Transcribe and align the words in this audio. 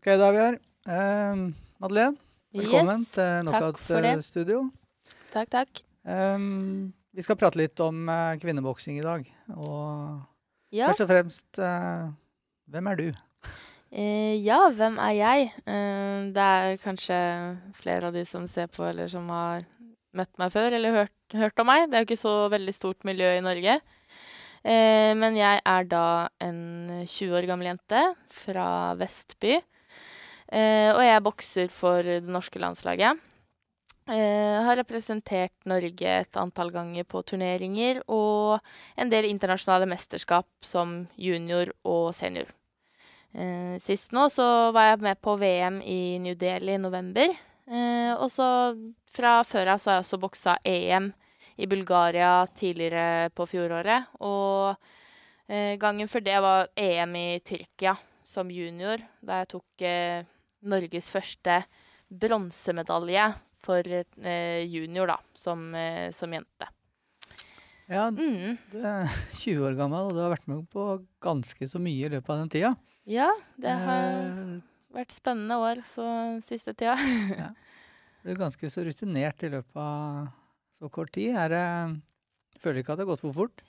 Ok, 0.00 0.06
da 0.16 0.28
er 0.30 0.32
vi 0.32 0.40
her. 0.40 0.54
Eh, 0.88 1.40
Madeleine, 1.82 2.16
velkommen 2.56 3.02
Yes, 3.04 3.10
til. 3.12 3.42
Knockout-studio. 3.44 4.62
Takk, 5.30 5.50
takk. 5.52 5.82
vi 7.12 7.22
skal 7.26 7.36
prate 7.36 7.58
litt 7.60 7.80
om 7.84 8.08
eh, 8.08 8.38
kvinneboksing 8.40 8.96
i 8.98 9.04
dag. 9.04 9.26
Og 9.56 10.22
Ja, 10.72 10.86
først 10.88 11.04
og 11.04 11.10
fremst, 11.10 11.58
eh, 11.58 12.08
hvem 12.70 12.86
er 12.88 12.96
du? 12.96 13.12
eh, 13.92 14.40
ja, 14.42 14.70
hvem 14.70 14.96
er 14.98 15.12
jeg? 15.18 15.52
Eh, 15.66 16.32
det 16.32 16.46
er 16.48 16.78
kanskje 16.78 17.20
flere 17.74 18.06
av 18.06 18.12
de 18.14 18.24
som 18.24 18.46
ser 18.46 18.68
på, 18.68 18.88
eller 18.88 19.06
som 19.08 19.28
har 19.28 19.60
møtt 20.14 20.32
meg 20.38 20.50
før, 20.52 20.72
eller 20.72 20.92
hørt, 20.92 21.12
hørt 21.34 21.58
om 21.60 21.66
meg. 21.66 21.90
Det 21.90 21.94
er 21.98 22.04
jo 22.04 22.08
ikke 22.08 22.24
så 22.24 22.48
veldig 22.50 22.74
stort 22.74 23.04
miljø 23.04 23.36
i 23.36 23.44
Norge. 23.44 23.80
Eh, 24.64 25.12
men 25.14 25.36
jeg 25.36 25.60
er 25.64 25.84
da 25.84 26.28
en 26.40 27.04
20 27.06 27.36
år 27.36 27.46
gammel 27.46 27.66
jente 27.68 28.14
fra 28.28 28.94
Vestby. 28.94 29.60
Eh, 30.50 30.90
og 30.90 31.02
jeg 31.04 31.22
bokser 31.22 31.68
for 31.70 32.02
det 32.02 32.24
norske 32.26 32.58
landslaget. 32.58 33.18
Eh, 34.10 34.56
har 34.66 34.78
representert 34.80 35.54
Norge 35.70 36.14
et 36.24 36.38
antall 36.40 36.72
ganger 36.74 37.06
på 37.06 37.22
turneringer 37.22 38.00
og 38.10 38.58
en 38.98 39.12
del 39.12 39.28
internasjonale 39.28 39.86
mesterskap 39.86 40.48
som 40.66 41.04
junior 41.14 41.70
og 41.86 42.10
senior. 42.18 42.50
Eh, 43.30 43.76
sist 43.78 44.10
nå 44.10 44.26
så 44.34 44.72
var 44.74 44.88
jeg 44.88 45.04
med 45.06 45.20
på 45.22 45.36
VM 45.38 45.78
i 45.86 46.18
New 46.18 46.34
Delhi 46.34 46.74
i 46.74 46.82
november. 46.82 47.30
Eh, 47.70 48.12
og 48.16 48.26
så 48.34 48.74
fra 49.14 49.40
før 49.46 49.76
av 49.76 49.78
så 49.78 49.92
har 49.92 50.00
jeg 50.00 50.08
også 50.08 50.22
boksa 50.24 50.56
EM 50.66 51.12
i 51.60 51.70
Bulgaria 51.70 52.32
tidligere 52.50 53.30
på 53.30 53.46
fjoråret. 53.46 54.10
Og 54.26 54.74
eh, 55.46 55.76
gangen 55.78 56.10
før 56.10 56.26
det 56.26 56.42
var 56.42 56.74
EM 56.74 57.14
i 57.20 57.28
Tyrkia 57.46 57.94
som 58.26 58.50
junior, 58.50 58.98
da 59.22 59.42
jeg 59.42 59.52
tok 59.54 59.86
eh, 59.86 60.26
Norges 60.62 61.08
første 61.12 61.62
bronsemedalje 62.10 63.28
for 63.60 63.86
eh, 63.86 64.64
junior, 64.68 65.06
da, 65.12 65.18
som, 65.38 65.66
eh, 65.74 66.10
som 66.16 66.32
jente. 66.32 66.68
Ja, 67.90 68.06
Mm. 68.10 68.56
du 68.70 68.78
er 68.86 69.06
20 69.34 69.64
år 69.66 69.76
gammel, 69.78 70.06
og 70.08 70.14
du 70.14 70.20
har 70.22 70.30
vært 70.34 70.46
med 70.48 70.66
på 70.70 70.84
ganske 71.20 71.68
så 71.68 71.80
mye 71.82 72.06
i 72.06 72.12
løpet 72.12 72.30
av 72.30 72.38
den 72.44 72.52
tida. 72.52 72.74
Ja, 73.10 73.30
det 73.58 73.70
har 73.70 74.04
Eh, 74.12 74.60
vært 74.94 75.12
spennende 75.14 75.56
år 75.58 75.80
så 75.90 76.04
siste 76.46 76.74
tida. 76.74 76.94
ja. 77.42 77.50
du 78.22 78.30
er 78.30 78.38
ganske 78.38 78.70
så 78.70 78.84
rutinert 78.86 79.42
i 79.46 79.50
løpet 79.50 79.76
av 79.76 80.28
så 80.78 80.88
kort 80.90 81.12
tid. 81.12 81.34
Er 81.36 81.48
det, 81.52 81.64
føler 82.62 82.80
ikke 82.82 82.92
at 82.94 83.00
det 83.00 83.06
har 83.06 83.12
gått 83.14 83.24
for 83.26 83.34
fort? 83.36 83.62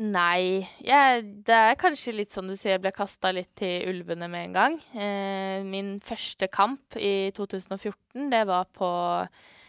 Nei, 0.00 0.66
Ja, 0.80 1.20
det 1.20 1.52
er 1.52 1.76
kanskje 1.78 2.14
litt 2.16 2.32
som 2.32 2.46
du 2.48 2.54
sier, 2.56 2.78
jeg 2.78 2.82
ble 2.82 2.92
kasta 2.96 3.30
litt 3.32 3.50
til 3.60 3.90
ulvene 3.90 4.28
med 4.30 4.48
en 4.48 4.54
gang. 4.56 4.78
Eh, 4.96 5.62
min 5.68 5.98
første 6.00 6.48
kamp 6.48 6.96
i 6.96 7.30
2014, 7.36 8.30
det 8.32 8.46
var 8.48 8.64
på 8.72 8.88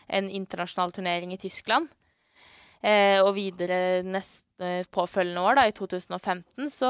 en 0.09 0.29
internasjonal 0.31 0.93
turnering 0.95 1.33
i 1.33 1.37
Tyskland. 1.41 1.89
Eh, 2.81 3.19
og 3.21 3.35
videre 3.35 4.01
neste 4.03 4.85
påfølgende 4.95 5.43
år, 5.43 5.55
da, 5.59 5.65
i 5.67 5.75
2015, 5.75 6.69
så 6.71 6.89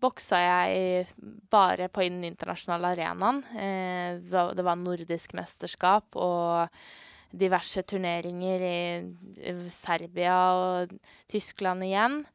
boksa 0.00 0.40
jeg 0.42 1.06
bare 1.50 1.88
på 1.88 2.04
den 2.04 2.22
internasjonale 2.24 2.92
arenaen. 2.92 3.42
Eh, 3.56 4.20
det 4.20 4.64
var- 4.64 4.76
nordisk 4.76 5.32
mesterskap 5.32 6.04
og 6.16 6.68
diverse 7.34 7.82
turneringer 7.82 8.60
i 9.40 9.68
Serbia 9.70 10.52
og 10.52 10.90
Tyskland 11.28 11.82
igjen. 11.82 12.26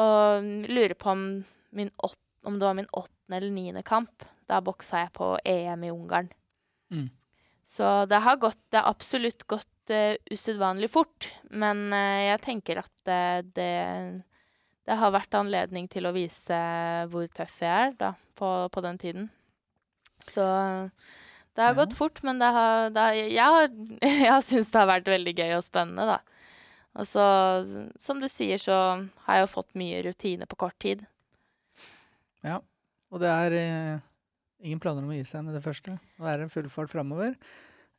Og 0.00 0.46
lurer 0.68 0.94
på 0.98 1.10
om, 1.12 1.24
min 1.70 1.90
åt, 2.02 2.18
om 2.46 2.58
det 2.58 2.66
var 2.66 2.74
min 2.78 2.88
åttende 2.92 3.36
eller 3.38 3.50
niende 3.54 3.82
kamp. 3.86 4.24
Da 4.48 4.60
boksa 4.64 5.04
jeg 5.04 5.12
på 5.16 5.34
EM 5.44 5.84
i 5.84 5.90
Ungarn. 5.92 6.30
Mm. 6.92 7.10
Så 7.64 8.04
det 8.10 8.18
har 8.24 8.36
gått, 8.42 8.58
det 8.72 8.80
har 8.82 8.90
absolutt 8.90 9.44
gått 9.48 9.92
uh, 9.94 10.16
usedvanlig 10.32 10.90
fort. 10.90 11.28
Men 11.50 11.86
uh, 11.92 12.20
jeg 12.26 12.40
tenker 12.44 12.82
at 12.82 13.12
uh, 13.12 13.38
det, 13.54 13.70
det 14.88 14.98
har 14.98 15.14
vært 15.14 15.38
anledning 15.38 15.86
til 15.92 16.08
å 16.08 16.14
vise 16.16 16.58
hvor 17.12 17.28
tøff 17.32 17.60
jeg 17.62 17.88
er 17.92 17.94
da, 18.00 18.12
på, 18.38 18.50
på 18.74 18.84
den 18.84 18.98
tiden. 19.00 19.30
Så 20.28 20.42
det 21.54 21.62
har 21.64 21.72
Ja. 21.74 21.78
gått 21.84 21.94
fort, 21.96 22.20
men 22.24 22.38
det 22.40 22.50
har, 22.54 22.90
det 22.90 23.00
har, 23.06 23.14
jeg 23.14 23.56
har, 23.56 23.72
jeg 24.26 24.44
syntes 24.48 24.70
det 24.74 24.80
har 24.82 24.90
vært 24.90 25.10
veldig 25.14 25.34
gøy 25.38 25.56
og 25.60 25.64
spennende, 25.66 26.06
da. 26.16 26.31
Og 27.00 27.08
så, 27.08 27.24
som 28.02 28.20
du 28.20 28.28
sier, 28.28 28.60
så 28.60 28.76
har 29.24 29.38
jeg 29.38 29.46
jo 29.46 29.52
fått 29.54 29.78
mye 29.80 30.02
rutine 30.04 30.48
på 30.48 30.58
kort 30.60 30.76
tid. 30.82 31.04
Ja, 32.44 32.58
Og 33.12 33.20
det 33.22 33.30
er 33.30 33.54
eh, 33.56 34.02
ingen 34.64 34.80
planer 34.82 35.04
om 35.04 35.12
å 35.12 35.16
gi 35.16 35.24
seg 35.28 35.44
med 35.46 35.56
det 35.56 35.62
første. 35.64 35.94
Nå 36.18 36.28
er 36.28 36.42
det 36.42 36.50
full 36.52 36.68
fart 36.72 36.92
framover. 36.92 37.36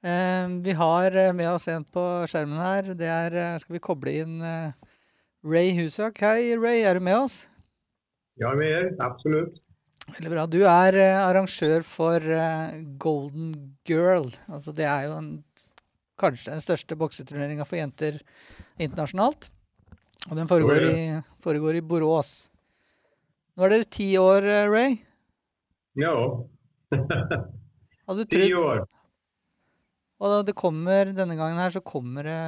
Eh, 0.03 0.45
vi 0.65 0.75
har 0.77 1.17
med 1.33 1.49
oss 1.49 1.69
en 1.71 1.85
på 1.87 2.03
skjermen 2.29 2.61
her. 2.61 2.93
Det 2.97 3.09
er 3.09 3.39
eh, 3.39 3.57
Skal 3.63 3.77
vi 3.77 3.83
koble 3.83 4.13
inn 4.23 4.37
eh, 4.45 4.93
Ray 5.47 5.73
Husak. 5.79 6.21
Hei, 6.21 6.53
Ray. 6.59 6.83
Er 6.85 6.99
du 6.99 7.05
med 7.07 7.17
oss? 7.23 7.43
Ja, 8.39 8.51
vi 8.53 8.65
med 8.65 8.77
er, 8.77 8.89
absolutt. 9.05 9.57
Veldig 10.11 10.31
bra. 10.33 10.43
Du 10.51 10.61
er 10.67 10.97
eh, 10.99 11.21
arrangør 11.23 11.83
for 11.87 12.19
eh, 12.19 12.75
Golden 12.99 13.53
Girl. 13.87 14.27
Altså 14.51 14.73
det 14.75 14.85
er 14.89 15.07
jo 15.07 15.15
en, 15.15 15.29
kanskje 16.19 16.51
den 16.51 16.63
største 16.63 16.97
bokseturneringa 16.99 17.65
for 17.67 17.79
jenter 17.79 18.19
internasjonalt. 18.81 19.49
Og 20.29 20.37
den 20.39 20.47
foregår 20.47 20.87
i, 20.87 20.97
foregår 21.43 21.79
i 21.79 21.83
Borås. 21.85 22.33
Nå 23.53 23.65
er 23.65 23.75
dere 23.75 23.89
ti 23.91 24.07
år, 24.17 24.47
eh, 24.47 24.69
Ray. 24.71 24.95
Ja, 25.99 26.13
Hadde 28.07 28.25
trodd 28.31 28.57
år. 28.61 28.83
Og 30.23 30.45
det 30.47 30.55
kommer, 30.55 31.11
denne 31.11 31.35
gangen 31.35 31.59
her 31.59 31.73
så 31.73 31.81
kommer 31.83 32.25
det 32.25 32.39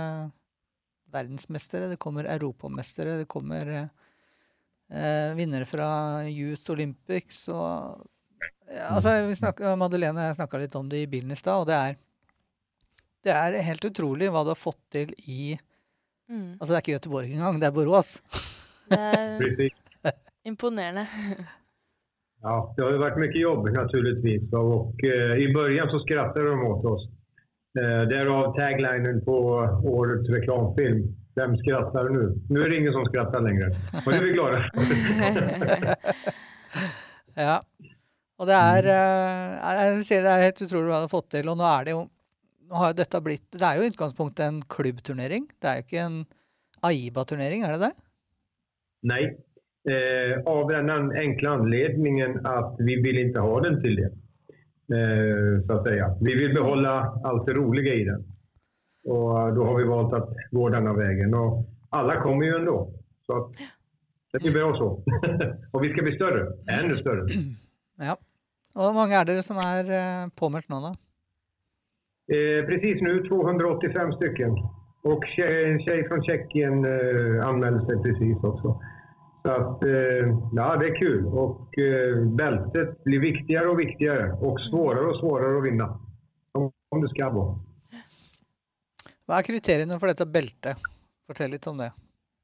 verdensmestere, 1.16 1.90
det 1.92 2.00
kommer 2.02 2.28
europamestere, 2.32 3.20
det 3.20 3.28
kommer 3.32 3.68
eh, 3.76 5.30
vinnere 5.36 5.68
fra 5.68 5.88
Youth 6.30 6.72
Olympics 6.72 7.46
og 7.52 8.06
ja, 8.66 8.96
altså, 8.96 9.12
vi 9.28 9.36
snakket, 9.38 9.76
Madeleine 9.78 10.18
og 10.18 10.30
jeg 10.32 10.38
snakka 10.40 10.60
litt 10.62 10.76
om 10.80 10.88
det 10.90 11.04
i 11.04 11.10
bilen 11.10 11.36
i 11.36 11.38
stad, 11.38 11.62
og 11.62 11.70
det 11.70 11.76
er 11.78 12.00
det 13.26 13.34
er 13.34 13.58
helt 13.66 13.86
utrolig 13.88 14.30
hva 14.30 14.44
du 14.46 14.52
har 14.54 14.60
fått 14.60 14.82
til 14.94 15.14
i 15.26 15.56
Mm. 16.30 16.52
Altså, 16.60 16.72
det 16.74 16.78
er 16.78 16.84
ikke 16.84 16.96
Göteborg 16.98 17.32
engang, 17.32 17.60
det 17.62 17.68
er 17.68 17.76
Borås. 17.76 18.22
Det 18.90 19.70
er 20.06 20.14
imponerende. 20.46 21.06
Ja, 22.42 22.74
det 22.76 22.84
har 22.84 22.92
ju 22.92 22.98
varit 22.98 23.18
mycket 23.18 23.42
jobb 23.42 23.70
naturligtvis 23.70 24.54
och 24.54 25.04
eh, 25.04 25.38
i 25.38 25.54
början 25.54 25.90
så 25.90 26.00
skrattade 26.00 26.50
de 26.50 26.64
åt 26.64 26.86
oss. 26.86 27.10
Eh, 27.80 28.08
därav 28.08 28.56
taglinen 28.56 29.26
på 29.26 29.38
årets 29.84 30.30
reklamfilm. 30.30 31.16
Vem 31.36 31.58
skrattar 31.58 32.10
nu? 32.10 32.40
Nu 32.50 32.64
är 32.64 32.70
det 32.70 32.76
ingen 32.76 32.94
som 32.94 33.06
skrattar 33.06 33.42
längre. 33.42 33.68
Och 34.06 34.12
det 34.12 34.18
är 34.18 34.24
vi 34.24 34.32
glada. 34.32 34.66
Ja. 37.34 37.62
Og 38.40 38.48
det 38.48 38.56
er 38.56 38.88
eh, 38.92 39.76
Jeg 39.76 39.96
vil 39.96 40.06
si 40.06 40.20
det 40.24 40.32
er 40.32 40.46
helt 40.46 40.62
utrolig 40.62 40.88
hva 40.92 41.00
du 41.02 41.08
har 41.08 41.12
fått 41.12 41.30
til. 41.36 41.50
Og 41.50 41.58
nå 41.60 41.66
er 41.68 41.84
det 41.88 41.96
jo 41.96 42.02
blitt 43.24 43.46
Det 43.52 43.66
er 43.66 43.78
jo 43.78 43.86
i 43.86 43.92
utgangspunktet 43.92 44.46
en 44.46 44.62
klubbturnering. 44.62 45.48
Det 45.62 45.70
er 45.70 45.80
jo 45.80 45.86
ikke 45.86 46.06
en 46.06 46.20
AIBA-turnering, 46.86 47.64
er 47.64 47.76
det 47.76 47.88
det? 47.88 47.94
Nei. 49.06 49.24
eh, 49.90 50.42
av 50.46 50.70
den 50.70 51.12
enkle 51.14 51.50
anledningen 51.50 52.40
at 52.46 52.78
vi 52.82 52.98
vil 53.06 53.20
ikke 53.22 53.44
ha 53.46 53.60
den 53.66 53.82
til 53.84 54.00
det. 54.02 54.12
Eh, 54.94 55.62
så 55.66 55.78
å 55.78 55.84
si. 55.86 55.96
Vi 56.26 56.36
vil 56.42 56.54
beholde 56.54 56.94
alt 57.26 57.46
det 57.46 57.56
rolige 57.58 57.96
i 58.02 58.06
den. 58.06 58.26
Og 59.06 59.56
da 59.56 59.70
har 59.70 59.78
vi 59.78 59.88
valgt 59.90 60.18
å 60.18 60.22
gå 60.58 60.70
denne 60.74 60.94
veien. 60.98 61.34
Og 61.38 61.64
alle 61.94 62.20
kommer 62.24 62.50
jo 62.50 62.60
ennå. 62.60 62.78
Så 63.26 63.42
det 64.34 64.42
blir 64.42 64.58
bra 64.58 64.72
så. 64.78 64.90
og 65.74 65.82
vi 65.82 65.92
skal 65.94 66.08
bli 66.08 66.16
større. 66.18 66.48
Enda 66.70 66.98
større. 66.98 67.28
Ja. 68.02 68.18
Og 68.76 68.82
hvor 68.82 68.96
mange 68.98 69.16
er 69.16 69.28
dere 69.28 69.44
som 69.46 69.60
er 69.62 69.88
eh, 69.88 70.26
påmeldt 70.36 70.68
nå, 70.74 70.82
da? 70.84 70.96
Eh, 72.28 72.66
precis 72.66 73.02
nu 73.02 73.28
285 73.28 74.14
stycken. 74.14 74.52
Och 75.02 75.24
en 75.40 75.80
tjej 75.80 76.08
från 76.08 76.24
Tjeckien 76.24 76.86
eh, 76.86 77.48
anmälde 77.48 77.86
sig 77.86 78.02
precis 78.04 78.38
också. 78.44 78.82
Så 79.42 79.52
att, 79.52 79.84
eh, 79.84 80.26
ja, 80.54 80.76
det 80.76 80.88
är 80.88 80.96
kul. 80.96 81.26
Och 81.26 81.80
eh, 81.80 82.26
bältet 82.26 83.04
blir 83.04 83.20
viktigare 83.20 83.68
och 83.68 83.80
viktigare 83.80 84.32
och 84.32 84.60
svårare 84.62 85.06
och 85.06 85.20
svårare 85.20 85.58
att 85.58 85.64
vinna. 85.64 86.00
Som 86.90 87.02
det 87.02 87.10
ska 87.10 87.30
vara. 87.30 87.60
Hva 89.26 89.40
er 89.42 89.46
kriteriene 89.48 89.98
for 90.00 90.08
dette 90.12 90.26
beltet? 90.30 90.78
Fortell 91.26 91.50
litt 91.56 91.66
om 91.68 91.80
det. 91.82 91.90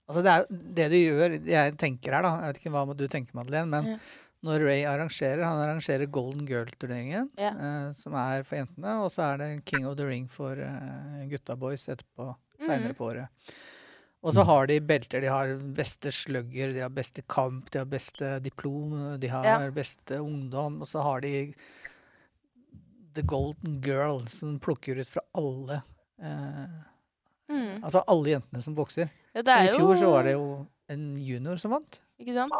Altså 0.09 0.23
Det 0.25 0.31
er 0.33 0.45
det 0.49 0.87
du 0.89 0.97
gjør 0.97 1.35
Jeg 1.45 1.75
tenker 1.77 2.15
her, 2.17 2.25
da. 2.25 2.31
Jeg 2.41 2.53
vet 2.53 2.61
ikke 2.61 2.73
hva 2.73 2.95
du 2.97 3.07
tenker, 3.07 3.35
Madeleine. 3.37 3.69
Men 3.69 3.91
Ja. 3.93 3.97
Når 4.43 4.63
Ray 4.65 4.83
arrangerer 4.89 5.43
Han 5.45 5.59
arrangerer 5.61 6.05
Golden 6.09 6.45
Girl-turneringen, 6.49 7.29
Ja. 7.37 7.51
eh, 7.53 7.91
som 7.93 8.13
er 8.17 8.43
for 8.43 8.57
jentene. 8.57 8.95
Og 9.03 9.11
så 9.13 9.21
er 9.33 9.37
det 9.37 9.65
King 9.65 9.85
of 9.87 9.97
the 9.97 10.05
Ring 10.07 10.27
for 10.29 10.53
eh, 10.57 11.27
gutta 11.29 11.55
boys 11.55 11.87
etterpå. 11.87 12.35
seinere 12.61 12.93
mm. 12.93 12.97
på 12.97 13.05
året. 13.09 13.27
Og 14.21 14.33
så 14.35 14.43
har 14.45 14.67
de 14.69 14.79
belter. 14.85 15.21
De 15.21 15.29
har 15.33 15.47
beste 15.73 16.11
slugger, 16.13 16.73
de 16.75 16.79
har 16.83 16.89
beste 16.93 17.23
kamp, 17.25 17.71
de 17.73 17.79
har 17.79 17.87
beste 17.89 18.39
diplom, 18.45 19.17
de 19.19 19.27
har 19.27 19.43
Ja. 19.45 19.71
beste 19.71 20.19
ungdom. 20.21 20.81
Og 20.81 20.87
så 20.87 21.01
har 21.01 21.21
de 21.21 21.53
the 23.15 23.23
golden 23.23 23.81
girl 23.81 24.27
som 24.29 24.59
plukker 24.59 24.99
ut 25.01 25.07
fra 25.07 25.21
alle 25.35 25.81
eh, 26.21 26.79
Mm. 27.51 27.81
Altså 27.83 27.99
alle 28.07 28.29
jentene 28.29 28.61
som 28.63 28.75
bokser. 28.77 29.09
Ja, 29.35 29.41
det 29.41 29.55
I 29.65 29.71
fjor 29.75 29.97
så 29.99 30.11
var 30.13 30.23
det 30.23 30.37
jo 30.37 30.45
en 30.87 31.17
junior 31.19 31.57
som 31.59 31.71
vant. 31.75 31.97
Ikke 32.21 32.31
sant? 32.37 32.53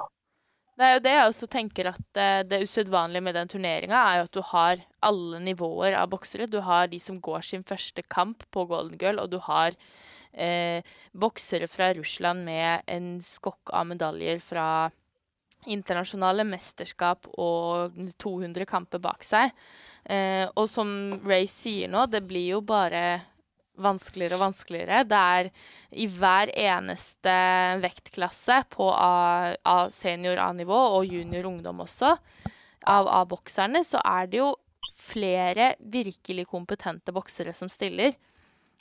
Det 0.81 0.87
er 0.87 0.95
jo 0.95 1.01
det 1.05 1.11
jeg 1.13 1.29
også 1.29 1.47
tenker 1.53 1.87
at 1.91 2.17
eh, 2.17 2.39
det 2.49 2.63
usedvanlige 2.65 3.21
med 3.21 3.35
den 3.37 3.49
turneringa, 3.51 3.99
er 4.01 4.15
jo 4.17 4.23
at 4.25 4.33
du 4.33 4.41
har 4.49 4.79
alle 5.05 5.41
nivåer 5.45 5.93
av 5.93 6.07
boksere. 6.09 6.47
Du 6.49 6.57
har 6.65 6.87
de 6.89 6.97
som 6.97 7.19
går 7.21 7.45
sin 7.45 7.61
første 7.61 8.01
kamp 8.09 8.47
på 8.49 8.63
Golden 8.65 8.97
Girl, 8.97 9.21
og 9.21 9.29
du 9.29 9.37
har 9.45 9.77
eh, 10.33 10.81
boksere 11.13 11.69
fra 11.69 11.91
Russland 11.93 12.41
med 12.47 12.81
en 12.89 13.13
skokk 13.21 13.69
av 13.77 13.91
medaljer 13.91 14.41
fra 14.41 14.65
internasjonale 15.69 16.47
mesterskap 16.49 17.29
og 17.37 18.01
200 18.17 18.65
kamper 18.65 19.05
bak 19.05 19.21
seg. 19.21 19.53
Eh, 20.09 20.47
og 20.49 20.65
som 20.65 21.19
Ray 21.21 21.45
sier 21.45 21.93
nå, 21.93 22.07
det 22.09 22.23
blir 22.25 22.55
jo 22.55 22.63
bare 22.65 23.21
vanskeligere 23.79 24.37
og 24.37 24.43
vanskeligere. 24.47 25.03
Det 25.07 25.19
er 25.35 25.51
i 25.91 26.07
hver 26.11 26.51
eneste 26.57 27.35
vektklasse 27.83 28.61
på 28.73 28.89
A, 28.91 29.53
A 29.63 29.77
senior 29.93 30.41
A-nivå 30.43 30.79
og 30.97 31.07
junior 31.07 31.47
ungdom 31.51 31.85
også, 31.85 32.15
av 32.89 33.07
A-bokserne, 33.13 33.83
så 33.85 34.01
er 34.01 34.27
det 34.29 34.41
jo 34.41 34.51
flere 35.01 35.75
virkelig 35.79 36.47
kompetente 36.49 37.13
boksere 37.13 37.53
som 37.57 37.69
stiller. 37.69 38.15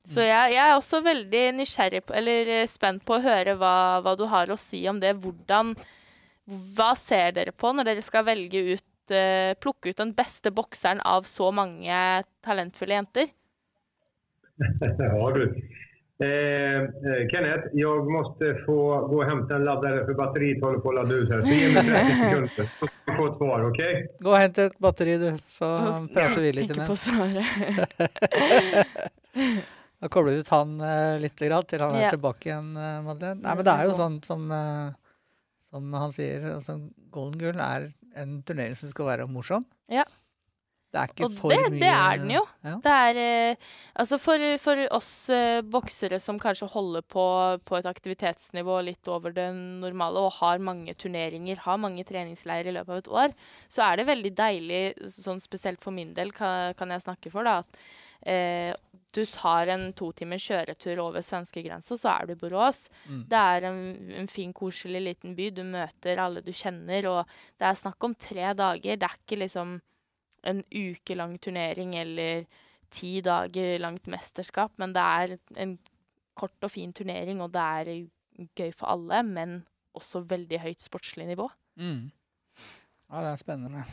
Så 0.08 0.24
jeg, 0.24 0.54
jeg 0.54 0.64
er 0.64 0.76
også 0.78 1.02
veldig 1.04 1.42
nysgjerrig 1.58 2.04
på, 2.08 2.14
eller 2.16 2.52
eh, 2.54 2.68
spent 2.70 3.04
på 3.06 3.18
å 3.18 3.24
høre 3.24 3.56
hva, 3.60 4.00
hva 4.04 4.14
du 4.16 4.24
har 4.30 4.48
å 4.48 4.56
si 4.60 4.80
om 4.88 5.00
det. 5.00 5.12
Hvordan 5.20 5.74
Hva 6.74 6.94
ser 6.98 7.34
dere 7.36 7.52
på 7.52 7.72
når 7.76 7.90
dere 7.90 8.04
skal 8.04 8.24
velge 8.26 8.62
ut 8.72 9.12
eh, 9.14 9.52
Plukke 9.60 9.92
ut 9.92 10.00
den 10.00 10.14
beste 10.16 10.50
bokseren 10.56 11.02
av 11.04 11.28
så 11.28 11.50
mange 11.52 12.00
talentfulle 12.46 12.96
jenter? 12.96 13.28
Ja 14.98 15.30
du. 15.30 15.62
Eh, 16.22 16.80
eh, 16.82 17.28
Kenneth, 17.30 17.68
jag 17.72 18.10
måste 18.10 18.54
få 18.66 19.06
gå 19.06 19.16
och 19.16 19.24
hämta 19.24 19.54
en 19.54 19.64
laddare 19.64 20.04
för 20.06 20.14
batteriet 20.14 20.62
håller 20.62 20.78
på 20.78 20.88
att 20.88 20.94
ladda 20.94 21.14
ut 21.14 21.28
här. 21.30 21.40
Så 21.40 21.48
ge 21.48 21.74
mig 21.74 21.84
30 21.84 22.06
sekunder 22.20 22.50
så 22.56 22.86
ska 22.86 23.16
få 23.16 23.26
ett 23.32 23.36
svar, 23.36 23.70
okej? 23.70 24.08
Gå 24.18 24.30
og 24.30 24.36
hämta 24.36 24.64
et 24.64 24.78
batteri, 24.78 25.16
du, 25.18 25.30
så 25.46 25.70
prater 26.14 26.40
vi 26.42 26.52
litt 26.52 26.74
Tenker 26.74 26.86
på 26.86 26.92
imens. 26.92 27.04
svaret. 27.04 27.46
Da 30.00 30.08
kobler 30.08 30.32
vi 30.32 30.38
ut 30.40 30.48
han 30.48 30.78
eh, 30.80 31.18
litt 31.20 31.36
grann, 31.36 31.64
til 31.68 31.82
han 31.84 31.92
er 32.00 32.14
tilbake 32.14 32.48
igjen, 32.48 32.70
eh, 32.76 33.00
Madeleine. 33.04 33.42
Nei, 33.44 33.52
men 33.56 33.66
det 33.68 33.72
er 33.74 33.88
jo 33.90 33.96
sånn 33.98 34.14
som, 34.24 34.46
som 35.68 35.90
han 35.92 36.14
sier, 36.14 36.46
altså, 36.54 36.78
Golden 37.12 37.36
Gull 37.42 37.60
er 37.60 37.90
en 38.16 38.38
turnering 38.48 38.76
som 38.80 38.88
skal 38.92 39.10
være 39.10 39.26
morsom. 39.28 39.64
Ja. 39.92 40.06
Det 40.90 40.98
er 40.98 41.12
ikke 41.12 41.26
Og 41.28 41.36
for 41.38 41.54
det, 41.54 41.58
mye 41.70 41.78
det 41.78 41.90
er 41.94 42.18
den 42.18 42.32
jo. 42.34 42.42
Ja. 42.66 42.72
Det 42.82 42.94
er 43.06 43.20
eh, 43.22 43.68
Altså 44.02 44.18
for, 44.18 44.44
for 44.62 44.82
oss 44.96 45.10
eh, 45.34 45.60
boksere 45.62 46.18
som 46.22 46.40
kanskje 46.42 46.70
holder 46.72 47.06
på 47.06 47.26
på 47.66 47.78
et 47.78 47.86
aktivitetsnivå 47.86 48.80
litt 48.88 49.10
over 49.10 49.34
det 49.36 49.46
normale 49.54 50.24
og 50.26 50.36
har 50.40 50.62
mange 50.62 50.94
turneringer, 50.98 51.62
har 51.62 51.80
mange 51.80 52.04
treningsleirer 52.08 52.70
i 52.70 52.74
løpet 52.74 52.94
av 52.94 53.00
et 53.02 53.10
år, 53.22 53.34
så 53.70 53.84
er 53.86 54.00
det 54.00 54.08
veldig 54.10 54.32
deilig, 54.38 54.82
sånn 55.14 55.42
spesielt 55.42 55.82
for 55.82 55.94
min 55.94 56.14
del 56.16 56.32
kan, 56.34 56.74
kan 56.78 56.90
jeg 56.94 57.04
snakke 57.04 57.32
for, 57.32 57.46
da, 57.46 57.60
at 57.62 58.30
eh, 58.30 58.72
du 59.14 59.22
tar 59.26 59.70
en 59.74 59.88
to 59.98 60.10
timers 60.16 60.44
kjøretur 60.46 61.02
over 61.02 61.24
svenskegrensa, 61.24 61.98
så 61.98 62.12
er 62.12 62.28
du 62.28 62.34
i 62.36 62.40
Borås. 62.40 62.84
Mm. 63.06 63.22
Det 63.30 63.44
er 63.54 63.68
en, 63.70 63.80
en 64.22 64.30
fin, 64.30 64.52
koselig 64.54 65.02
liten 65.02 65.34
by. 65.38 65.48
Du 65.54 65.64
møter 65.66 66.22
alle 66.22 66.42
du 66.46 66.52
kjenner, 66.54 67.08
og 67.10 67.38
det 67.58 67.66
er 67.66 67.80
snakk 67.80 68.06
om 68.06 68.14
tre 68.14 68.52
dager. 68.54 69.00
Det 69.00 69.08
er 69.08 69.16
ikke 69.18 69.40
liksom 69.42 69.80
en 70.46 70.62
uke 70.70 71.16
lang 71.18 71.36
turnering 71.42 71.94
eller 72.00 72.46
ti 72.90 73.18
dager 73.24 73.78
langt 73.82 74.08
mesterskap, 74.10 74.72
men 74.80 74.94
det 74.96 75.02
er 75.02 75.36
en 75.62 75.76
kort 76.38 76.66
og 76.66 76.72
fin 76.72 76.92
turnering, 76.96 77.42
og 77.42 77.52
det 77.54 77.66
er 77.80 77.90
gøy 78.56 78.72
for 78.74 78.90
alle, 78.94 79.22
men 79.26 79.60
også 79.96 80.24
veldig 80.30 80.62
høyt 80.62 80.82
sportslig 80.82 81.26
nivå. 81.28 81.48
Mm. 81.80 82.08
Ja, 83.10 83.22
det 83.24 83.34
er 83.34 83.42
spennende. 83.42 83.84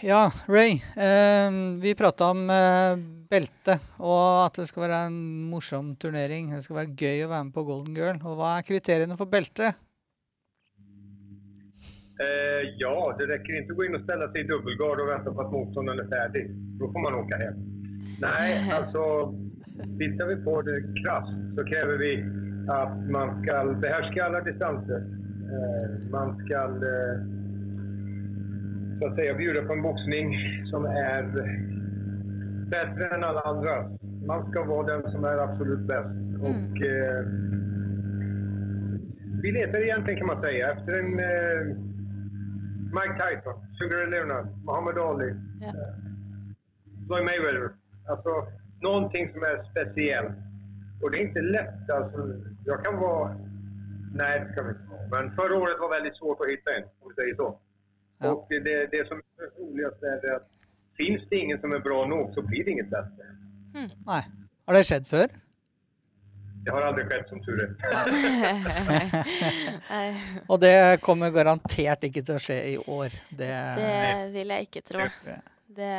Ja, 0.00 0.30
Ray. 0.48 0.78
Eh, 0.96 1.56
vi 1.82 1.92
prata 1.98 2.30
om 2.32 2.46
eh, 2.48 2.96
belte, 3.30 3.76
og 4.00 4.46
at 4.46 4.62
det 4.62 4.68
skal 4.70 4.86
være 4.86 5.00
en 5.10 5.18
morsom 5.50 5.92
turnering. 6.00 6.54
Det 6.54 6.64
skal 6.64 6.78
være 6.78 6.94
gøy 6.96 7.26
å 7.26 7.30
være 7.34 7.48
med 7.48 7.54
på 7.56 7.66
Golden 7.68 7.98
Girl. 7.98 8.20
Og 8.24 8.38
hva 8.38 8.54
er 8.56 8.66
kriteriene 8.66 9.18
for 9.18 9.28
belte? 9.30 9.74
Eh, 12.24 12.62
ja, 12.76 13.16
det 13.18 13.26
räcker 13.26 13.60
inte 13.60 13.72
att 13.72 13.76
gå 13.76 13.84
in 13.84 13.94
och 13.94 14.00
ställa 14.00 14.32
sig 14.32 14.40
i 14.40 14.44
dubbelgard 14.44 15.00
och 15.00 15.08
vänta 15.08 15.32
på 15.34 15.40
att 15.40 15.52
motståndaren 15.52 16.00
är 16.00 16.08
färdig. 16.16 16.50
Då 16.78 16.92
får 16.92 17.00
man 17.00 17.14
åka 17.14 17.36
hem. 17.36 17.54
Nej, 18.20 18.70
alltså 18.78 19.34
tittar 19.98 20.26
vi 20.26 20.36
på 20.36 20.62
det 20.62 20.82
krasst 21.02 21.56
så 21.56 21.64
kräver 21.64 21.96
vi 21.98 22.24
att 22.68 23.10
man 23.10 23.42
ska 23.42 23.64
behärska 23.64 24.24
alla 24.24 24.40
distanser. 24.40 25.00
Eh, 25.54 26.10
man 26.10 26.38
ska 26.38 26.54
eh, 26.64 27.16
så 28.98 29.06
att 29.06 29.14
säga 29.14 29.34
bjuda 29.34 29.62
på 29.62 29.72
en 29.72 29.82
boxning 29.82 30.26
som 30.70 30.84
är 30.84 31.22
bättre 32.70 33.14
än 33.14 33.24
alla 33.24 33.40
andra. 33.40 33.90
Man 34.26 34.50
ska 34.50 34.64
vara 34.64 34.86
den 34.86 35.12
som 35.12 35.24
är 35.24 35.38
absolut 35.38 35.86
bäst. 35.86 36.16
Och, 36.40 36.82
eh, 36.86 37.24
vi 39.42 39.52
letar 39.52 39.78
egentligen 39.78 40.18
kan 40.18 40.26
man 40.26 40.40
säga 40.40 40.72
efter 40.72 40.98
en 40.98 41.18
eh, 41.18 41.89
Mike 42.98 43.14
Tyson, 43.20 43.54
Sugar 43.78 44.06
Leonard, 44.06 44.46
Muhammad 44.64 44.98
Ali, 44.98 45.34
Ja. 45.60 45.72
Floyd 47.06 47.24
Mayweather. 47.24 47.70
Alltså 48.08 48.46
någonting 48.80 49.32
som 49.32 49.42
är 49.42 49.56
speciellt. 49.70 50.36
Och 51.02 51.10
det 51.10 51.18
är 51.18 51.26
inte 51.28 51.40
lätt. 51.40 51.90
Alltså, 51.90 52.18
jag 52.64 52.84
kan 52.84 52.96
vara... 53.00 53.36
Nej, 54.14 54.40
det 54.40 54.52
ska 54.52 54.62
vi 54.62 54.68
inte 54.70 54.82
vara. 54.90 55.22
Men 55.24 55.34
förra 55.36 55.56
året 55.56 55.76
var 55.80 55.90
väldigt 55.90 56.16
svårt 56.16 56.40
att 56.40 56.50
hitta 56.50 56.70
en, 56.76 56.82
om 57.00 57.08
vi 57.08 57.14
säger 57.22 57.34
så. 57.34 57.58
Ja. 58.18 58.30
Och 58.32 58.46
det, 58.48 58.86
det 58.90 59.08
som 59.08 59.18
är 59.18 59.62
roligast 59.62 60.02
är 60.02 60.20
det 60.28 60.36
att 60.36 60.48
finns 60.96 61.22
det 61.30 61.36
ingen 61.36 61.60
som 61.60 61.72
är 61.72 61.78
bra 61.78 62.06
nog 62.06 62.34
så 62.34 62.42
blir 62.42 62.64
det 62.64 62.70
inget 62.70 62.90
bättre. 62.90 63.24
Nei. 64.06 64.22
Har 64.66 64.74
det 64.74 64.82
skjedd 64.84 65.06
før? 65.06 65.28
Det 66.60 66.72
har 66.74 66.84
aldri 66.84 67.04
skjedd, 67.08 67.28
som 67.30 67.40
tur 67.44 67.60
er. 70.00 70.18
Og 70.46 70.60
det 70.60 71.00
kommer 71.04 71.32
garantert 71.32 72.04
ikke 72.08 72.22
til 72.26 72.36
å 72.36 72.42
skje 72.42 72.58
i 72.74 72.76
år. 72.80 73.14
Det, 73.32 73.48
det 73.78 74.02
vil 74.34 74.52
jeg 74.54 74.68
ikke 74.68 74.82
tro. 74.84 75.06
Det 75.80 75.94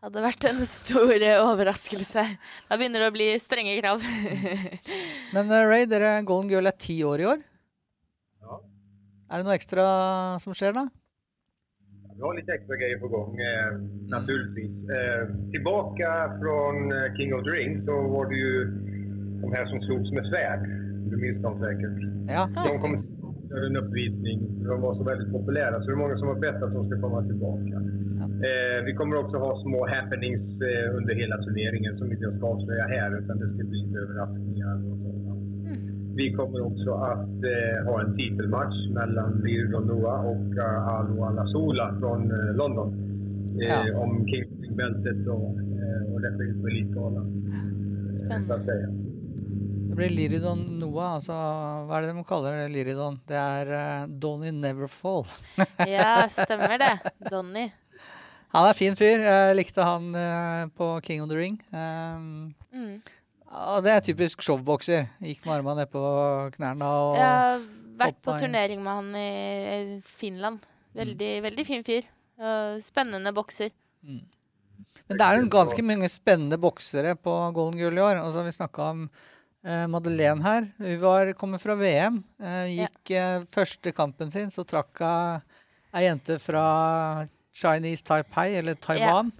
hadde 0.00 0.22
vært 0.24 0.46
en 0.48 0.62
stor 0.64 1.12
overraskelse. 1.12 2.24
Da 2.70 2.78
begynner 2.80 3.04
det 3.04 3.10
å 3.10 3.16
bli 3.18 3.28
strenge 3.42 3.74
krav. 3.82 4.00
Men 5.34 5.52
eh, 5.52 5.66
Ray, 5.68 5.84
dere 5.90 6.14
Golden 6.24 6.48
Girl 6.54 6.70
er 6.70 6.76
ti 6.80 6.96
år 7.04 7.20
i 7.20 7.28
år. 7.34 7.42
Ja. 8.40 8.56
Er 9.28 9.42
det 9.42 9.48
noe 9.50 9.58
ekstra 9.60 9.84
som 10.40 10.56
skjer 10.56 10.72
da? 10.78 10.86
Vi 12.20 12.24
har 12.24 12.34
litt 12.36 12.50
ekstra 12.52 12.76
greier 12.76 12.98
på 13.00 13.08
gang, 13.12 13.36
eh, 13.40 13.76
naturligvis. 14.12 14.72
Eh, 14.96 15.22
tilbake 15.52 16.08
från 16.40 16.92
eh, 16.92 17.12
King 17.16 17.36
of 17.36 17.44
the 17.44 17.52
Ring 17.54 17.78
så 17.84 18.00
var 18.14 18.32
det 18.32 18.40
ju 18.40 18.56
de 19.42 19.52
här 19.56 19.66
som 19.66 19.80
slogs 19.80 20.12
med 20.12 20.24
svärd. 20.30 20.62
Du 21.10 21.16
minns 21.16 21.42
dem 21.42 21.54
säkert. 21.60 21.96
Ja. 22.36 22.42
De 22.68 22.78
kommer 22.82 22.98
till 22.98 23.64
en 23.70 23.76
uppvisning. 23.76 24.38
De 24.70 24.80
var 24.80 24.94
så 24.94 25.02
väldigt 25.04 25.32
populära, 25.32 25.74
så 25.80 25.86
det 25.86 25.92
är 25.92 26.02
många 26.04 26.16
som 26.18 26.28
har 26.28 26.40
bett 26.46 26.62
att 26.62 26.74
de 26.74 26.88
ska 26.88 27.00
komma 27.00 27.22
tillbaka. 27.22 27.76
Eh, 28.48 28.78
vi 28.86 28.92
kommer 28.94 29.16
också 29.16 29.36
ha 29.46 29.62
små 29.62 29.80
happenings 29.94 30.46
eh, 30.70 30.96
under 30.98 31.14
hela 31.14 31.36
turneringen 31.44 31.98
som 31.98 32.06
inte 32.12 32.24
jag 32.24 32.34
ska 32.36 32.46
avslöja 32.46 32.84
här, 32.84 33.18
utan 33.20 33.38
det 33.38 33.48
ska 33.54 33.64
bli 33.70 33.78
lite 33.84 33.98
överraskningar 33.98 34.74
och 34.90 34.98
sådant. 34.98 35.20
Vi 36.14 36.32
kommer 36.32 36.60
också 36.60 36.90
att 36.92 37.38
eh, 37.54 37.76
ha 37.88 38.00
en 38.04 38.16
titelmatch 38.16 38.88
mellan 38.90 39.40
Lirdon 39.44 39.86
Noah 39.86 40.26
och 40.26 40.52
uh, 40.56 40.88
Alo 40.88 41.24
Alasola 41.24 41.96
från 42.00 42.30
eh, 42.30 42.54
London. 42.56 42.88
Eh, 43.60 43.68
Ja. 43.68 43.98
Om 43.98 44.26
Kingsbältet 44.26 45.26
och, 45.26 45.58
eh, 45.58 46.12
och 46.12 46.20
det 46.20 46.28
är 46.28 46.60
på 46.62 46.66
Elitgalan. 46.68 47.26
Spännande. 48.26 48.46
så 48.46 48.52
att 48.54 48.64
säga. 48.64 48.88
Det 49.90 49.96
blir 49.98 50.12
Liridon 50.14 50.60
Noah. 50.78 51.16
Altså, 51.16 51.34
hva 51.88 51.96
er 51.98 52.04
det 52.04 52.12
de 52.14 52.22
kaller 52.22 52.54
det? 52.60 52.66
Liridon? 52.70 53.16
Det 53.26 53.34
er 53.34 53.70
uh, 53.74 54.10
Donny 54.22 54.52
Neverfall. 54.54 55.24
Ja, 55.90 56.28
stemmer 56.30 56.76
det. 56.78 56.92
Donny. 57.26 57.64
Han 58.54 58.68
er 58.68 58.76
fin 58.78 58.94
fyr. 58.94 59.24
Jeg 59.26 59.56
likte 59.58 59.82
han 59.82 60.06
uh, 60.14 60.68
på 60.78 60.92
King 61.02 61.24
of 61.24 61.32
the 61.32 61.38
Ring. 61.40 61.58
Um, 61.74 62.54
Mm. 62.70 63.00
Og 63.50 63.80
det 63.82 63.90
er 63.96 64.04
typisk 64.06 64.44
showbokser. 64.46 65.08
Gikk 65.26 65.42
med 65.42 65.56
armene 65.56 65.82
nedpå 65.82 66.00
knærne 66.54 66.86
og 66.86 67.16
Jeg 67.18 67.26
har 67.26 67.64
vært 67.98 68.20
på 68.22 68.36
turnering 68.38 68.84
med 68.84 68.94
han 68.94 69.08
i 69.18 69.96
Finland. 70.06 70.62
Veldig, 70.94 71.32
veldig 71.48 71.64
fin 71.66 71.82
fyr. 71.82 72.06
Og 72.38 72.78
Spennende 72.86 73.34
bokser. 73.34 73.74
Men 74.06 75.18
det 75.18 75.26
er 75.26 75.50
ganske 75.50 75.82
mange 75.82 76.06
spennende 76.14 76.60
boksere 76.62 77.16
på 77.18 77.34
Golden 77.58 77.82
Gull 77.82 77.98
i 77.98 78.06
år. 78.06 78.22
Altså, 78.22 78.46
vi 78.46 78.54
snakka 78.54 78.86
om 78.94 79.04
eh, 79.64 79.86
Madeleine 79.90 80.42
her. 80.44 80.68
Hun 80.78 81.00
var, 81.02 81.32
kommer 81.38 81.58
fra 81.62 81.74
VM. 81.78 82.22
Eh, 82.40 82.66
gikk 82.78 83.10
eh, 83.16 83.40
første 83.52 83.92
kampen 83.96 84.30
sin, 84.32 84.50
så 84.50 84.64
trakk 84.68 85.00
hun 85.02 85.42
ei 85.94 86.04
jente 86.06 86.36
fra 86.38 87.26
Chinese 87.52 88.04
Taipei, 88.06 88.54
eller 88.60 88.74
Taiwan. 88.78 89.32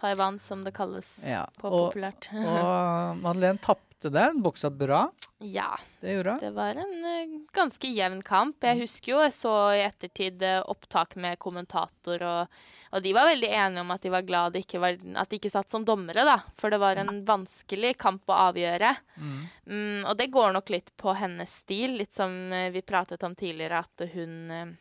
Taiwan, 0.00 0.38
som 0.40 0.62
det 0.64 0.72
kalles 0.74 1.18
Ja. 1.28 1.42
på 1.60 1.68
Og, 1.68 1.90
populært. 1.92 2.30
og 2.32 3.16
Madeleine 3.24 3.58
tapte 3.60 3.89
den, 4.08 4.42
boksa 4.42 4.70
bra. 4.70 5.10
ja. 5.38 5.78
Det 6.00 6.12
gjorde 6.12 6.30
hun. 6.30 6.40
Det 6.40 6.50
var 6.50 6.78
en 6.80 7.04
uh, 7.04 7.40
ganske 7.52 7.88
jevn 7.88 8.22
kamp. 8.22 8.56
Mm. 8.62 8.68
Jeg 8.68 8.80
husker 8.86 9.12
jo 9.12 9.18
jeg 9.20 9.34
så 9.36 9.54
i 9.76 9.82
ettertid 9.84 10.40
uh, 10.40 10.62
opptak 10.72 11.16
med 11.20 11.38
kommentator, 11.38 12.24
og, 12.24 12.60
og 12.96 13.04
de 13.04 13.12
var 13.12 13.28
veldig 13.28 13.50
enige 13.52 13.84
om 13.84 13.92
at 13.92 14.06
de 14.06 14.12
var 14.14 14.24
glad 14.24 14.56
de 14.56 14.62
ikke 14.64 14.80
var, 14.80 14.96
at 14.96 15.28
de 15.28 15.36
ikke 15.36 15.52
satt 15.52 15.68
som 15.70 15.84
dommere, 15.84 16.24
da. 16.24 16.38
For 16.56 16.72
det 16.72 16.80
var 16.80 16.96
en 17.02 17.20
vanskelig 17.28 17.92
kamp 18.00 18.32
å 18.32 18.38
avgjøre. 18.48 18.94
Mm. 19.20 19.40
Um, 19.68 19.98
og 20.06 20.14
det 20.16 20.30
går 20.32 20.54
nok 20.56 20.72
litt 20.72 20.94
på 20.96 21.12
hennes 21.20 21.58
stil, 21.64 21.98
litt 22.00 22.16
som 22.16 22.32
uh, 22.54 22.70
vi 22.72 22.80
pratet 22.80 23.28
om 23.28 23.36
tidligere, 23.36 23.84
at 23.84 24.08
hun, 24.14 24.78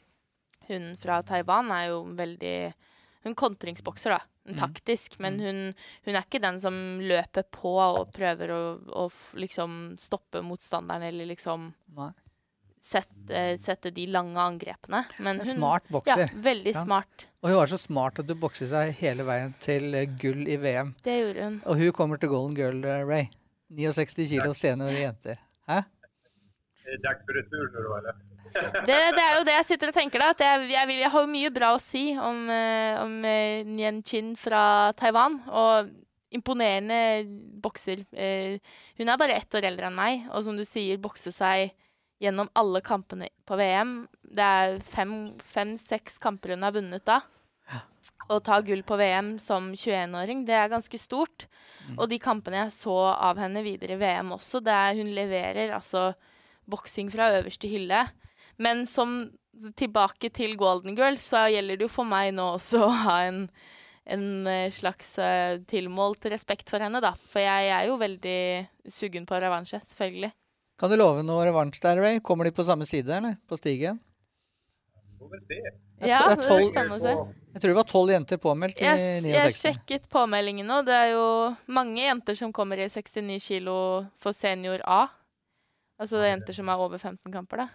hun 0.71 0.93
fra 1.01 1.19
Taiwan 1.27 1.75
er 1.75 1.89
jo 1.91 2.05
veldig 2.15 2.59
Hun 3.23 3.35
kontringsbokser, 3.35 4.15
da. 4.15 4.21
Mm. 4.49 4.57
Taktisk. 4.57 5.19
Men 5.19 5.39
hun, 5.43 5.57
hun 6.05 6.15
er 6.15 6.23
ikke 6.23 6.41
den 6.41 6.59
som 6.59 6.73
løper 7.03 7.43
på 7.51 7.73
og 7.81 8.13
prøver 8.15 8.53
å, 8.55 8.61
å 8.95 9.09
liksom 9.37 9.95
stoppe 9.99 10.41
motstanderen, 10.45 11.03
eller 11.09 11.27
liksom 11.29 11.73
sette, 12.79 13.41
sette 13.61 13.91
de 13.91 14.05
lange 14.07 14.39
angrepene. 14.39 15.03
Men 15.19 15.41
hun 15.43 15.51
smart 15.51 15.89
bokser. 15.91 16.29
Ja, 16.31 16.41
veldig 16.47 16.73
Ja. 16.75 16.83
smart. 16.85 17.25
Og 17.41 17.49
hun 17.49 17.57
var 17.59 17.67
så 17.67 17.77
smart 17.79 18.19
at 18.19 18.27
du 18.27 18.35
bokset 18.35 18.69
seg 18.71 18.93
hele 18.99 19.23
veien 19.27 19.53
til 19.59 19.93
eh, 19.95 20.07
gull 20.19 20.47
i 20.47 20.57
VM. 20.59 20.95
Det 21.03 21.19
gjorde 21.19 21.43
hun. 21.43 21.61
Og 21.65 21.77
hun 21.77 21.91
kommer 21.95 22.17
til 22.19 22.29
Golden 22.29 22.55
Girl, 22.57 22.83
eh, 22.83 23.03
Ray. 23.07 23.29
69 23.69 24.27
kilo 24.27 24.53
seniorjenter. 24.53 25.37
Hæ? 25.67 25.83
Det 26.83 26.95
är 26.95 27.01
dags 27.03 27.21
för 27.25 28.28
Det, 28.53 28.97
det 29.15 29.23
er 29.23 29.33
jo 29.37 29.45
det 29.47 29.55
jeg 29.57 29.67
sitter 29.71 29.91
og 29.91 29.97
tenker, 29.97 30.21
da. 30.21 30.33
At 30.33 30.43
jeg, 30.43 30.67
jeg, 30.73 30.89
vil, 30.89 31.01
jeg 31.03 31.13
har 31.13 31.25
jo 31.25 31.31
mye 31.31 31.51
bra 31.53 31.71
å 31.75 31.81
si 31.83 32.03
om, 32.17 32.45
eh, 32.53 32.99
om 33.01 33.17
eh, 33.27 33.65
Nien 33.67 34.03
Chin 34.05 34.35
fra 34.39 34.61
Taiwan. 34.99 35.39
Og 35.49 35.91
imponerende 36.35 37.25
bokser. 37.61 38.03
Eh, 38.13 38.59
hun 38.99 39.09
er 39.09 39.19
bare 39.19 39.37
ett 39.39 39.55
år 39.55 39.69
eldre 39.69 39.89
enn 39.89 39.97
meg, 39.97 40.27
og 40.29 40.45
som 40.45 40.57
du 40.57 40.65
sier, 40.67 41.01
bokse 41.01 41.33
seg 41.33 41.73
gjennom 42.19 42.49
alle 42.59 42.81
kampene 42.85 43.29
på 43.47 43.57
VM. 43.59 44.03
Det 44.23 44.45
er 44.45 44.79
fem-seks 44.83 46.19
kamper 46.21 46.53
hun 46.55 46.65
har 46.67 46.75
vunnet 46.75 47.05
da. 47.07 47.21
Å 48.29 48.37
ta 48.45 48.59
gull 48.61 48.83
på 48.85 48.97
VM 48.99 49.37
som 49.41 49.71
21-åring, 49.73 50.43
det 50.45 50.53
er 50.53 50.69
ganske 50.69 50.99
stort. 51.01 51.47
Og 51.95 52.05
de 52.11 52.19
kampene 52.21 52.63
jeg 52.63 52.75
så 52.75 52.97
av 53.15 53.39
henne 53.41 53.63
videre 53.65 53.95
i 53.95 54.01
VM 54.01 54.35
også, 54.35 54.61
det 54.61 54.75
er 54.75 54.99
hun 54.99 55.09
leverer 55.15 55.73
altså 55.73 56.11
boksing 56.69 57.09
fra 57.09 57.31
øverste 57.39 57.69
hylle. 57.71 58.03
Men 58.59 58.85
som 58.89 59.21
tilbake 59.79 60.29
til 60.35 60.55
Golden 60.59 60.97
Girls, 60.97 61.23
så 61.31 61.47
gjelder 61.51 61.79
det 61.79 61.87
jo 61.87 61.91
for 61.91 62.07
meg 62.07 62.33
nå 62.35 62.45
også 62.57 62.83
å 62.85 62.91
ha 63.05 63.15
en, 63.27 63.45
en 64.07 64.27
eh, 64.47 64.67
slags 64.75 65.13
eh, 65.23 65.57
tilmålt 65.69 66.27
respekt 66.31 66.71
for 66.71 66.83
henne, 66.83 67.01
da. 67.03 67.15
For 67.31 67.43
jeg 67.43 67.71
er 67.75 67.87
jo 67.89 67.97
veldig 67.99 68.39
sugen 68.91 69.27
på 69.29 69.39
revansje, 69.41 69.81
selvfølgelig. 69.93 70.31
Kan 70.79 70.91
du 70.91 70.95
love 70.95 71.25
noe 71.27 71.43
revansj 71.43 71.81
der, 71.83 71.99
Ray? 71.99 72.21
Kommer 72.23 72.47
de 72.47 72.53
på 72.55 72.63
samme 72.67 72.87
side, 72.87 73.11
eller? 73.17 73.35
På 73.49 73.59
stigen? 73.59 73.99
Jeg 75.19 76.13
Ja, 76.13 76.21
det 76.31 76.45
er 76.47 76.69
spennende 76.69 76.95
å 76.95 77.03
se. 77.03 77.15
Jeg 77.49 77.61
tror 77.61 77.73
det 77.73 77.79
var 77.79 77.87
tolv 77.89 78.13
jenter 78.13 78.39
påmeldt 78.39 78.79
i 78.79 78.85
Jeg, 78.85 79.23
jeg 79.25 79.51
69. 79.51 79.57
sjekket 79.57 80.05
påmeldingen 80.11 80.69
nå. 80.69 80.79
Det 80.87 80.95
er 80.95 81.09
jo 81.11 81.25
mange 81.75 81.99
jenter 82.05 82.37
som 82.39 82.53
kommer 82.55 82.79
i 82.79 82.87
69 82.87 83.39
kilo 83.43 83.75
for 84.21 84.37
senior 84.37 84.83
A. 84.87 85.01
Altså 85.99 86.21
det 86.21 86.29
er 86.29 86.33
jenter 86.37 86.55
som 86.55 86.71
er 86.71 86.79
over 86.79 87.01
15 87.01 87.33
kamper, 87.33 87.65
da. 87.65 87.67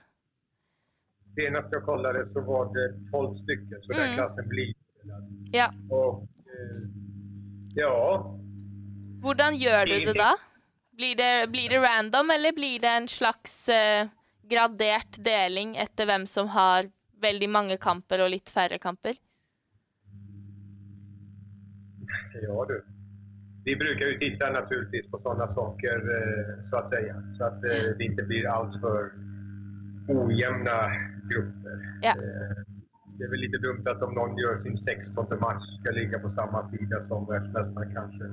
Senast 1.35 1.69
jag 1.71 1.83
kollade 1.85 2.27
så 2.33 2.41
var 2.41 2.65
det 2.75 3.11
12 3.11 3.37
stycken, 3.43 3.83
så 3.83 3.93
den 3.93 4.03
Mm. 4.03 4.17
klassen 4.17 4.49
blir 4.49 4.75
Ja. 5.53 5.73
Och 5.91 6.23
eh, 6.23 6.83
ja, 7.75 8.31
Hvordan 9.23 9.55
gjør 9.57 9.87
du 9.87 10.05
det 10.05 10.15
da? 10.19 10.35
Blir 10.97 11.17
det, 11.17 11.51
blir 11.51 11.69
det 11.69 11.79
random, 11.79 12.31
eller 12.31 12.53
blir 12.53 12.81
det 12.81 12.89
en 12.89 13.09
slags 13.09 13.69
eh, 13.69 14.07
gradert 14.51 15.17
deling 15.25 15.77
etter 15.77 16.07
hvem 16.07 16.27
som 16.27 16.49
har 16.49 16.91
veldig 17.23 17.49
mange 17.51 17.77
kamper 17.77 18.21
og 18.25 18.31
litt 18.31 18.51
færre 18.51 18.79
kamper? 18.79 19.15
ja 22.43 22.65
du. 22.69 22.85
Vi 23.65 23.77
brukar 23.77 24.07
ju 24.07 24.19
titta 24.19 24.51
naturligtvis 24.51 25.11
på 25.11 25.19
sådana 25.19 25.55
saker 25.55 25.97
eh, 25.97 26.71
så 26.71 26.77
att 26.77 26.91
säga. 26.91 27.23
Så 27.39 27.45
att 27.45 27.65
eh, 27.65 27.97
det 27.99 28.05
inte 28.05 28.23
blir 28.23 28.49
alltför 28.49 29.13
ojämna 30.09 30.93
grupper. 31.31 31.77
Ja. 32.03 32.11
Eh, 32.11 32.57
det 33.17 33.25
är 33.25 33.31
väl 33.31 33.41
lite 33.41 33.59
dumt 33.59 33.85
att 33.87 34.03
om 34.03 34.15
någon 34.15 34.39
gör 34.39 34.63
sin 34.63 34.79
16 34.85 35.41
match 35.41 35.67
ska 35.81 35.91
ligga 35.91 36.19
på 36.19 36.31
samma 36.39 36.71
sida 36.71 37.09
som 37.09 37.27
världsmästaren 37.27 37.95
kanske. 37.95 38.25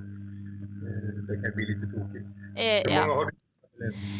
Eh, 0.87 1.13
det 1.27 1.35
kan 1.41 1.51
bli 1.55 1.65
lite 1.65 1.85
tokigt. 1.95 2.27
Eh, 2.57 2.81
Hur 2.85 2.95
ja. 2.95 3.01
många 3.01 3.13
har 3.19 3.25
du? 3.25 3.31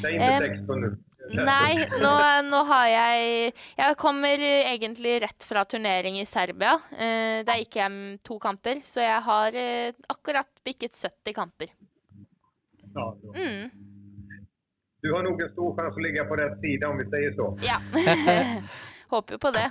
Säg 0.01 0.13
inte 0.13 0.25
Em, 0.25 0.57
16 0.57 0.81
nu. 0.81 0.97
Nei, 1.33 1.85
nå, 2.01 2.13
nå 2.49 2.63
har 2.65 2.87
jeg 2.87 3.53
Jeg 3.77 3.97
kommer 3.97 4.41
egentlig 4.41 5.21
rett 5.21 5.43
fra 5.43 5.63
turnering 5.63 6.17
i 6.19 6.25
Serbia. 6.25 6.79
Det 7.45 7.57
gikk 7.59 7.75
jeg 7.77 8.17
to 8.25 8.39
kamper, 8.39 8.81
så 8.83 8.99
jeg 9.05 9.21
har 9.21 9.57
akkurat 10.09 10.49
bikket 10.65 10.97
70 10.97 11.33
kamper. 11.33 11.69
Mm, 13.35 13.69
Du 15.01 15.09
har 15.15 15.23
nok 15.25 15.41
en 15.41 15.49
stor 15.53 15.71
sjanse 15.77 15.97
å 15.97 16.03
ligge 16.05 16.23
på 16.29 16.37
rett 16.37 16.59
side, 16.61 16.85
om 16.89 16.99
vi 17.01 17.05
sier 17.09 17.33
så. 17.37 17.47
ja. 17.65 17.79
Håper 19.11 19.35
jo 19.35 19.39
på 19.43 19.51
det. 19.55 19.65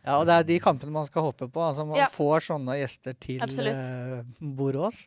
Ja, 0.00 0.14
og 0.16 0.24
det 0.26 0.34
er 0.40 0.46
de 0.48 0.56
kampene 0.64 0.94
man 0.94 1.04
skal 1.06 1.26
håpe 1.28 1.46
på. 1.52 1.60
Altså 1.62 1.84
Man 1.86 2.00
Ja. 2.00 2.06
får 2.10 2.46
sånne 2.48 2.78
gjester 2.80 3.14
til 3.20 3.42
uh, 3.44 3.68
eh, 3.68 4.24
Borås. 4.40 5.04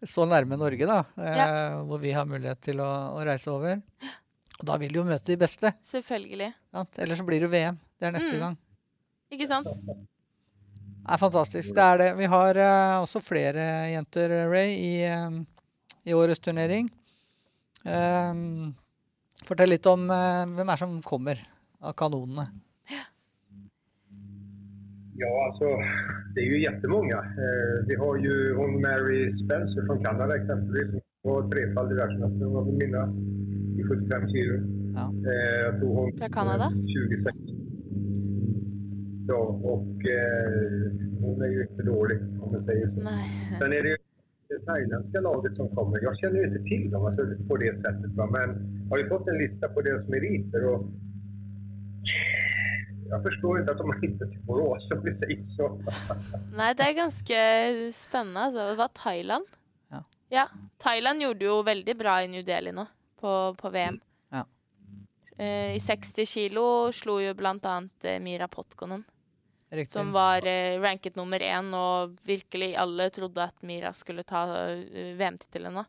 Så 0.00 0.24
nærme 0.26 0.56
Norge, 0.56 0.86
da. 0.88 1.02
eh, 1.20 1.76
Hvor 1.84 2.00
vi 2.00 2.14
har 2.16 2.24
mulighet 2.24 2.60
til 2.64 2.80
å, 2.80 2.88
å 3.18 3.24
reise 3.28 3.52
over. 3.52 3.82
Og 4.60 4.64
da 4.68 4.78
vil 4.80 4.92
du 4.92 5.02
jo 5.02 5.04
møte 5.04 5.28
de 5.28 5.36
beste. 5.40 5.74
Selvfølgelig. 5.84 6.48
Ja, 6.72 6.84
Ellers 7.04 7.20
så 7.20 7.26
blir 7.28 7.44
det 7.44 7.50
VM. 7.52 7.76
Det 8.00 8.08
er 8.08 8.16
neste 8.16 8.32
Mm. 8.32 8.40
gang. 8.40 8.56
Ikke 9.30 9.46
sant? 9.46 9.68
Det 9.68 11.14
er 11.14 11.20
fantastisk. 11.20 11.74
Det 11.76 11.84
er 11.84 11.98
det. 12.00 12.08
Vi 12.16 12.26
har 12.32 12.56
uh, 12.56 13.02
også 13.04 13.20
flere 13.22 13.68
jenter, 13.92 14.34
Ray, 14.50 14.72
i, 14.72 15.04
eh, 15.04 15.38
i 16.08 16.16
årets 16.16 16.40
turnering. 16.40 16.88
Um, 17.84 18.74
fortell 19.46 19.72
litt 19.72 19.86
om 19.88 20.10
eh, 20.12 20.44
hvem 20.56 20.72
er 20.72 20.80
som 20.80 20.98
kommer 21.02 21.40
av 21.80 21.94
kanonene. 21.96 22.44
Ja, 25.20 25.32
alltså 25.46 25.64
det 26.34 26.40
är 26.40 26.44
ju 26.44 26.62
jättemånga. 26.62 27.16
Eh, 27.16 27.86
vi 27.86 27.94
har 27.94 28.16
ju 28.16 28.54
hon 28.54 28.80
Mary 28.80 29.44
Spencer 29.44 29.86
från 29.86 30.04
Kanada 30.04 30.36
exempelvis. 30.36 31.02
Hon 31.22 31.32
var 31.32 31.50
trefaldig 31.50 31.96
världsmästare 31.96 32.48
om 32.48 32.78
minnas. 32.78 33.10
I 33.78 33.82
75 33.82 34.28
kilo. 34.28 34.54
Ja. 34.94 35.04
Eh, 35.30 35.60
jag 35.66 35.80
tror 35.80 35.94
hon... 35.96 36.12
Från 36.12 36.32
Kanada? 36.32 36.66
26. 36.70 37.36
Ja, 39.28 39.42
och 39.74 39.96
eh, 40.18 40.48
hon 41.20 41.42
är 41.42 41.50
ju 41.56 41.66
inte 41.70 41.82
dålig 41.82 42.18
om 42.42 42.52
man 42.52 42.64
säger 42.64 42.86
så. 42.86 43.00
Nei. 43.00 43.24
Sen 43.58 43.72
är 43.72 43.82
det 43.82 43.88
ju 43.88 43.96
det 44.60 44.66
thailändska 44.66 45.20
laget 45.20 45.56
som 45.56 45.76
kommer. 45.76 46.02
Jag 46.02 46.18
känner 46.18 46.38
ju 46.40 46.46
inte 46.46 46.62
till 46.62 46.90
dem 46.90 47.06
alltså, 47.06 47.22
på 47.48 47.56
det 47.56 47.74
sättet. 47.74 48.12
Va? 48.16 48.26
Men 48.26 48.48
har 48.90 48.98
ju 48.98 49.08
fått 49.08 49.28
en 49.28 49.38
lista 49.38 49.68
på 49.68 49.80
deras 49.80 50.08
meriter. 50.08 50.64
Och 50.66 50.86
jag 53.08 53.22
förstår 53.22 53.60
inte 53.60 53.72
att 53.72 53.78
de 53.78 53.88
har 53.90 54.00
hittet 54.00 54.30
till 54.30 54.40
Borås 54.40 54.90
om 54.90 55.04
vi 55.04 55.18
säger 55.18 55.46
så. 55.56 55.80
Nei, 56.56 56.74
det 56.74 56.82
er 56.82 56.92
ganske 56.92 57.36
spennende. 57.92 58.40
Altså. 58.40 58.68
Det 58.70 58.74
var 58.74 58.88
Thailand. 58.88 59.46
Ja. 60.30 60.48
Thailand 60.78 61.22
gjorde 61.22 61.44
jo 61.44 61.62
veldig 61.62 61.96
bra 61.96 62.22
i 62.22 62.28
New 62.28 62.44
Delhi 62.44 62.72
nå, 62.72 62.86
på, 63.20 63.54
på 63.58 63.70
VM. 63.70 64.00
Ja. 64.28 64.44
Eh, 65.36 65.74
I 65.74 65.80
60 65.80 66.26
kilo 66.26 66.92
slo 66.92 67.18
jo 67.20 67.34
blant 67.34 67.66
annet 67.66 68.04
eh, 68.04 68.20
Mira 68.22 68.48
Potkonen, 68.48 69.04
Riktig. 69.70 69.92
som 69.94 70.10
var 70.12 70.42
eh, 70.46 70.80
ranket 70.82 71.14
nummer 71.16 71.38
én, 71.38 71.68
og 71.76 72.16
virkelig 72.26 72.72
alle 72.76 73.06
trodde 73.14 73.44
at 73.44 73.54
Mira 73.62 73.92
skulle 73.94 74.24
ta 74.26 74.44
eh, 74.66 75.12
VM-tittelen 75.18 75.76
nå. 75.78 75.84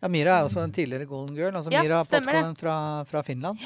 Ja, 0.00 0.08
Mira 0.08 0.38
er 0.40 0.48
også 0.48 0.62
en 0.64 0.72
tidligere 0.72 1.06
Golden 1.06 1.36
Girl. 1.36 1.54
Altså 1.54 1.70
Ja, 1.70 1.82
Mira. 1.84 2.00
Potkonen 2.08 2.56
fra, 2.58 2.76
fra 3.06 3.22
Finland. 3.22 3.60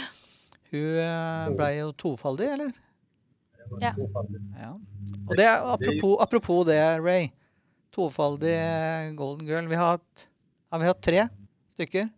Hun 0.73 0.99
eh, 1.01 1.49
ble 1.57 1.71
jo 1.79 1.93
tofaldig, 1.97 2.49
eller? 2.57 2.73
Ja. 3.81 3.95
Ja. 4.61 4.73
Og 5.29 5.37
det, 5.39 5.47
er- 5.47 5.65
apropos, 5.73 6.19
apropos 6.21 6.65
det, 6.69 6.81
Ray. 7.01 7.31
Tofaldig 7.95 8.53
eh, 8.53 9.13
Golden 9.17 9.47
Girl. 9.47 9.69
Vi 9.71 9.79
har 9.79 9.95
hatt, 9.97 10.29
har 10.75 10.83
vi 10.83 10.89
hatt 10.91 11.03
tre 11.07 11.25
stykker. 11.77 12.09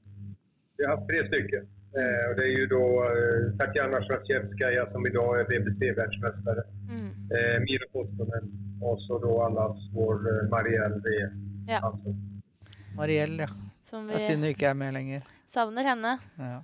Vi 0.81 0.85
har 0.85 0.97
hatt 0.97 1.07
tre 1.09 1.23
stykker. 1.29 1.67
Eh, 1.97 2.23
og 2.31 2.35
det 2.41 2.45
er 2.49 2.55
jo 2.57 2.67
da 2.73 2.81
eh, 3.13 3.45
Tatjana 3.61 4.01
Svatsievskaja 4.09 4.89
som 4.93 5.05
dag 5.05 5.39
er 5.43 5.47
BBC-verdensmester. 5.53 6.65
Mm. 6.89 7.06
Eh, 7.31 7.59
Mira 7.65 7.87
Potkonen 7.93 8.53
og 8.83 8.99
så 9.07 9.19
da 9.23 9.31
allas 9.47 9.79
vår 9.95 10.15
eh, 10.31 10.43
Marielle 10.53 11.01
V. 11.03 11.15
Ja. 11.69 11.81
Hansson. 11.83 12.17
Mariell, 12.97 13.39
ja. 13.43 13.49
Som 13.87 14.07
Det 14.09 14.15
er 14.21 14.27
synd 14.29 14.45
hun 14.45 14.53
ikke 14.53 14.69
er 14.71 14.75
med 14.75 14.93
lenger. 14.95 15.23
savner 15.49 15.83
henne. 15.85 16.19
Ja. 16.39 16.61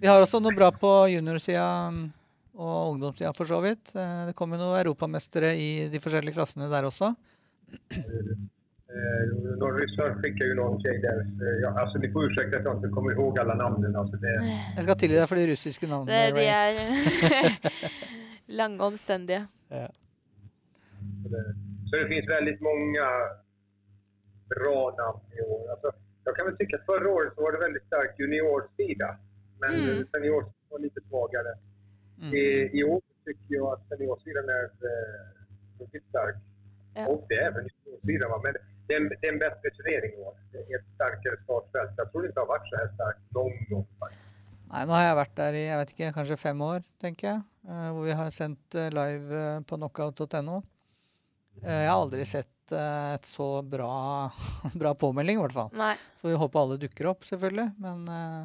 Vi 0.00 0.06
har 0.08 0.20
også 0.22 0.40
noe 0.40 0.54
bra 0.56 0.70
på 0.72 0.90
juniorsida 1.12 1.66
og 2.60 2.92
ungdomssida, 2.94 3.32
for 3.36 3.44
så 3.48 3.60
vidt. 3.64 3.92
Eh, 3.94 4.26
Det 4.28 4.34
kommer 4.36 4.56
noen 4.58 4.78
europamestere 4.80 5.52
i 5.56 5.88
de 5.92 5.98
forskjellige 6.00 6.34
klassene 6.38 6.68
der 6.72 6.84
også. 6.88 7.14
Eh, 8.90 9.56
någon 9.58 9.78
ryssar 9.78 10.14
skickar 10.22 10.44
ju 10.46 10.54
någon 10.54 10.80
tjej 10.82 10.98
där. 11.00 11.20
eh, 11.20 11.60
Ja, 11.62 11.80
alltså 11.80 11.98
ni 11.98 12.10
får 12.12 12.24
ursäkta 12.26 12.56
att 12.58 12.64
jag 12.64 12.76
inte 12.76 12.88
kommer 12.88 13.12
ihåg 13.12 13.38
alla 13.38 13.54
namnen. 13.54 13.96
Alltså 13.96 14.16
det, 14.16 14.32
Jeg 14.76 14.84
skal 14.84 14.96
tilgi 14.98 15.14
deg 15.16 15.28
for 15.28 15.36
de 15.36 15.46
russiske 15.46 15.86
Det, 15.86 15.90
navnene. 15.92 16.26
de 16.26 16.32
Ray. 16.32 16.44
er 16.46 16.74
lange 18.50 18.80
omstendige. 18.84 19.46
Ja. 19.68 19.88
så 21.90 21.96
det 21.96 22.08
finns 22.08 22.30
väldigt 22.30 22.60
många 22.60 23.06
bra 24.54 24.94
namn 24.98 25.20
i 25.38 25.40
år. 25.42 25.70
Alltså, 25.70 25.92
jag 26.24 26.36
kan 26.36 26.46
väl 26.46 26.56
tycka 26.56 26.76
att 26.76 26.84
förra 26.86 27.08
året 27.10 27.34
så 27.34 27.42
var 27.42 27.52
det 27.52 27.58
väldigt 27.58 27.86
stark 27.86 28.18
juniorsida. 28.18 29.16
Men 29.60 29.74
Mm. 29.74 30.06
seniorsidan 30.14 30.68
var 30.70 30.78
lite 30.78 31.00
svagare. 31.08 31.52
Mm. 32.22 32.34
I, 32.34 32.70
I 32.78 32.84
år 32.84 33.02
tycker 33.24 33.54
jag 33.60 33.68
att 33.72 33.88
seniorsidan 33.88 34.48
är 34.48 34.64
eh, 34.64 36.00
stark. 36.08 36.36
Ja. 36.94 37.06
Och 37.06 37.26
det 37.28 37.34
är 37.34 37.46
även 37.50 37.68
juniorsidan. 37.84 38.40
Men 38.44 38.54
det 38.86 38.94
är, 38.94 39.00
en, 39.00 39.08
det 39.20 39.26
är 39.28 39.32
en 39.32 39.38
bättre 39.38 39.70
turnering 39.76 40.12
i 40.18 40.20
år. 40.26 40.34
Det 40.52 40.58
är 40.58 40.78
ett 40.78 40.88
starkare 40.94 41.36
startfält. 41.44 41.90
Jag 41.96 42.06
tror 42.12 42.22
det 42.22 42.28
inte 42.28 42.40
har 42.40 42.46
varit 42.46 42.68
så 42.70 42.76
här 42.76 42.88
starkt 42.94 43.20
någon 43.30 43.56
gång 43.70 43.86
faktiskt. 43.98 44.29
Nei, 44.70 44.84
nå 44.86 44.94
har 44.94 45.04
jeg 45.08 45.18
vært 45.18 45.32
der 45.40 45.56
i 45.58 45.62
jeg 45.66 45.78
vet 45.80 45.92
ikke, 45.94 46.10
kanskje 46.14 46.36
fem 46.38 46.60
år, 46.62 46.82
tenker 47.02 47.26
jeg. 47.32 47.40
eh, 47.68 47.88
hvor 47.90 48.04
vi 48.06 48.14
har 48.14 48.30
sendt 48.34 48.76
eh, 48.78 48.90
live 48.94 49.40
eh, 49.42 49.60
på 49.66 49.78
knockout.no. 49.80 50.60
Eh, 51.64 51.80
jeg 51.84 51.90
har 51.90 51.96
aldri 51.98 52.26
sett 52.28 52.48
et 52.70 53.26
så 53.26 53.48
bra, 53.66 54.30
bra 54.80 54.92
påmelding, 54.94 55.40
i 55.40 55.42
hvert 55.42 55.56
fall. 55.56 55.72
Nei. 55.74 55.96
Så 56.20 56.28
vi 56.30 56.36
håper 56.38 56.60
alle 56.60 56.76
dukker 56.78 57.08
opp, 57.10 57.26
selvfølgelig. 57.26 57.64
Men 57.82 58.04
eh, 58.14 58.44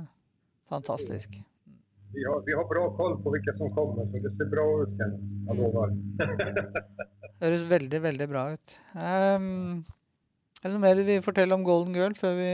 fantastisk. 0.72 1.36
Vi 2.15 2.24
har, 2.25 2.41
vi 2.48 2.55
har 2.58 2.65
bra 2.70 2.88
koll 2.98 3.20
på 3.22 3.34
hvilke 3.34 3.53
som 3.60 3.70
kommer, 3.75 4.08
så 4.10 4.22
det 4.24 4.32
ser 4.39 4.50
bra 4.50 4.65
ut. 4.82 4.98
Jag 4.98 5.13
Mm. 5.46 6.15
Høres 7.44 7.63
veldig, 7.70 8.00
veldig 8.01 8.25
bra 8.32 8.44
ut. 8.55 8.75
Um, 8.96 9.84
er 10.63 10.63
det 10.65 10.72
noe 10.74 10.82
mer 10.82 11.01
vi 11.05 11.17
forteller 11.22 11.53
om 11.60 11.65
Golden 11.67 11.94
Girl 11.94 12.15
før 12.17 12.34
vi, 12.39 12.48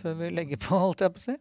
før 0.00 0.16
vi 0.18 0.30
legger 0.32 0.58
på, 0.64 0.78
holdt 0.80 1.04
jeg 1.04 1.12
på 1.14 1.20
å 1.20 1.24
si? 1.28 1.36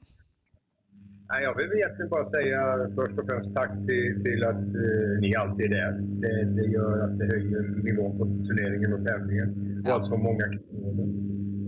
Nej, 1.32 1.44
jag 1.48 1.56
vill 1.58 1.72
egentligen 1.80 2.10
bara 2.16 2.30
säga 2.38 2.62
först 2.96 3.20
och 3.20 3.26
främst 3.30 3.56
tack 3.56 3.72
till, 3.88 4.24
till 4.26 4.42
att 4.52 4.66
eh, 4.86 5.10
ni 5.24 5.30
alltid 5.42 5.66
är 5.66 5.76
där. 5.80 5.92
Det, 6.24 6.36
det 6.58 6.68
gör 6.78 6.94
att 7.06 7.20
det 7.20 7.26
höjer 7.26 7.62
nivån 7.88 8.18
på 8.18 8.24
turneringen 8.48 8.94
och 8.94 9.06
tävlingen. 9.08 9.50
Och 9.84 9.90
Ja. 9.90 9.96
att 10.02 10.08
så 10.12 10.18
många 10.28 10.46
kanoner 10.54 11.08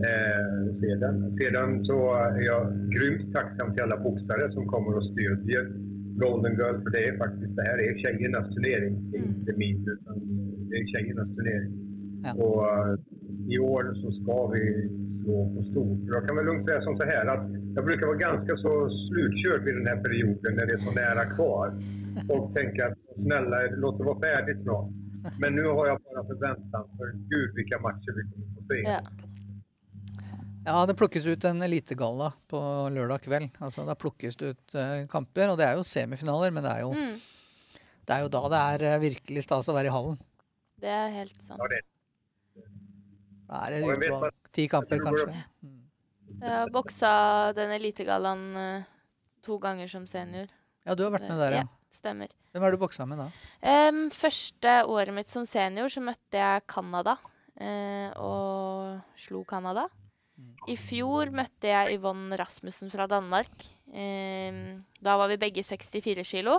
eh, 0.09 0.61
sedan. 0.81 1.37
Sedan 1.39 1.85
så 1.85 1.97
är 2.15 2.41
jag 2.51 2.63
grymt 2.95 3.33
tacksam 3.33 3.73
till 3.73 3.83
alla 3.83 3.97
boxare 4.07 4.51
som 4.51 4.65
kommer 4.67 4.91
och 4.97 5.03
stödjer 5.11 5.63
Golden 6.23 6.51
Girl. 6.59 6.77
För 6.83 6.89
det 6.95 7.03
är 7.09 7.17
faktiskt, 7.17 7.55
det 7.55 7.63
här 7.69 7.77
är 7.87 7.91
tjejernas 8.03 8.47
turnering. 8.55 8.93
Det 9.11 9.17
är 9.17 9.21
Mm. 9.23 9.35
inte 9.39 9.53
min, 9.63 9.79
utan 9.95 10.15
det 10.69 10.75
är 10.81 10.85
tjejernas 10.93 11.29
turnering. 11.35 11.71
Ja. 12.25 12.31
Och 12.43 12.63
eh, 12.89 12.95
i 13.55 13.59
år 13.59 13.83
så 14.01 14.07
ska 14.11 14.47
vi 14.47 14.63
slå 15.23 15.55
på 15.55 15.63
stort. 15.71 15.99
Jag 16.15 16.27
kan 16.27 16.35
väl 16.35 16.45
lugnt 16.45 16.67
säga 16.67 16.81
som 16.81 16.97
så 16.97 17.03
här 17.05 17.25
att 17.35 17.47
jag 17.75 17.85
brukar 17.85 18.05
vara 18.05 18.17
ganska 18.17 18.57
så 18.57 18.89
slutkörd 19.09 19.63
vid 19.63 19.75
den 19.75 19.87
här 19.87 20.03
perioden 20.03 20.55
när 20.55 20.65
det 20.65 20.73
är 20.73 20.77
så 20.77 20.91
nära 20.91 21.25
kvar. 21.35 21.67
Folk 22.27 22.53
tänker 22.55 22.83
att 22.91 22.97
snälla, 23.15 23.57
låt 23.71 23.97
det 23.97 24.03
vara 24.03 24.19
färdigt 24.19 24.63
snart. 24.63 24.89
Men 25.39 25.55
nu 25.55 25.63
har 25.65 25.87
jag 25.87 26.01
bara 26.01 26.23
förväntan 26.27 26.83
för 26.97 27.11
gud 27.31 27.55
vilka 27.55 27.79
matcher 27.79 28.11
vi 28.17 28.21
kommer 28.31 28.47
få 28.55 28.61
se. 28.67 28.79
Ja. 28.91 28.99
Ja, 30.65 30.85
det 30.85 30.95
plukkes 30.95 31.25
ut 31.27 31.43
en 31.43 31.61
elitegalla 31.61 32.33
på 32.47 32.59
lørdag 32.91 33.21
kveld. 33.21 33.49
Altså, 33.59 33.83
Da 33.85 33.95
plukkes 33.95 34.35
det 34.39 34.45
ut 34.53 34.75
uh, 34.75 35.07
kamper, 35.11 35.49
og 35.51 35.57
det 35.59 35.65
er 35.67 35.73
jo 35.75 35.83
semifinaler, 35.83 36.51
men 36.55 36.63
det 36.63 36.71
er 36.71 36.79
jo, 36.85 36.93
Mm, 36.93 37.17
det 38.07 38.15
er 38.15 38.21
jo 38.23 38.29
da 38.31 38.41
det 38.53 38.61
er 38.61 38.85
eh, 38.93 39.01
virkelig 39.01 39.43
stas 39.43 39.67
å 39.67 39.75
være 39.75 39.91
i 39.91 39.95
hallen. 39.95 40.17
det 40.79 40.87
er 40.89 41.09
helt 41.17 41.35
sant. 41.47 41.59
Ja, 41.59 41.67
det, 41.67 41.81
Da 43.49 43.65
er 43.67 43.71
det 43.99 44.31
ti 44.55 44.67
kamper, 44.71 44.99
kanskje. 45.03 45.35
Mm. 45.63 45.82
Jeg 46.43 46.51
har 46.59 46.71
boksa 46.73 47.11
den 47.55 47.71
elitegallaen 47.77 48.47
eh, 48.59 48.87
to 49.45 49.57
ganger 49.63 49.87
som 49.91 50.07
senior. 50.09 50.49
Ja, 50.83 50.95
du 50.95 51.05
har 51.05 51.13
vært 51.15 51.29
med 51.29 51.39
der, 51.39 51.59
ja. 51.61 51.67
Stemmer. 51.93 52.31
Hvem 52.51 52.65
er 52.67 52.73
du 52.73 52.81
boksa 52.81 53.05
med 53.07 53.21
da? 53.21 53.29
Um, 53.63 54.07
første 54.11 54.73
året 54.91 55.15
mitt 55.15 55.31
som 55.31 55.45
senior 55.47 55.91
så 55.93 56.03
møtte 56.03 56.41
jeg 56.41 56.65
Canada 56.69 57.15
Uh, 57.53 58.09
og 58.17 59.17
slo 59.19 59.43
Canada. 59.45 59.85
I 60.65 60.75
fjor 60.79 61.29
møtte 61.35 61.69
jeg 61.69 61.99
Yvonne 61.99 62.37
Rasmussen 62.39 62.89
fra 62.89 63.05
Danmark. 63.09 63.51
Em, 63.93 64.81
da 65.03 65.13
var 65.19 65.29
vi 65.29 65.37
begge 65.37 65.61
64 65.63 66.25
kilo. 66.25 66.57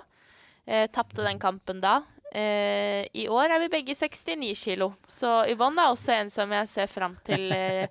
Uh, 0.68 0.86
Tapte 0.94 1.24
den 1.26 1.40
kampen 1.42 1.82
da. 1.82 1.98
Uh, 2.30 3.02
I 3.10 3.26
år 3.30 3.56
er 3.56 3.64
vi 3.64 3.72
begge 3.74 3.96
69 3.98 4.54
kilo, 4.64 4.92
så 5.10 5.42
Yvonne 5.50 5.82
er 5.82 5.94
også 5.94 6.14
en 6.14 6.30
som 6.34 6.54
jeg 6.54 6.70
ser 6.70 6.90
fram 6.90 7.18
til 7.26 7.50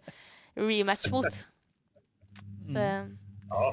rematch 0.70 1.12
mot. 1.12 1.44
Så, 2.68 2.86
ja, 3.50 3.66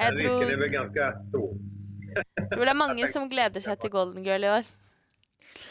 jeg 0.00 0.16
tror, 0.16 0.42
är 0.42 0.56
väl 0.56 0.68
ganska 0.68 1.12
stor. 1.28 1.56
tror 2.52 2.64
det 2.64 2.74
er 2.74 2.78
mange 2.86 3.08
som 3.08 3.28
gleder 3.30 3.64
seg 3.64 3.80
til 3.80 3.92
Golden 3.92 4.24
Girl 4.26 4.46
i 4.46 4.52
år. 4.58 4.68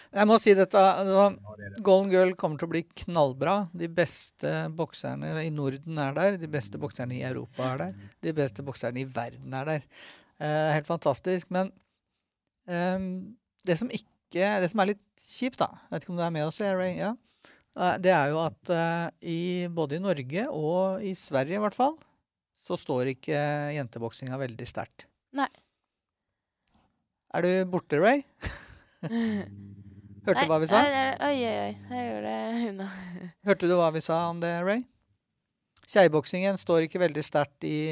Jeg 0.10 0.26
må 0.26 0.40
si 0.42 0.56
dette. 0.58 0.82
altså, 0.82 1.56
det 1.58 1.70
det. 1.76 1.84
Golden 1.86 2.12
Girl 2.12 2.34
kommer 2.38 2.58
til 2.58 2.70
å 2.70 2.74
bli 2.74 2.84
knallbra. 3.04 3.56
De 3.78 3.90
beste 3.94 4.54
bokserne 4.76 5.36
i 5.44 5.52
Norden 5.54 6.02
er 6.02 6.16
der. 6.18 6.40
De 6.42 6.50
beste 6.50 6.82
bokserne 6.82 7.20
i 7.20 7.26
Europa 7.28 7.74
er 7.74 7.84
der. 7.84 8.08
De 8.26 8.34
beste 8.34 8.66
bokserne 8.66 9.04
i 9.04 9.08
verden 9.10 9.54
er 9.54 9.70
der. 9.70 9.86
Eh, 10.42 10.72
helt 10.74 10.90
fantastisk. 10.90 11.50
Men 11.54 11.72
eh, 12.68 12.98
det 13.66 13.78
som 13.80 13.92
ikke 13.94 14.08
Det 14.30 14.68
som 14.70 14.82
er 14.84 14.92
litt 14.92 15.06
kjipt, 15.18 15.58
da 15.58 15.72
Jeg 15.74 15.90
vet 15.90 16.04
ikke 16.04 16.12
om 16.14 16.20
du 16.20 16.22
er 16.22 16.34
med 16.36 16.46
oss, 16.46 16.60
Ray? 16.62 17.00
Ja. 17.00 17.16
Eh, 17.80 17.96
det 18.02 18.12
er 18.14 18.30
jo 18.34 18.42
at 18.44 18.74
eh, 18.74 19.08
i, 19.26 19.40
både 19.74 19.98
i 19.98 20.04
Norge 20.04 20.46
og 20.50 21.06
i 21.06 21.16
Sverige 21.18 21.58
i 21.58 21.64
hvert 21.64 21.78
fall, 21.78 21.96
så 22.70 22.78
står 22.78 23.16
ikke 23.16 23.40
jenteboksinga 23.74 24.38
veldig 24.38 24.68
sterkt. 24.70 25.08
Nei. 25.34 25.50
Er 27.34 27.46
du 27.46 27.50
borte, 27.70 27.98
Ray? 27.98 28.22
Hørte 30.28 30.44
du 30.44 30.52
hva 30.52 30.60
vi 30.62 30.70
sa? 30.70 30.84
Nei, 30.84 30.92
nei, 30.94 31.10
Oi, 31.26 31.36
oi, 31.50 31.58
oi. 31.66 31.74
Jeg 31.90 32.08
gjør 32.10 32.26
det 32.28 32.38
unna. 32.70 32.88
Hørte 33.50 33.70
du 33.70 33.76
hva 33.80 33.90
vi 33.96 34.06
sa 34.06 34.22
om 34.30 34.42
det, 34.44 34.54
Ray? 34.66 34.86
Kjeiboksingen 35.90 36.60
står 36.62 36.86
ikke 36.86 37.02
veldig 37.02 37.24
sterkt 37.26 37.66
i, 37.66 37.90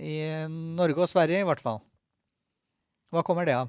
i 0.00 0.14
Norge 0.48 1.04
og 1.04 1.10
Sverige, 1.12 1.42
i 1.44 1.48
hvert 1.48 1.60
fall. 1.60 1.82
Hva 3.12 3.20
kommer 3.26 3.44
det 3.44 3.58
av? 3.58 3.68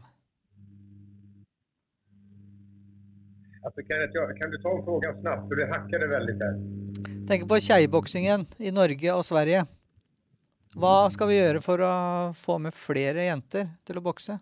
Altså, 3.67 3.83
kan, 3.83 4.05
jeg, 4.05 4.37
kan 4.39 4.53
du 4.53 4.61
ta 4.63 4.71
om 4.71 4.85
frågan 4.85 5.19
snabbt? 5.19 5.51
hakker 5.73 5.99
det 5.99 6.07
veldig 6.07 6.35
väldigt 6.39 6.43
här. 6.47 7.25
Tenk 7.27 7.49
på 7.49 7.59
kjeiboksingen 7.59 8.47
i 8.63 8.71
Norge 8.71 9.11
og 9.11 9.25
Sverige. 9.27 9.65
Hva 10.77 11.09
skal 11.09 11.31
vi 11.31 11.39
gjøre 11.39 11.61
for 11.65 11.81
å 11.81 11.93
få 12.37 12.59
med 12.61 12.75
flere 12.77 13.23
jenter 13.25 13.71
til 13.87 13.97
å 13.97 14.03
bokse? 14.05 14.35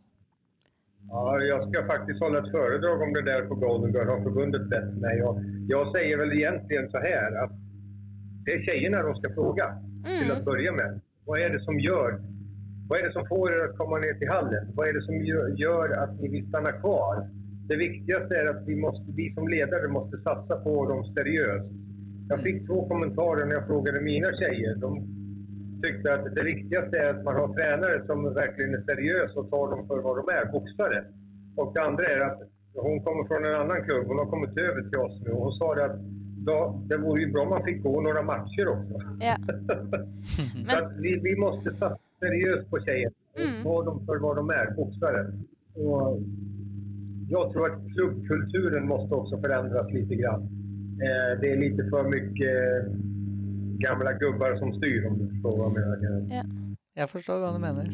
Ja, 1.10 1.40
jag 1.40 1.70
ska 1.70 1.86
faktiskt 1.88 2.20
hålla 2.20 2.40
ett 2.40 2.52
föredrag 2.52 3.02
om 3.02 3.14
det 3.14 3.22
där 3.22 3.46
på 3.46 3.56
Golden 3.56 3.92
Girl, 3.94 4.10
har 4.10 4.24
förbundet 4.24 4.70
bett 4.70 4.94
mig. 5.06 5.24
Och 5.24 5.38
jag 5.68 5.92
säger 5.96 6.18
väl 6.18 6.34
egentligen 6.34 6.90
så 6.92 6.98
här 6.98 7.44
att 7.44 7.52
det 8.46 8.52
är 8.52 8.62
tjejerna 8.66 9.04
de 9.04 9.16
ska 9.16 9.34
fråga 9.34 9.66
till 10.04 10.26
Mm. 10.28 10.38
att 10.38 10.46
börja 10.46 10.72
med. 10.72 11.00
Vad 11.26 11.40
är 11.40 11.50
det 11.50 11.60
som 11.64 11.80
gör? 11.80 12.22
Vad 12.90 13.00
är 13.00 13.04
det 13.08 13.14
som 13.14 13.28
får 13.28 13.54
er 13.54 13.60
att 13.70 13.78
komma 13.78 13.98
ner 13.98 14.14
till 14.14 14.30
hallen? 14.30 14.66
Vad 14.76 14.88
är 14.88 14.94
det 14.94 15.02
som 15.02 15.16
gjør 15.16 15.48
gör 15.58 15.90
att 16.04 16.22
ni 16.22 16.28
vill 16.30 16.48
stanna 16.50 16.72
kvar? 16.72 17.30
Det 17.70 17.76
viktigaste 17.76 18.36
är 18.36 18.46
att 18.46 18.68
vi, 18.68 18.76
måste, 18.76 19.06
vi 19.16 19.34
som 19.34 19.48
ledare 19.48 19.88
måste 19.88 20.18
satsa 20.18 20.56
på 20.56 20.86
dem 20.90 21.14
seriöst. 21.16 21.72
Jag 22.30 22.42
fick 22.42 22.68
två 22.68 22.88
kommentarer 22.88 23.46
när 23.46 23.56
jag 23.56 23.68
frågade 23.68 24.02
mina 24.02 24.30
tjejer. 24.40 24.76
De 24.76 24.92
tyckte 25.84 26.14
att 26.14 26.36
det 26.36 26.44
viktigaste 26.44 26.98
är 26.98 27.10
att 27.10 27.24
man 27.24 27.36
har 27.36 27.54
tränare 27.54 28.06
som 28.06 28.34
verkligen 28.34 28.74
är 28.74 28.82
seriösa 28.82 29.40
och 29.40 29.50
tar 29.50 29.72
dem 29.72 29.88
för 29.88 29.98
vad 29.98 30.18
de 30.18 30.30
är, 30.34 30.46
boxare. 30.52 31.04
Och 31.56 31.74
det 31.74 31.82
andra 31.82 32.06
är 32.06 32.20
att 32.20 32.42
hon 32.74 33.02
kommer 33.04 33.24
från 33.28 33.46
en 33.46 33.56
annan 33.62 33.84
klubb. 33.84 34.08
Hon 34.08 34.18
har 34.18 34.26
kommit 34.26 34.58
över 34.58 34.82
till 34.90 35.00
oss 35.00 35.22
nu 35.26 35.32
och 35.32 35.44
hon 35.44 35.54
sa 35.54 35.76
det 35.76 35.86
att 35.86 36.00
då, 36.46 36.82
det 36.90 36.98
vore 36.98 37.22
ju 37.22 37.32
bra 37.32 37.42
om 37.42 37.50
man 37.50 37.64
fick 37.64 37.84
gå 37.84 38.02
några 38.02 38.22
matcher 38.22 38.68
också. 38.68 39.02
Ja. 39.20 39.38
Men 40.68 41.02
vi, 41.02 41.20
vi 41.24 41.36
måste 41.36 41.70
satsa 41.70 41.98
seriöst 42.20 42.70
på 42.70 42.80
tjejer 42.80 43.08
och 43.08 43.42
Mm. 43.42 43.64
ta 43.64 43.84
dem 43.84 44.06
för 44.06 44.18
vad 44.18 44.36
de 44.36 44.50
är, 44.50 44.72
boxare. 44.76 45.26
Och 45.74 46.20
jag 47.30 47.52
tror 47.52 47.66
att 47.72 47.94
klubbkulturen 47.96 48.88
måste 48.88 49.16
också 49.16 49.42
förändras 49.42 49.92
lite 49.92 50.16
grann. 50.16 50.42
Eh, 51.06 51.40
det 51.42 51.52
är 51.52 51.58
lite 51.58 51.84
för 51.84 52.04
mycket 52.04 52.86
eh, 52.86 52.94
gamla 53.80 54.14
gubbar 54.14 54.58
som 54.60 54.74
styr 54.78 55.08
om 55.08 55.18
du 55.20 55.30
förstår 55.30 55.58
vad 55.58 55.66
jag 55.66 55.74
menar. 55.74 56.46
Jeg 56.96 57.10
forstår 57.12 57.42
hva 57.42 57.52
du 57.52 57.60
mener. 57.60 57.90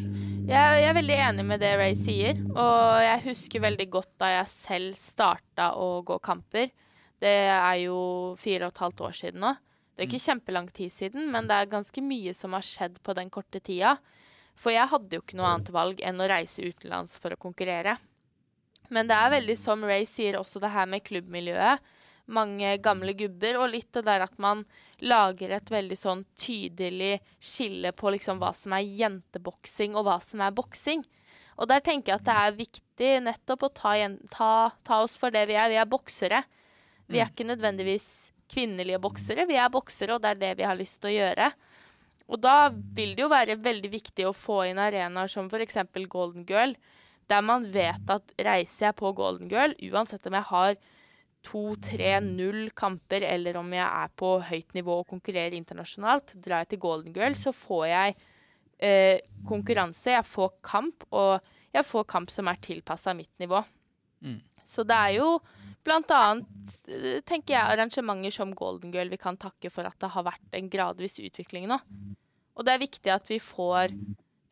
jeg, 0.46 0.82
jeg 0.82 0.90
er 0.92 0.94
veldig 0.94 1.16
enig 1.26 1.46
med 1.50 1.62
det 1.64 1.72
Ray 1.80 1.96
sier. 1.98 2.38
Og 2.54 3.02
jeg 3.02 3.24
husker 3.26 3.64
veldig 3.64 3.88
godt 3.90 4.12
da 4.22 4.30
jeg 4.36 4.52
selv 4.54 5.00
starta 5.00 5.72
å 5.74 6.04
gå 6.06 6.20
kamper. 6.22 6.70
Det 7.22 7.34
er 7.50 7.78
jo 7.82 7.98
fire 8.38 8.68
og 8.68 8.76
et 8.76 8.84
halvt 8.84 9.02
år 9.08 9.18
siden 9.18 9.42
nå. 9.42 9.56
Det 9.96 10.06
er 10.06 10.10
ikke 10.10 10.22
kjempelang 10.22 10.70
tid 10.74 10.94
siden, 10.94 11.28
men 11.34 11.50
det 11.50 11.58
er 11.58 11.74
ganske 11.74 12.02
mye 12.02 12.34
som 12.38 12.54
har 12.54 12.66
skjedd 12.66 13.02
på 13.02 13.14
den 13.18 13.30
korte 13.34 13.60
tida. 13.60 13.96
For 14.58 14.74
jeg 14.74 14.90
hadde 14.94 15.18
jo 15.18 15.24
ikke 15.26 15.38
noe 15.40 15.50
annet 15.50 15.74
valg 15.74 16.02
enn 16.06 16.22
å 16.22 16.30
reise 16.30 16.62
utenlands 16.62 17.18
for 17.22 17.34
å 17.34 17.42
konkurrere. 17.42 17.98
Men 18.94 19.10
det 19.10 19.18
er 19.18 19.34
veldig 19.34 19.58
som 19.58 19.84
Ray 19.88 20.06
sier, 20.10 20.38
også 20.38 20.62
det 20.62 20.74
her 20.74 20.86
med 20.90 21.06
klubbmiljøet. 21.08 21.82
mange 22.32 22.78
gamle 22.80 23.14
gubber, 23.18 23.58
og 23.60 23.72
litt 23.74 23.90
det 23.94 24.06
der 24.06 24.22
at 24.24 24.38
man 24.40 24.62
lager 25.02 25.56
et 25.56 25.72
veldig 25.74 25.98
sånn 25.98 26.24
tydelig 26.40 27.16
skille 27.42 27.92
på 27.98 28.14
liksom 28.14 28.42
hva 28.42 28.52
som 28.58 28.76
er 28.78 28.86
jenteboksing, 28.86 29.98
og 29.98 30.06
hva 30.08 30.20
som 30.24 30.44
er 30.46 30.56
boksing. 30.56 31.04
Og 31.62 31.70
der 31.70 31.84
tenker 31.86 32.14
jeg 32.14 32.22
at 32.22 32.28
det 32.28 32.38
er 32.42 32.60
viktig 32.60 33.12
nettopp 33.28 33.68
å 33.68 33.74
ta, 33.76 33.94
ta, 34.34 34.52
ta 34.88 35.02
oss 35.04 35.18
for 35.20 35.34
det 35.34 35.46
vi 35.50 35.58
er. 35.58 35.70
Vi 35.74 35.80
er 35.82 35.90
boksere. 35.90 36.44
Vi 37.12 37.20
er 37.20 37.28
ikke 37.28 37.50
nødvendigvis 37.50 38.08
kvinnelige 38.52 39.00
boksere, 39.04 39.48
vi 39.48 39.58
er 39.60 39.72
boksere, 39.72 40.16
og 40.16 40.24
det 40.24 40.34
er 40.34 40.40
det 40.40 40.56
vi 40.60 40.68
har 40.68 40.80
lyst 40.80 41.00
til 41.02 41.12
å 41.12 41.18
gjøre. 41.18 41.52
Og 42.32 42.40
da 42.44 42.56
vil 42.72 43.14
det 43.16 43.26
jo 43.26 43.32
være 43.32 43.60
veldig 43.60 43.92
viktig 43.92 44.28
å 44.28 44.36
få 44.36 44.62
inn 44.70 44.80
arenaer 44.80 45.32
som 45.32 45.50
f.eks. 45.52 45.78
Golden 46.12 46.46
Girl, 46.48 46.76
der 47.32 47.44
man 47.44 47.68
vet 47.72 48.12
at 48.12 48.34
reiser 48.40 48.90
jeg 48.90 48.98
på 49.00 49.12
Golden 49.16 49.52
Girl, 49.52 49.76
uansett 49.92 50.28
om 50.28 50.38
jeg 50.40 50.50
har 50.52 50.80
to, 51.46 51.64
tre, 51.82 52.14
null 52.24 52.70
kamper, 52.78 53.26
eller 53.28 53.58
om 53.60 53.72
jeg 53.74 53.86
er 53.86 54.12
på 54.18 54.36
høyt 54.48 54.76
nivå 54.78 55.00
og 55.02 55.10
konkurrerer 55.10 55.56
internasjonalt, 55.58 56.36
drar 56.44 56.64
jeg 56.64 56.74
til 56.74 56.84
Golden 56.86 57.16
Girl, 57.16 57.38
så 57.38 57.54
får 57.56 57.86
jeg 57.90 58.16
eh, 58.82 59.18
konkurranse, 59.50 60.14
jeg 60.14 60.28
får 60.28 60.54
kamp, 60.66 61.08
og 61.10 61.40
jeg 61.74 61.88
får 61.88 62.08
kamp 62.12 62.32
som 62.34 62.50
er 62.52 62.62
tilpassa 62.64 63.16
mitt 63.18 63.34
nivå. 63.42 63.64
Mm. 64.22 64.40
Så 64.68 64.86
det 64.88 64.98
er 64.98 65.18
jo 65.18 65.36
blant 65.86 66.12
annet, 66.14 66.76
eh, 66.88 67.20
tenker 67.26 67.56
jeg, 67.56 67.76
arrangementer 67.76 68.34
som 68.36 68.56
Golden 68.58 68.94
Girl 68.94 69.12
vi 69.12 69.22
kan 69.22 69.40
takke 69.42 69.72
for 69.74 69.88
at 69.90 69.98
det 70.02 70.12
har 70.14 70.28
vært 70.28 70.58
en 70.58 70.70
gradvis 70.72 71.20
utvikling 71.24 71.70
nå. 71.72 71.80
Og 72.58 72.68
det 72.68 72.76
er 72.76 72.84
viktig 72.84 73.14
at 73.14 73.30
vi 73.32 73.40
får 73.42 73.96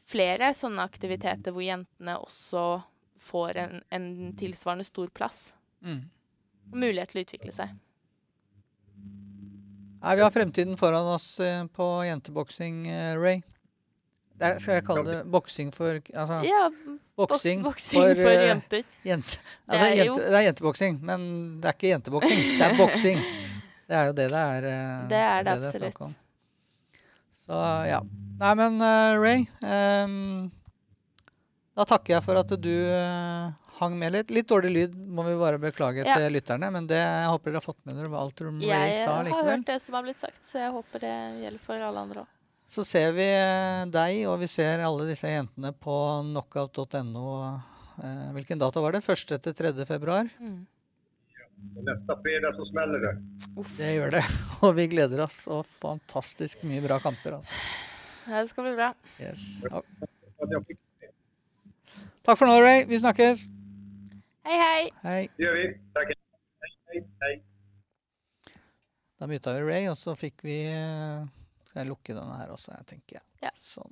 flere 0.09 0.53
sånne 0.57 0.81
aktiviteter 0.81 1.53
hvor 1.53 1.65
jentene 1.65 2.15
også 2.17 2.63
får 3.21 3.59
en, 3.61 3.81
en 3.93 4.07
tilsvarende 4.39 4.87
stor 4.87 5.11
plass. 5.13 5.51
Mm. 5.85 6.07
Og 6.71 6.77
mulighet 6.77 7.09
til 7.13 7.21
å 7.21 7.25
utvikle 7.25 7.53
seg. 7.55 7.75
Nei, 9.99 10.15
vi 10.15 10.23
har 10.23 10.31
fremtiden 10.31 10.77
foran 10.79 11.07
oss 11.15 11.39
eh, 11.43 11.63
på 11.75 11.85
jenteboksing, 12.07 12.85
eh, 12.87 13.15
Ray. 13.19 13.41
Det 14.39 14.47
er, 14.47 14.59
skal 14.63 14.77
jeg 14.77 14.85
kalle 14.87 15.01
det 15.03 15.15
boksing 15.27 15.73
for 15.75 15.97
Altså 16.15 16.37
Ja, 16.47 16.69
boksing, 17.19 17.59
boksing 17.65 17.99
for, 17.99 18.13
for, 18.21 18.43
jenter. 18.47 18.85
jente. 19.03 19.35
Det 19.35 19.73
Altså, 19.73 19.89
er 19.89 19.97
jente, 19.99 20.21
det 20.29 20.37
er 20.39 20.45
jenteboksing, 20.45 20.99
men 21.09 21.25
det 21.59 21.67
er 21.67 21.75
ikke 21.75 21.89
jenteboksing. 21.91 22.39
Det 22.55 22.67
er 22.69 22.77
boksing. 22.79 23.19
Det 23.89 23.97
er 23.99 24.05
jo 24.07 24.13
det 24.21 24.29
det 24.31 24.39
er. 24.45 24.69
eh, 24.69 25.01
Det 25.11 25.19
er 25.25 25.43
det 25.49 25.57
det 25.59 25.73
absolutt. 25.73 25.99
om. 26.07 26.15
Så 27.49 27.59
ja. 27.89 27.99
Nei, 28.39 28.53
men 28.61 28.79
eh, 28.85 29.19
Ray 29.19 29.39
um, 30.05 30.51
Da 31.75 31.83
takker 31.89 32.13
jeg 32.15 32.23
for 32.23 32.39
at 32.39 32.53
du 32.63 32.71
eh, 32.71 33.68
hang 33.79 33.95
med 33.99 34.13
litt. 34.15 34.31
Litt 34.33 34.47
dårlig 34.49 34.71
lyd 34.75 34.95
må 34.95 35.23
vi 35.27 35.35
bare 35.39 35.59
beklage 35.61 36.03
Ja. 36.05 36.15
til 36.19 36.33
lytterne, 36.35 36.71
men 36.71 36.87
det, 36.87 36.99
jeg 36.99 37.29
håper 37.31 37.51
dere 37.51 37.61
har 37.61 37.65
fått 37.65 37.79
med 37.85 37.95
dere 37.95 38.09
alt 38.19 38.41
Ray 38.41 38.59
Jeg 38.61 39.05
sa 39.05 39.15
har 39.33 39.49
hørt 39.51 39.65
det 39.65 39.79
som 39.81 39.95
har 39.95 40.03
blitt 40.03 40.19
sagt, 40.19 40.41
så 40.47 40.59
jeg 40.59 40.71
håper 40.75 40.99
det 41.05 41.15
gjelder 41.43 41.59
for 41.63 41.87
alle 41.89 41.99
andre 42.07 42.25
òg. 42.25 42.35
Så 42.69 42.85
ser 42.85 43.13
vi 43.17 43.25
eh, 43.25 43.85
deg, 43.89 44.27
og 44.29 44.39
vi 44.43 44.47
ser 44.47 44.83
alle 44.85 45.07
disse 45.09 45.25
jentene 45.31 45.71
på 45.73 45.95
knockout.no. 46.27 47.23
Eh, 48.03 48.27
hvilken 48.35 48.59
dato 48.61 48.83
var 48.83 48.93
det? 48.93 49.01
1. 49.01 49.39
til 49.41 49.55
3. 49.57 49.73
februar? 49.89 50.29
Mm. 50.39 50.67
Nästa 51.83 52.15
fredag 52.21 52.55
så 52.55 52.65
smeller 52.69 53.01
det. 53.03 53.13
Uff. 53.57 53.73
Det 53.77 53.89
gjør 53.95 54.13
det. 54.19 54.23
Og 54.63 54.75
vi 54.77 54.87
gleder 54.87 55.25
oss. 55.25 55.41
Og 55.51 55.65
fantastisk 55.65 56.61
mye 56.63 56.83
bra 56.85 56.99
kamper, 57.03 57.39
altså. 57.39 57.53
Det 58.29 58.45
skal 58.51 58.67
bli 58.67 58.75
bra. 58.77 58.93
Yes. 59.19 59.57
Takk 62.23 62.37
for 62.37 62.45
nå, 62.45 62.59
Ray. 62.61 62.85
Vi 62.85 62.99
snakkes. 63.01 63.47
Hei, 64.47 64.55
hei! 64.57 64.83
Hei. 65.03 65.21
det 65.37 65.45
gjør 65.45 65.57
vi. 65.57 65.65
Takk. 65.95 66.11
Hei, 66.63 66.71
hei. 66.91 67.01
hej. 67.23 67.35
Da 69.19 69.27
bytta 69.27 69.53
vi 69.57 69.63
Ray, 69.67 69.87
og 69.91 69.97
så 69.99 70.13
fikk 70.15 70.45
vi 70.47 70.61
eh, 70.71 71.25
Skal 71.67 71.81
jeg 71.83 71.89
lukke 71.89 72.15
denne 72.15 72.37
her 72.39 72.53
også, 72.53 72.71
jeg 72.77 72.87
tenker 72.93 73.19
jeg. 73.19 73.25
Ja. 73.43 73.51
Sånn. 73.65 73.91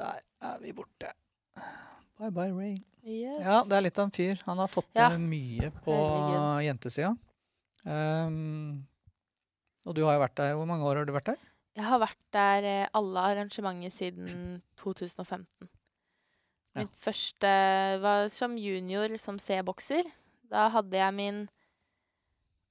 Der 0.00 0.20
er 0.50 0.60
vi 0.62 0.74
borte. 0.76 1.14
Bye 2.20 2.30
bye, 2.36 2.52
Ray. 2.52 2.76
Yes. 3.00 3.40
Ja, 3.40 3.56
det 3.64 3.78
er 3.78 3.84
litt 3.86 3.98
av 3.98 4.10
en 4.10 4.14
fyr. 4.14 4.40
Han 4.44 4.60
har 4.60 4.68
fått 4.68 4.90
Ja. 4.94 5.08
mye 5.16 5.70
på 5.80 5.96
Herregud. 5.96 6.64
jentesida. 6.68 7.14
Um, 7.88 8.86
og 9.88 9.96
du 9.96 10.02
har 10.04 10.18
jo 10.18 10.22
vært 10.26 10.36
der. 10.36 10.54
Hvor 10.60 10.68
mange 10.68 10.84
år 10.84 11.00
har 11.00 11.08
du 11.08 11.14
vært 11.16 11.32
der? 11.32 11.40
Jeg 11.78 11.86
har 11.88 12.00
vært 12.02 12.20
der 12.36 12.66
eh, 12.68 12.88
alle 12.92 13.24
arrangementer 13.32 13.92
siden 13.94 14.60
2015. 14.76 15.70
Ja. 16.74 16.84
Mitt 16.84 16.94
første 17.02 17.52
var 18.02 18.28
som 18.32 18.54
junior 18.60 19.16
som 19.18 19.40
C-bokser. 19.42 20.06
Da 20.50 20.68
hadde 20.74 20.98
jeg 20.98 21.16
min 21.16 21.40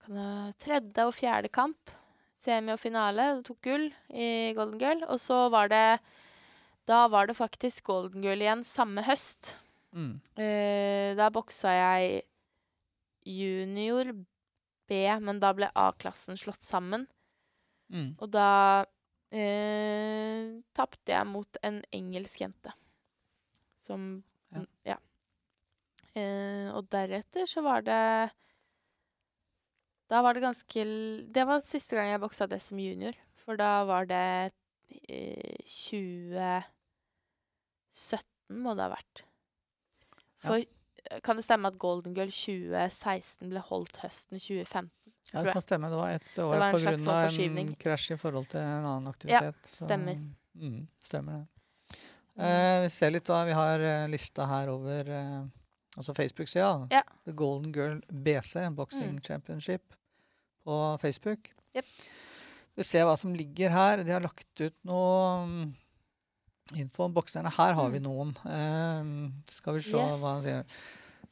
kan 0.05 0.19
det, 0.19 0.57
tredje 0.63 1.07
og 1.07 1.15
fjerde 1.17 1.51
kamp. 1.51 1.91
Semi 2.39 2.71
og 2.71 2.79
finale. 2.79 3.33
og 3.35 3.43
Tok 3.47 3.59
gull 3.67 3.89
i 4.09 4.53
Golden 4.55 4.79
Girl. 4.79 5.03
Og 5.11 5.19
så 5.19 5.47
var 5.51 5.67
det 5.71 5.99
Da 6.87 7.07
var 7.07 7.27
det 7.27 7.35
faktisk 7.37 7.83
Golden 7.83 8.23
Girl 8.23 8.41
igjen 8.41 8.63
samme 8.63 9.03
høst. 9.03 9.55
Mm. 9.91 10.21
Uh, 10.37 11.17
da 11.17 11.29
boksa 11.33 11.73
jeg 11.73 12.23
junior 13.25 14.13
B, 14.89 15.05
men 15.21 15.39
da 15.41 15.51
ble 15.53 15.69
A-klassen 15.77 16.37
slått 16.39 16.63
sammen. 16.65 17.05
Mm. 17.93 18.15
Og 18.17 18.29
da 18.33 18.85
eh, 19.29 20.57
tapte 20.77 21.13
jeg 21.13 21.29
mot 21.29 21.59
en 21.65 21.81
engelsk 21.93 22.41
jente. 22.41 22.73
Som 23.89 24.23
Ja. 24.53 24.61
Ja. 24.93 24.97
Eh, 26.17 26.69
og 26.73 26.89
deretter 26.89 27.45
så 27.49 27.61
var 27.65 27.81
det 27.85 28.31
Da 30.09 30.21
var 30.25 30.33
det 30.33 30.41
ganske 30.41 30.85
Det 31.29 31.45
var 31.45 31.61
siste 31.65 31.95
gang 31.97 32.09
jeg 32.13 32.21
boksa 32.21 32.47
det 32.49 32.61
som 32.65 32.79
junior. 32.81 33.13
For 33.43 33.57
da 33.57 33.83
var 33.89 34.05
det 34.09 34.53
eh, 35.09 35.57
2017 35.65 36.65
må 38.49 38.73
det 38.77 38.85
ha 38.87 38.91
vært. 38.95 39.23
For 40.41 40.57
ja. 40.57 41.19
kan 41.25 41.37
det 41.37 41.45
stemme 41.45 41.69
at 41.69 41.77
Golden 41.81 42.15
Girl 42.17 42.31
2016 42.33 43.49
ble 43.51 43.61
holdt 43.69 44.01
høsten 44.01 44.39
2015? 44.39 44.89
Ja, 45.29 45.43
det 45.45 45.53
kan 45.53 45.61
stemme. 45.61 45.89
Det 45.91 45.99
var 45.99 46.09
ett 46.09 46.39
år 46.41 46.53
pga. 46.73 46.93
en 47.37 47.57
en 47.57 47.75
krasj 47.75 48.13
i 48.15 48.17
forhold 48.17 48.49
til 48.49 48.59
en 48.59 48.85
annen 48.85 49.07
aktivitet. 49.11 49.55
Ja, 49.61 49.73
stemmer. 49.85 50.17
Mm, 50.55 50.87
stemmer 51.03 51.33
det. 51.37 51.58
Eh, 52.39 52.81
vi 52.85 52.89
ser 52.89 53.11
litt 53.11 53.27
hva 53.29 53.41
vi 53.45 53.55
har 53.57 53.79
eh, 53.83 54.07
lista 54.11 54.45
her 54.47 54.69
over 54.71 55.09
eh, 55.09 55.41
altså 55.97 56.13
Facebook-sida. 56.15 56.87
Ja. 56.91 57.01
The 57.25 57.33
Golden 57.33 57.71
Girl 57.75 57.99
BC, 58.09 58.69
Boxing 58.77 59.17
Mm. 59.17 59.21
Championship, 59.21 59.93
på 60.63 60.97
Facebook. 61.01 61.51
Yep. 61.75 61.85
Vi 62.79 62.83
ser 62.83 63.03
hva 63.05 63.17
som 63.17 63.33
ligger 63.35 63.69
her. 63.69 64.03
De 64.03 64.11
har 64.11 64.21
lagt 64.23 64.61
ut 64.61 64.75
noe 64.87 65.45
mm, 65.45 65.73
info 66.79 67.03
om 67.03 67.13
bokserne. 67.13 67.49
Her 67.57 67.73
har 67.73 67.89
vi 67.89 67.99
Mm. 67.99 68.03
noen. 68.07 68.35
Eh, 68.45 69.31
skal 69.51 69.73
vi 69.75 69.81
se 69.81 69.97
Yes. 69.97 70.19
hva 70.21 70.33
han 70.35 70.43
sier. 70.43 70.63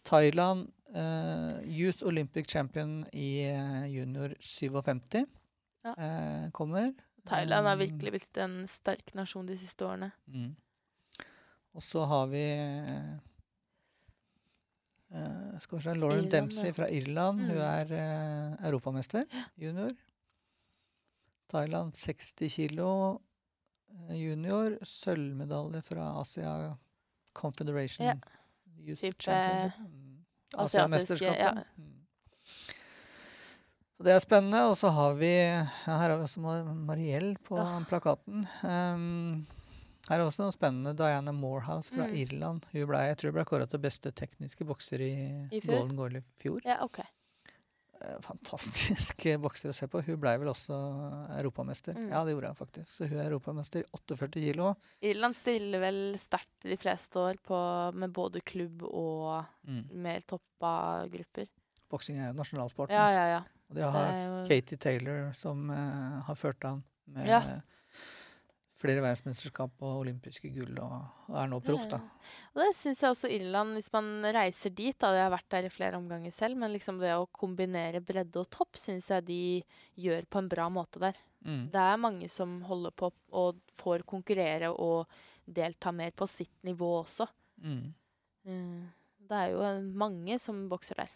Thailand 0.04 0.72
eh, 0.96 1.62
Youth 1.68 2.04
Olympic 2.08 2.48
Champion 2.52 3.06
i 3.14 3.44
eh, 3.48 3.86
junior 3.92 4.34
57 4.40 5.26
Ja. 5.84 5.94
eh, 5.98 6.50
kommer. 6.52 6.94
Thailand 7.28 7.68
har 7.68 7.76
virkelig 7.78 8.12
blitt 8.12 8.38
en 8.38 8.68
sterk 8.68 9.14
nasjon 9.14 9.46
de 9.46 9.58
siste 9.58 9.84
årene. 9.86 10.12
Mm. 10.28 10.56
Og 11.74 11.84
så 11.84 12.06
har 12.06 12.28
vi 12.32 12.44
eh, 12.58 13.14
eh, 15.14 15.60
skal 15.60 15.78
vi 15.78 15.84
se, 15.84 15.94
Lauren 15.96 16.18
Irland, 16.18 16.32
Dempsey 16.32 16.74
fra 16.74 16.88
Irland. 16.90 17.42
Hun 17.42 17.52
Mm. 17.52 17.62
er 17.62 17.92
eh, 17.92 18.66
europamester 18.70 19.24
junior. 19.56 19.90
Thailand 21.50 21.94
60 21.96 22.50
kilo 22.56 23.20
junior. 24.10 24.78
Sølvmedalje 24.84 25.82
fra 25.82 26.10
Asia 26.22 26.76
Confederation 27.34 28.06
Ja. 28.08 28.16
Championship. 28.96 29.80
Mm. 29.80 30.26
Asiamesterskapet. 30.58 31.40
ja. 31.40 31.52
Mm. 31.78 31.94
Så 33.98 34.04
det 34.04 34.12
er 34.14 34.20
spennende. 34.20 34.62
Og 34.70 34.78
så 34.78 34.90
har 34.90 35.14
vi 35.14 35.26
ja, 35.34 35.64
Her 35.86 36.10
har 36.10 36.18
vi 36.18 36.24
også 36.24 36.40
Mariell 36.74 37.38
på 37.48 37.58
plakaten. 37.90 38.46
Um, 38.64 39.48
her 40.10 40.20
er 40.20 40.26
også 40.28 40.46
noe 40.46 40.54
spennende. 40.56 40.96
Diana 40.96 41.32
Morehouse 41.36 41.90
fra 41.94 42.06
Mm. 42.08 42.16
Irland. 42.16 42.66
Hun 42.72 42.88
ble, 42.88 43.04
jeg 43.10 43.18
tror 43.18 43.32
hun 43.32 43.38
ble 43.40 43.46
kåra 43.50 43.68
til 43.70 43.80
beste 43.84 44.12
tekniske 44.16 44.66
bokser 44.66 45.02
i, 45.04 45.12
I? 45.52 45.60
Golden 45.66 45.96
Goal 46.00 46.16
i 46.18 46.24
fjor. 46.42 46.62
Ja, 46.66 46.80
OK. 46.86 47.00
Eh, 48.00 48.18
Fantastisk 48.22 49.24
bokser 49.46 49.72
å 49.72 49.76
se 49.76 49.88
på. 49.90 50.04
Hun 50.06 50.20
ble 50.22 50.36
vel 50.38 50.52
også 50.52 50.78
europamester. 51.40 51.98
Mm. 51.98 52.10
Ja, 52.14 52.24
det 52.28 52.36
gjorde 52.36 52.52
hun 52.54 52.60
faktisk. 52.60 52.88
Så 52.94 53.08
hun 53.10 53.18
er 53.20 53.30
europamester 53.32 53.82
i 53.82 53.88
48 53.98 54.42
kilo. 54.44 54.72
Irland 55.02 55.36
stiller 55.36 55.82
vel 55.82 56.00
sterkt 56.22 56.68
de 56.68 56.78
fleste 56.78 57.20
år 57.20 57.40
på, 57.44 57.60
med 57.98 58.14
både 58.14 58.42
klubb 58.46 58.84
og 58.88 59.46
Mm. 59.68 59.84
mer 60.04 60.22
toppa 60.22 61.08
grupper. 61.12 61.48
Boksing 61.90 62.18
er 62.20 62.30
jo 62.32 62.38
nasjonalsporten. 62.38 62.94
Ja, 62.96 63.10
ja, 63.12 63.26
ja. 63.38 63.42
Og 63.70 63.76
de 63.76 63.82
har 63.84 64.12
jo 64.14 64.46
Katie 64.48 64.78
Taylor 64.78 65.34
som 65.36 65.70
uh, 65.70 66.22
har 66.28 66.36
ført 66.40 66.64
an 66.70 66.84
med 67.08 67.28
Ja. 67.28 67.42
Flere 68.78 69.02
verdensmesterskap 69.02 69.82
og 69.82 70.02
olympiske 70.04 70.52
gull, 70.54 70.76
og, 70.84 71.32
er 71.34 71.48
nå 71.50 71.60
proff, 71.66 71.88
da. 71.90 72.00
Og 72.54 72.62
det 72.62 72.70
syns 72.78 73.02
jeg 73.02 73.14
også 73.14 73.32
Irland, 73.34 73.74
hvis 73.78 73.90
man 73.96 74.12
reiser 74.36 74.74
dit 74.76 74.98
da, 75.02 75.14
Jeg 75.18 75.26
har 75.26 75.34
vært 75.34 75.50
der 75.54 75.68
i 75.70 75.74
flere 75.74 75.98
omganger 75.98 76.34
selv, 76.36 76.60
men 76.62 76.74
liksom 76.76 77.00
det 77.02 77.16
å 77.18 77.30
kombinere 77.34 78.04
bredde 78.06 78.44
og 78.44 78.52
topp 78.54 78.78
syns 78.78 79.10
jeg 79.14 79.26
de 79.26 79.42
gjør 80.08 80.30
på 80.30 80.44
en 80.44 80.52
bra 80.52 80.68
måte 80.70 81.02
der. 81.02 81.18
Mm. 81.46 81.64
Det 81.74 81.82
er 81.82 82.04
mange 82.04 82.30
som 82.30 82.60
holder 82.68 82.94
på 82.98 83.12
og 83.40 83.62
får 83.78 84.06
konkurrere 84.10 84.70
og 84.74 85.08
delta 85.48 85.94
mer 85.96 86.12
på 86.12 86.28
sitt 86.30 86.54
nivå 86.68 86.92
også. 87.04 87.28
Mm. 87.64 87.94
Eh, 88.46 88.84
Det 89.28 89.38
er 89.38 89.50
jo 89.52 89.64
eh, 89.66 89.82
mange 89.82 90.38
som 90.40 90.68
bokser 90.70 91.02
der. 91.02 91.16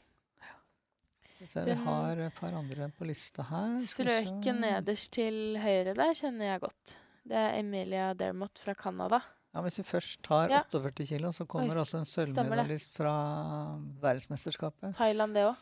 Så 1.50 1.64
vi 1.66 1.74
har 1.74 2.20
et 2.22 2.36
par 2.38 2.54
andre 2.54 2.92
på 2.94 3.06
lista 3.10 3.42
her. 3.50 3.80
Frøken 3.90 4.60
nederst 4.62 5.10
til 5.16 5.58
høyre 5.58 5.96
der 5.98 6.14
kjenner 6.14 6.52
jeg 6.52 6.62
godt. 6.68 6.98
Det 7.28 7.38
er 7.38 7.60
Emilia 7.60 8.14
Dermot 8.18 8.60
fra 8.60 8.74
Canada. 8.74 9.20
Ja, 9.54 9.62
Hvis 9.62 9.78
vi 9.82 9.84
først 9.84 10.22
tar 10.24 10.50
Ja. 10.50 10.62
48 10.72 11.06
kilo, 11.06 11.32
så 11.36 11.46
kommer 11.46 11.76
Oi, 11.76 11.82
også 11.84 12.00
en 12.00 12.06
sølvmedalist 12.08 12.94
fra 12.96 13.12
verdensmesterskapet. 14.02 14.96
Thailand, 14.96 15.36
det 15.36 15.44
òg. 15.50 15.56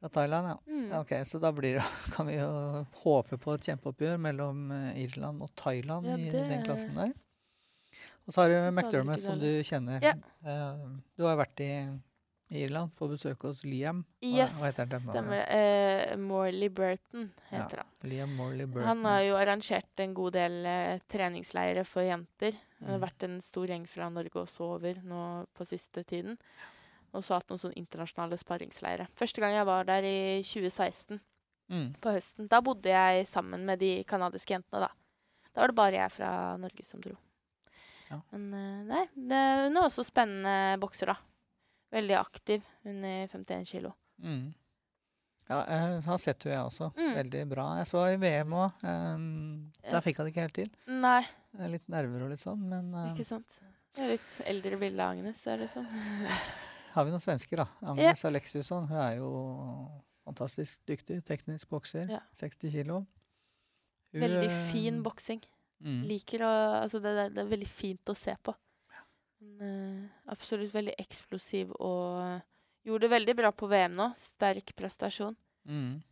Fra 0.00 0.08
Thailand, 0.08 0.48
ja. 0.48 0.56
Mm. 0.66 0.88
Ja, 0.90 1.00
Ok, 1.00 1.12
Så 1.28 1.40
da 1.40 1.50
blir 1.52 1.74
det, 1.78 1.84
kan 2.16 2.26
vi 2.26 2.38
jo 2.38 2.84
håpe 3.04 3.38
på 3.40 3.54
et 3.54 3.60
kjempeoppgjør 3.68 4.18
mellom 4.20 4.70
eh, 4.72 5.02
Irland 5.04 5.42
og 5.44 5.52
Thailand 5.56 6.06
Ja, 6.08 6.16
i 6.16 6.30
den 6.32 6.64
klassen 6.64 6.94
der. 6.96 7.12
Og 8.26 8.32
så 8.32 8.40
har 8.42 8.48
du 8.48 8.70
McDermott, 8.72 9.20
som 9.22 9.38
du 9.38 9.48
kjenner. 9.62 10.00
Ja. 10.02 10.14
Eh, 10.44 10.88
Du 11.16 11.24
har 11.28 11.36
vært 11.36 11.60
i 11.60 11.70
Irland 12.50 12.92
på 12.94 13.08
besøk 13.08 13.42
hos 13.46 13.62
Liam. 13.64 14.02
Hva, 14.20 14.28
Yes, 14.36 14.52
hva 14.60 14.68
heter 14.70 14.86
han? 14.92 15.00
stemmer 15.00 15.40
det. 15.40 15.46
Eh, 16.12 16.16
Morley 16.20 16.68
Burton 16.68 17.32
heter 17.50 17.76
han. 17.82 17.86
Liam 18.10 18.34
Morley 18.36 18.66
Burton. 18.66 18.86
Han 18.88 19.04
har 19.04 19.20
jo 19.22 19.34
arrangert 19.40 20.00
en 20.04 20.14
god 20.14 20.32
del 20.36 20.58
uh, 20.66 20.98
treningsleirer 21.08 21.84
for 21.88 22.02
jenter. 22.02 22.52
Det 22.78 22.88
har 22.90 22.98
Mm. 22.98 23.06
vært 23.06 23.22
en 23.24 23.40
stor 23.40 23.66
gjeng 23.66 23.86
fra 23.88 24.10
Norge 24.10 24.36
også 24.44 24.60
over 24.76 24.94
nå 25.02 25.46
på 25.56 25.66
siste 25.66 26.04
tiden. 26.04 26.36
Og 27.14 27.22
så 27.24 27.34
hatt 27.38 27.48
noen 27.48 27.58
sånne 27.62 27.78
internasjonale 27.80 28.36
sparringsleirer. 28.36 29.08
Første 29.16 29.40
gang 29.40 29.54
jeg 29.54 29.64
var 29.66 29.84
der 29.84 30.02
i 30.04 30.42
2016, 30.42 31.20
Mm. 31.70 31.94
på 31.98 32.12
høsten, 32.12 32.46
da 32.46 32.60
bodde 32.60 32.90
jeg 32.92 33.26
sammen 33.26 33.64
med 33.64 33.78
de 33.78 34.04
canadiske 34.04 34.52
jentene, 34.52 34.80
da. 34.84 34.88
Da 35.54 35.60
var 35.62 35.68
det 35.68 35.76
bare 35.76 35.92
jeg 35.92 36.10
fra 36.12 36.56
Norge 36.58 36.84
som 36.84 37.00
dro. 37.00 37.16
Ja. 38.10 38.20
Men 38.32 38.52
uh, 38.52 38.84
nei, 38.84 39.06
det, 39.16 39.40
hun 39.64 39.76
er 39.78 39.86
også 39.88 40.04
spennende 40.04 40.78
bokser, 40.78 41.06
da. 41.06 41.16
Veldig 41.94 42.16
aktiv. 42.18 42.66
Hun 42.84 43.04
er 43.06 43.28
51 43.30 43.64
kilo. 43.70 43.92
Mm. 44.22 44.52
Ja, 45.44 45.58
jeg 45.68 46.02
har 46.06 46.18
sett 46.22 46.44
henne, 46.46 46.56
jeg 46.56 46.66
også. 46.70 46.88
Mm. 46.96 47.10
Veldig 47.18 47.40
bra. 47.50 47.64
Jeg 47.78 47.88
så 47.90 48.02
i 48.14 48.16
VM 48.20 48.54
òg. 48.56 48.82
Um, 48.82 49.26
Ja. 49.84 49.90
der 49.92 50.00
fikk 50.06 50.16
han 50.18 50.26
det 50.26 50.32
ikke 50.34 50.46
helt 50.46 50.54
til. 50.60 50.70
Nei, 50.88 51.22
Eh, 51.54 51.68
Litt 51.70 51.84
nerver 51.86 52.24
og 52.24 52.30
litt 52.32 52.40
sånn, 52.42 52.58
men 52.66 52.88
um, 52.90 53.12
ikke 53.12 53.24
sant. 53.28 53.46
Det 53.94 54.02
er 54.02 54.08
litt 54.16 54.32
eldre 54.50 54.78
bilde 54.80 54.98
av 55.04 55.12
Agnes, 55.14 55.42
er 55.46 55.60
det 55.62 55.68
sånn? 55.70 55.86
har 56.96 57.04
vi 57.06 57.12
noen 57.12 57.22
svensker, 57.22 57.60
da. 57.62 57.66
Agnes 57.92 58.24
Alexiusson. 58.26 58.88
Hun 58.90 58.98
er 58.98 59.12
jo 59.20 59.28
fantastisk 60.24 60.80
dyktig. 60.88 61.20
Teknisk 61.28 61.68
bokser. 61.70 62.10
Ja. 62.10 62.18
60 62.40 62.72
kilo. 62.74 63.04
Hun, 64.14 64.24
Veldig 64.24 64.48
eh, 64.50 64.58
fin 64.72 64.98
boksing. 65.04 65.44
Mm. 65.84 66.02
Liker 66.08 66.42
å 66.46 66.50
Altså, 66.80 66.98
det, 67.04 67.12
det, 67.20 67.28
det 67.36 67.44
er 67.44 67.52
veldig 67.52 67.68
fint 67.70 68.10
å 68.10 68.16
se 68.18 68.34
på. 68.42 68.54
Eh, 69.60 70.00
absolutt 70.32 70.72
veldig 70.74 70.94
eksplosiv 70.98 71.70
og 71.78 72.40
gjorde 72.84 73.06
det 73.06 73.12
veldig 73.14 73.36
bra 73.38 73.52
på 73.52 73.68
VM 73.70 73.94
nå. 73.96 74.10
Sterk 74.18 74.74
prestasjon. 74.76 75.36
Mm. 75.68 76.02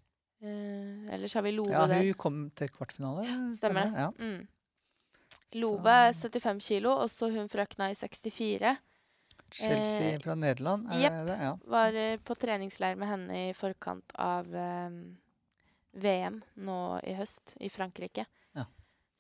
Eh, 0.43 1.15
ellers 1.15 1.35
har 1.35 1.43
vi 1.43 1.53
Love 1.53 1.73
Ja, 1.73 1.87
der. 1.87 2.03
hun 2.03 2.15
kom 2.15 2.51
til 2.51 2.69
kvartfinale. 2.69 3.27
Stemmer 3.57 3.91
det. 3.91 4.07
Ja. 4.07 4.11
Mm. 4.19 4.49
Love 5.55 5.89
er 5.91 6.13
75 6.13 6.61
kilo, 6.61 6.97
og 7.03 7.11
så 7.11 7.31
hun 7.33 7.49
frøkna 7.49 7.91
i 7.91 7.95
64. 7.95 8.77
Chelsea 9.53 10.15
Eh, 10.15 10.19
fra 10.21 10.35
Nederland, 10.35 10.89
er 10.93 11.25
det? 11.27 11.37
Ja. 11.41 11.57
Var 11.69 11.95
eh, 11.95 12.17
på 12.19 12.35
treningsleir 12.35 12.97
med 12.97 13.09
henne 13.09 13.51
i 13.51 13.53
forkant 13.53 14.13
av 14.17 14.47
um, 14.49 15.17
VM 15.93 16.43
nå 16.57 16.79
i 17.05 17.13
høst 17.19 17.55
i 17.61 17.69
Frankrike. 17.69 18.25
Ja. 18.57 18.65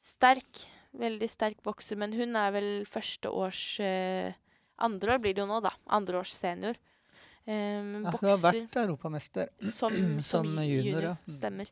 Sterk. 0.00 0.64
Veldig 0.98 1.28
sterk 1.30 1.62
bokser, 1.64 1.96
men 1.96 2.12
hun 2.12 2.36
er 2.36 2.50
vel 2.52 2.70
første 2.88 3.30
års 3.32 3.80
eh, 3.80 4.32
Andre 4.82 5.14
år 5.14 5.20
blir 5.22 5.34
det 5.36 5.40
jo 5.44 5.46
nå, 5.46 5.60
da. 5.62 5.70
Andre 5.94 6.18
års 6.20 6.32
senior. 6.34 6.76
Eh, 7.46 7.54
Ja, 7.80 7.82
hun 7.82 8.28
har 8.28 8.40
vært 8.42 8.76
europamester. 8.76 9.48
som, 9.78 9.94
som 10.22 10.48
junior, 10.60 11.02
ja. 11.12 11.14
Mm. 11.26 11.36
Stemmer. 11.38 11.70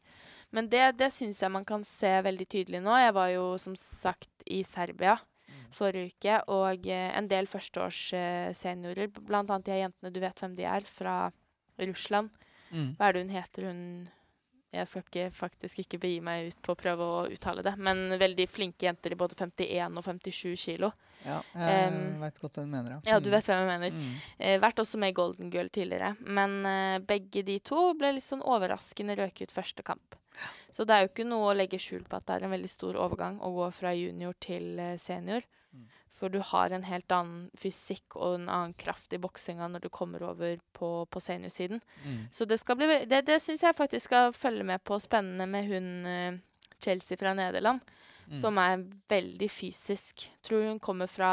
Men 0.51 0.69
det, 0.71 0.85
det 0.99 1.11
syns 1.15 1.41
jeg 1.43 1.53
man 1.53 1.65
kan 1.65 1.85
se 1.87 2.11
veldig 2.27 2.47
tydelig 2.51 2.81
nå. 2.83 2.95
Jeg 2.99 3.13
var 3.15 3.29
jo 3.35 3.45
som 3.59 3.77
sagt 3.77 4.47
i 4.47 4.63
Serbia 4.67 5.19
Mm. 5.51 5.65
forrige 5.75 6.13
uke, 6.13 6.35
og 6.55 6.85
eh, 6.87 7.09
en 7.19 7.27
del 7.27 7.49
førsteårs 7.51 8.13
eh, 8.15 8.53
seniorer, 8.55 9.09
blant 9.11 9.51
annet 9.51 9.67
de 9.67 9.79
jentene, 9.81 10.13
du 10.15 10.21
vet 10.23 10.39
hvem 10.39 10.53
de 10.55 10.63
er, 10.63 10.85
fra 10.87 11.15
Russland. 11.81 12.31
Mm. 12.71 12.93
Hva 12.95 13.09
er 13.09 13.17
det 13.17 13.23
hun 13.25 13.33
heter, 13.35 13.67
hun 13.67 13.81
Jeg 14.71 14.87
skal 14.87 15.03
ikke, 15.03 15.25
faktisk 15.35 15.81
ikke 15.83 15.99
begi 15.99 16.21
meg 16.23 16.53
ut 16.53 16.59
på 16.63 16.77
å 16.77 16.79
prøve 16.79 17.07
å 17.07 17.23
uttale 17.33 17.65
det, 17.67 17.73
men 17.83 18.15
veldig 18.21 18.47
flinke 18.47 18.87
jenter 18.87 19.17
i 19.17 19.19
både 19.19 19.35
51 19.35 19.99
og 19.99 20.07
57 20.07 20.55
kilo. 20.63 20.93
Ja, 21.25 21.41
jeg 21.59 21.91
um, 21.91 22.23
vet 22.23 22.39
godt 22.41 22.57
hva 22.57 22.65
du 22.65 22.71
mener. 22.71 23.01
Ja, 23.09 23.19
du 23.21 23.29
vet 23.33 23.49
hvem 23.51 23.61
jeg 23.61 23.69
mener. 23.69 23.97
Mm. 23.99 24.15
Uh, 24.39 24.55
vært 24.63 24.81
også 24.81 25.01
med 25.03 25.13
i 25.13 25.17
Golden 25.19 25.51
Girl 25.53 25.69
tidligere. 25.75 26.15
Men 26.23 26.57
uh, 26.65 27.03
begge 27.03 27.43
de 27.45 27.59
to 27.67 27.91
ble 27.99 28.15
litt 28.17 28.25
sånn 28.25 28.47
overraskende 28.47 29.19
røket 29.19 29.51
ut 29.51 29.59
første 29.59 29.85
kamp. 29.85 30.17
Så 30.71 30.87
det 30.87 30.95
er 30.95 31.05
jo 31.05 31.11
ikke 31.11 31.27
noe 31.29 31.51
å 31.51 31.57
legge 31.57 31.81
skjul 31.83 32.07
på 32.09 32.19
at 32.19 32.29
det 32.29 32.37
er 32.37 32.47
en 32.47 32.55
veldig 32.55 32.71
stor 32.71 32.99
overgang 33.03 33.41
å 33.43 33.51
gå 33.57 33.67
fra 33.75 33.93
junior 33.97 34.37
til 34.41 34.79
eh, 34.79 34.95
senior. 35.03 35.45
For 36.21 36.29
du 36.29 36.39
har 36.45 36.71
en 36.77 36.83
helt 36.85 37.09
annen 37.17 37.47
fysikk 37.57 38.15
og 38.21 38.35
en 38.37 38.49
annen 38.53 38.75
kraft 38.77 39.13
i 39.17 39.19
boksinga 39.23 39.71
når 39.73 39.81
du 39.87 39.89
kommer 39.89 40.23
over 40.29 40.59
på, 40.77 40.91
på 41.09 41.21
seniorsiden. 41.25 41.81
Mm. 42.05 42.27
Så 42.31 42.45
det 42.47 42.59
skal 42.61 42.77
bli 42.77 42.87
Det, 43.09 43.23
det 43.27 43.39
syns 43.41 43.63
jeg 43.65 43.75
faktisk 43.79 44.05
skal 44.11 44.33
følge 44.37 44.67
med 44.69 44.85
på 44.85 44.99
spennende 45.01 45.47
med 45.49 45.65
hun 45.71 45.89
eh, 46.07 46.39
Chelsea 46.81 47.17
fra 47.17 47.33
Nederland 47.35 47.81
Mm. 48.31 48.41
som 48.45 48.59
er 48.63 48.83
veldig 49.11 49.49
fysisk. 49.51 50.29
Tror 50.47 50.69
hun 50.69 50.79
kommer 50.79 51.09
fra 51.11 51.31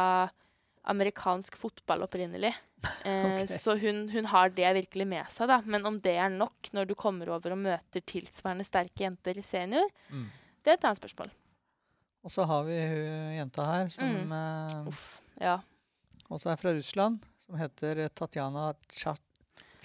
amerikansk 0.90 1.58
fotball 1.60 2.02
opprinnelig. 2.08 2.54
Eh, 3.06 3.42
Ok. 3.42 3.50
Så 3.50 3.76
hun, 3.82 4.08
hun 4.10 4.26
har 4.32 4.50
det 4.50 4.70
virkelig 4.78 5.06
med 5.10 5.30
seg, 5.34 5.48
da. 5.50 5.60
Men 5.66 5.86
om 5.86 6.00
det 6.02 6.14
er 6.18 6.30
nok 6.30 6.70
når 6.74 6.88
du 6.90 6.96
kommer 6.96 7.30
over 7.34 7.54
og 7.56 7.58
møter 7.58 8.02
tilsvarende 8.06 8.66
sterke 8.66 9.04
jenter 9.06 9.38
i 9.38 9.44
senior, 9.46 9.86
Mm. 10.10 10.26
det 10.64 10.72
er 10.72 10.78
et 10.78 10.86
annet 10.86 11.00
spørsmål. 11.02 11.30
Og 12.28 12.34
så 12.34 12.44
har 12.50 12.66
vi 12.68 12.76
hun 12.76 13.38
jenta 13.38 13.66
her, 13.72 13.90
som 13.96 14.10
Mm. 14.28 14.34
eh, 14.36 14.88
Uff. 14.92 15.22
Ja. 15.40 15.60
også 16.30 16.52
er 16.52 16.58
fra 16.60 16.74
Russland, 16.76 17.24
som 17.46 17.56
heter 17.62 18.10
Tatjana 18.12 18.74
Tsjatsjevskaja 18.90 19.24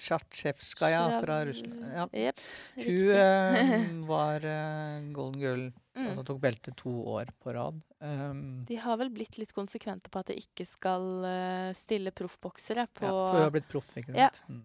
Tsjatsjevskaja 0.03 1.21
fra 1.21 1.37
Russland. 1.45 1.83
Ja. 1.93 2.07
Yep, 2.11 2.39
Hun 2.75 3.11
eh, 3.15 4.05
var 4.11 4.43
eh, 4.43 5.11
golden 5.15 5.39
girl, 5.39 5.71
Mm. 5.95 6.07
altså 6.09 6.23
tok 6.25 6.39
belte 6.41 6.71
to 6.75 6.89
år 7.05 7.29
på 7.39 7.53
rad. 7.53 7.75
Um, 8.01 8.65
De 8.65 8.75
har 8.81 8.97
vel 8.97 9.11
blitt 9.13 9.37
litt 9.37 9.51
konsekvente 9.53 10.09
på 10.09 10.19
at 10.23 10.31
de 10.31 10.39
ikke 10.41 10.65
skal 10.65 11.03
uh, 11.21 11.73
stille 11.77 12.09
proffboksere 12.11 12.87
på 12.97 13.05
ja, 13.05 13.11
for 13.13 13.37
hun 13.37 13.43
har 13.45 13.51
blitt 13.53 13.67
proff, 13.69 13.91
ikke 14.01 14.15
Ja. 14.17 14.31
Mm. 14.49 14.63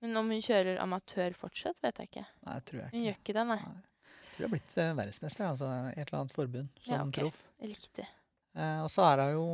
Men 0.00 0.16
om 0.16 0.30
hun 0.32 0.40
kjører 0.40 0.80
amatør 0.80 1.36
fortsatt, 1.36 1.76
vet 1.84 1.98
jeg 2.00 2.08
ikke. 2.08 2.24
Nei, 2.48 2.56
tror 2.64 2.80
jeg 2.80 2.86
ikke. 2.88 2.96
Hun 2.96 3.04
gjør 3.04 3.18
ikke 3.20 3.34
det, 3.36 3.44
nei. 3.52 3.58
Jeg 3.60 3.91
tror 4.32 4.42
jeg 4.44 4.48
har 4.48 4.56
blitt 4.56 4.74
eh, 4.78 4.92
verdensmester, 4.98 5.46
altså 5.52 5.70
et 5.92 6.02
eller 6.08 6.18
annet 6.22 6.34
forbund, 6.36 6.68
som 6.80 6.94
Ja, 6.94 7.04
okay. 7.06 7.22
proff. 7.22 7.40
Riktig. 7.62 8.06
Eh, 8.54 8.82
og 8.84 8.90
så 8.92 9.06
jo, 9.32 9.44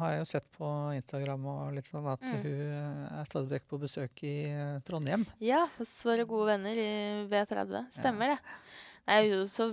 har 0.00 0.12
jeg 0.14 0.20
jo 0.22 0.28
sett 0.30 0.46
på 0.56 0.68
Instagram 0.96 1.42
og 1.46 1.74
litt 1.76 1.84
sånn 1.90 2.06
at 2.08 2.20
Mm. 2.24 2.42
hun 2.42 3.18
er 3.20 3.24
stadig 3.28 3.50
vekk 3.50 3.66
på 3.68 3.80
besøk 3.82 4.22
i 4.24 4.34
eh, 4.48 4.78
Trondheim. 4.80 5.26
Ja, 5.40 5.66
hos 5.76 5.92
våre 6.04 6.24
gode 6.24 6.46
venner 6.54 6.72
i 6.72 7.26
V30. 7.28 7.90
Stemmer 7.92 8.32
det. 8.34 8.38
Det 9.04 9.18
er 9.18 9.28
jo 9.28 9.42
så 9.46 9.66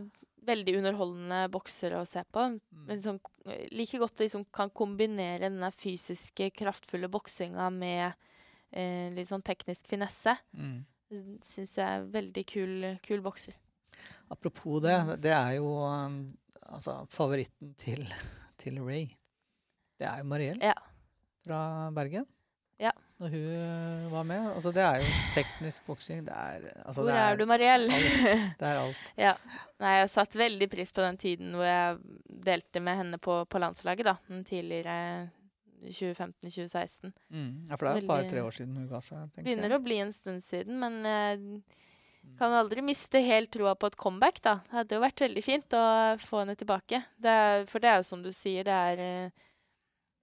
veldig 0.48 0.78
underholdende 0.80 1.50
bokser 1.52 1.96
å 1.96 2.06
se 2.08 2.24
på. 2.32 2.40
Mm. 2.40 2.86
Men 2.88 3.02
sånn, 3.04 3.20
like 3.72 4.00
godt 4.00 4.16
de 4.18 4.28
liksom 4.28 4.46
kan 4.52 4.70
kombinere 4.70 5.40
denne 5.48 5.72
fysiske, 5.76 6.52
kraftfulle 6.56 7.10
boksinga 7.12 7.70
med 7.72 8.14
eh, 8.72 9.10
litt 9.16 9.28
sånn 9.28 9.44
teknisk 9.44 9.88
finesse. 9.88 10.36
Mm. 10.56 10.86
Syns 11.48 11.76
jeg 11.78 11.88
er 11.88 12.08
veldig 12.12 12.46
kul, 12.52 13.00
kul 13.04 13.22
bokser. 13.24 13.56
Apropos 14.34 14.82
det, 14.84 14.96
det 15.24 15.32
er 15.32 15.52
jo 15.58 15.70
um, 15.88 16.18
altså, 16.74 16.98
favoritten 17.14 17.74
til, 17.80 18.04
til 18.60 18.82
Ray. 18.84 19.08
Det 19.98 20.08
er 20.10 20.20
jo 20.24 20.28
Mariell 20.30 20.60
Ja. 20.62 20.74
fra 21.46 21.62
Bergen. 21.96 22.26
Ja. 22.78 22.92
Når 23.18 23.32
hun 23.34 23.46
eh, 23.58 24.10
var 24.12 24.26
med. 24.30 24.44
Altså, 24.52 24.70
det 24.76 24.84
er 24.86 25.00
jo 25.02 25.08
teknisk 25.34 25.88
boksing. 25.88 26.20
Det 26.28 26.34
er 26.36 26.68
altså, 26.84 27.02
Hvor 27.02 27.08
det 27.10 27.16
er, 27.18 27.40
du, 27.40 27.46
Mariell? 27.50 27.88
alt. 27.90 28.20
Det 28.60 28.68
er 28.68 28.82
alt. 28.84 29.08
ja. 29.18 29.32
Nei, 29.82 29.96
jeg 30.04 30.12
satt 30.14 30.36
veldig 30.38 30.68
pris 30.70 30.92
på 30.94 31.02
den 31.02 31.18
tiden 31.18 31.56
hvor 31.58 31.66
jeg 31.66 31.98
delte 32.46 32.84
med 32.86 33.00
henne 33.00 33.18
på, 33.18 33.40
på 33.50 33.62
landslaget, 33.64 34.06
da. 34.06 34.16
Den 34.30 34.44
tidligere 34.46 35.00
2015-2016. 35.88 37.12
Mm. 37.34 37.66
Ja, 37.70 37.76
for 37.76 37.86
det 37.88 37.92
er 37.96 38.02
jo 38.02 38.08
bare 38.14 38.30
tre 38.30 38.44
år 38.46 38.54
siden 38.56 38.78
hun 38.78 38.88
ga 38.90 39.02
seg. 39.06 39.26
Begynner 39.38 39.70
jeg. 39.72 39.78
å 39.80 39.84
bli 39.86 39.98
en 40.04 40.14
stund 40.14 40.44
siden, 40.46 40.78
men 40.82 41.00
eh, 41.06 41.84
Kan 42.38 42.54
aldri 42.54 42.82
miste 42.86 43.20
helt 43.26 43.50
troa 43.52 43.76
på 43.76 43.88
et 43.88 43.96
comeback, 43.98 44.42
da. 44.46 44.56
Det 44.68 44.72
hadde 44.78 44.96
jo 44.96 45.02
vært 45.02 45.22
veldig 45.26 45.44
fint 45.44 45.74
å 45.74 45.84
få 46.22 46.42
henne 46.44 46.56
tilbake. 46.60 47.00
Det 47.18 47.30
er, 47.34 47.66
for 47.66 47.80
det 47.80 47.90
er 47.90 47.98
jo 48.02 48.04
som 48.10 48.22
du 48.22 48.32
sier, 48.32 48.64
det 48.68 48.74
er 48.74 49.00
eh, 49.00 49.44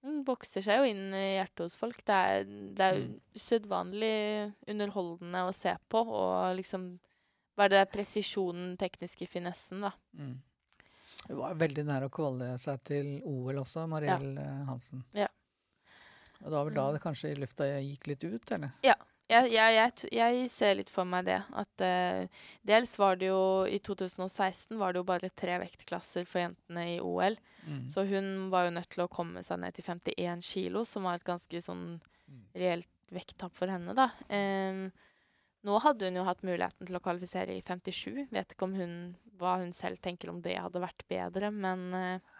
Hun 0.05 0.19
bokser 0.23 0.61
seg 0.61 0.77
jo 0.77 0.85
inn 0.85 1.13
i 1.17 1.23
hjertet 1.39 1.63
hos 1.65 1.75
folk. 1.75 1.97
Det 2.05 2.13
er, 2.13 2.43
det 2.77 2.85
er 2.85 2.99
Mm. 3.01 3.13
usedvanlig 3.35 4.53
underholdende 4.69 5.41
å 5.49 5.53
se 5.53 5.73
på, 5.89 5.97
og 6.05 6.55
liksom 6.59 6.99
Hva 7.57 7.65
er 7.65 7.69
det 7.69 7.91
presisjonen, 7.91 8.75
tekniske 8.77 9.25
finessen, 9.31 9.81
da. 9.81 9.91
Mm. 10.13 10.35
Hun 11.29 11.37
var 11.39 11.55
veldig 11.55 11.85
nær 11.87 12.03
å 12.05 12.09
kvalle 12.11 12.51
seg 12.59 12.83
til 12.83 13.21
OL 13.25 13.55
også, 13.63 13.87
Mariell 13.89 14.35
ja. 14.35 14.65
Hansen. 14.67 15.03
Ja. 15.15 15.27
Og 16.43 16.51
det 16.51 16.53
var 16.53 16.65
vel 16.65 16.73
da 16.75 16.83
Mm. 16.89 16.93
det 16.93 17.01
kanskje 17.01 17.31
i 17.31 17.35
lufta 17.39 17.63
gikk 17.81 18.07
litt 18.07 18.23
ut, 18.27 18.51
eller? 18.51 18.73
Jeg, 18.83 18.95
jeg, 19.29 19.51
jeg, 19.51 19.93
jeg 20.13 20.49
ser 20.53 20.75
litt 20.77 20.91
for 20.93 21.07
meg 21.09 21.25
det. 21.27 21.39
At 21.57 21.83
uh, 21.85 22.41
dels 22.67 22.93
var 23.01 23.17
det 23.21 23.31
jo 23.31 23.65
I 23.65 23.79
2016 23.81 24.77
var 24.77 24.93
det 24.93 25.01
jo 25.01 25.07
bare 25.07 25.31
tre 25.33 25.59
vektklasser 25.63 26.27
for 26.29 26.43
jentene 26.43 26.87
i 26.95 26.99
OL. 27.01 27.37
Mm. 27.65 27.85
Så 27.89 28.05
hun 28.09 28.49
var 28.53 28.67
jo 28.67 28.75
nødt 28.75 28.91
til 28.93 29.05
å 29.05 29.11
komme 29.11 29.41
seg 29.45 29.61
ned 29.63 29.73
til 29.77 29.87
51 29.87 30.45
kilo, 30.45 30.85
som 30.85 31.07
var 31.09 31.17
et 31.17 31.27
ganske 31.27 31.63
sånn 31.65 31.95
Mm. 32.25 32.45
reelt 32.57 32.89
vekttap 33.13 33.53
for 33.53 33.69
henne, 33.69 33.93
da. 33.93 34.09
Um, 34.33 34.87
nå 35.65 35.79
hadde 35.81 36.09
hun 36.09 36.19
jo 36.19 36.25
hatt 36.27 36.43
muligheten 36.45 36.87
til 36.87 36.97
å 36.97 37.01
kvalifisere 37.03 37.53
i 37.53 37.61
57. 37.65 38.27
Vet 38.33 38.53
ikke 38.53 38.67
om 38.67 38.73
hun, 38.77 38.95
hva 39.39 39.59
hun 39.61 39.73
selv 39.77 40.01
tenker 40.01 40.31
om 40.31 40.41
det 40.45 40.57
hadde 40.57 40.81
vært 40.83 41.05
bedre, 41.11 41.51
men 41.53 41.91
uh, 41.93 42.33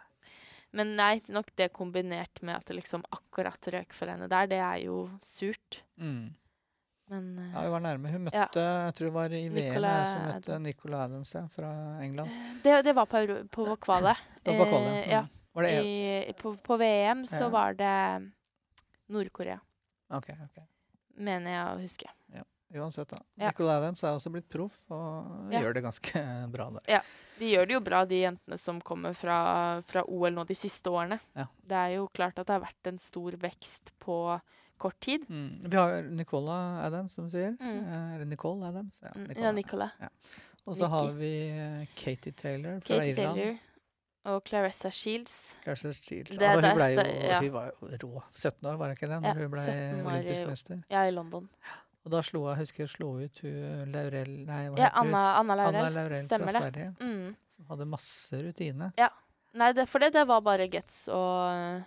Men 0.76 0.90
nei, 0.98 1.22
nok 1.32 1.54
det 1.56 1.70
kombinert 1.72 2.42
med 2.44 2.58
at 2.58 2.66
det 2.68 2.76
liksom 2.76 3.06
akkurat 3.16 3.70
røk 3.72 3.94
for 3.96 4.12
henne 4.12 4.28
der, 4.28 4.50
det 4.52 4.58
er 4.60 4.82
jo 4.84 5.06
surt. 5.24 5.78
Mm. 5.96 6.34
Men 7.08 7.26
uh, 7.40 7.50
Ja, 7.54 7.62
hun 7.68 7.72
var 7.76 7.84
nærme. 7.86 8.12
Hun 8.12 8.24
møtte, 8.26 8.38
Ja. 8.38 8.48
jeg 8.88 8.96
tror 8.98 9.06
det 9.08 9.14
var 9.14 9.34
i 9.34 9.42
VM, 9.50 9.54
Nicola 9.60 9.92
VM 9.94 10.06
som 10.12 10.22
møtte 10.32 10.60
Nicola 10.64 11.04
Adams 11.06 11.34
ja, 11.36 11.44
fra 11.54 11.72
England. 12.02 12.30
det, 12.64 12.82
det 12.88 12.94
var 12.98 13.06
på, 13.06 13.22
på 13.52 13.76
kvalet. 13.78 14.18
Det 14.44 14.58
var 14.58 14.66
på 14.66 14.72
kvalet, 14.72 14.94
Eh, 15.06 15.12
ja. 15.12 15.20
ja. 15.20 15.22
Mm. 15.22 15.30
Var 15.56 15.64
det? 15.64 15.76
I, 15.86 16.34
på, 16.42 16.56
på 16.58 16.78
VM 16.78 17.26
så 17.28 17.44
Ja. 17.46 17.50
var 17.50 17.74
det 17.74 18.32
Nord-Korea, 19.08 19.60
Okay, 20.10 20.36
okay. 20.46 20.64
mener 21.18 21.52
jeg 21.52 21.66
å 21.66 21.82
huske. 21.82 22.12
Uansett, 22.76 23.08
da. 23.08 23.18
Ja. 23.40 23.48
Nicola 23.54 23.78
Adams 23.78 24.02
er 24.04 24.16
også 24.18 24.32
blitt 24.34 24.50
proff, 24.52 24.76
og 24.92 25.52
Ja. 25.54 25.62
gjør 25.62 25.74
det 25.78 25.84
ganske 25.86 26.22
bra 26.52 26.66
der. 26.74 27.04
De 27.40 27.46
gjør 27.54 27.68
det 27.70 27.74
jo 27.78 27.80
bra, 27.86 28.02
de 28.10 28.18
jentene 28.24 28.58
som 28.60 28.82
kommer 28.82 29.14
fra, 29.16 29.82
fra 29.86 30.04
OL 30.10 30.34
nå 30.34 30.44
de 30.50 30.56
siste 30.58 30.90
årene. 30.92 31.20
Ja. 31.38 31.46
Det 31.64 31.78
er 31.78 31.94
jo 32.00 32.08
klart 32.12 32.40
at 32.42 32.48
det 32.50 32.54
har 32.58 32.66
vært 32.66 32.90
en 32.92 32.98
stor 33.00 33.38
vekst 33.40 33.94
på 34.02 34.18
kort 34.78 35.00
tid. 35.00 35.26
Mm. 35.30 35.60
Vi 35.70 35.78
har 35.78 36.02
Nicola 36.02 36.82
Adams, 36.86 37.14
som 37.14 37.26
du 37.26 37.32
sier. 37.32 37.56
Mm. 37.60 37.78
Eh, 37.88 38.16
Eller 38.16 38.26
Nicole 38.26 38.66
Adams. 38.68 39.00
Ja, 39.02 39.10
Mm, 39.16 39.28
Nicola. 39.28 39.46
Ja, 39.46 39.52
Nicola. 39.52 39.90
Og 40.66 40.78
så 40.78 40.88
har 40.90 41.12
vi 41.14 41.32
eh, 41.50 41.86
Katie 41.96 42.32
Taylor 42.34 42.80
fra 42.82 42.96
Katie 42.96 43.12
Irland. 43.14 43.36
Taylor 43.38 43.58
og 44.26 44.42
Clarissa 44.48 44.90
Shields. 44.90 45.56
Clarissa 45.64 45.92
Shields. 45.94 46.38
Det- 46.38 46.48
altså, 46.50 46.68
hun 46.68 46.76
ble 46.76 46.86
jo 46.96 47.02
det- 47.02 47.24
ja. 47.30 47.40
hun 47.42 47.52
var 47.54 47.66
jo 47.82 47.88
rå. 48.04 48.24
17 48.34 48.66
år, 48.70 48.78
var 48.78 48.88
det 48.88 48.98
ikke 48.98 49.08
det? 49.12 49.22
Når 49.22 49.28
Ja, 49.28 49.34
hun 49.34 49.52
ble 49.52 49.66
17 49.66 50.06
olympisk 50.06 50.48
mester. 50.50 50.84
Ja, 50.90 51.04
i 51.08 51.12
London. 51.12 51.50
Og 52.06 52.12
da 52.12 52.22
slo 52.22 52.48
jeg, 52.50 52.58
husker 52.58 52.84
jeg 52.84 52.90
slo 52.90 53.08
ut 53.24 53.40
hun 53.42 53.92
Laurel 53.92 54.46
Nei, 54.46 54.68
hva 54.70 54.78
Ja, 54.78 54.90
hun? 54.96 55.08
Anna- 55.08 55.40
Anna 55.40 55.56
Laurel. 55.56 55.76
Anna 55.76 55.90
Laurel 55.90 56.26
Stemmer 56.26 56.52
fra 56.52 56.60
det. 56.60 56.74
Sverige. 56.74 56.96
Mm. 57.00 57.36
Som 57.58 57.66
hadde 57.70 57.86
masse 57.86 58.34
rutine. 58.44 58.92
Ja. 58.98 59.10
Nei, 59.54 59.72
det, 59.74 59.88
for 59.90 60.00
det, 60.00 60.12
det 60.14 60.28
var 60.28 60.42
bare 60.42 60.68
Gets 60.70 61.08
og 61.08 61.84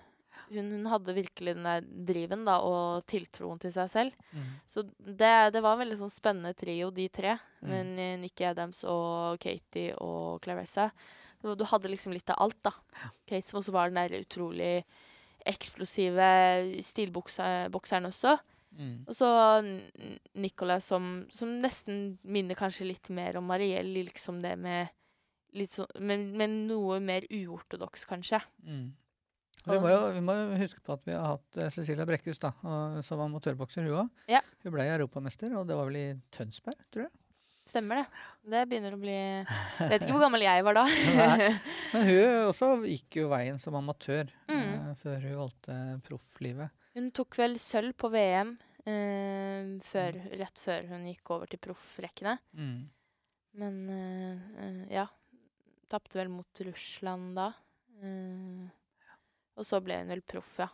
hun, 0.52 0.70
hun 0.72 0.88
hadde 0.92 1.16
virkelig 1.16 1.54
den 1.56 1.68
der 1.68 1.86
driven 2.08 2.44
da, 2.48 2.58
og 2.64 3.06
tiltroen 3.10 3.60
til 3.62 3.72
seg 3.74 3.92
selv. 3.92 4.26
Mm. 4.32 4.50
Så 4.70 4.84
det, 4.98 5.32
det 5.54 5.62
var 5.64 5.76
en 5.76 5.82
veldig 5.84 6.00
sånn 6.00 6.14
spennende 6.14 6.54
trio, 6.58 6.90
de 6.94 7.08
tre. 7.12 7.36
Mm. 7.60 7.70
Men 7.72 7.94
eh, 8.02 8.16
Nikki 8.22 8.46
Adams 8.48 8.82
og 8.88 9.40
Katie 9.42 9.96
og 10.04 10.42
Clarissa. 10.44 10.90
Du, 11.42 11.52
du 11.54 11.64
hadde 11.70 11.90
liksom 11.92 12.14
litt 12.16 12.30
av 12.34 12.42
alt, 12.46 12.60
da. 12.66 12.74
Ja. 12.98 13.12
Kate 13.30 13.46
som 13.46 13.60
også 13.60 13.74
var 13.74 13.90
den 13.90 14.00
der 14.00 14.22
utrolig 14.22 14.72
eksplosive 15.48 16.28
stilbokseren 16.84 18.08
også. 18.10 18.36
Mm. 18.78 19.06
Og 19.08 19.14
så 19.16 19.28
Nicolas 19.64 20.36
Nicola 20.38 20.76
som, 20.84 21.06
som 21.34 21.54
nesten 21.62 22.18
minner 22.22 22.58
kanskje 22.58 22.86
litt 22.86 23.08
mer 23.14 23.38
om 23.40 23.46
Mariell, 23.48 23.90
liksom 23.96 24.42
det 24.44 24.54
med 24.60 24.92
litt 25.56 25.72
sånn 25.72 25.88
Men, 26.04 26.28
men 26.36 26.60
noe 26.68 26.98
mer 27.00 27.24
uortodoks, 27.32 28.04
kanskje. 28.08 28.42
Mm. 28.66 28.90
Vi 29.66 29.78
må, 29.82 29.88
jo, 29.90 30.02
vi 30.14 30.20
må 30.24 30.34
jo 30.38 30.58
huske 30.62 30.80
på 30.86 30.94
at 30.94 31.02
vi 31.08 31.12
har 31.16 31.32
hatt 31.34 31.58
eh, 31.60 31.70
Cecilia 31.74 32.06
Brekkhus 32.08 32.38
da, 32.40 32.52
som 33.04 33.20
amatørbokser, 33.24 33.84
hun 33.88 34.04
òg. 34.04 34.20
Ja. 34.30 34.40
Hun 34.64 34.72
ble 34.76 34.86
europamester, 34.88 35.50
og 35.58 35.66
det 35.68 35.76
var 35.76 35.88
vel 35.90 35.98
i 36.00 36.06
Tønsberg, 36.34 36.78
tror 36.94 37.08
jeg. 37.08 37.12
Stemmer 37.68 37.98
det. 38.00 38.04
Det 38.48 38.62
begynner 38.70 38.94
å 38.96 39.00
bli 39.02 39.16
Vet 39.90 40.00
ikke 40.06 40.14
hvor 40.14 40.22
gammel 40.24 40.40
jeg 40.46 40.62
var 40.64 40.78
da. 40.78 40.84
Nei. 41.18 41.50
Men 41.92 42.06
hun 42.08 42.46
også 42.48 42.70
gikk 42.88 43.18
jo 43.20 43.26
veien 43.34 43.58
som 43.60 43.76
amatør 43.76 44.30
Mm. 44.48 44.62
eh, 44.72 44.94
før 45.02 45.18
hun 45.26 45.34
valgte 45.42 45.76
profflivet. 46.06 46.72
Hun 46.96 47.10
tok 47.14 47.36
vel 47.38 47.58
sølv 47.60 47.92
på 48.00 48.08
VM 48.14 48.54
eh, 48.88 49.74
før, 49.84 50.16
rett 50.40 50.62
før 50.64 50.88
hun 50.94 51.04
gikk 51.10 51.34
over 51.36 51.50
til 51.52 51.60
proffrekkene. 51.68 52.38
Mm. 52.56 52.78
Men 53.60 53.76
eh, 53.92 54.48
eh, 54.64 54.80
ja. 54.96 55.04
Tapte 55.92 56.18
vel 56.20 56.28
mot 56.32 56.64
Russland 56.64 57.36
da. 57.36 57.50
Eh, 58.00 58.64
og 59.58 59.66
så 59.66 59.80
ble 59.84 59.98
hun 60.00 60.12
vel 60.14 60.22
proff, 60.22 60.54
ja. 60.62 60.68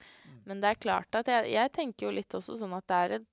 Mm. 0.00 0.40
Men 0.46 0.60
det 0.62 0.70
er 0.70 0.82
klart 0.84 1.16
at 1.18 1.28
jeg, 1.32 1.48
jeg 1.54 1.72
tenker 1.76 2.06
jo 2.06 2.12
litt 2.14 2.36
også 2.36 2.58
sånn 2.60 2.76
at 2.76 2.86
det 2.88 2.98
er 2.98 3.16
et 3.18 3.28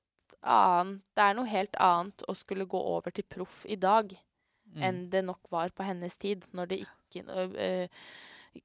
annet 0.48 1.02
Det 1.18 1.24
er 1.24 1.36
noe 1.36 1.50
helt 1.50 1.76
annet 1.82 2.24
å 2.30 2.34
skulle 2.38 2.68
gå 2.70 2.80
over 2.80 3.12
til 3.12 3.26
proff 3.28 3.66
i 3.68 3.76
dag 3.80 4.14
Mm. 4.76 4.84
enn 4.84 4.98
det 5.10 5.24
nok 5.26 5.52
var 5.52 5.72
på 5.76 5.86
hennes 5.88 6.18
tid, 6.20 6.46
når 6.52 6.72
det 6.72 6.82
ikke 6.86 7.24
øh, 7.48 7.88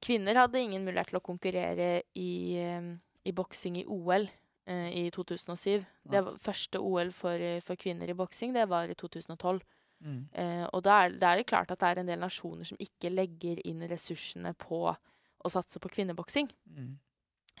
Kvinner 0.01 0.39
hadde 0.39 0.57
ingen 0.57 0.85
mulighet 0.87 1.11
til 1.11 1.19
å 1.19 1.23
konkurrere 1.23 2.01
i, 2.17 2.57
øh, 2.57 2.95
i 3.29 3.31
boksing 3.35 3.77
i 3.77 3.85
OL 3.85 4.25
øh, 4.25 4.87
i 4.89 5.03
2007. 5.13 5.85
Det 6.09 6.23
var 6.25 6.39
første 6.41 6.81
OL 6.81 7.11
for, 7.13 7.37
for 7.61 7.77
kvinner 7.77 8.09
i 8.09 8.15
boksing, 8.17 8.55
det 8.55 8.65
var 8.71 8.89
i 8.89 8.95
2012. 8.97 9.61
Mm. 10.01 10.23
Eh, 10.33 10.65
og 10.73 10.81
da 10.83 10.95
er, 11.03 11.13
da 11.21 11.29
er 11.31 11.39
det 11.39 11.45
klart 11.51 11.71
at 11.71 11.79
det 11.83 11.91
er 11.91 12.01
en 12.01 12.09
del 12.09 12.23
nasjoner 12.25 12.65
som 12.65 12.81
ikke 12.81 13.13
legger 13.13 13.61
inn 13.69 13.85
ressursene 13.87 14.55
på 14.57 14.95
å 15.43 15.51
satse 15.51 15.79
på 15.83 15.91
kvinneboksing. 15.91 16.49
Mm. 16.73 16.93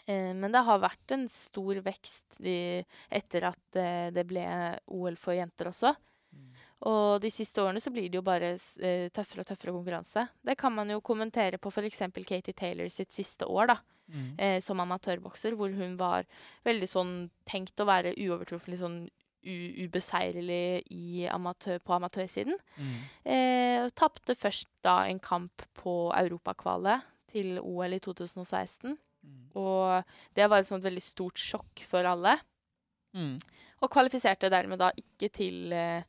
Eh, 0.05 0.31
men 0.35 0.51
det 0.51 0.63
har 0.67 0.81
vært 0.83 1.13
en 1.15 1.27
stor 1.31 1.79
vekst 1.85 2.39
i, 2.43 2.83
etter 3.11 3.45
at 3.51 3.79
eh, 3.79 4.09
det 4.15 4.25
ble 4.27 4.43
OL 4.91 5.15
for 5.19 5.35
jenter 5.37 5.69
også. 5.71 5.93
Mm. 6.33 6.49
Og 6.89 7.21
de 7.23 7.29
siste 7.31 7.61
årene 7.63 7.79
så 7.79 7.91
blir 7.93 8.09
det 8.11 8.17
jo 8.19 8.25
bare 8.25 8.55
eh, 8.57 9.07
tøffere 9.15 9.45
og 9.45 9.47
tøffere 9.47 9.71
konkurranse. 9.75 10.25
Det 10.43 10.57
kan 10.59 10.73
man 10.75 10.89
jo 10.91 10.99
kommentere 11.05 11.59
på 11.61 11.71
f.eks. 11.71 12.01
Katie 12.25 12.53
Taylor 12.53 12.89
sitt 12.91 13.11
siste 13.15 13.47
år 13.47 13.67
da, 13.75 13.79
Mm. 14.11 14.33
eh, 14.37 14.59
som 14.59 14.81
amatørbokser, 14.83 15.55
hvor 15.55 15.71
hun 15.71 15.93
var 15.95 16.25
veldig 16.67 16.87
sånn 16.91 17.11
tenkt 17.47 17.79
å 17.79 17.85
være 17.87 18.11
uovertruffen, 18.19 18.73
litt 18.73 18.81
sånn 18.81 18.97
ubeseirelig 19.79 20.83
i 20.91 21.23
amatør, 21.31 21.79
på 21.83 21.95
amatørsiden. 21.95 22.57
Mm. 22.77 22.97
Eh, 23.23 23.87
Tapte 23.95 24.35
først 24.35 24.67
da 24.83 25.03
en 25.07 25.19
kamp 25.23 25.63
på 25.79 26.11
europakvalet 26.19 27.03
til 27.33 27.57
OL 27.61 27.97
i 27.97 28.01
2016. 28.03 28.93
Mm. 29.23 29.43
Og 29.59 30.15
det 30.35 30.47
var 30.49 30.61
et 30.61 30.69
sånt 30.69 30.85
veldig 30.85 31.03
stort 31.03 31.39
sjokk 31.39 31.83
for 31.87 32.07
alle. 32.07 32.37
Mm. 33.17 33.37
Og 33.83 33.91
kvalifiserte 33.91 34.51
dermed 34.51 34.79
da 34.81 34.91
ikke 34.97 35.29
til, 35.33 35.73
eh, 35.73 36.03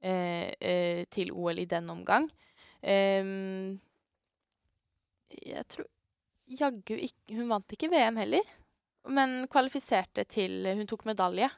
eh, 0.00 1.04
til 1.10 1.32
OL 1.32 1.58
i 1.58 1.68
den 1.68 1.90
omgang. 1.90 2.28
Um, 2.78 3.80
jeg 5.34 5.64
tror 5.66 5.88
jaggu 6.46 6.92
ikke 6.94 7.34
Hun 7.34 7.48
vant 7.50 7.72
ikke 7.74 7.88
VM 7.90 8.20
heller, 8.20 8.52
men 9.10 9.48
kvalifiserte 9.50 10.22
til 10.30 10.62
Hun 10.78 10.86
tok 10.86 11.04
medalje, 11.04 11.50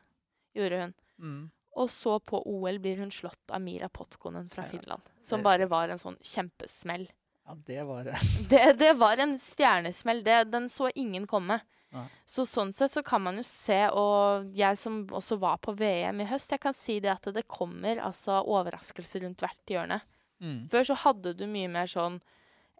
gjorde 0.56 0.80
hun. 0.80 0.94
Mm. 1.18 1.50
Og 1.76 1.90
så 1.90 2.18
på 2.18 2.40
OL 2.46 2.80
blir 2.82 2.98
hun 2.98 3.12
slått 3.14 3.52
av 3.52 3.60
Mira 3.62 3.88
Potkonen 3.88 4.48
fra 4.50 4.64
Finland. 4.64 5.02
Som 5.22 5.42
bare 5.42 5.68
var 5.70 5.88
en 5.88 6.00
sånn 6.00 6.16
kjempesmell. 6.18 7.06
Ja, 7.50 7.56
det 7.66 7.82
var 7.82 8.04
det. 8.48 8.72
Det, 8.78 8.92
var 8.98 9.18
en 9.18 9.38
stjernesmell. 9.38 10.24
Det, 10.24 10.44
den 10.52 10.68
så 10.70 10.90
ingen 10.94 11.26
komme. 11.26 11.60
Nei. 11.90 12.04
Så 12.28 12.44
sånn 12.46 12.70
sett 12.76 12.94
så 12.94 13.02
kan 13.02 13.22
man 13.24 13.40
jo 13.40 13.44
se, 13.46 13.78
og 13.90 14.52
jeg 14.54 14.78
som 14.78 15.00
også 15.10 15.40
var 15.42 15.58
på 15.58 15.74
VM 15.74 16.22
i 16.22 16.28
høst, 16.30 16.52
jeg 16.54 16.62
kan 16.62 16.76
si 16.76 17.00
det 17.02 17.10
at 17.10 17.26
det 17.34 17.48
kommer 17.50 17.98
altså 17.98 18.38
overraskelser 18.46 19.24
rundt 19.24 19.42
hvert 19.42 19.74
hjørne. 19.74 19.98
Mm. 20.38 20.68
Før 20.70 20.86
så 20.86 20.96
hadde 21.02 21.34
du 21.34 21.48
mye 21.50 21.70
mer 21.72 21.90
sånn 21.90 22.20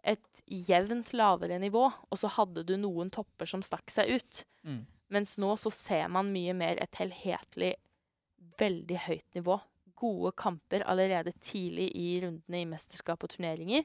et 0.07 0.43
jevnt 0.47 1.11
lavere 1.13 1.59
nivå, 1.61 1.83
og 1.91 2.17
så 2.17 2.31
hadde 2.37 2.63
du 2.65 2.77
noen 2.79 3.11
topper 3.13 3.49
som 3.51 3.61
stakk 3.65 3.91
seg 3.91 4.15
ut. 4.15 4.43
Mm. 4.63 4.85
Mens 5.11 5.35
nå 5.43 5.51
så 5.59 5.73
ser 5.75 6.07
man 6.13 6.31
mye 6.31 6.55
mer 6.57 6.79
et 6.81 7.01
helhetlig, 7.01 7.75
veldig 8.61 9.03
høyt 9.09 9.37
nivå. 9.37 9.59
Gode 10.01 10.31
kamper 10.39 10.87
allerede 10.89 11.35
tidlig 11.43 11.91
i 11.99 12.15
rundene 12.23 12.63
i 12.63 12.69
mesterskap 12.69 13.27
og 13.27 13.35
turneringer. 13.35 13.83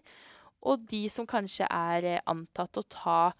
Og 0.62 0.86
de 0.88 1.08
som 1.12 1.26
kanskje 1.26 1.66
er 1.70 2.04
eh, 2.04 2.20
antatt 2.26 2.76
å 2.80 2.82
ta 2.88 3.32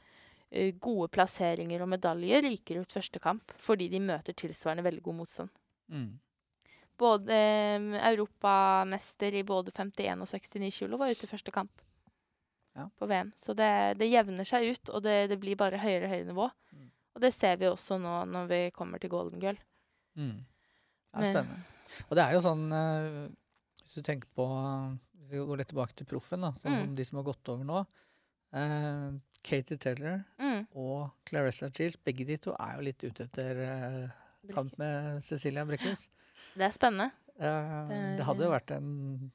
eh, 0.51 0.75
gode 0.79 1.09
plasseringer 1.15 1.83
og 1.83 1.89
medaljer, 1.95 2.43
ryker 2.43 2.83
ut 2.83 2.93
første 2.93 3.19
kamp 3.23 3.53
fordi 3.59 3.89
de 3.93 4.01
møter 4.01 4.33
tilsvarende 4.37 4.85
veldig 4.87 5.03
god 5.03 5.15
motstand. 5.23 5.51
Mm. 5.91 6.19
Både 6.99 7.33
eh, 7.35 7.89
europamester 8.13 9.35
i 9.35 9.43
både 9.45 9.73
51 9.75 10.23
og 10.23 10.29
69 10.31 10.71
kilo 10.81 10.97
var 11.01 11.11
ute 11.13 11.27
i 11.27 11.31
første 11.33 11.53
kamp 11.55 11.83
Ja. 12.77 12.89
på 12.99 13.07
VM. 13.09 13.33
Så 13.37 13.55
det, 13.57 13.97
det 13.99 14.11
jevner 14.11 14.45
seg 14.45 14.67
ut, 14.75 14.91
og 14.93 15.03
det, 15.03 15.29
det 15.31 15.39
blir 15.41 15.57
bare 15.57 15.79
høyere 15.81 16.05
og 16.05 16.11
høyere 16.13 16.27
nivå. 16.29 16.49
Mm. 16.77 16.91
Og 17.17 17.23
det 17.25 17.31
ser 17.33 17.57
vi 17.57 17.65
også 17.71 17.97
nå 17.99 18.19
når 18.29 18.49
vi 18.51 18.59
kommer 18.77 19.01
til 19.01 19.09
Golden 19.11 19.41
Girl. 19.41 19.57
Mm. 20.17 20.45
Det 20.45 21.17
er 21.17 21.21
Men- 21.25 21.33
spennende. 21.33 21.63
Og 22.11 22.17
det 22.19 22.23
er 22.27 22.33
jo 22.35 22.41
sånn 22.43 22.65
eh, 22.75 23.29
Hvis 23.85 23.95
du 23.95 24.03
tenker 24.03 24.27
på 24.35 24.45
Hvis 25.27 25.41
vi 25.41 25.47
går 25.47 25.59
litt 25.59 25.69
tilbake 25.73 25.95
til 25.99 26.07
proffen, 26.07 26.41
da, 26.41 26.53
som 26.63 26.73
Mm. 26.73 26.95
de 26.97 27.05
som 27.05 27.17
har 27.19 27.25
gått 27.25 27.49
over 27.49 27.65
nå. 27.65 27.87
eh, 28.55 29.11
Katie 29.43 29.77
Taylor 29.77 30.25
Mm. 30.39 30.67
og 30.75 31.11
Clarissa 31.27 31.69
Shields, 31.71 31.97
begge 31.97 32.25
de 32.27 32.37
to 32.39 32.53
er 32.59 32.77
jo 32.77 32.83
litt 32.83 33.03
ute 33.05 33.25
etter 33.25 33.59
eh, 33.61 34.09
kamp 34.53 34.77
med 34.79 35.23
Cecilia 35.25 35.65
Brekkhus. 35.65 36.09
Det 36.57 36.63
er 36.65 36.71
spennende. 36.73 37.11
Eh, 37.39 38.17
Det 38.17 38.25
hadde 38.25 38.45
jo 38.45 38.51
vært 38.51 38.71
en 38.77 39.31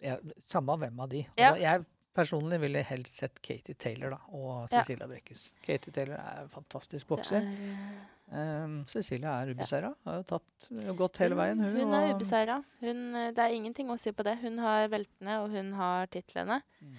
ja, 0.00 0.16
Samme 0.44 0.76
hvem 0.78 0.98
av 1.00 1.08
de. 1.08 1.26
Ja. 1.36 1.52
Altså, 1.52 1.60
jeg 1.60 1.86
personlig 2.14 2.60
ville 2.60 2.82
helst 2.84 3.14
sett 3.16 3.40
Katie 3.42 3.74
Taylor 3.74 4.10
da, 4.10 4.18
og 4.32 4.68
Ja. 4.70 4.82
Cecilia 4.82 5.06
Brekkhus. 5.06 5.52
Katie 5.62 5.92
Taylor 5.92 6.14
er 6.18 6.42
en 6.42 6.48
fantastisk 6.48 7.06
bokser. 7.08 7.42
er, 7.42 8.06
Um, 8.32 8.78
Cecilia 8.88 9.34
er 9.42 9.50
ubeseira. 9.52 9.90
Har 10.06 10.20
jo 10.20 10.22
tatt, 10.30 10.68
gått 10.96 11.18
hele 11.20 11.36
veien, 11.36 11.60
hun. 11.60 11.74
Hun 11.76 11.96
er 11.98 12.14
ubeseira. 12.14 12.58
Det 12.80 13.44
er 13.44 13.56
ingenting 13.56 13.90
å 13.92 13.98
si 14.00 14.12
på 14.16 14.24
det. 14.24 14.38
Hun 14.40 14.56
har 14.62 14.86
beltene, 14.92 15.34
og 15.42 15.52
hun 15.52 15.72
har 15.76 16.08
titlene. 16.12 16.62
Mm. 16.80 16.94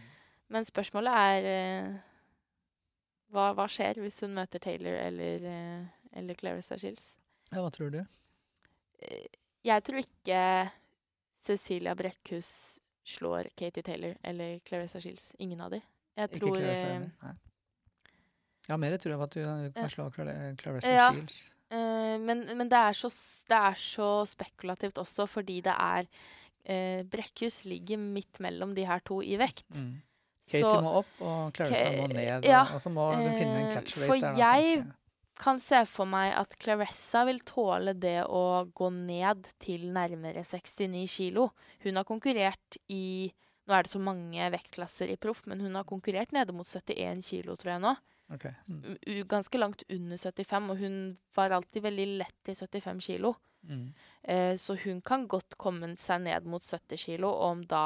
Men 0.54 0.68
spørsmålet 0.70 1.16
er 1.32 1.48
eh, 1.50 1.96
hva, 3.34 3.48
hva 3.58 3.66
skjer 3.72 3.98
hvis 4.04 4.20
hun 4.22 4.36
møter 4.38 4.62
Taylor 4.62 5.00
eller, 5.00 5.48
eh, 5.50 5.88
eller 6.22 6.38
Clarissa 6.38 6.78
Shields? 6.78 7.16
Ja, 7.50 7.64
hva 7.64 7.72
tror 7.74 7.90
du? 7.94 8.04
Eh, 9.02 9.26
Jeg 9.66 9.84
tror 9.88 10.04
ikke 10.04 10.40
Cecilia 11.42 11.96
Brekkhus 11.96 12.80
slår 13.08 13.50
Katie 13.58 13.84
Taylor 13.84 14.14
eller 14.22 14.60
Clarissa 14.68 15.02
Shields. 15.02 15.32
Ingen 15.40 15.62
av 15.66 15.74
de. 15.74 15.82
Jeg 16.14 16.30
Ikke 16.30 16.54
Clarissa 16.54 16.86
eh, 16.86 16.94
heller? 16.94 17.10
Nei. 17.24 17.34
Ja, 18.70 18.78
mer 18.80 18.96
tror 18.98 19.12
jeg 19.14 19.20
på 19.20 19.28
at 19.28 19.36
du 19.36 19.72
kan 19.76 19.90
slå 19.92 20.06
Cla- 20.16 20.38
Clarissa 20.62 20.94
Ja. 20.94 21.10
Shields. 21.12 21.42
Uh, 21.74 22.20
men, 22.22 22.44
men 22.58 22.70
det, 22.70 22.78
er 22.78 22.94
så, 22.94 23.10
det 23.50 23.58
er 23.58 23.78
så 23.82 24.08
spekulativt 24.30 25.00
også, 25.02 25.26
fordi 25.28 25.60
det 25.66 25.74
er 25.74 26.06
uh, 26.06 27.02
Brekkhus 27.10 27.64
ligger 27.66 27.98
midt 27.98 28.40
mellom 28.46 28.76
de 28.78 28.86
her 28.86 29.02
to 29.06 29.22
i 29.26 29.36
vekt. 29.42 29.66
Mm. 29.74 29.96
Katie 30.46 30.62
Så 30.62 30.74
må 30.84 30.92
opp, 31.00 31.14
og 31.24 31.54
Clarissa 31.56 31.92
må 31.98 32.08
ned. 32.12 32.44
ja, 32.46 32.62
og, 32.68 32.76
og 32.76 32.82
så 32.84 32.92
må 32.94 33.08
hun 33.16 33.30
finne 33.34 33.56
en 33.62 33.70
eh, 33.70 33.74
catch 33.78 33.96
for 33.98 34.16
der. 34.20 34.38
jeg- 34.38 34.76
tenker 34.84 35.00
kan 35.44 35.58
se 35.60 35.80
for 35.90 36.06
meg 36.06 36.30
at 36.38 36.54
Clarissa 36.62 37.24
vil 37.26 37.40
tåle 37.42 37.96
det 37.98 38.20
å 38.30 38.70
gå 38.70 38.90
ned 38.94 39.48
til 39.60 39.88
nærmere 39.92 40.44
69 40.46 41.08
kilo. 41.10 41.48
Hun 41.84 41.98
har 41.98 42.06
konkurrert 42.08 42.78
i 42.94 43.32
Nå 43.66 43.74
er 43.74 43.84
det 43.88 43.92
så 43.94 44.00
mange 44.04 44.46
vektklasser 44.52 45.10
i 45.10 45.16
proff, 45.16 45.46
men 45.48 45.60
hun 45.64 45.74
har 45.80 45.86
konkurrert 45.88 46.32
nede 46.36 46.52
mot 46.54 46.68
71 46.68 47.24
kilo, 47.24 47.56
tror 47.56 47.72
jeg 47.74 47.82
nå. 47.82 47.94
Ok. 48.34 48.46
Mm. 48.68 48.98
Ganske 49.30 49.60
langt 49.62 49.84
under 49.90 50.18
75, 50.18 50.70
og 50.74 50.78
hun 50.82 50.96
var 51.36 51.54
alltid 51.56 51.84
veldig 51.86 52.08
lett 52.18 52.50
i 52.50 52.56
75 52.56 53.02
kilo. 53.06 53.36
Mm. 53.70 53.94
Eh, 54.24 54.56
så 54.60 54.76
hun 54.84 55.02
kan 55.02 55.28
godt 55.32 55.56
komme 55.58 55.94
seg 56.02 56.22
ned 56.26 56.46
mot 56.50 56.64
70 56.66 56.98
kilo, 57.06 57.30
og 57.30 57.52
om 57.52 57.62
da 57.70 57.84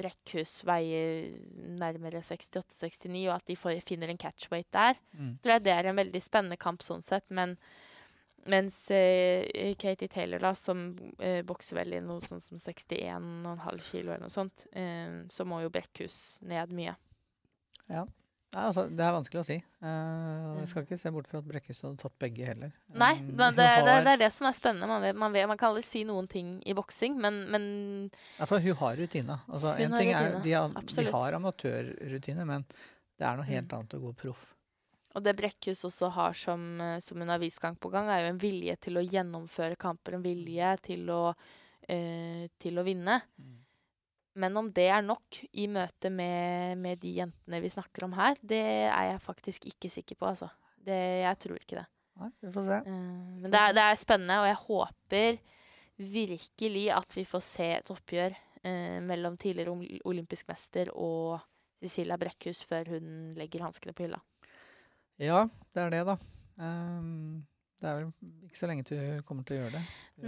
Brekkhus 0.00 0.62
veier 0.64 1.34
nærmere 1.76 2.22
68-69, 2.24 3.26
og 3.28 3.34
at 3.34 3.44
de 3.50 3.56
får, 3.58 3.82
finner 3.84 4.08
en 4.08 4.16
catchweight 4.22 4.70
der, 4.72 4.94
Mm. 5.12 5.34
tror 5.42 5.52
jeg 5.52 5.62
det 5.64 5.72
er 5.74 5.90
en 5.90 5.96
veldig 5.96 6.22
spennende 6.22 6.56
kamp 6.56 6.80
sånn 6.80 7.02
sett, 7.04 7.26
men 7.28 7.58
mens 8.46 8.90
eh, 8.90 9.74
Katie 9.76 10.08
Taylor, 10.08 10.38
da, 10.40 10.54
som 10.54 10.96
eh, 11.18 11.42
bokser 11.42 11.76
vel 11.76 11.92
i 11.92 12.00
noe 12.00 12.20
sånn 12.24 12.40
som 12.40 12.56
61,5 12.56 13.82
kilo 13.90 14.12
eller 14.14 14.24
noe 14.24 14.32
sånt, 14.32 14.66
eh, 14.72 15.26
så 15.28 15.44
må 15.44 15.60
jo 15.60 15.68
Brekkhus 15.74 16.38
ned 16.40 16.72
mye. 16.72 16.96
Ja. 17.90 18.06
Nei, 18.50 18.62
altså, 18.66 18.82
det 18.90 19.04
er 19.06 19.12
vanskelig 19.14 19.40
å 19.40 19.46
si. 19.46 19.56
Uh, 19.78 20.56
jeg 20.58 20.68
skal 20.72 20.82
ikke 20.82 20.96
se 20.98 21.10
bort 21.14 21.28
fra 21.30 21.38
at 21.38 21.46
Brekkhus 21.46 21.82
hadde 21.84 22.00
tatt 22.02 22.16
begge 22.18 22.48
heller. 22.48 22.72
Nei, 22.98 23.12
Um, 23.20 23.28
men 23.38 23.54
det, 23.54 23.66
det, 23.86 23.92
det 24.02 24.14
er 24.16 24.22
det 24.24 24.30
som 24.34 24.48
er 24.50 24.56
spennende. 24.56 24.88
Man, 24.90 25.04
vet, 25.06 25.14
man, 25.22 25.30
vet, 25.36 25.46
man 25.46 25.60
kan 25.60 25.70
aldri 25.70 25.84
si 25.86 26.02
noen 26.08 26.26
ting 26.30 26.56
i 26.66 26.74
boksing, 26.74 27.14
men, 27.22 27.44
men 27.52 27.66
Altså, 28.42 28.58
hun 28.64 28.74
har 28.82 28.96
rutine. 28.98 29.36
Altså, 29.46 29.76
Hun 29.78 29.84
en 29.86 29.94
har 29.94 30.02
ting 30.02 30.10
er, 30.10 30.26
rutine, 30.32 30.42
de, 30.48 30.56
har, 30.58 30.88
de 30.98 31.06
har 31.14 31.38
amatørrutine, 31.38 32.48
men 32.50 32.66
det 33.20 33.28
er 33.28 33.38
noe 33.38 33.46
helt 33.46 33.68
Mm. 33.70 33.76
annet 33.78 33.94
å 34.00 34.02
gå 34.08 34.12
proff. 34.24 34.42
Og 35.14 35.22
det 35.26 35.36
Brekkhus 35.38 35.80
også 35.86 36.10
har 36.14 36.34
som, 36.38 36.66
eh, 36.80 36.98
som 37.02 37.18
hun 37.22 37.28
har 37.30 37.38
vist 37.42 37.58
gang 37.62 37.74
på 37.78 37.90
gang, 37.90 38.06
er 38.10 38.24
jo 38.26 38.34
en 38.34 38.38
vilje 38.42 38.76
til 38.82 38.98
å 38.98 39.02
gjennomføre 39.06 39.78
kamper, 39.78 40.14
en 40.18 40.22
vilje 40.26 40.74
til 40.90 41.06
å, 41.10 41.34
eh, 41.88 42.48
til 42.62 42.78
å 42.78 42.84
vinne. 42.86 43.20
Men 44.38 44.56
om 44.60 44.68
det 44.72 44.86
er 44.92 45.02
nok 45.02 45.40
i 45.58 45.66
møte 45.70 46.10
med, 46.14 46.78
med 46.78 47.00
de 47.02 47.16
jentene 47.16 47.60
vi 47.62 47.72
snakker 47.72 48.06
om 48.06 48.14
her, 48.14 48.38
det 48.42 48.62
er 48.86 49.08
jeg 49.10 49.22
faktisk 49.24 49.66
ikke 49.72 49.90
sikker 49.90 50.18
på, 50.20 50.28
altså. 50.30 50.50
Det, 50.80 50.98
jeg 51.20 51.38
tror 51.42 51.58
ikke 51.58 51.80
det. 51.80 51.86
Nei, 52.20 52.30
vi 52.44 52.52
får 52.54 52.68
se. 52.68 52.78
Uh, 52.86 53.40
men 53.42 53.50
det 53.50 53.60
er, 53.60 53.74
det 53.76 53.84
er 53.84 53.98
spennende, 54.00 54.38
og 54.40 54.48
jeg 54.48 54.60
håper 54.62 55.40
virkelig 56.00 56.86
at 56.96 57.16
vi 57.18 57.26
får 57.28 57.44
se 57.44 57.68
et 57.80 57.92
oppgjør 57.92 58.36
uh, 58.36 58.98
mellom 59.04 59.36
tidligere 59.40 60.00
olympisk 60.08 60.48
mester 60.48 60.92
og 60.94 61.40
Cecilia 61.80 62.18
Brekkhus 62.20 62.62
før 62.68 62.94
hun 62.94 63.30
legger 63.36 63.64
hanskene 63.64 63.96
på 63.96 64.06
hylla. 64.06 64.20
Ja, 65.20 65.46
det 65.74 65.82
er 65.82 65.92
det, 65.92 66.04
da. 66.08 66.16
Um, 66.60 67.42
det 67.80 67.88
er 67.88 67.96
vel 67.96 68.08
ikke 68.44 68.58
så 68.58 68.68
lenge 68.68 68.84
til 68.88 69.00
hun 69.00 69.20
kommer 69.24 69.44
til 69.48 69.56
å 69.56 69.62
gjøre 69.62 69.78
det. 69.78 69.82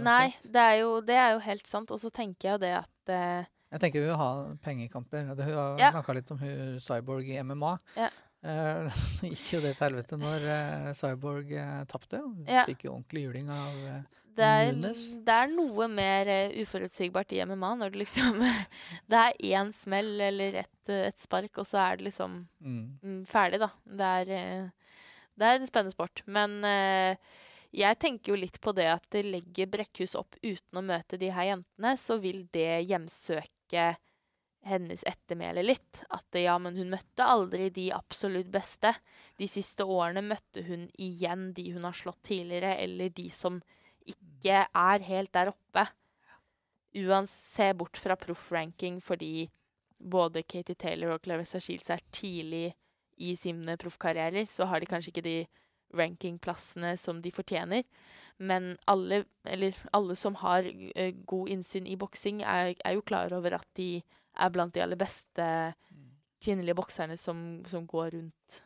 Nei, 0.05 0.33
det 0.41 0.61
er, 0.61 0.77
jo, 0.81 0.93
det 1.05 1.17
er 1.21 1.35
jo 1.35 1.43
helt 1.45 1.69
sant. 1.69 1.93
Og 1.93 2.01
så 2.01 2.09
tenker 2.13 2.47
jeg 2.47 2.55
jo 2.55 2.61
det 2.63 2.71
at 2.79 3.13
eh, 3.13 3.51
Jeg 3.73 3.81
tenker 3.81 4.05
hun 4.05 4.19
ha 4.19 4.31
pengekamper. 4.63 5.25
Hun 5.31 5.39
har 5.41 5.79
Ja. 5.81 5.91
snakka 5.95 6.13
litt 6.13 6.29
om 6.31 6.37
hun 6.41 6.79
Cyborg 6.79 7.29
i 7.29 7.41
MMA. 7.41 7.77
Ja. 7.97 8.11
Uh, 8.43 8.91
gikk 9.23 9.53
jo 9.53 9.59
det 9.63 9.69
til 9.77 9.85
helvete 9.85 10.17
når 10.19 10.41
uh, 10.51 10.87
Cyborg 10.99 11.53
uh, 11.55 11.85
tapte. 11.87 12.19
Hun 12.19 12.43
Ja. 12.43 12.65
Fikk 12.67 12.81
jo 12.83 12.97
ordentlig 12.97 13.21
juling 13.23 13.47
av 13.47 13.77
uh, 13.87 14.01
det 14.35 14.49
er, 14.49 14.71
det 15.23 15.33
er 15.33 15.51
noe 15.53 15.87
mer 15.87 16.27
uh, 16.27 16.55
uforutsigbart 16.63 17.31
i 17.35 17.39
MMA 17.45 17.69
når 17.79 17.93
det 17.93 18.01
liksom 18.01 18.41
Det 19.11 19.21
er 19.21 19.39
én 19.53 19.71
smell 19.77 20.11
eller 20.27 20.57
et, 20.63 20.91
et 20.91 21.19
spark, 21.21 21.53
og 21.61 21.69
så 21.69 21.85
er 21.85 21.99
det 22.01 22.09
liksom 22.09 22.41
mm. 22.59 22.83
mm, 22.99 23.19
ferdig, 23.29 23.61
da. 23.63 23.69
Det 23.85 24.11
er, 24.19 24.33
uh, 24.33 24.99
det 25.39 25.49
er 25.49 25.59
en 25.61 25.69
spennende 25.69 25.95
sport. 25.95 26.21
Men 26.29 26.59
eh, 26.67 27.15
jeg 27.73 27.97
tenker 27.99 28.33
jo 28.33 28.37
litt 28.37 28.59
på 28.61 28.71
det 28.77 28.85
at 28.91 29.05
det 29.13 29.23
legger 29.25 29.69
Brekkhus 29.71 30.13
opp 30.19 30.37
uten 30.43 30.79
å 30.79 30.85
møte 30.85 31.17
de 31.17 31.31
her 31.33 31.49
jentene, 31.49 31.95
så 31.97 32.19
vil 32.21 32.43
det 32.53 32.83
hjemsøke 32.85 33.93
hennes 34.63 35.03
ettermæle 35.09 35.63
litt. 35.65 36.03
At 36.13 36.37
ja, 36.39 36.55
men 36.61 36.77
hun 36.77 36.91
møtte 36.93 37.25
aldri 37.25 37.71
de 37.73 37.87
absolutt 37.95 38.51
beste. 38.53 38.93
De 39.41 39.49
siste 39.49 39.85
årene 39.89 40.23
møtte 40.25 40.63
hun 40.67 40.85
igjen 41.01 41.49
de 41.57 41.71
hun 41.73 41.87
har 41.87 41.97
slått 41.97 42.21
tidligere, 42.29 42.75
eller 42.83 43.09
de 43.09 43.27
som 43.33 43.59
ikke 44.05 44.65
er 44.67 45.07
helt 45.07 45.33
der 45.35 45.51
oppe. 45.53 45.87
Uansett 46.93 47.77
bort 47.79 47.97
fra 47.97 48.15
proff-ranking, 48.19 49.01
fordi 49.01 49.49
både 49.97 50.43
Katie 50.43 50.77
Taylor 50.77 51.15
og 51.15 51.25
Clarissa 51.25 51.59
Shields 51.63 51.89
er 51.89 52.03
tidlig 52.13 52.73
i 53.23 53.33
sine 53.39 53.77
proffkarrierer, 53.79 54.45
så 54.49 54.67
har 54.69 54.81
de 54.81 54.89
kanskje 54.89 55.13
ikke 55.13 55.25
de 55.25 55.37
rankingplassene 55.93 56.95
som 56.97 57.21
de 57.21 57.31
fortjener. 57.33 57.83
Men 58.43 58.73
alle, 58.89 59.23
eller 59.45 59.77
alle 59.93 60.15
som 60.19 60.35
har 60.41 60.65
uh, 60.65 61.11
god 61.29 61.49
innsyn 61.53 61.87
i 61.87 61.95
boksing, 62.01 62.41
er, 62.43 62.73
er 62.83 62.97
jo 62.97 63.05
klar 63.05 63.33
over 63.37 63.59
at 63.59 63.67
de 63.77 64.01
er 64.33 64.49
blant 64.53 64.73
de 64.73 64.81
aller 64.81 64.97
beste 64.97 65.45
kvinnelige 66.43 66.75
bokserne 66.75 67.15
som, 67.17 67.61
som 67.69 67.85
går 67.87 68.15
rundt 68.17 68.57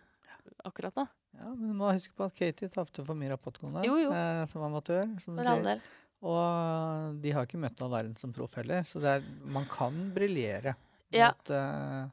akkurat 0.65 0.95
nå. 0.97 1.03
Ja, 1.38 1.51
men 1.53 1.67
du 1.69 1.75
må 1.78 1.91
huske 1.93 2.15
på 2.17 2.25
at 2.25 2.34
Katie 2.34 2.71
tapte 2.73 3.03
for 3.05 3.13
Mira 3.19 3.36
Potkonda 3.38 3.84
Jo, 3.86 3.97
jo. 4.01 4.09
eh, 4.15 4.41
som 4.49 4.63
amatør. 4.65 5.03
Som 5.21 5.36
du 5.38 5.43
sier. 5.45 5.82
Og 6.25 7.19
de 7.21 7.34
har 7.36 7.45
ikke 7.45 7.59
møtt 7.61 7.82
all 7.86 7.91
verden 7.93 8.15
som 8.17 8.32
proff 8.34 8.55
heller, 8.57 8.88
så 8.89 9.03
er, 9.05 9.21
man 9.45 9.67
kan 9.69 10.07
briljere 10.15 10.73
Ja. 11.13 11.30
mot, 11.30 11.51
uh, 11.53 12.07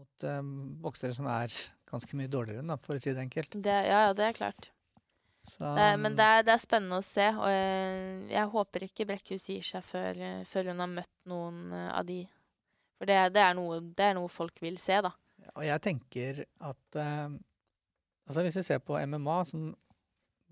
mot 0.00 0.24
uh, 0.24 0.38
boksere 0.86 1.12
som 1.18 1.28
er 1.28 1.52
ganske 1.92 2.16
mye 2.18 2.30
dårligere 2.32 2.62
enn, 2.64 2.72
da, 2.72 2.76
for 2.82 2.96
å 2.98 3.02
si 3.02 3.12
det 3.12 3.22
enkelt. 3.26 3.54
Det, 3.62 3.78
ja, 3.86 4.06
ja, 4.08 4.12
det 4.16 4.24
er 4.30 4.38
klart. 4.38 4.70
Så, 5.50 5.58
Det, 5.74 5.84
er- 5.92 5.96
men 5.98 6.14
det 6.16 6.24
er, 6.24 6.42
det 6.46 6.52
er 6.54 6.60
spennende 6.62 6.98
å 7.00 7.04
se, 7.04 7.24
og 7.34 7.48
jeg, 7.50 8.28
jeg 8.30 8.50
håper 8.52 8.84
ikke 8.86 9.06
Brekkhus 9.10 9.46
gir 9.50 9.64
seg 9.66 9.82
før, 9.84 10.20
eh, 10.22 10.44
før 10.46 10.70
hun 10.70 10.82
har 10.84 10.90
møtt 10.92 11.12
noen 11.30 11.72
eh, 11.74 11.88
av 11.98 12.06
de. 12.06 12.20
For 12.98 13.10
det, 13.10 13.16
det, 13.34 13.42
er 13.42 13.56
noe, 13.58 13.80
det 13.82 14.04
er 14.06 14.14
noe 14.14 14.30
folk 14.30 14.60
vil 14.62 14.78
se, 14.78 15.00
da. 15.02 15.10
Og 15.56 15.64
jeg 15.66 15.82
tenker 15.82 16.44
at 16.62 16.98
eh, 17.02 17.32
altså 18.30 18.44
Hvis 18.46 18.60
vi 18.60 18.62
ser 18.68 18.78
på 18.86 18.94
MMA, 19.02 19.38
som, 19.48 19.64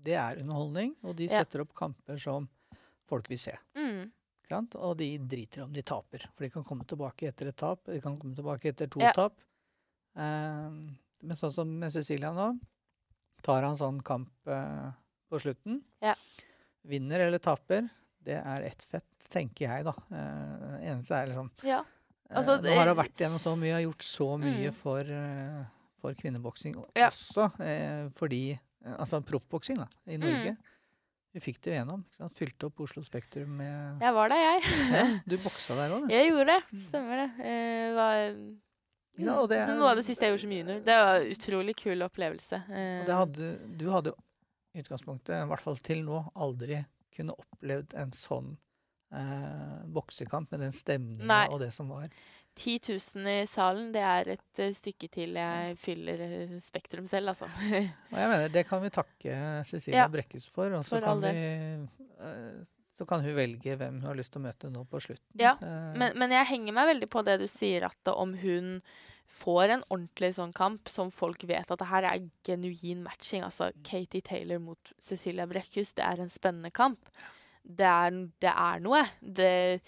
det 0.03 0.17
er 0.19 0.41
underholdning, 0.43 0.97
og 1.07 1.15
de 1.15 1.29
Ja. 1.31 1.39
setter 1.39 1.63
opp 1.63 1.71
kamper 1.77 2.19
som 2.19 2.49
folk 3.07 3.29
vil 3.31 3.39
se. 3.39 3.55
Mm. 3.79 4.09
Sant? 4.51 4.75
Og 4.75 4.97
de 4.99 5.13
driter 5.31 5.63
om 5.63 5.71
de 5.71 5.81
taper, 5.87 6.25
for 6.35 6.43
de 6.43 6.49
kan 6.51 6.65
komme 6.67 6.83
tilbake 6.83 7.29
etter 7.31 7.47
et 7.53 7.55
tap. 7.55 7.85
De 7.87 8.01
kan 8.03 8.17
komme 8.19 8.35
tilbake 8.35 8.73
etter 8.73 8.91
to 8.91 8.99
Ja. 8.99 9.13
tap. 9.15 9.39
Eh, 10.19 10.75
men 11.21 11.37
sånn 11.37 11.53
som 11.53 11.71
med 11.79 11.93
Cecilia 11.93 12.31
nå, 12.35 12.51
tar 13.45 13.63
han 13.63 13.75
sånn 13.79 14.01
kamp 14.05 14.29
eh, 14.47 14.91
på 15.31 15.39
slutten. 15.41 15.81
Ja. 16.01 16.15
Vinner 16.87 17.19
eller 17.27 17.39
taper, 17.39 17.87
det 18.21 18.37
er 18.41 18.61
ett 18.67 18.83
fett, 18.85 19.07
tenker 19.33 19.67
jeg, 19.69 19.85
da. 19.87 19.93
Eh, 20.11 20.89
eneste 20.91 21.15
er 21.17 21.27
liksom 21.31 21.51
Ja. 21.65 21.79
eh, 22.29 22.37
Altså, 22.37 22.59
Nå 22.61 22.73
har 22.77 22.87
hun 22.87 22.97
vært 22.97 23.17
gjennom 23.17 23.39
så 23.41 23.55
mye, 23.57 23.73
har 23.73 23.81
gjort 23.85 24.03
så 24.05 24.27
mye 24.39 24.69
Mm. 24.69 24.73
for, 24.73 24.99
eh, 25.01 25.63
for 26.01 26.13
kvinneboksing 26.13 26.75
Ja. 26.95 27.09
også, 27.09 27.51
eh, 27.61 28.09
fordi 28.09 28.51
eh, 28.85 28.95
Altså 28.97 29.21
proffboksing, 29.23 29.77
da, 29.77 29.87
i 30.07 30.17
Mm. 30.17 30.21
Norge. 30.21 30.57
Vi 31.33 31.39
fikk 31.39 31.61
det 31.61 31.77
gjennom. 31.77 32.03
Ikke 32.03 32.17
sant? 32.17 32.33
Fylte 32.35 32.65
opp 32.65 32.79
Oslo 32.81 33.01
Spektrum 33.03 33.47
med 33.55 34.01
Jeg 34.01 34.13
var 34.13 34.27
der, 34.29 34.35
jeg. 34.35 34.61
ja, 34.91 35.19
Du 35.27 35.37
boksa 35.37 35.75
der 35.75 35.89
òg, 35.95 36.07
du. 36.09 36.13
Jeg 36.13 36.29
gjorde 36.31 36.45
det. 36.47 36.79
Stemmer 36.89 37.15
det. 37.21 37.29
Uh, 37.39 37.95
var, 37.95 38.35
Ja, 39.19 39.45
det 39.47 39.57
er- 39.59 39.75
Noe 39.75 39.89
av 39.91 39.97
det 39.99 40.05
siste 40.05 40.23
jeg 40.25 40.31
gjorde 40.33 40.41
som 40.45 40.51
junior. 40.51 40.79
Det 40.85 40.95
var 41.03 41.19
en 41.19 41.31
utrolig 41.35 41.75
kul 41.75 42.01
opplevelse. 42.07 42.61
Eh, 42.71 43.05
det 43.05 43.13
hadde, 43.15 43.77
du 43.77 43.89
hadde 43.91 44.13
jo 44.13 44.15
i 44.73 44.81
utgangspunktet, 44.83 45.35
i 45.43 45.47
hvert 45.49 45.61
fall 45.61 45.75
til 45.83 46.03
nå, 46.05 46.21
aldri 46.35 46.85
kunne 47.15 47.33
opplevd 47.35 47.93
en 47.99 48.11
sånn 48.15 48.53
eh, 49.13 49.81
boksekamp 49.91 50.51
med 50.51 50.61
den 50.63 50.71
stemninga 50.71 51.49
og 51.51 51.59
det 51.59 51.73
som 51.73 51.89
var. 51.91 52.07
10 52.55 52.79
000 53.15 53.27
i 53.41 53.45
salen, 53.47 53.91
det 53.93 54.01
er 54.03 54.29
et 54.33 54.59
eh, 54.59 54.71
stykke 54.75 55.09
til 55.11 55.33
jeg 55.39 55.77
fyller 55.79 56.19
eh, 56.25 56.55
Spektrum 56.63 57.07
selv, 57.07 57.29
altså. 57.33 57.45
Og 58.11 58.17
jeg 58.19 58.29
mener, 58.31 58.47
det 58.51 58.65
kan 58.67 58.81
vi 58.83 58.89
takke 58.89 59.35
Cecilia 59.67 60.03
Ja, 60.05 60.07
Brekkhus 60.11 60.49
for. 60.51 60.71
Og 60.79 60.83
så 60.87 60.99
kan, 61.03 61.21
vi, 61.21 61.29
eh, 62.19 62.65
så 63.01 63.07
kan 63.09 63.23
hun 63.25 63.33
velge 63.37 63.73
hvem 63.79 63.97
hun 63.99 64.09
har 64.11 64.17
lyst 64.19 64.31
til 64.35 64.43
å 64.43 64.45
møte 64.45 64.69
nå 64.71 64.85
på 64.91 65.01
slutten. 65.01 65.25
Ja, 65.41 65.55
Eh, 65.61 65.93
Men, 65.97 66.13
men 66.21 66.31
jeg 66.37 66.47
henger 66.53 66.77
meg 66.77 66.91
veldig 66.93 67.09
på 67.09 67.25
det 67.25 67.39
du 67.41 67.47
sier, 67.49 67.89
at 67.89 68.13
om 68.13 68.35
hun 68.37 68.77
får 69.31 69.71
en 69.77 69.83
ordentlig 69.87 70.33
sånn 70.35 70.51
kamp 70.53 70.89
som 70.91 71.07
folk 71.09 71.43
vet 71.47 71.69
at 71.71 71.79
det 71.79 71.87
her 71.87 72.03
er 72.09 72.23
genuin 72.43 73.01
matching, 73.05 73.45
altså 73.47 73.69
Katie 73.87 74.21
Taylor 74.21 74.59
mot 74.59 74.91
Cecilia 75.01 75.45
Brekkhus, 75.47 75.93
det 75.95 76.03
er 76.03 76.19
en 76.19 76.29
spennende 76.33 76.69
kamp. 76.75 76.99
Det 77.63 77.85
er, 77.87 78.11
det 78.43 78.51
er 78.51 78.81
noe. 78.83 79.05
Det, 79.21 79.79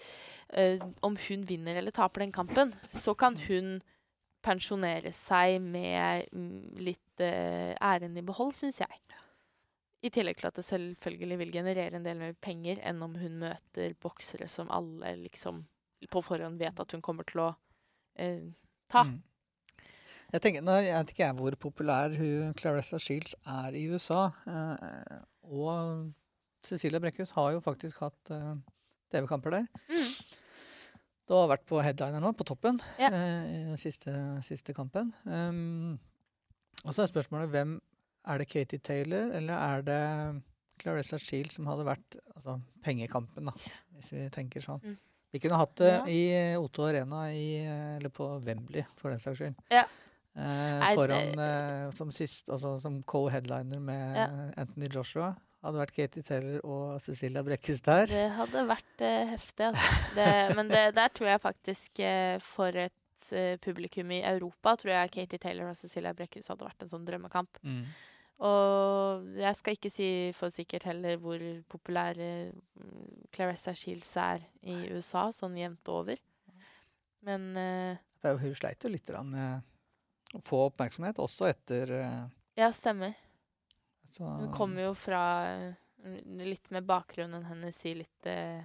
øh, 0.55 0.85
om 1.03 1.17
hun 1.27 1.43
vinner 1.49 1.75
eller 1.81 1.91
taper 1.91 2.23
den 2.23 2.31
kampen, 2.31 2.71
så 2.93 3.15
kan 3.19 3.35
hun 3.49 3.81
pensjonere 4.43 5.11
seg 5.15 5.59
med 5.63 6.29
mm, 6.31 6.79
litt 6.83 7.23
øh, 7.23 7.73
æren 7.83 8.17
i 8.19 8.23
behold, 8.25 8.53
syns 8.57 8.79
jeg. 8.83 8.99
I 10.03 10.11
tillegg 10.11 10.39
til 10.39 10.49
at 10.49 10.57
det 10.59 10.65
selvfølgelig 10.67 11.37
vil 11.39 11.53
generere 11.53 11.95
en 11.95 12.03
del 12.05 12.17
mer 12.19 12.33
penger 12.43 12.81
enn 12.83 12.99
om 13.05 13.13
hun 13.15 13.37
møter 13.45 13.93
boksere 14.03 14.49
som 14.51 14.71
alle 14.73 15.13
liksom 15.21 15.61
på 16.11 16.21
forhånd 16.25 16.59
vet 16.59 16.81
at 16.83 16.91
hun 16.91 17.03
kommer 17.03 17.23
til 17.29 17.39
å 17.45 17.51
eh, 18.19 18.49
ta. 18.91 19.05
Mm. 19.07 19.21
Jeg 20.33 20.41
tenker, 20.43 20.65
nå 20.65 20.75
vet 20.81 21.13
ikke 21.13 21.23
jeg 21.23 21.37
hvor 21.37 21.55
populær 21.61 22.15
hun 22.17 22.51
Clarissa 22.59 22.99
Shields 22.99 23.37
er 23.47 23.77
i 23.77 23.85
USA. 23.93 24.25
Eh, 24.49 25.21
og 25.53 26.09
Cecilia 26.65 26.99
Brekkhus 27.03 27.31
har 27.37 27.53
jo 27.55 27.61
faktisk 27.63 28.01
hatt 28.03 28.33
eh, 28.33 28.55
TV-kamper 29.13 29.59
der. 29.59 29.67
Mm. 29.87 30.09
Det 31.23 31.37
har 31.37 31.51
vært 31.53 31.67
på 31.69 31.79
headliner 31.79 32.19
nå, 32.19 32.33
på 32.35 32.43
toppen, 32.47 32.81
Ja. 32.99 33.07
eh, 33.13 33.71
i 33.71 33.77
siste, 33.79 34.11
siste 34.43 34.75
kampen. 34.75 35.13
Um, 35.23 35.95
og 36.83 36.91
så 36.91 37.05
er 37.05 37.11
spørsmålet 37.13 37.53
hvem 37.53 37.77
Er 38.25 38.37
det 38.39 38.47
Katie 38.51 38.79
Taylor, 38.79 39.31
eller 39.35 39.53
er 39.57 39.81
det 39.87 40.41
Clarissa 40.81 41.17
Shields 41.19 41.55
som 41.59 41.67
hadde 41.67 41.83
vært 41.87 42.15
altså, 42.35 42.57
pengekampen, 42.83 43.49
da, 43.49 43.53
hvis 43.97 44.11
vi 44.15 44.29
tenker 44.33 44.63
sånn. 44.63 44.79
Mm. 44.83 44.97
Vi 45.33 45.39
kunne 45.41 45.57
hatt 45.57 45.75
det 45.81 45.89
Ja. 45.91 46.01
i 46.07 46.19
eh, 46.37 46.59
Otto 46.61 46.85
Arena, 46.85 47.23
i, 47.33 47.57
eh, 47.65 47.95
eller 47.97 48.09
på 48.13 48.27
Wembley, 48.45 48.83
for 48.95 49.09
den 49.09 49.19
saks 49.23 49.39
skyld. 49.41 49.55
Ja. 49.73 49.83
Eh, 50.35 50.83
foran 50.97 51.39
eh, 51.39 51.91
som 51.97 52.11
sist, 52.13 52.49
altså 52.49 52.75
som 52.81 53.01
co-headliner 53.03 53.79
med 53.81 54.15
Ja. 54.17 54.27
Anthony 54.61 54.89
Joshua. 54.93 55.33
Hadde 55.63 55.79
vært 55.79 55.93
Katie 55.95 56.23
Taylor 56.27 56.59
og 56.67 57.01
Cecilia 57.01 57.41
Brekkes 57.45 57.79
der. 57.85 58.05
Det 58.11 58.25
hadde 58.35 58.65
vært 58.67 59.01
eh, 59.05 59.29
heftig, 59.31 59.69
altså. 59.69 59.99
Det, 60.17 60.55
men 60.57 60.67
det, 60.73 60.81
der 60.97 61.13
tror 61.15 61.29
jeg 61.31 61.41
faktisk 61.41 61.99
eh, 62.03 62.37
for 62.43 62.75
et 62.75 62.91
publikum 63.63 64.09
i 64.11 64.17
Europa 64.27 64.73
tror 64.75 64.91
jeg 64.91 65.11
Katie 65.13 65.39
Taylor 65.39 65.69
og 65.71 65.77
Cecilia 65.79 66.11
Brekkhus 66.13 66.49
hadde 66.51 66.65
vært 66.67 66.81
en 66.83 66.89
sånn 66.91 67.05
drømmekamp. 67.07 67.61
Mm. 67.63 67.85
Og 68.41 69.27
jeg 69.37 69.55
skal 69.59 69.77
ikke 69.77 69.91
si 69.93 70.07
for 70.35 70.53
sikkert 70.53 70.87
heller 70.89 71.19
hvor 71.21 71.41
populær 71.69 72.17
eh, 72.19 72.49
Clarissa 73.33 73.75
Shields 73.77 74.09
er 74.19 74.41
i 74.65 74.75
USA, 74.95 75.27
sånn 75.31 75.59
jevnt 75.59 75.91
over. 75.93 76.19
Men 77.23 77.51
eh, 77.59 78.01
jo, 78.25 78.35
Hun 78.41 78.57
sleit 78.57 78.83
jo 78.83 78.91
litt 78.91 79.11
med 79.29 79.63
å 80.33 80.41
få 80.43 80.65
oppmerksomhet, 80.71 81.21
også 81.21 81.45
etter 81.51 81.91
uh, 81.93 82.23
ja, 82.57 82.71
stemmer. 82.73 83.13
så, 84.09 84.25
Hun 84.25 84.49
kommer 84.55 84.87
jo 84.87 84.93
fra 84.97 85.21
litt 86.41 86.71
med 86.73 86.87
bakgrunnen 86.89 87.45
hennes 87.45 87.77
i 87.85 87.93
litt 87.99 88.29
uh, 88.31 88.63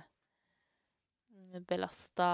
belasta 1.68 2.28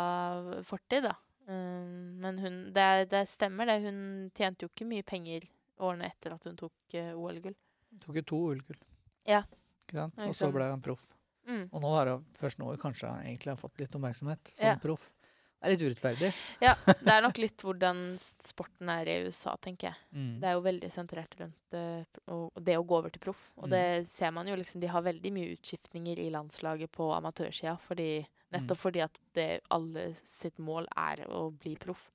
fortid, 0.64 1.08
da. 1.08 1.16
Um, 1.44 2.14
men 2.22 2.38
hun 2.40 2.60
det, 2.72 3.10
det 3.10 3.26
stemmer, 3.28 3.68
det. 3.68 3.82
Hun 3.84 4.30
tjente 4.36 4.64
jo 4.64 4.70
ikke 4.70 4.88
mye 4.88 5.04
penger 5.04 5.48
årene 5.84 6.08
etter 6.12 6.34
at 6.36 6.44
hun 6.48 6.56
tok 6.60 6.96
uh, 7.00 7.12
OL-gull. 7.18 7.56
Tok 8.04 8.16
jo 8.20 8.24
to 8.32 8.40
OL-gull. 8.50 8.80
Ja. 9.28 9.42
Ikke 9.84 10.00
sant? 10.00 10.18
Og 10.26 10.34
så 10.36 10.48
ble 10.54 10.70
hun 10.72 10.82
proff. 10.84 11.04
Mm. 11.44 11.66
Og 11.76 11.82
nå 11.84 11.90
har 11.92 12.08
hun 12.14 12.24
først 12.40 12.58
nå 12.58 12.70
kanskje 12.80 13.10
egentlig 13.26 13.52
har 13.52 13.60
fått 13.60 13.78
litt 13.82 13.94
oppmerksomhet 13.98 14.54
som 14.56 14.64
Ja. 14.66 14.74
proff. 14.80 15.10
Det 15.64 15.70
er 15.70 15.72
litt 15.78 15.82
urettferdig. 15.86 16.28
Ja, 16.60 16.72
det 17.06 17.08
er 17.14 17.22
nok 17.24 17.38
litt 17.40 17.62
hvordan 17.64 18.00
sporten 18.20 18.88
er 18.92 19.08
i 19.08 19.14
USA, 19.28 19.54
tenker 19.56 19.88
jeg. 19.90 19.96
Mm. 20.12 20.32
Det 20.42 20.48
er 20.50 20.56
jo 20.58 20.64
veldig 20.66 20.90
sentrert 20.92 21.36
rundt 21.40 21.76
uh, 21.78 22.50
det 22.60 22.76
å 22.76 22.84
gå 22.84 22.98
over 22.98 23.12
til 23.14 23.22
proff. 23.24 23.46
Og 23.56 23.68
Mm. 23.68 23.72
det 23.72 24.08
ser 24.12 24.34
man 24.36 24.46
jo 24.50 24.56
liksom, 24.60 24.80
de 24.84 24.90
har 24.92 25.04
veldig 25.06 25.32
mye 25.32 25.54
utskiftninger 25.56 26.20
i 26.20 26.28
landslaget 26.34 26.92
på 26.92 27.06
amatørsida, 27.16 27.78
fordi, 27.86 28.26
nettopp 28.52 28.78
fordi 28.82 29.00
at 29.06 29.16
det, 29.36 29.48
alle 29.72 30.10
sitt 30.24 30.58
mål 30.60 30.84
er 31.00 31.24
å 31.32 31.46
bli 31.56 31.76
proff. 31.80 32.10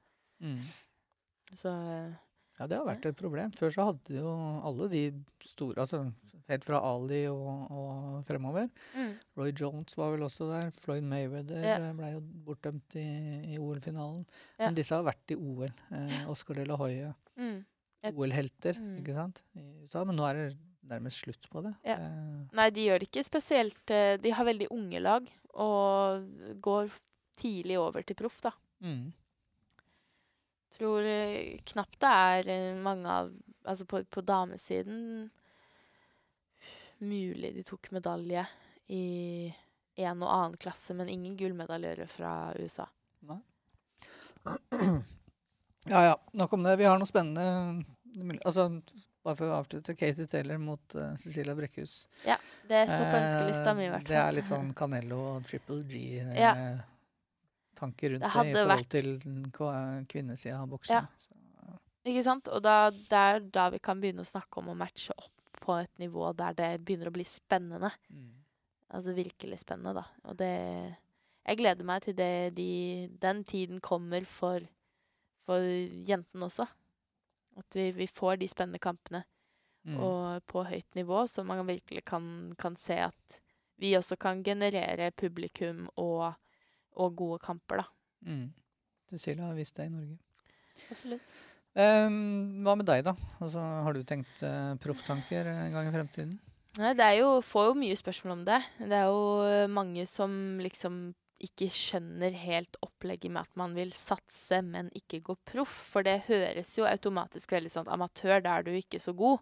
Mm. 0.45 0.61
Så 1.57 1.74
Ja, 2.60 2.68
det 2.68 2.78
har 2.78 2.86
vært 2.89 3.05
et 3.07 3.16
problem. 3.20 3.51
Før 3.55 3.72
så 3.72 3.86
hadde 3.88 4.18
jo 4.20 4.32
alle 4.68 4.89
de 4.91 5.03
store, 5.47 5.78
altså 5.80 6.01
helt 6.49 6.66
fra 6.66 6.80
Ali 6.84 7.22
og, 7.30 7.70
og 7.72 8.24
fremover. 8.28 8.70
mm. 8.95 9.12
Roy 9.38 9.51
Jones 9.55 9.95
var 9.95 10.12
vel 10.16 10.26
også 10.28 10.47
der. 10.49 10.72
Floyd 10.76 11.03
Mayweather 11.07 11.62
Ja. 11.64 11.76
eh, 11.78 11.93
ble 11.95 12.10
jo 12.16 12.22
bortdømt 12.47 12.95
i, 12.99 13.05
i 13.53 13.57
OL-finalen. 13.62 14.26
Ja. 14.60 14.66
Men 14.68 14.76
disse 14.76 14.95
har 14.97 15.05
vært 15.07 15.32
i 15.32 15.38
OL. 15.39 15.70
Eh, 15.91 16.24
Oscar 16.28 16.55
de 16.60 16.66
la 16.66 16.76
Hoya. 16.82 17.14
Mm. 17.38 17.62
OL-helter, 18.14 18.74
Mm. 18.80 18.97
ikke 19.01 19.14
sant? 19.16 19.41
I 19.55 19.64
USA. 19.86 20.03
Men 20.05 20.16
nå 20.18 20.26
er 20.30 20.34
det 20.41 20.57
nærmest 20.89 21.22
slutt 21.24 21.47
på 21.51 21.62
det. 21.64 21.76
Ja. 21.86 21.95
Eh, 22.01 22.47
Nei, 22.57 22.70
de 22.72 22.86
gjør 22.88 22.99
det 22.99 23.10
ikke 23.12 23.24
spesielt 23.28 23.91
eh, 23.93 24.18
De 24.18 24.32
har 24.32 24.45
veldig 24.47 24.68
unge 24.72 24.99
lag 25.05 25.28
og 25.53 26.26
går 26.64 26.89
tidlig 27.39 27.78
over 27.80 28.01
til 28.03 28.16
proff, 28.20 28.41
da. 28.41 28.51
mm. 28.84 29.12
Tror 30.76 31.03
eh, 31.03 31.57
knapt 31.72 31.99
det 32.03 32.09
er 32.30 32.49
eh, 32.55 32.76
mange 32.78 33.09
av 33.09 33.32
Altså 33.70 33.86
på, 33.86 33.99
på 34.07 34.22
damesiden 34.24 35.30
Mulig 36.99 37.51
de 37.55 37.63
tok 37.67 37.89
medalje 37.95 38.45
i 38.88 39.53
en 39.99 40.24
og 40.24 40.32
annen 40.32 40.55
klasse, 40.59 40.95
men 40.95 41.09
ingen 41.11 41.36
gullmedaljører 41.38 42.07
fra 42.09 42.32
USA. 42.59 42.88
Nei. 43.30 43.39
Ja 45.89 46.01
ja, 46.03 46.15
nok 46.36 46.53
om 46.53 46.63
det. 46.63 46.74
Vi 46.76 46.84
har 46.86 46.97
noe 46.99 47.07
spennende 47.07 47.45
Altså, 48.43 48.65
bare 49.24 49.38
for 49.39 49.47
å 49.47 49.59
avslutte. 49.61 49.95
Katie 49.95 50.28
Taylor 50.28 50.57
mot 50.59 50.95
uh, 50.97 51.13
Cecilia 51.17 51.55
Brekkhus. 51.55 52.01
Det 52.67 52.82
står 52.89 53.05
på 53.05 53.20
ønskelista 53.22 53.74
mi, 53.78 53.86
i 53.86 53.88
Eh, 53.88 53.93
hvert 53.93 54.03
fall. 54.03 54.11
Det 54.11 54.20
er 54.20 54.36
litt 54.36 54.49
sånn 54.49 54.74
Canello 54.76 55.20
og 55.38 55.47
Triple 55.47 55.80
G. 55.88 56.01
Ja. 56.36 56.51
Ja. 56.51 56.99
Rundt 58.14 58.24
Det 58.26 58.32
det, 58.46 58.52
i 58.52 58.54
forhold 58.54 58.80
vært- 58.80 58.90
til 58.90 59.10
kvinnesida 60.12 60.60
av 60.62 60.70
Ja. 60.94 61.06
Ikke 62.06 62.24
sant? 62.24 62.48
Og 62.48 62.62
da, 62.64 62.90
det 62.90 63.12
er 63.20 63.40
da 63.40 63.70
vi 63.70 63.80
kan 63.80 64.00
begynne 64.02 64.24
å 64.24 64.28
snakke 64.30 64.58
om 64.62 64.70
å 64.72 64.78
matche 64.78 65.12
opp 65.18 65.60
på 65.60 65.76
et 65.82 65.92
nivå 66.00 66.30
der 66.36 66.54
det 66.54 66.86
begynner 66.86 67.10
å 67.12 67.14
bli 67.14 67.24
spennende. 67.28 67.92
Mm. 68.12 68.30
Altså 68.92 69.14
virkelig 69.14 69.60
spennende, 69.64 69.94
da. 70.00 70.06
Og 70.26 70.38
det 70.38 70.96
Jeg 71.46 71.58
gleder 71.58 71.84
meg 71.84 72.02
til 72.04 72.14
det 72.14 72.54
de, 72.56 73.08
den 73.20 73.44
tiden 73.44 73.80
kommer 73.82 74.24
for, 74.26 74.60
for 75.46 75.60
jentene 75.60 76.46
også. 76.46 76.68
At 77.58 77.66
vi, 77.74 77.92
vi 77.92 78.06
får 78.08 78.38
de 78.40 78.48
spennende 78.48 78.80
kampene 78.80 79.24
Mm. 79.88 79.96
og 80.04 80.42
på 80.46 80.66
høyt 80.68 80.94
nivå, 80.96 81.24
så 81.26 81.44
man 81.46 81.66
virkelig 81.66 82.04
kan, 82.06 82.54
kan 82.60 82.76
se 82.76 82.98
at 83.00 83.40
vi 83.80 83.94
også 83.96 84.18
kan 84.20 84.44
generere 84.44 85.10
publikum 85.16 85.88
og, 85.98 86.36
og 87.00 87.16
gode 87.20 87.39
kamper, 87.43 87.84
da. 87.84 87.88
Mm. 88.28 88.50
Cecilia 89.10 89.47
har 89.47 89.56
vist 89.58 89.78
det 89.80 89.88
i 89.89 89.93
Norge. 89.93 90.18
Absolutt. 90.91 91.38
Um, 91.80 92.62
hva 92.66 92.76
med 92.80 92.88
deg, 92.89 93.04
da? 93.06 93.14
Altså, 93.39 93.62
har 93.86 93.95
du 93.95 94.04
tenkt 94.08 94.41
uh, 94.43 94.76
profftanker 94.82 95.47
en 95.52 95.74
gang 95.76 95.88
i 95.89 95.93
fremtiden? 95.95 96.36
Nei, 96.80 96.91
det 96.97 97.06
er 97.06 97.18
jo, 97.22 97.30
får 97.45 97.72
jo 97.72 97.80
mye 97.80 97.97
spørsmål 97.97 98.36
om 98.38 98.43
det. 98.47 98.60
Det 98.78 98.93
er 98.95 99.08
jo 99.10 99.24
eh, 99.43 99.66
mange 99.74 100.04
som 100.08 100.32
liksom 100.62 101.00
ikke 101.43 101.70
skjønner 101.72 102.36
helt 102.36 102.78
opplegget 102.84 103.32
med 103.32 103.47
at 103.47 103.58
man 103.60 103.74
vil 103.76 103.89
satse, 103.95 104.60
men 104.64 104.91
ikke 104.95 105.22
gå 105.26 105.36
proff. 105.50 105.74
For 105.89 106.06
det 106.06 106.18
høres 106.28 106.74
jo 106.78 106.86
automatisk 106.88 107.56
veldig 107.56 107.72
sånn 107.74 107.89
amatør, 107.91 108.38
da 108.45 108.58
er 108.60 108.68
du 108.68 108.74
ikke 108.76 109.00
så 109.02 109.16
god. 109.18 109.41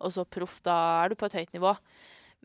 Og 0.00 0.14
så 0.16 0.24
proff, 0.24 0.60
da 0.64 0.76
er 1.02 1.12
du 1.12 1.18
på 1.20 1.28
et 1.28 1.36
høyt 1.42 1.52
nivå. 1.56 1.74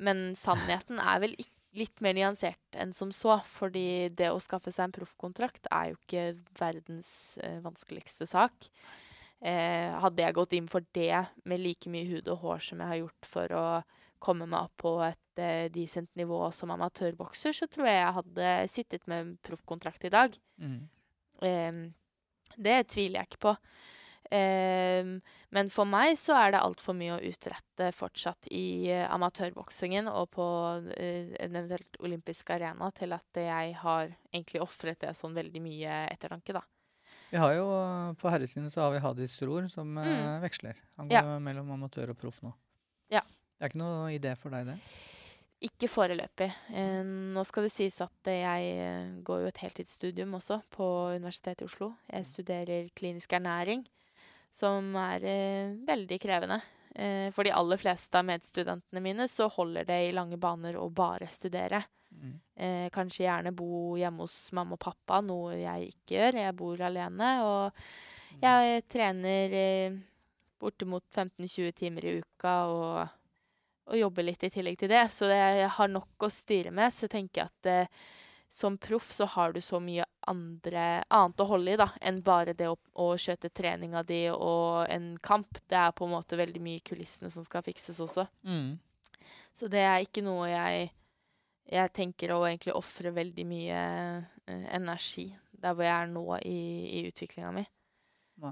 Men 0.02 0.34
sannheten 0.38 1.00
er 1.02 1.22
vel 1.24 1.38
ikk- 1.40 1.54
litt 1.78 2.02
mer 2.04 2.16
nyansert 2.18 2.78
enn 2.78 2.94
som 2.96 3.12
så. 3.16 3.40
Fordi 3.48 4.10
det 4.18 4.32
å 4.34 4.42
skaffe 4.44 4.74
seg 4.74 4.88
en 4.88 4.96
proffkontrakt 5.00 5.70
er 5.72 5.92
jo 5.92 6.00
ikke 6.00 6.26
verdens 6.60 7.12
eh, 7.44 7.60
vanskeligste 7.66 8.28
sak. 8.30 8.70
Eh, 9.38 9.94
hadde 10.02 10.24
jeg 10.24 10.38
gått 10.38 10.58
inn 10.58 10.70
for 10.70 10.86
det 10.98 11.14
med 11.46 11.62
like 11.62 11.92
mye 11.94 12.08
hud 12.10 12.30
og 12.34 12.42
hår 12.42 12.64
som 12.72 12.82
jeg 12.82 12.94
har 12.94 13.02
gjort 13.04 13.30
for 13.30 13.54
å 13.54 13.66
komme 14.24 14.48
meg 14.50 14.66
opp 14.66 14.82
på 14.82 14.94
et 15.06 15.42
eh, 15.42 15.68
decent 15.74 16.10
nivå 16.18 16.40
som 16.56 16.74
amatørbokser, 16.74 17.54
så 17.54 17.68
tror 17.70 17.90
jeg 17.90 18.00
jeg 18.00 18.16
hadde 18.16 18.54
sittet 18.74 19.06
med 19.06 19.22
en 19.22 19.36
proffkontrakt 19.46 20.08
i 20.10 20.14
dag. 20.14 20.38
Mm. 20.58 20.80
Eh, 21.46 21.84
det 22.58 22.80
tviler 22.90 23.22
jeg 23.22 23.32
ikke 23.32 23.46
på. 23.46 23.56
Eh, 24.32 25.04
men 25.56 25.70
for 25.72 25.86
meg 25.88 26.18
så 26.20 26.36
er 26.36 26.52
det 26.52 26.62
altfor 26.62 26.96
mye 26.98 27.16
å 27.18 27.24
utrette 27.24 27.92
fortsatt 27.96 28.50
i 28.52 28.90
eh, 28.92 29.06
amatørboksingen 29.14 30.10
og 30.12 30.30
på 30.36 30.48
eh, 30.98 31.34
en 31.46 31.56
eventuelt 31.56 32.00
olympisk 32.04 32.50
arena 32.56 32.92
til 32.92 33.14
at 33.16 33.40
jeg 33.40 33.76
har 33.84 34.12
egentlig 34.34 34.62
ofret 34.66 35.00
det 35.06 35.14
sånn 35.16 35.38
veldig 35.38 35.62
mye 35.64 36.02
ettertanke, 36.12 36.54
da. 36.58 36.64
Vi 37.32 37.38
har 37.38 37.54
jo, 37.58 37.66
På 38.20 38.30
herresiden 38.32 38.70
så 38.72 38.82
har 38.86 38.92
vi 38.94 39.00
Hadis 39.04 39.42
Ror, 39.44 39.68
som 39.72 39.98
eh, 39.98 40.06
Mm. 40.08 40.42
veksler. 40.44 40.76
Han 40.98 41.10
Ja. 41.12 41.22
mellom 41.40 41.72
amatør 41.72 42.10
og 42.12 42.18
proff 42.18 42.42
nå. 42.44 42.54
Ja. 43.12 43.22
Det 43.60 43.64
er 43.66 43.70
ikke 43.72 43.80
noe 43.82 44.12
idé 44.16 44.36
for 44.38 44.50
deg, 44.52 44.66
det? 44.68 44.78
Ikke 45.68 45.88
foreløpig. 45.90 46.52
Eh, 46.70 47.04
nå 47.34 47.44
skal 47.48 47.64
det 47.66 47.72
sies 47.74 48.00
at 48.02 48.28
eh, 48.30 48.44
jeg 48.44 48.78
eh, 48.78 49.22
går 49.26 49.42
jo 49.42 49.48
et 49.48 49.58
heltidsstudium 49.64 50.36
også 50.38 50.60
på 50.70 50.86
Universitetet 51.18 51.64
i 51.64 51.66
Oslo. 51.66 51.96
Jeg 52.14 52.26
studerer 52.30 52.90
klinisk 52.96 53.34
ernæring, 53.34 53.82
som 54.58 54.90
er 55.00 55.28
eh, 55.28 55.76
veldig 55.88 56.18
krevende. 56.22 56.60
Eh, 56.98 57.30
for 57.36 57.46
de 57.46 57.54
aller 57.54 57.78
fleste 57.78 58.18
av 58.18 58.26
medstudentene 58.26 59.04
mine 59.04 59.28
så 59.30 59.50
holder 59.54 59.86
det 59.86 60.00
i 60.08 60.14
lange 60.16 60.40
baner 60.42 60.80
å 60.82 60.90
bare 60.90 61.30
studere. 61.30 61.84
Mm. 62.10 62.36
Eh, 62.56 62.90
kanskje 62.94 63.28
gjerne 63.28 63.54
bo 63.54 63.96
hjemme 64.00 64.26
hos 64.26 64.36
mamma 64.58 64.78
og 64.78 64.82
pappa, 64.82 65.22
noe 65.22 65.60
jeg 65.60 65.92
ikke 65.92 66.18
gjør. 66.18 66.40
Jeg 66.42 66.58
bor 66.58 66.82
alene, 66.88 67.32
og 67.46 68.42
jeg 68.42 68.86
trener 68.90 69.58
eh, 69.62 70.00
bortimot 70.58 71.06
15-20 71.14 71.76
timer 71.78 72.08
i 72.08 72.16
uka 72.22 72.56
og, 72.72 73.18
og 73.92 74.00
jobber 74.00 74.26
litt 74.26 74.48
i 74.48 74.52
tillegg 74.54 74.80
til 74.82 74.92
det. 74.92 75.04
Så 75.14 75.30
det, 75.30 75.38
jeg 75.38 75.74
har 75.78 75.92
nok 75.94 76.26
å 76.26 76.34
styre 76.34 76.74
med. 76.74 76.94
Så 76.94 77.10
tenker 77.12 77.44
jeg 77.44 77.52
at 77.52 77.72
eh, 77.74 78.08
som 78.50 78.78
proff 78.80 79.12
så 79.12 79.26
har 79.26 79.54
du 79.54 79.62
så 79.62 79.80
mye 79.84 80.06
andre, 80.28 81.04
annet 81.08 81.42
å 81.44 81.48
holde 81.48 81.74
i 81.74 81.80
da, 81.80 81.90
enn 82.02 82.22
bare 82.24 82.56
det 82.58 82.70
å, 82.72 82.78
å 83.00 83.10
skjøte 83.20 83.52
treninga 83.54 84.04
di 84.08 84.26
og 84.34 84.88
en 84.92 85.14
kamp. 85.24 85.60
Det 85.68 85.78
er 85.80 85.96
på 85.96 86.08
en 86.08 86.16
måte 86.16 86.40
veldig 86.40 86.62
mye 86.64 86.82
i 86.82 86.86
kulissene 86.86 87.32
som 87.32 87.46
skal 87.48 87.66
fikses 87.66 88.00
også. 88.04 88.28
Mm. 88.48 88.78
Så 89.56 89.68
det 89.72 89.84
er 89.84 90.06
ikke 90.06 90.24
noe 90.26 90.48
jeg 90.52 90.88
jeg 91.68 91.92
tenker 91.92 92.32
å 92.32 92.44
egentlig 92.48 92.76
ofre 92.78 93.12
veldig 93.12 93.44
mye 93.48 93.80
eh, 94.48 94.68
energi 94.76 95.28
der 95.58 95.74
hvor 95.76 95.84
jeg 95.88 95.96
er 95.96 96.12
nå 96.12 96.24
i, 96.46 96.60
i 97.00 97.02
utviklinga 97.10 97.52
mi. 97.56 97.66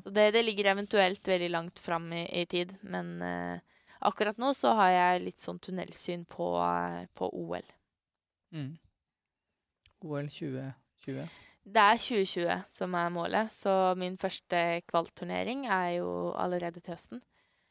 Så 0.04 0.10
det, 0.10 0.32
det 0.34 0.42
ligger 0.42 0.72
eventuelt 0.72 1.28
veldig 1.28 1.50
langt 1.54 1.80
fram 1.80 2.10
i, 2.14 2.24
i 2.42 2.46
tid, 2.50 2.74
men 2.82 3.22
eh, 3.22 3.60
akkurat 4.10 4.40
nå 4.42 4.50
så 4.58 4.74
har 4.80 4.92
jeg 4.92 5.26
litt 5.28 5.44
sånn 5.44 5.62
tunnelsyn 5.62 6.26
på, 6.28 6.50
eh, 6.66 7.06
på 7.14 7.30
OL. 7.30 7.70
Mm. 8.56 8.74
OL 10.02 10.28
2020. 10.30 11.28
Det 11.66 11.82
er 11.82 11.98
2020 11.98 12.58
som 12.78 12.94
er 13.00 13.10
målet, 13.14 13.54
så 13.54 13.96
min 13.98 14.18
første 14.22 14.60
kvalturnering 14.90 15.66
er 15.72 15.96
jo 16.00 16.10
allerede 16.38 16.80
til 16.80 16.94
høsten. 16.94 17.22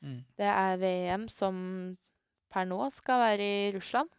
Mm. 0.03 0.20
Det 0.37 0.49
er 0.51 0.81
VM 0.83 1.29
som 1.33 1.57
per 2.53 2.66
nå 2.68 2.81
skal 2.95 3.22
være 3.22 3.47
i 3.47 3.72
Russland. 3.77 4.11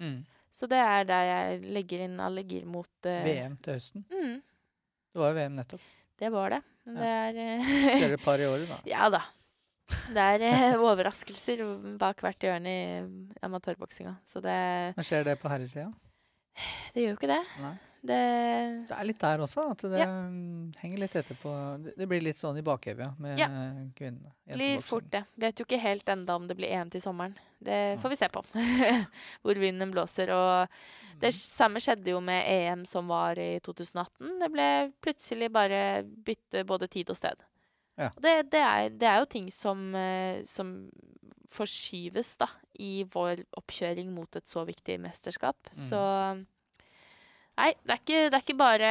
Mm. 0.00 0.24
Så 0.54 0.68
det 0.70 0.78
er 0.78 1.06
der 1.08 1.24
jeg 1.28 1.62
legger 1.74 2.04
inn 2.04 2.20
alle 2.22 2.44
gir 2.46 2.66
mot 2.70 2.90
uh, 3.08 3.24
VM 3.26 3.56
til 3.62 3.74
høsten. 3.78 4.04
Mm, 4.12 4.36
Det 5.14 5.22
var 5.22 5.32
jo 5.32 5.38
VM 5.40 5.56
nettopp. 5.58 5.88
det 6.20 6.30
var 6.32 6.54
det. 6.54 6.60
Men 6.84 7.00
det 7.00 7.08
er 7.08 7.40
eh, 7.40 7.72
Kjører 8.02 8.14
et 8.18 8.24
par 8.24 8.38
i 8.38 8.46
året, 8.46 8.68
da. 8.68 8.78
Ja 8.94 9.08
da. 9.10 9.22
Det 10.14 10.26
er 10.36 10.44
uh, 10.76 10.84
overraskelser 10.84 11.64
bak 12.00 12.20
hvert 12.24 12.44
hjørne 12.44 12.70
i 12.70 13.36
amatørboksinga. 13.42 14.14
Så 14.28 14.40
det, 14.44 14.54
skjer 15.00 15.24
det 15.26 15.38
på 15.40 15.48
herresida? 15.50 15.88
Det 16.94 17.02
gjør 17.04 17.12
jo 17.14 17.18
ikke 17.18 17.32
det. 17.34 17.42
Det 18.04 18.16
Det 18.90 18.96
er 18.98 19.06
litt 19.08 19.20
der 19.22 19.38
også, 19.46 19.70
at 19.72 19.78
det 19.88 19.98
Ja. 19.98 20.06
mm, 20.06 20.74
henger 20.82 20.98
litt 20.98 21.14
etterpå. 21.16 21.52
Det 21.96 22.06
blir 22.06 22.20
litt 22.20 22.36
sånn 22.36 22.58
i 22.58 22.62
bakhevet, 22.62 23.00
ja, 23.06 23.12
med 23.18 23.38
Ja. 23.38 23.48
kvinnene. 23.96 24.32
blir 24.52 24.82
fort 24.82 25.08
det. 25.10 25.24
Vet 25.38 25.56
jo 25.58 25.64
ikke 25.64 25.80
helt 25.80 26.04
enda 26.08 26.34
om 26.36 26.46
det 26.46 26.56
blir 26.56 26.68
EM 26.68 26.90
til 26.90 27.00
sommeren. 27.00 27.34
Det 27.62 27.98
får 28.00 28.10
vi 28.10 28.16
se 28.16 28.28
på. 28.28 28.42
Hvor 29.42 29.54
vinden 29.56 29.90
blåser. 29.90 30.28
Og 30.36 30.68
det 31.18 31.32
samme 31.32 31.80
skjedde 31.80 32.10
jo 32.12 32.20
med 32.20 32.44
EM 32.46 32.84
som 32.84 33.08
var 33.08 33.38
i 33.40 33.58
2018. 33.60 34.38
Det 34.38 34.50
ble 34.52 34.92
plutselig 35.00 35.50
bare 35.50 36.02
bytte 36.04 36.66
både 36.66 36.90
tid 36.90 37.08
og 37.08 37.16
sted. 37.16 37.40
Ja. 38.00 38.10
Det, 38.18 38.34
det, 38.52 38.62
er, 38.62 38.88
det 38.90 39.06
er 39.10 39.20
jo 39.22 39.28
ting 39.30 39.50
som, 39.54 39.86
eh, 39.94 40.42
som 40.48 40.74
forskyves 41.54 42.34
da, 42.40 42.48
i 42.82 43.04
vår 43.06 43.44
oppkjøring 43.60 44.10
mot 44.14 44.36
et 44.36 44.48
så 44.50 44.64
viktig 44.66 44.98
mesterskap. 45.02 45.70
Mm. 45.76 45.86
Så 45.92 46.02
Nei, 47.54 47.70
det 47.86 47.92
er 47.94 48.00
ikke, 48.00 48.20
det 48.26 48.34
er 48.34 48.42
ikke 48.42 48.58
bare 48.58 48.88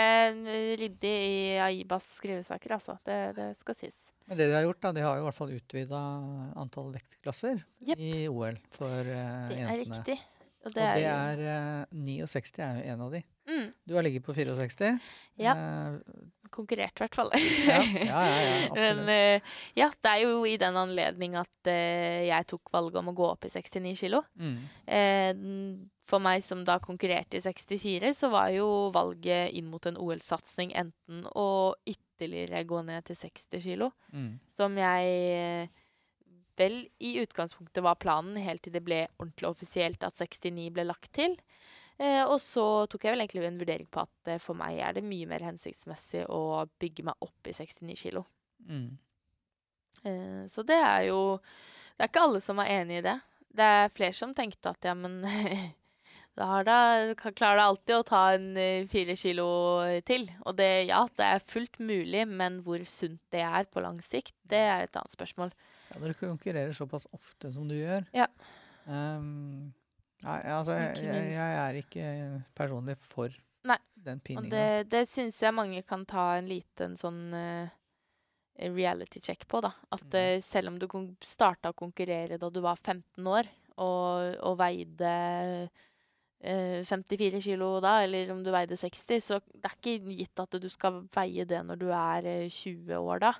ryddig 0.79 1.09
i 1.11 1.39
Aibas 1.59 2.05
skrivesaker, 2.21 2.77
altså. 2.77 2.95
Det, 3.03 3.17
det 3.35 3.47
skal 3.59 3.75
sies. 3.75 3.97
Men 4.29 4.39
det 4.39 4.47
de 4.47 4.55
har 4.55 4.63
gjort, 4.63 4.79
da, 4.85 4.91
de 4.95 5.03
har 5.03 5.17
jo 5.17 5.25
i 5.25 5.27
hvert 5.27 5.35
fall 5.35 5.51
utvida 5.51 5.99
antall 6.61 6.93
vektklasser 6.93 7.59
yep. 7.83 7.99
i 7.99 8.29
OL 8.31 8.55
for 8.71 8.87
uh, 8.87 9.49
Det 9.51 9.57
er 9.65 9.81
riktig. 9.81 10.15
Og 10.63 10.69
Og 10.69 10.75
det 10.77 10.85
er, 11.03 11.43
er 11.43 11.83
uh, 11.83 11.97
69 12.05 12.63
er 12.63 12.77
jo 12.79 12.93
en 12.93 13.03
av 13.03 13.17
de. 13.17 13.21
mm, 13.51 13.67
Du 13.83 13.97
har 13.97 14.07
ligget 14.07 14.23
på 14.23 14.31
64. 14.37 14.93
Ja. 15.43 15.57
Eh, 15.59 15.97
konkurrert, 16.53 16.95
i 16.97 17.03
hvert 17.03 17.17
fall. 17.17 17.31
ja, 17.33 17.79
ja, 18.05 18.27
ja, 18.29 18.69
Men 18.83 19.01
eh, 19.11 19.55
ja, 19.79 19.89
det 19.93 20.11
er 20.11 20.23
jo 20.25 20.43
i 20.47 20.55
den 20.61 20.77
anledning 20.79 21.37
at 21.39 21.69
uh, 21.69 22.21
jeg 22.27 22.49
tok 22.49 22.71
valget 22.73 23.01
om 23.01 23.11
å 23.11 23.15
gå 23.17 23.27
opp 23.31 23.47
i 23.47 23.51
69 23.53 23.93
kilo. 24.05 24.23
Mm. 24.39 24.55
Uh, 24.87 25.89
for 26.07 26.23
meg 26.23 26.43
som 26.43 26.65
da 26.67 26.79
konkurrerte 26.83 27.39
i 27.39 27.43
64, 27.43 28.11
så 28.17 28.29
var 28.33 28.49
jo 28.51 28.67
valget 28.95 29.53
inn 29.55 29.69
mot 29.71 29.85
en 29.87 29.99
OL-satsing 29.99 30.73
enten 30.75 31.23
å 31.31 31.73
ytterligere 31.87 32.65
gå 32.67 32.81
ned 32.85 33.07
til 33.07 33.19
60 33.23 33.63
kilo, 33.63 33.93
Mm. 34.13 34.35
som 34.53 34.75
jeg 34.77 35.69
vel 36.59 36.83
i 37.01 37.15
utgangspunktet 37.23 37.81
var 37.83 37.97
planen, 38.01 38.37
helt 38.37 38.61
til 38.65 38.75
det 38.75 38.83
ble 38.85 39.07
ordentlig 39.17 39.49
offisielt 39.49 40.03
at 40.05 40.19
69 40.19 40.69
ble 40.75 40.85
lagt 40.85 41.09
til. 41.17 41.33
Eh, 42.01 42.23
og 42.25 42.39
så 42.41 42.63
tok 42.89 43.03
jeg 43.05 43.13
vel 43.13 43.21
egentlig 43.23 43.45
en 43.45 43.59
vurdering 43.61 43.89
på 43.93 44.01
at 44.01 44.31
eh, 44.33 44.39
for 44.41 44.57
meg 44.57 44.79
er 44.81 44.95
det 44.97 45.03
mye 45.05 45.27
mer 45.29 45.43
hensiktsmessig 45.45 46.23
å 46.31 46.63
bygge 46.81 47.05
meg 47.05 47.21
opp 47.21 47.49
i 47.49 47.53
69 47.53 47.99
kilo. 48.01 48.23
Mm. 48.65 48.87
Eh, 50.03 50.41
så 50.49 50.63
det 50.65 50.79
er 50.79 51.05
jo 51.11 51.37
Det 51.93 52.05
er 52.05 52.09
ikke 52.09 52.23
alle 52.25 52.41
som 52.41 52.59
er 52.63 52.71
enig 52.79 52.97
i 53.01 53.05
det. 53.05 53.19
Det 53.53 53.65
er 53.77 53.91
flere 53.93 54.15
som 54.17 54.33
tenkte 54.33 54.71
at 54.73 54.87
ja, 54.89 54.95
men 54.97 55.19
da 56.37 56.47
har 56.49 56.65
da, 56.65 56.77
klarer 57.13 57.59
du 57.59 57.63
alltid 57.67 57.95
å 57.99 58.05
ta 58.07 58.21
en 58.33 58.47
eh, 58.57 58.87
fire 58.89 59.13
kilo 59.19 59.45
til. 60.09 60.25
Og 60.47 60.57
det, 60.57 60.71
ja, 60.89 61.03
det 61.19 61.27
er 61.35 61.45
fullt 61.45 61.77
mulig, 61.77 62.25
men 62.27 62.57
hvor 62.65 62.81
sunt 62.89 63.21
det 63.35 63.45
er 63.45 63.69
på 63.69 63.83
lang 63.85 64.01
sikt, 64.01 64.33
det 64.49 64.63
er 64.65 64.87
et 64.87 64.97
annet 64.97 65.13
spørsmål. 65.13 65.53
Ja, 65.93 66.01
når 66.01 66.15
du 66.15 66.19
konkurrerer 66.23 66.73
såpass 66.73 67.05
ofte 67.13 67.53
som 67.53 67.69
du 67.69 67.77
gjør 67.77 68.01
Ja. 68.17 68.25
ehm, 68.89 69.69
Nei, 70.23 70.39
altså, 70.55 70.75
jeg, 70.79 71.31
jeg, 71.33 71.55
er 71.63 71.79
ikke 71.79 72.09
personlig 72.55 72.95
for 73.01 73.33
Nei, 73.63 73.77
den 73.95 74.19
Og 74.19 74.25
pinninga. 74.27 74.51
det, 74.51 74.89
det 74.91 75.05
syns 75.11 75.37
jeg 75.39 75.55
mange 75.55 75.81
kan 75.87 76.03
ta 76.09 76.33
en 76.35 76.49
liten 76.51 76.97
sånn 76.99 77.21
uh, 77.31 77.71
reality 78.75 79.21
check 79.23 79.45
på, 79.47 79.61
da. 79.63 79.71
At 79.95 80.03
Mm. 80.03 80.19
uh, 80.19 80.41
selv 80.43 80.73
om 80.73 80.79
du 80.79 80.87
starta 81.23 81.71
å 81.71 81.77
konkurrere 81.77 82.37
da 82.37 82.49
du 82.51 82.59
var 82.61 82.75
15 82.75 83.23
år, 83.23 83.47
og, 83.77 84.35
og 84.43 84.57
veide 84.59 85.13
uh, 86.43 86.83
54 86.83 87.39
kilo 87.41 87.79
da, 87.83 88.01
eller 88.03 88.31
om 88.33 88.43
du 88.43 88.51
veide 88.51 88.75
60, 88.75 89.23
så 89.23 89.39
det 89.47 89.69
er 89.69 89.77
ikke 89.79 90.13
gitt 90.19 90.43
at 90.43 90.59
du 90.59 90.67
skal 90.69 91.01
veie 91.15 91.45
det 91.47 91.61
når 91.63 91.79
du 91.79 91.87
er 91.95 92.27
eh, 92.27 92.49
20 92.51 92.99
år 92.99 93.23
da. 93.23 93.33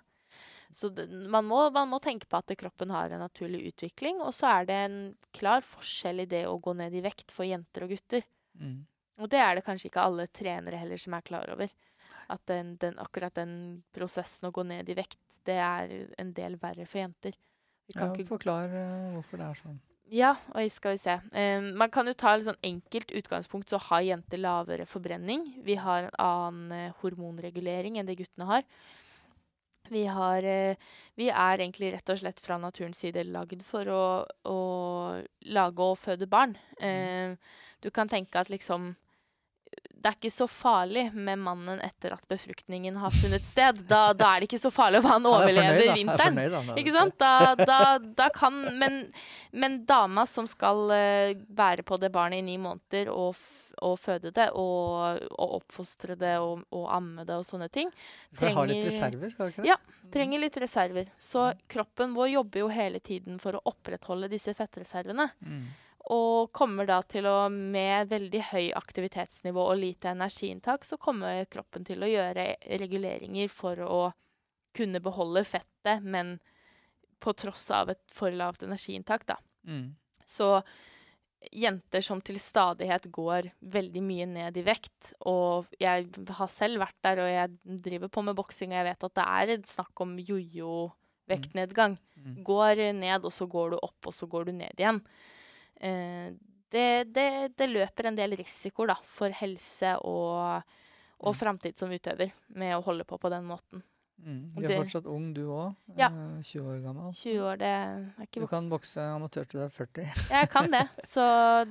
Så 0.74 0.90
det, 0.94 1.06
man, 1.32 1.46
må, 1.46 1.60
man 1.76 1.90
må 1.92 2.00
tenke 2.04 2.28
på 2.30 2.40
at 2.40 2.54
kroppen 2.60 2.92
har 2.94 3.14
en 3.14 3.22
naturlig 3.24 3.62
utvikling, 3.72 4.22
og 4.26 4.34
så 4.36 4.50
er 4.60 4.68
det 4.70 4.80
en 4.88 4.98
klar 5.36 5.64
forskjell 5.66 6.24
i 6.26 6.30
det 6.30 6.44
å 6.50 6.58
gå 6.62 6.74
ned 6.80 6.96
i 6.98 7.04
vekt 7.06 7.32
for 7.34 7.48
jenter 7.48 7.86
og 7.86 7.94
gutter. 7.96 8.26
Mm. 8.60 8.82
Og 9.22 9.30
det 9.30 9.40
er 9.44 9.56
det 9.60 9.66
kanskje 9.68 9.92
ikke 9.92 10.04
alle 10.08 10.28
trenere 10.34 10.80
heller 10.82 11.00
som 11.02 11.14
er 11.18 11.26
klar 11.26 11.50
over. 11.54 11.72
At 12.34 12.42
den, 12.50 12.76
den, 12.82 12.98
akkurat 13.02 13.36
den 13.38 13.56
prosessen 13.94 14.50
å 14.50 14.54
gå 14.56 14.64
ned 14.66 14.90
i 14.90 14.98
vekt, 14.98 15.20
det 15.46 15.58
er 15.60 15.92
en 16.18 16.32
del 16.34 16.56
verre 16.62 16.86
for 16.90 17.02
jenter. 17.04 17.36
Vi 17.88 17.94
Ja, 17.98 18.06
kan 18.06 18.14
ikke 18.16 18.30
Forklar 18.32 18.72
eh, 18.72 19.10
hvorfor 19.18 19.42
det 19.42 19.50
er 19.50 19.60
sånn. 19.60 19.80
ja, 20.14 20.34
oi, 20.56 20.68
skal 20.72 20.96
vi 20.96 21.02
se. 21.02 21.18
Um, 21.36 21.72
man 21.80 21.92
kan 21.92 22.08
jo 22.08 22.14
ta 22.18 22.36
et 22.38 22.46
sånn 22.48 22.60
enkelt 22.64 23.12
utgangspunkt, 23.20 23.70
så 23.72 23.80
har 23.90 24.06
jenter 24.08 24.40
lavere 24.40 24.86
forbrenning. 24.88 25.46
Vi 25.66 25.76
har 25.82 26.08
en 26.08 26.20
annen 26.22 26.76
eh, 26.78 26.94
hormonregulering 27.02 27.98
enn 28.00 28.08
det 28.10 28.18
guttene 28.22 28.48
har. 28.50 28.68
Vi, 29.94 30.04
har 30.10 30.46
eh, 30.48 30.80
vi 31.20 31.30
er 31.30 31.62
egentlig 31.62 31.94
rett 31.94 32.10
og 32.10 32.20
slett 32.20 32.42
fra 32.44 32.58
naturens 32.62 33.00
side 33.04 33.26
lagd 33.30 33.62
for 33.66 33.90
å, 33.94 34.04
å 34.50 34.60
lage 35.54 35.90
og 35.94 36.00
føde 36.02 36.28
barn. 36.30 36.58
Mm. 36.82 37.38
du 37.84 37.90
kan 37.92 38.10
tenke 38.10 38.40
at 38.40 38.50
liksom 38.50 38.94
det 40.04 40.10
er 40.12 40.16
ikke 40.18 40.32
så 40.36 40.46
farlig 40.52 41.06
med 41.16 41.40
mannen 41.40 41.80
etter 41.80 42.12
at 42.18 42.26
befruktningen 42.28 42.98
har 43.00 43.14
funnet 43.16 43.46
sted. 43.48 43.78
Da, 43.88 44.02
da 44.14 44.34
er 44.36 44.44
det 44.44 44.50
ikke 44.50 44.60
så 44.60 44.72
farlig 44.76 45.00
om 45.00 45.06
han 45.08 45.24
er 45.24 45.32
overlever 45.38 45.80
er 45.80 45.96
vinteren. 45.96 46.76
Ikke 46.82 46.92
sant? 46.92 47.16
Da, 47.22 47.54
da, 47.56 47.78
da 48.04 48.28
kan 48.36 48.58
men, 48.78 48.98
men 49.56 49.78
dama 49.88 50.26
som 50.28 50.50
skal 50.52 50.92
eh, 50.92 51.32
bære 51.48 51.86
på 51.88 51.96
det 52.04 52.12
barnet 52.12 52.44
i 52.44 52.46
ni 52.50 52.58
måneder 52.60 53.14
og, 53.16 53.40
og 53.80 53.96
føde 54.04 54.34
det 54.36 54.50
og, 54.60 55.24
og 55.40 55.56
oppfostre 55.62 56.18
det 56.20 56.36
og, 56.44 56.66
og 56.76 56.90
amme 57.00 57.24
det 57.24 57.40
og 57.40 57.48
sånne 57.48 57.70
ting, 57.72 57.88
Skal 58.36 58.52
ha 58.60 58.66
litt 58.68 58.84
trenger- 58.84 58.92
reserver, 58.92 59.32
skal 59.38 59.54
ikke 59.54 59.64
det? 59.64 59.72
Ja. 59.72 59.80
trenger 60.14 60.44
litt 60.44 60.60
reserver. 60.62 61.08
Så 61.18 61.48
kroppen 61.72 62.12
vår 62.20 62.34
jobber 62.36 62.66
jo 62.66 62.68
hele 62.76 63.00
tiden 63.00 63.40
for 63.40 63.56
å 63.56 63.64
opprettholde 63.72 64.28
disse 64.36 64.52
fettreservene. 64.60 65.30
Mm. 65.48 65.64
Og 66.12 66.52
kommer 66.52 66.88
da 66.90 66.98
til 67.08 67.28
å, 67.30 67.48
med 67.48 68.10
veldig 68.12 68.42
høy 68.50 68.66
aktivitetsnivå 68.76 69.64
og 69.72 69.80
lite 69.80 70.12
energiinntak, 70.12 70.84
så 70.84 71.00
kommer 71.00 71.46
kroppen 71.52 71.86
til 71.88 72.04
å 72.04 72.10
gjøre 72.12 72.48
reguleringer 72.82 73.52
for 73.52 73.80
å 73.88 74.02
kunne 74.76 75.00
beholde 75.04 75.46
fettet, 75.48 76.04
men 76.04 76.40
på 77.24 77.32
tross 77.40 77.70
av 77.72 77.94
et 77.94 78.02
for 78.12 78.36
lavt 78.36 78.66
energiinntak, 78.68 79.24
da. 79.30 79.38
Mm. 79.64 79.94
Så 80.28 80.58
jenter 81.52 82.04
som 82.04 82.22
til 82.24 82.40
stadighet 82.40 83.06
går 83.12 83.50
veldig 83.74 84.04
mye 84.04 84.28
ned 84.28 84.58
i 84.60 84.64
vekt, 84.66 85.14
og 85.30 85.72
jeg 85.80 86.10
har 86.38 86.52
selv 86.52 86.84
vært 86.84 87.00
der, 87.06 87.22
og 87.24 87.32
jeg 87.32 87.80
driver 87.88 88.12
på 88.12 88.24
med 88.28 88.36
boksing, 88.36 88.74
og 88.74 88.80
jeg 88.80 88.90
vet 88.90 89.08
at 89.08 89.16
det 89.20 89.28
er 89.28 89.54
et 89.56 89.70
snakk 89.72 90.04
om 90.04 90.18
jojo-vektnedgang. 90.20 91.96
Mm. 92.20 92.42
Går 92.48 92.84
ned, 93.00 93.24
og 93.24 93.36
så 93.36 93.48
går 93.48 93.76
du 93.76 93.78
opp, 93.80 94.00
og 94.10 94.16
så 94.16 94.28
går 94.28 94.50
du 94.50 94.58
ned 94.58 94.84
igjen. 94.84 95.00
Eh, 95.84 96.32
det, 96.74 96.88
det, 97.14 97.28
det 97.60 97.68
løper 97.70 98.08
en 98.10 98.16
del 98.18 98.34
risikoer 98.40 98.94
da, 98.96 98.96
for 99.06 99.30
helse 99.44 99.92
og, 100.02 100.64
og 101.24 101.34
Mm. 101.34 101.38
framtid 101.40 101.78
som 101.80 101.92
utøver 101.94 102.32
med 102.58 102.74
å 102.78 102.82
holde 102.84 103.06
på 103.08 103.20
på 103.22 103.30
den 103.32 103.46
måten. 103.48 103.84
Mm. 104.24 104.48
Du 104.56 104.64
er 104.64 104.78
fortsatt 104.80 105.06
ung, 105.12 105.34
du 105.36 105.42
òg. 105.52 105.74
Ja. 106.00 106.08
20 106.42 106.64
år 106.72 106.80
gammel. 106.86 107.12
20 107.18 107.42
år, 107.44 107.58
det 107.60 107.70
er 107.76 108.26
ikke 108.26 108.42
Du 108.44 108.48
kan 108.48 108.70
bokse 108.72 109.04
amatør 109.04 109.46
til 109.50 109.60
du 109.60 109.64
er 109.66 109.72
40. 109.74 110.06
Jeg 110.32 110.50
kan 110.54 110.70
det, 110.72 110.84
så 111.14 111.26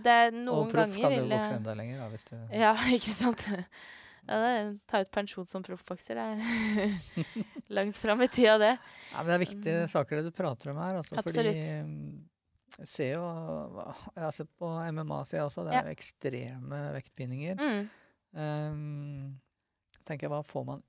det 0.04 0.16
er 0.26 0.36
Og 0.52 0.68
proff 0.72 0.94
kan 0.98 1.10
du 1.12 1.16
vil 1.22 1.30
bokse 1.32 1.56
enda 1.56 1.74
lenger, 1.78 2.02
da, 2.02 2.08
hvis 2.12 2.24
du 2.28 2.34
Ja, 2.52 2.72
ikke 2.98 3.14
sant? 3.16 3.46
Ja, 4.28 4.36
det 4.38 4.50
ta 4.86 5.00
ut 5.02 5.10
pensjon 5.10 5.48
som 5.50 5.64
proffbokser, 5.66 6.14
det 6.14 6.26
er 6.28 7.22
langt 7.80 7.96
fram 7.98 8.20
i 8.22 8.28
tida, 8.30 8.58
det. 8.60 8.74
Ja, 9.12 9.22
men 9.22 9.26
det 9.32 9.34
er 9.38 9.42
viktige 9.46 9.88
saker 9.90 10.20
det 10.20 10.28
du 10.30 10.36
prater 10.36 10.70
om 10.74 10.78
her. 10.84 11.00
Altså, 11.00 11.16
Mm. 11.16 11.24
Absolutt. 11.24 11.56
Fordi 11.56 11.80
mm, 11.88 12.20
jeg 12.78 12.88
ser 12.88 13.10
jo 13.16 13.24
Jeg 14.14 14.22
har 14.24 14.34
sett 14.36 14.50
på 14.58 14.68
MMA-sida 14.68 15.44
også. 15.46 15.66
Det 15.68 15.76
er 15.76 15.90
ekstreme 15.92 16.80
vektbindinger. 16.96 17.60
Mm. 17.60 17.90
Um, 18.32 19.40
tenker 20.06 20.26
jeg, 20.26 20.32
hva 20.32 20.40
får 20.46 20.64
man 20.64 20.84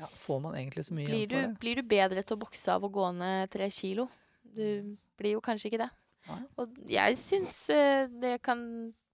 ja, 0.00 0.08
Får 0.18 0.40
man 0.42 0.56
egentlig 0.58 0.82
så 0.88 0.96
mye 0.96 1.06
Blir, 1.06 1.28
du, 1.30 1.34
for 1.36 1.44
det? 1.44 1.58
blir 1.62 1.78
du 1.78 1.86
bedre 1.86 2.24
til 2.26 2.34
å 2.34 2.40
bokse 2.42 2.74
av 2.74 2.82
å 2.82 2.90
gå 2.90 3.04
ned 3.14 3.52
tre 3.52 3.68
kilo? 3.70 4.08
Du 4.42 4.96
blir 5.20 5.36
jo 5.36 5.44
kanskje 5.44 5.70
ikke 5.70 5.84
det. 5.84 5.90
Nei. 6.26 6.40
Og 6.62 6.82
jeg 6.90 7.18
syns 7.22 7.62
eh, 7.74 8.08
det 8.22 8.36
kan 8.46 8.60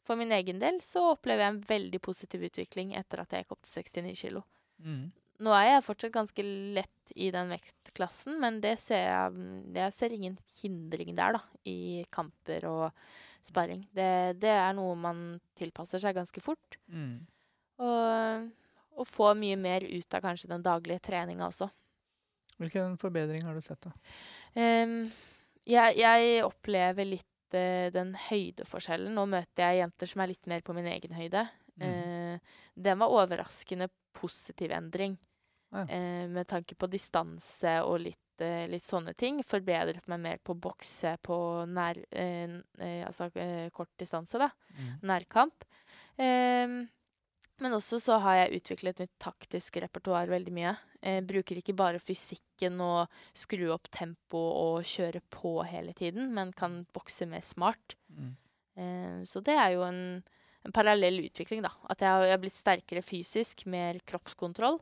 For 0.08 0.16
min 0.20 0.32
egen 0.32 0.60
del 0.60 0.80
så 0.84 1.10
opplever 1.12 1.44
jeg 1.44 1.54
en 1.54 1.62
veldig 1.68 2.00
positiv 2.04 2.44
utvikling 2.48 2.94
etter 2.96 3.22
at 3.22 3.34
jeg 3.34 3.44
gikk 3.44 3.56
opp 3.58 3.68
til 3.68 3.84
69 3.84 4.14
kilo. 4.22 4.44
Mm. 4.80 5.10
Nå 5.38 5.52
er 5.54 5.68
jeg 5.68 5.86
fortsatt 5.86 6.14
ganske 6.14 6.42
lett 6.74 7.12
i 7.14 7.30
den 7.34 7.52
vektklassen, 7.52 8.40
men 8.42 8.58
det 8.62 8.74
ser 8.82 9.04
jeg, 9.04 9.48
jeg 9.76 9.94
ser 9.94 10.14
ingen 10.14 10.38
hindring 10.58 11.14
der, 11.14 11.38
da, 11.38 11.42
i 11.68 12.04
kamper 12.14 12.66
og 12.66 12.86
sparring. 13.46 13.84
Det, 13.94 14.38
det 14.42 14.50
er 14.50 14.74
noe 14.76 14.96
man 14.98 15.20
tilpasser 15.58 16.02
seg 16.02 16.16
ganske 16.18 16.42
fort. 16.42 16.78
Mm. 16.90 17.22
Og, 17.86 18.48
og 18.98 19.06
får 19.06 19.38
mye 19.38 19.58
mer 19.60 19.86
ut 19.86 20.18
av 20.18 20.24
kanskje 20.26 20.50
den 20.50 20.64
daglige 20.66 21.04
treninga 21.06 21.46
også. 21.46 21.70
Hvilken 22.58 22.98
forbedring 22.98 23.46
har 23.46 23.54
du 23.54 23.62
sett, 23.62 23.86
da? 23.86 23.94
Um, 24.58 25.04
jeg, 25.68 25.94
jeg 26.00 26.42
opplever 26.42 27.06
litt 27.06 27.54
uh, 27.54 27.86
den 27.94 28.10
høydeforskjellen. 28.26 29.14
Nå 29.14 29.28
møter 29.30 29.68
jeg 29.68 29.84
jenter 29.84 30.10
som 30.10 30.24
er 30.24 30.32
litt 30.32 30.50
mer 30.50 30.66
på 30.66 30.74
min 30.74 30.90
egen 30.90 31.14
høyde. 31.14 31.46
Mm. 31.78 31.86
Uh, 31.86 32.58
den 32.74 32.98
var 32.98 33.14
overraskende 33.14 33.86
positiv 34.18 34.74
endring. 34.74 35.14
Ja. 35.74 35.84
Eh, 35.84 36.24
med 36.32 36.48
tanke 36.48 36.76
på 36.78 36.88
distanse 36.88 37.74
og 37.84 38.00
litt, 38.00 38.40
eh, 38.40 38.66
litt 38.70 38.86
sånne 38.88 39.14
ting. 39.18 39.42
Forbedret 39.44 40.06
meg 40.08 40.20
mer 40.20 40.38
på 40.42 40.56
bokse 40.56 41.16
på 41.22 41.38
nær 41.68 42.00
eh, 42.10 42.60
eh, 42.78 43.02
Altså 43.06 43.30
kort 43.74 43.92
distanse, 44.00 44.40
da. 44.40 44.48
Mm. 44.78 44.94
Nærkamp. 45.12 45.66
Ehm, 46.18 46.88
men 47.58 47.74
også 47.74 47.98
så 48.02 48.18
har 48.22 48.36
jeg 48.38 48.60
utviklet 48.60 49.00
mitt 49.02 49.14
taktiske 49.22 49.82
repertoar 49.82 50.30
veldig 50.30 50.54
mye. 50.54 50.74
Jeg 51.02 51.26
bruker 51.26 51.58
ikke 51.58 51.76
bare 51.78 52.00
fysikken 52.02 52.80
og 52.82 53.20
skru 53.36 53.68
opp 53.74 53.90
tempo 53.94 54.38
og 54.38 54.86
kjøre 54.86 55.22
på 55.34 55.58
hele 55.66 55.94
tiden, 55.98 56.30
men 56.34 56.54
kan 56.56 56.84
bokse 56.94 57.26
mer 57.30 57.42
smart. 57.46 57.96
Mm. 58.14 58.32
Eh, 58.78 59.18
så 59.26 59.42
det 59.44 59.58
er 59.58 59.74
jo 59.74 59.84
en, 59.86 60.02
en 60.66 60.74
parallell 60.74 61.20
utvikling, 61.26 61.64
da. 61.66 61.74
At 61.90 62.02
jeg 62.02 62.32
har 62.32 62.42
blitt 62.42 62.58
sterkere 62.58 63.02
fysisk, 63.02 63.66
mer 63.70 63.98
kroppskontroll. 64.06 64.80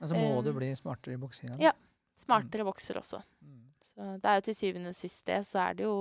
Men 0.00 0.10
så 0.10 0.16
må 0.18 0.40
du 0.44 0.50
bli 0.56 0.72
smartere 0.78 1.16
i 1.16 1.20
boksinga. 1.20 1.60
ja. 1.62 1.76
Smartere 2.20 2.66
bokser 2.68 2.98
også. 3.00 3.22
Mm. 3.40 3.60
Så 3.80 4.08
det 4.20 4.28
er 4.28 4.34
jo 4.36 4.42
til 4.44 4.56
syvende 4.58 4.90
og 4.92 4.96
sist 4.98 5.22
det, 5.24 5.38
så 5.48 5.62
er 5.62 5.78
det 5.78 5.86
jo 5.86 5.94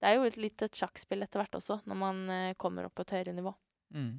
Det 0.00 0.08
er 0.08 0.16
jo 0.16 0.40
litt 0.40 0.62
et 0.64 0.78
sjakkspill 0.80 1.22
etter 1.22 1.42
hvert 1.42 1.56
også, 1.58 1.76
når 1.84 1.96
man 2.00 2.20
eh, 2.32 2.54
kommer 2.56 2.86
opp 2.88 2.94
på 2.96 3.04
et 3.04 3.12
høyere 3.18 3.34
nivå. 3.36 3.52
Mm. 3.92 4.14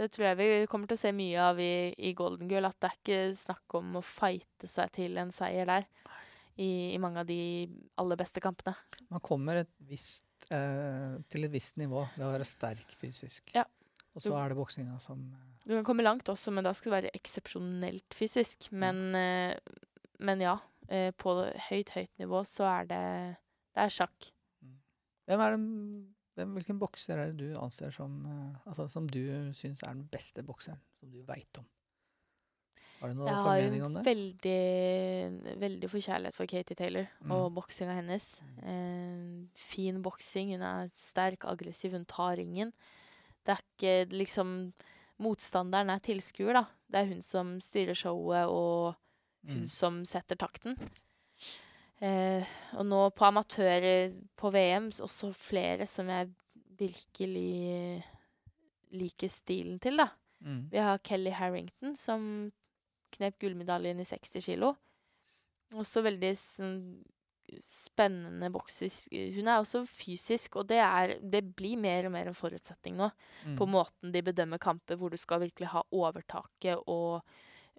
Det 0.00 0.06
tror 0.14 0.24
jeg 0.30 0.38
vi 0.38 0.46
kommer 0.72 0.88
til 0.88 0.96
å 0.96 1.02
se 1.02 1.12
mye 1.12 1.42
av 1.50 1.60
i, 1.60 1.92
i 2.00 2.14
Golden 2.16 2.48
Girl. 2.48 2.70
At 2.70 2.78
det 2.80 2.88
er 2.88 2.96
ikke 2.96 3.18
snakk 3.36 3.76
om 3.76 3.98
å 4.00 4.02
fighte 4.06 4.70
seg 4.70 4.94
til 4.96 5.20
en 5.20 5.32
seier 5.36 5.68
der. 5.68 5.84
I, 6.56 6.94
I 6.94 6.98
mange 7.04 7.20
av 7.20 7.28
de 7.28 7.68
aller 8.00 8.20
beste 8.20 8.40
kampene. 8.44 8.72
Man 9.12 9.20
kommer 9.24 9.60
et 9.60 9.72
visst, 9.88 10.24
eh, 10.48 11.20
til 11.28 11.44
et 11.44 11.52
visst 11.52 11.76
nivå 11.80 12.06
ved 12.16 12.26
å 12.26 12.32
være 12.32 12.48
sterk 12.48 12.96
fysisk. 12.96 13.52
Ja. 13.52 13.66
Og 14.16 14.24
så 14.24 14.32
er 14.40 14.52
det 14.52 14.56
boksinga 14.56 14.96
som 15.04 15.20
eh, 15.36 15.51
Du 15.66 15.74
kan 15.76 15.84
komme 15.86 16.02
langt 16.02 16.28
også, 16.28 16.50
men 16.52 16.64
da 16.66 16.72
skal 16.74 16.90
du 16.90 16.96
være 16.96 17.12
eksepsjonelt 17.14 18.14
fysisk. 18.18 18.70
Men, 18.72 19.14
eh, 19.14 19.54
men 20.20 20.40
ja, 20.42 20.56
eh, 20.88 21.12
på 21.16 21.36
høyt, 21.70 21.90
høyt 21.94 22.10
nivå 22.18 22.44
så 22.48 22.64
er 22.80 22.84
det 22.90 23.02
Det 23.74 23.80
er 23.86 23.88
sjakk. 23.88 24.26
Hvem 25.26 25.40
er 25.40 25.50
den, 25.54 25.68
hvem, 26.36 26.50
Hvilken 26.58 26.78
bokser 26.80 27.16
er 27.22 27.30
det 27.32 27.38
du 27.54 27.58
anser 27.60 27.90
som 27.94 28.18
eh, 28.26 28.58
altså, 28.68 28.88
Som 28.90 29.06
du 29.08 29.22
syns 29.54 29.82
er 29.82 29.94
den 29.94 30.08
beste 30.12 30.42
bokseren, 30.44 30.80
som 31.00 31.10
du 31.10 31.22
veit 31.24 31.58
om? 31.58 31.64
Har 33.00 33.08
du 33.08 33.14
noen 33.14 33.26
Jeg 33.30 33.34
har 33.34 33.56
jo 33.56 33.62
formening 33.62 33.82
om 33.86 33.94
det? 33.96 34.02
veldig, 34.06 35.58
veldig 35.62 35.88
forkjærlighet 35.90 36.36
for 36.36 36.46
Katie 36.46 36.76
Taylor 36.78 37.06
og 37.30 37.48
Mm. 37.50 37.54
boksinga 37.56 37.94
hennes. 37.96 38.26
Eh, 38.62 39.48
fin 39.56 40.02
boksing. 40.02 40.52
Hun 40.52 40.62
er 40.62 40.90
sterk, 40.94 41.44
aggressiv, 41.44 41.92
hun 41.92 42.04
tar 42.04 42.36
ringen. 42.36 42.72
Det 43.44 43.56
er 43.56 43.62
ikke 43.62 44.12
liksom 44.12 44.72
Motstanderen 45.22 45.90
er 45.94 46.02
tilskuer, 46.02 46.56
da. 46.58 46.64
Det 46.90 47.00
er 47.02 47.10
hun 47.12 47.22
som 47.22 47.54
styrer 47.62 47.96
showet, 47.98 48.48
og 48.50 48.94
hun 49.46 49.62
Mm. 49.64 49.68
som 49.68 50.04
setter 50.04 50.36
takten. 50.38 50.76
Eh, 52.02 52.44
og 52.74 52.86
nå 52.86 53.00
på 53.14 53.24
amatører 53.28 54.12
på 54.36 54.50
VM, 54.52 54.90
også 54.90 55.32
flere 55.34 55.86
som 55.86 56.08
jeg 56.08 56.32
virkelig 56.78 58.02
liker 58.92 59.30
stilen 59.30 59.78
til, 59.80 59.96
da. 60.02 60.08
Mm. 60.44 60.68
Vi 60.70 60.78
har 60.78 60.98
Kelly 60.98 61.30
Harrington, 61.30 61.94
som 61.96 62.52
knep 63.12 63.38
gullmedaljen 63.38 64.00
i 64.00 64.04
60 64.08 64.42
kilo. 64.44 64.74
Også 65.74 66.02
veldig 66.02 66.32
sånn, 66.36 67.04
spennende 67.60 68.50
bokser. 68.52 68.90
Hun 69.36 69.48
er 69.48 69.60
også 69.60 69.82
fysisk, 69.88 70.56
og 70.60 70.68
det, 70.70 70.80
er, 70.82 71.16
det 71.20 71.44
blir 71.56 71.80
mer 71.80 72.08
og 72.08 72.14
mer 72.14 72.30
en 72.30 72.36
forutsetning 72.36 72.96
nå. 72.98 73.10
Mm. 73.46 73.56
På 73.60 73.68
måten 73.70 74.14
de 74.14 74.22
bedømmer 74.24 74.62
kamper, 74.62 74.98
hvor 75.00 75.12
du 75.12 75.18
skal 75.20 75.42
virkelig 75.44 75.72
ha 75.74 75.82
overtaket 75.92 76.86
og, 76.90 77.26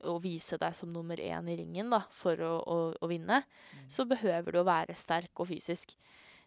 og 0.04 0.20
vise 0.24 0.60
deg 0.62 0.76
som 0.78 0.92
nummer 0.94 1.20
én 1.20 1.50
i 1.50 1.58
ringen 1.60 1.94
da, 1.94 2.04
for 2.14 2.40
å, 2.44 2.54
å, 2.60 2.78
å 3.00 3.12
vinne. 3.12 3.42
Mm. 3.74 3.88
Så 3.94 4.06
behøver 4.10 4.54
du 4.54 4.62
å 4.62 4.68
være 4.68 4.98
sterk 4.98 5.44
og 5.44 5.50
fysisk. 5.54 5.96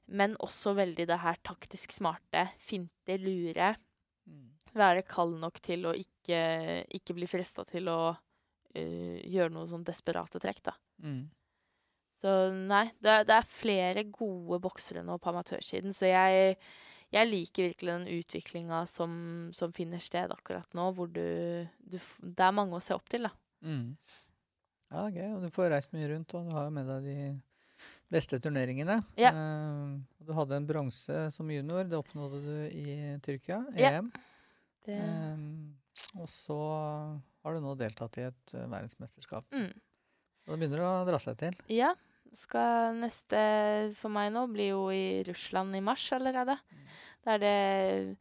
Men 0.06 0.36
også 0.44 0.76
veldig 0.78 1.08
det 1.10 1.18
her 1.18 1.38
taktisk 1.42 1.96
smarte. 1.96 2.46
Finte, 2.62 3.18
lure 3.18 3.74
Mm. 4.26 4.46
være 4.74 5.02
kald 5.06 5.38
nok 5.38 5.60
til 5.62 5.86
å 5.86 5.94
ikke, 5.94 6.38
ikke 6.98 7.14
bli 7.14 7.28
frista 7.30 7.64
til 7.64 7.86
å 7.92 8.10
uh, 8.10 9.18
gjøre 9.22 9.52
noe 9.54 9.68
sånn 9.70 9.86
desperate 9.86 10.40
trekk, 10.42 10.64
da. 10.66 10.74
Så 12.16 12.32
nei, 12.54 12.86
det, 13.04 13.22
det 13.28 13.34
er 13.36 13.48
flere 13.50 14.06
gode 14.08 14.60
boksere 14.64 15.02
nå 15.04 15.18
på 15.20 15.32
amatørsiden, 15.32 15.92
så 15.92 16.08
jeg, 16.08 16.54
jeg 17.12 17.28
liker 17.28 17.70
virkelig 17.70 17.92
den 17.92 18.06
utviklinga 18.16 18.84
som, 18.88 19.16
som 19.56 19.74
finner 19.76 20.00
sted 20.00 20.32
akkurat 20.32 20.70
nå, 20.76 20.88
hvor 20.96 21.10
du, 21.12 21.26
du 21.84 21.98
Det 21.98 22.46
er 22.46 22.56
mange 22.56 22.78
å 22.78 22.84
se 22.84 22.96
opp 22.96 23.10
til, 23.12 23.28
da. 23.28 23.34
Mm. 23.66 23.92
Ja, 24.86 25.02
det 25.02 25.06
er 25.06 25.18
gøy. 25.18 25.30
Og 25.34 25.44
du 25.44 25.52
får 25.52 25.72
reist 25.74 25.92
mye 25.96 26.08
rundt, 26.14 26.34
og 26.38 26.48
du 26.48 26.56
har 26.56 26.68
jo 26.68 26.74
med 26.76 26.88
deg 26.88 27.06
de 27.10 27.30
beste 28.12 28.38
turneringene. 28.40 29.00
Ja. 29.20 29.32
Uh, 29.34 29.96
du 30.22 30.30
hadde 30.36 30.56
en 30.56 30.68
bronse 30.68 31.26
som 31.34 31.50
junior. 31.50 31.84
Det 31.90 31.98
oppnådde 31.98 32.40
du 32.44 32.54
i 32.70 32.96
Tyrkia, 33.26 33.64
Ja. 33.76 33.96
EM. 33.98 34.12
Det, 34.86 35.00
Uh, 35.02 35.74
og 36.20 36.28
så 36.30 36.56
har 37.42 37.56
du 37.56 37.60
nå 37.64 37.74
deltatt 37.78 38.16
i 38.20 38.26
et 38.28 38.54
eh, 38.54 38.66
verdensmesterskap. 38.70 39.46
mm. 39.52 39.72
Så 40.46 40.54
det 40.54 40.60
begynner 40.60 40.82
å 40.86 40.90
dra 41.08 41.18
seg 41.18 41.38
til. 41.40 41.56
Ja. 41.74 41.90
Skal 42.34 42.96
neste 43.00 43.40
for 43.96 44.12
meg 44.12 44.32
nå 44.34 44.46
blir 44.52 44.72
jo 44.72 44.88
i 44.90 45.22
Russland 45.28 45.76
i 45.76 45.82
mars 45.84 46.04
allerede. 46.16 46.58
Da 47.24 47.36
er 47.36 47.42
det 47.42 48.16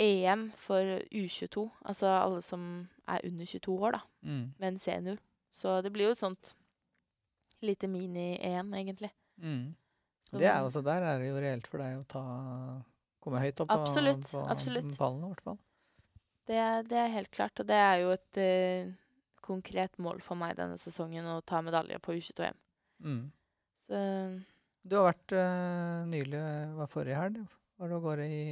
EM 0.00 0.50
for 0.60 0.82
U22. 1.12 1.64
Altså 1.86 2.10
alle 2.10 2.42
som 2.42 2.88
er 3.08 3.24
under 3.24 3.46
22 3.46 3.78
år, 3.78 3.96
da. 3.98 4.00
Mm. 4.22 4.44
Men 4.58 4.78
senior. 4.78 5.18
Så 5.52 5.80
det 5.82 5.92
blir 5.94 6.10
jo 6.10 6.16
et 6.16 6.22
sånt 6.22 6.54
lite 7.64 7.88
mini-EM, 7.88 8.74
egentlig. 8.74 9.10
Mm. 9.40 9.74
Så- 10.30 10.38
Det 10.38 10.48
er 10.48 10.60
også 10.60 10.82
der 10.84 11.02
er 11.02 11.18
det 11.18 11.28
jo 11.28 11.40
reelt 11.40 11.66
for 11.66 11.78
deg 11.78 11.98
å 11.98 12.06
ta 12.06 12.82
komme 13.20 13.40
høyt 13.40 13.60
opp 13.60 13.70
Absolutt, 13.70 14.22
på, 14.22 14.42
på 14.42 14.50
absolutt. 14.50 14.98
pallen, 14.98 15.24
i 15.24 15.28
hvert 15.32 15.40
fall. 15.40 15.58
Det, 16.46 16.88
det 16.88 16.98
er 16.98 17.08
helt 17.14 17.30
klart. 17.30 17.58
Og 17.60 17.66
det 17.66 17.74
er 17.74 18.02
jo 18.02 18.10
et 18.14 18.38
uh, 18.38 18.92
konkret 19.42 19.98
mål 19.98 20.20
for 20.22 20.38
meg 20.38 20.56
denne 20.58 20.78
sesongen 20.78 21.26
å 21.26 21.40
ta 21.42 21.60
medalje 21.62 21.98
på 22.02 22.14
U22-EM. 22.14 22.58
Mm. 23.02 23.32
Så 23.86 23.98
Du 24.86 24.96
har 24.98 25.08
vært 25.12 25.34
uh, 25.34 26.04
nylig 26.10 26.40
Var 26.78 26.90
forrige 26.90 27.18
helg? 27.20 27.40
Var 27.76 27.90
du 27.90 27.94
av 27.98 28.04
gårde 28.04 28.26
i 28.30 28.42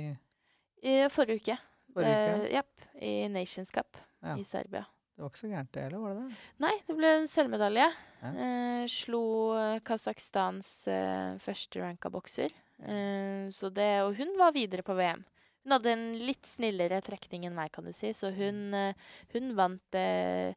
i 0.84 0.94
forrige 1.08 1.40
uke. 1.40 1.54
forrige 1.94 2.16
uke? 2.18 2.40
Uh, 2.44 2.48
yep, 2.52 2.88
I 3.00 3.12
Nations 3.32 3.70
Cup 3.72 3.96
Ja. 4.20 4.34
i 4.36 4.44
Serbia. 4.44 4.82
Det 5.14 5.22
var 5.22 5.30
ikke 5.30 5.40
så 5.40 5.48
gærent 5.48 5.70
det 5.72 5.82
heller, 5.86 6.02
var 6.02 6.14
det 6.14 6.24
det? 6.26 6.36
Nei, 6.60 6.72
det 6.88 6.96
ble 6.98 7.12
en 7.20 7.28
sølvmedalje. 7.30 7.86
Ja. 8.20 8.32
Uh, 8.34 8.84
slo 8.90 9.22
eh, 9.56 9.78
Kasakhstans 9.86 10.72
eh, 10.90 11.36
førsteranka 11.40 12.10
bokser. 12.12 12.52
Uh, 12.82 13.46
så 13.54 13.70
det, 13.72 13.88
og 14.04 14.18
hun 14.18 14.34
var 14.36 14.52
videre 14.52 14.84
på 14.84 14.96
VM. 14.98 15.22
Hun 15.64 15.72
hadde 15.78 15.92
en 15.94 16.04
litt 16.20 16.44
snillere 16.44 16.98
trekning 17.00 17.46
enn 17.48 17.54
meg, 17.56 17.70
kan 17.72 17.86
du 17.88 17.92
si. 17.96 18.10
Så 18.12 18.28
hun, 18.36 18.66
eh, 18.76 18.92
hun 19.32 19.54
vant 19.56 19.96
eh, 19.96 20.52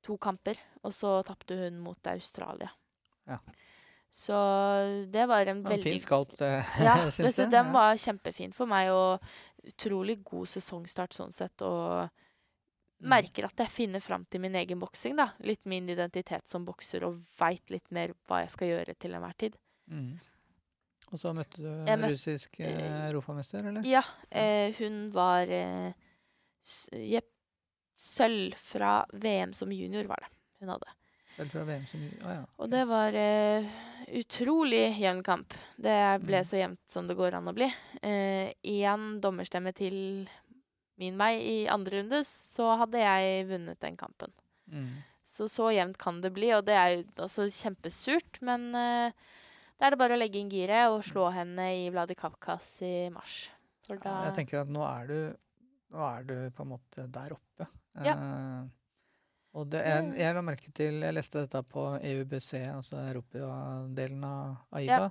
to 0.00 0.16
kamper, 0.16 0.56
og 0.80 0.94
så 0.96 1.18
tapte 1.28 1.58
hun 1.60 1.76
mot 1.84 2.08
Australia. 2.08 2.70
Ja. 3.26 3.38
Så 4.10 4.34
det 5.12 5.26
var 5.28 5.46
en 5.46 5.58
En 5.60 5.62
veldig 5.64 5.82
fin 5.84 6.00
skalp, 6.02 6.32
det, 6.38 6.48
Ja, 6.82 6.96
syns 7.10 7.36
jeg. 7.38 7.50
den 7.52 7.72
var 7.72 7.94
kjempefin 7.96 8.52
for 8.52 8.66
meg, 8.66 8.90
og 8.90 9.20
utrolig 9.70 10.16
god 10.24 10.48
sesongstart 10.48 11.12
sånn 11.14 11.32
sett. 11.32 11.62
Og 11.62 12.08
Mm. 13.00 13.08
merker 13.08 13.46
at 13.46 13.56
jeg 13.56 13.70
finner 13.72 14.00
fram 14.04 14.26
til 14.28 14.42
min 14.42 14.52
egen 14.60 14.78
boksing, 14.78 15.14
da. 15.16 15.30
Litt 15.40 15.62
min 15.64 15.86
identitet 15.88 16.46
som 16.46 16.66
bokser, 16.66 17.02
og 17.06 17.22
veit 17.40 17.70
litt 17.72 17.86
mer 17.90 18.12
hva 18.28 18.42
jeg 18.42 18.50
skal 18.50 18.68
gjøre 18.68 18.94
til 19.00 19.14
enhver 19.16 19.36
tid. 19.40 19.54
Mm. 19.88 20.18
Og 21.10 21.18
så 21.18 21.32
møtte 21.32 21.62
du 21.62 21.68
en 21.70 21.86
møtte- 21.98 22.10
russisk 22.12 22.60
eh, 22.60 23.06
europamester, 23.08 23.64
eller? 23.70 23.82
Ja, 23.88 24.02
eh, 24.30 24.74
hun 24.76 25.08
var 25.16 25.48
eh, 25.48 25.94
Jepp. 26.92 27.24
Sølv 27.96 28.54
fra 28.56 29.04
VM 29.12 29.54
som 29.56 29.72
junior 29.72 30.04
var 30.08 30.20
det 30.20 30.28
hun 30.60 30.68
hadde. 30.72 30.92
Selv 31.36 31.50
fra 31.54 31.64
VM 31.64 31.86
som 31.88 32.00
Å 32.26 32.34
ja. 32.34 32.44
Og 32.58 32.70
det 32.72 32.82
var 32.90 33.16
eh, 33.16 33.68
utrolig 34.20 34.84
jevn 35.00 35.22
kamp. 35.26 35.54
Det 35.76 35.96
ble 36.24 36.40
Mm. 36.42 36.48
så 36.48 36.58
jevnt 36.60 36.80
som 36.90 37.06
det 37.06 37.16
går 37.16 37.34
an 37.38 37.48
å 37.48 37.54
bli. 37.56 37.68
Én 38.02 39.20
dommerstemme 39.22 39.72
til 39.76 40.28
min 41.00 41.16
vei 41.16 41.34
i 41.40 41.58
andre 41.72 42.02
runde, 42.02 42.24
så 42.26 42.74
hadde 42.76 42.98
jeg 43.00 43.46
vunnet 43.48 43.80
den 43.80 43.96
kampen. 43.96 44.32
Mm. 44.70 44.98
Så 45.24 45.46
så 45.48 45.70
jevnt 45.72 45.96
kan 45.98 46.20
det 46.20 46.32
bli, 46.34 46.50
og 46.56 46.64
det 46.66 46.74
er 46.76 46.88
jo 46.96 47.04
altså 47.24 47.46
kjempesurt, 47.54 48.40
men 48.42 48.74
eh, 48.74 49.12
da 49.78 49.86
er 49.86 49.94
det 49.94 49.98
bare 50.02 50.16
å 50.16 50.20
legge 50.20 50.40
inn 50.42 50.50
giret 50.52 50.90
og 50.90 51.04
slå 51.06 51.30
henne 51.32 51.68
i 51.72 51.86
Vladikavkaz 51.94 52.82
i 52.82 52.94
mars. 53.14 53.46
For 53.86 53.96
Ja, 54.04 54.24
Jeg 54.28 54.34
tenker 54.42 54.60
at 54.64 54.68
nå 54.68 54.82
er 54.86 55.06
du 55.06 55.36
Nå 55.90 55.98
er 56.06 56.22
du 56.22 56.34
på 56.54 56.62
en 56.62 56.68
måte 56.70 57.04
der 57.10 57.32
oppe. 57.34 57.66
Ja. 58.04 58.12
Eh, 58.14 58.68
og 59.54 59.66
det, 59.70 59.80
jeg, 59.86 60.12
jeg 60.20 60.34
la 60.36 60.42
merke 60.46 60.70
til 60.72 61.00
Jeg 61.02 61.14
leste 61.16 61.40
dette 61.42 61.62
på 61.66 61.84
EUBC, 61.98 62.52
altså 62.70 62.96
Europa-delen 63.10 64.24
av 64.24 64.56
AIBA. 64.78 65.08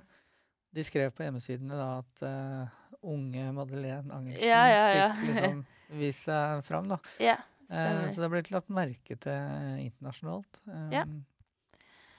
De 0.72 0.84
skrev 0.86 1.10
på 1.12 1.24
hjemmesidene 1.26 1.74
da 1.76 1.88
at 1.98 2.22
uh, 2.22 2.68
unge 3.02 3.52
Madeleine 3.52 4.12
Angelsen 4.14 4.46
Ja, 4.48 4.62
ja, 4.70 5.08
fikk 5.18 5.34
liksom 5.34 5.64
vist 5.98 6.24
seg 6.28 6.64
fram. 6.64 6.88
da. 6.88 6.98
Ja, 7.30 7.36
Eh, 7.70 8.08
så 8.10 8.24
det 8.24 8.28
blitt 8.32 8.48
lagt 8.50 8.66
merke 8.74 9.14
til 9.14 9.76
internasjonalt. 9.84 10.56
Um, 10.66 10.88
Ja. 10.90 11.04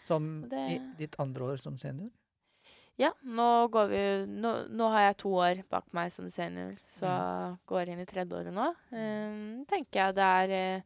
Som 0.07 0.47
Det- 0.47 0.61
i 0.71 0.77
ditt 0.97 1.15
andre 1.19 1.43
år 1.43 1.57
som 1.59 1.77
senior. 1.77 2.09
Ja, 2.97 3.09
nå 3.25 3.67
går 3.69 3.87
vi 3.91 4.03
nå, 4.31 4.69
nå 4.71 4.87
har 4.93 5.01
jeg 5.09 5.17
to 5.17 5.29
år 5.43 5.59
bak 5.69 5.83
meg 5.91 6.11
som 6.13 6.29
senior, 6.31 6.77
så 6.87 7.03
Mm. 7.51 7.57
går 7.67 7.89
inn 7.89 7.99
i 7.99 8.05
tredje 8.05 8.31
året 8.31 8.53
nå. 8.53 8.69
Um, 8.93 9.65
tenker 9.65 9.99
jeg 10.05 10.15
det 10.15 10.23
er 10.23 10.49
eh, 10.77 10.81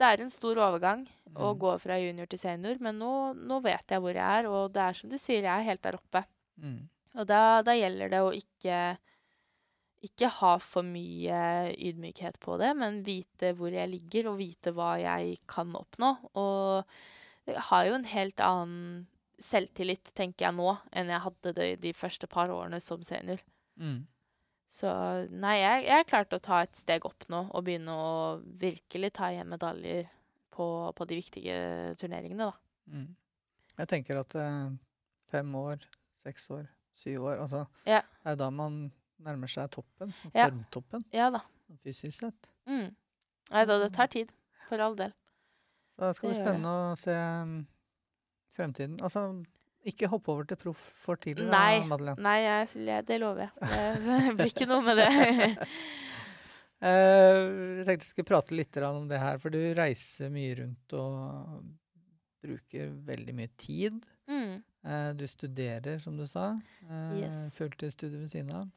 Det 0.00 0.08
er 0.08 0.22
en 0.24 0.32
stor 0.32 0.56
overgang 0.56 1.04
å 1.36 1.52
Mm. 1.52 1.58
gå 1.60 1.72
fra 1.82 1.98
junior 2.00 2.26
til 2.26 2.40
senior, 2.40 2.78
men 2.80 2.96
nå, 2.98 3.36
nå 3.36 3.60
vet 3.62 3.92
jeg 3.92 4.00
hvor 4.00 4.16
jeg 4.16 4.24
er, 4.40 4.48
og 4.48 4.72
det 4.72 4.80
er 4.82 4.96
som 4.96 5.10
du 5.12 5.18
sier, 5.20 5.44
jeg 5.44 5.52
er 5.52 5.66
helt 5.68 5.82
der 5.84 5.98
oppe. 5.98 6.24
Mm. 6.58 6.88
Og 7.20 7.26
da, 7.28 7.60
da 7.66 7.74
gjelder 7.76 8.10
det 8.10 8.20
å 8.24 8.32
ikke 8.32 8.98
ikke 10.00 10.30
ha 10.38 10.54
for 10.64 10.86
mye 10.86 11.74
ydmykhet 11.76 12.38
på 12.40 12.56
det, 12.56 12.70
men 12.76 13.02
vite 13.04 13.50
hvor 13.58 13.68
jeg 13.74 13.90
ligger, 13.90 14.30
og 14.30 14.38
vite 14.40 14.72
hva 14.72 14.94
jeg 14.96 15.34
kan 15.46 15.74
oppnå. 15.76 16.14
Og 16.40 16.86
jeg 17.46 17.60
har 17.68 17.84
jo 17.84 17.98
en 17.98 18.08
helt 18.08 18.40
annen 18.40 19.06
selvtillit, 19.40 20.08
tenker 20.16 20.46
jeg 20.46 20.56
nå, 20.56 20.72
enn 20.96 21.12
jeg 21.12 21.20
hadde 21.26 21.52
det 21.56 21.68
de 21.84 21.92
første 21.92 22.26
par 22.32 22.48
årene 22.48 22.80
som 22.80 23.04
senior. 23.04 23.42
Mm. 23.76 24.06
Så 24.70 24.86
nei, 25.34 25.56
jeg, 25.58 25.84
jeg 25.88 26.06
klarte 26.06 26.38
å 26.38 26.42
ta 26.44 26.60
et 26.62 26.76
steg 26.78 27.04
opp 27.08 27.24
nå 27.32 27.40
og 27.50 27.64
begynne 27.66 27.90
å 27.90 28.10
virkelig 28.60 29.10
ta 29.18 29.32
hjem 29.34 29.48
medaljer 29.50 30.06
på, 30.54 30.66
på 30.94 31.06
de 31.10 31.18
viktige 31.18 31.56
turneringene, 31.98 32.46
da. 32.46 32.54
Mm. 32.94 33.08
Jeg 33.80 33.88
tenker 33.90 34.20
at 34.20 34.36
eh, 34.38 34.68
fem 35.32 35.54
år, 35.58 35.82
seks 36.22 36.46
år, 36.54 36.68
syv 36.94 37.26
år 37.32 37.42
altså, 37.46 37.64
Ja. 37.88 38.02
Det 38.22 38.34
er 38.34 38.38
da 38.44 38.50
man 38.54 38.78
nærmer 39.20 39.50
seg 39.50 39.70
toppen. 39.74 40.12
Ja. 40.34 40.46
Formtoppen, 40.48 41.04
Ja 41.14 41.30
da. 41.34 41.42
fysisk 41.82 42.14
sett. 42.22 42.50
Mm. 42.70 42.92
Nei 43.50 43.64
da, 43.66 43.78
det 43.82 43.90
tar 43.96 44.10
tid. 44.12 44.30
For 44.68 44.78
all 44.84 44.94
del. 44.94 45.10
Så 45.98 46.06
det 46.06 46.16
skal 46.16 46.30
bli 46.30 46.36
Det 46.36 46.44
det. 46.44 46.46
spennende 46.46 46.74
å 46.92 46.98
se 47.00 47.14
um, 47.42 47.54
fremtiden. 48.54 49.00
Altså, 49.02 49.24
ikke 49.86 50.08
hoppe 50.12 50.28
over 50.32 50.44
til 50.44 50.56
proff 50.60 50.80
for 51.04 51.16
tidlig, 51.16 51.46
Nei. 51.48 51.78
da, 51.80 51.86
Madeleine. 51.88 52.20
Nei, 52.20 52.38
jeg, 52.44 52.68
jeg- 52.86 53.06
det 53.08 53.20
lover 53.22 53.46
jeg. 53.46 53.52
Det 54.26 54.36
blir 54.36 54.52
ikke 54.52 54.68
noe 54.68 54.82
med 54.84 54.96
det. 55.00 55.10
Eh, 56.80 57.38
jeg 57.76 57.84
tenkte 57.84 58.06
jeg 58.06 58.08
skulle 58.08 58.28
prate 58.30 58.56
litt 58.56 58.76
om 58.88 59.04
det 59.10 59.18
her, 59.20 59.36
for 59.42 59.52
du 59.52 59.58
reiser 59.76 60.30
mye 60.32 60.54
rundt 60.62 60.94
og 60.96 61.66
bruker 62.40 62.88
veldig 63.04 63.34
mye 63.36 63.50
tid. 63.60 63.98
Mm. 64.30 64.62
Eh, 64.88 65.10
du 65.12 65.26
studerer, 65.28 65.98
som 66.00 66.16
du 66.16 66.24
sa. 66.30 66.54
Eh, 66.88 67.18
Yes. 67.20 67.50
Fulltidsstudier 67.58 68.22
ved 68.22 68.30
siden 68.32 68.54
av. 68.56 68.70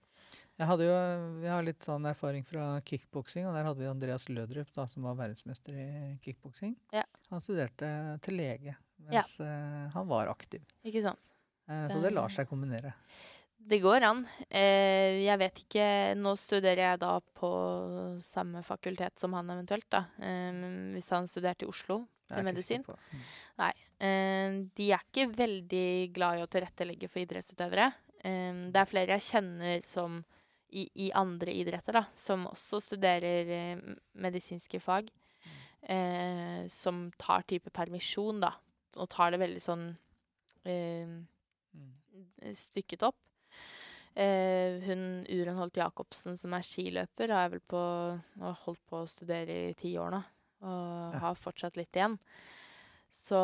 Jeg 0.59 0.67
hadde 0.69 0.85
jo, 0.85 0.97
vi 1.41 1.47
har 1.49 1.63
litt 1.65 1.79
sånn 1.87 2.03
erfaring 2.05 2.43
fra 2.45 2.75
kickboksing, 2.85 3.47
og 3.47 3.55
der 3.55 3.63
hadde 3.65 3.79
vi 3.79 3.87
Andreas 3.89 4.27
Lødrup, 4.29 4.67
da, 4.75 4.83
som 4.91 5.07
var 5.07 5.15
verdensmester 5.17 5.73
i 5.73 5.87
kickboksing. 6.21 6.75
Ja. 6.93 7.05
Han 7.31 7.41
studerte 7.41 7.87
til 8.21 8.35
lege 8.37 8.75
mens 9.09 9.37
eh, 9.43 9.85
han 9.93 10.09
var 10.09 10.31
aktiv. 10.31 10.63
Ikke 10.87 11.03
sant. 11.05 11.33
Eh, 11.69 11.87
så 11.91 12.01
det 12.03 12.13
lar 12.13 12.31
seg 12.33 12.49
kombinere. 12.49 12.93
Det 13.63 13.79
går 13.79 14.03
an. 14.03 14.25
Eh, 14.49 15.23
jeg 15.23 15.39
vet 15.39 15.59
ikke 15.61 15.85
Nå 16.19 16.33
studerer 16.35 16.81
jeg 16.81 16.99
da 16.99 17.13
på 17.23 17.51
samme 18.25 18.63
fakultet 18.67 19.15
som 19.21 19.35
han 19.37 19.53
eventuelt, 19.55 19.87
da. 19.93 20.03
Hvis 20.95 21.09
han 21.15 21.29
studerte 21.31 21.67
i 21.67 21.71
Oslo 21.71 22.01
til 22.27 22.47
medisin. 22.47 22.83
Mm. 22.83 23.23
Eh, 23.63 24.59
de 24.75 24.91
er 24.91 25.07
ikke 25.07 25.29
veldig 25.31 25.87
glad 26.15 26.39
i 26.39 26.45
å 26.45 26.51
tilrettelegge 26.51 27.11
for 27.11 27.23
idrettsutøvere. 27.23 27.91
Det 28.23 28.79
er 28.79 28.87
flere 28.87 29.17
jeg 29.17 29.27
kjenner 29.33 29.81
som 29.83 30.21
i, 30.71 30.85
i 31.05 31.09
andre 31.11 31.51
idretter, 31.59 31.97
da, 31.99 32.05
som 32.15 32.45
også 32.47 32.79
studerer 32.81 33.81
medisinske 34.23 34.79
fag. 34.79 35.11
Eh, 35.83 36.67
som 36.71 37.09
tar 37.19 37.43
type 37.43 37.71
permisjon, 37.75 38.39
da, 38.39 38.53
og 38.97 39.09
tar 39.11 39.33
det 39.33 39.41
veldig 39.43 39.61
sånn 39.63 39.85
eh, 40.65 41.19
Mm. 41.73 42.53
stykket 42.53 43.01
opp. 43.07 43.17
Eh, 44.13 44.77
hun 44.85 45.25
Uren 45.25 45.57
Holt 45.57 45.73
Jacobsen, 45.79 46.37
som 46.37 46.53
er 46.53 46.61
skiløper, 46.61 47.31
har 47.33 47.49
vel 47.49 47.63
på, 47.65 47.79
har 48.39 48.59
holdt 48.67 48.83
på 48.89 48.99
å 49.01 49.09
studere 49.09 49.71
i 49.71 49.73
ti 49.73 49.95
år 49.97 50.11
nå. 50.13 50.19
Og 50.69 51.15
har 51.19 51.33
fortsatt 51.39 51.75
litt 51.79 51.97
igjen. 51.97 52.19
Så 53.09 53.39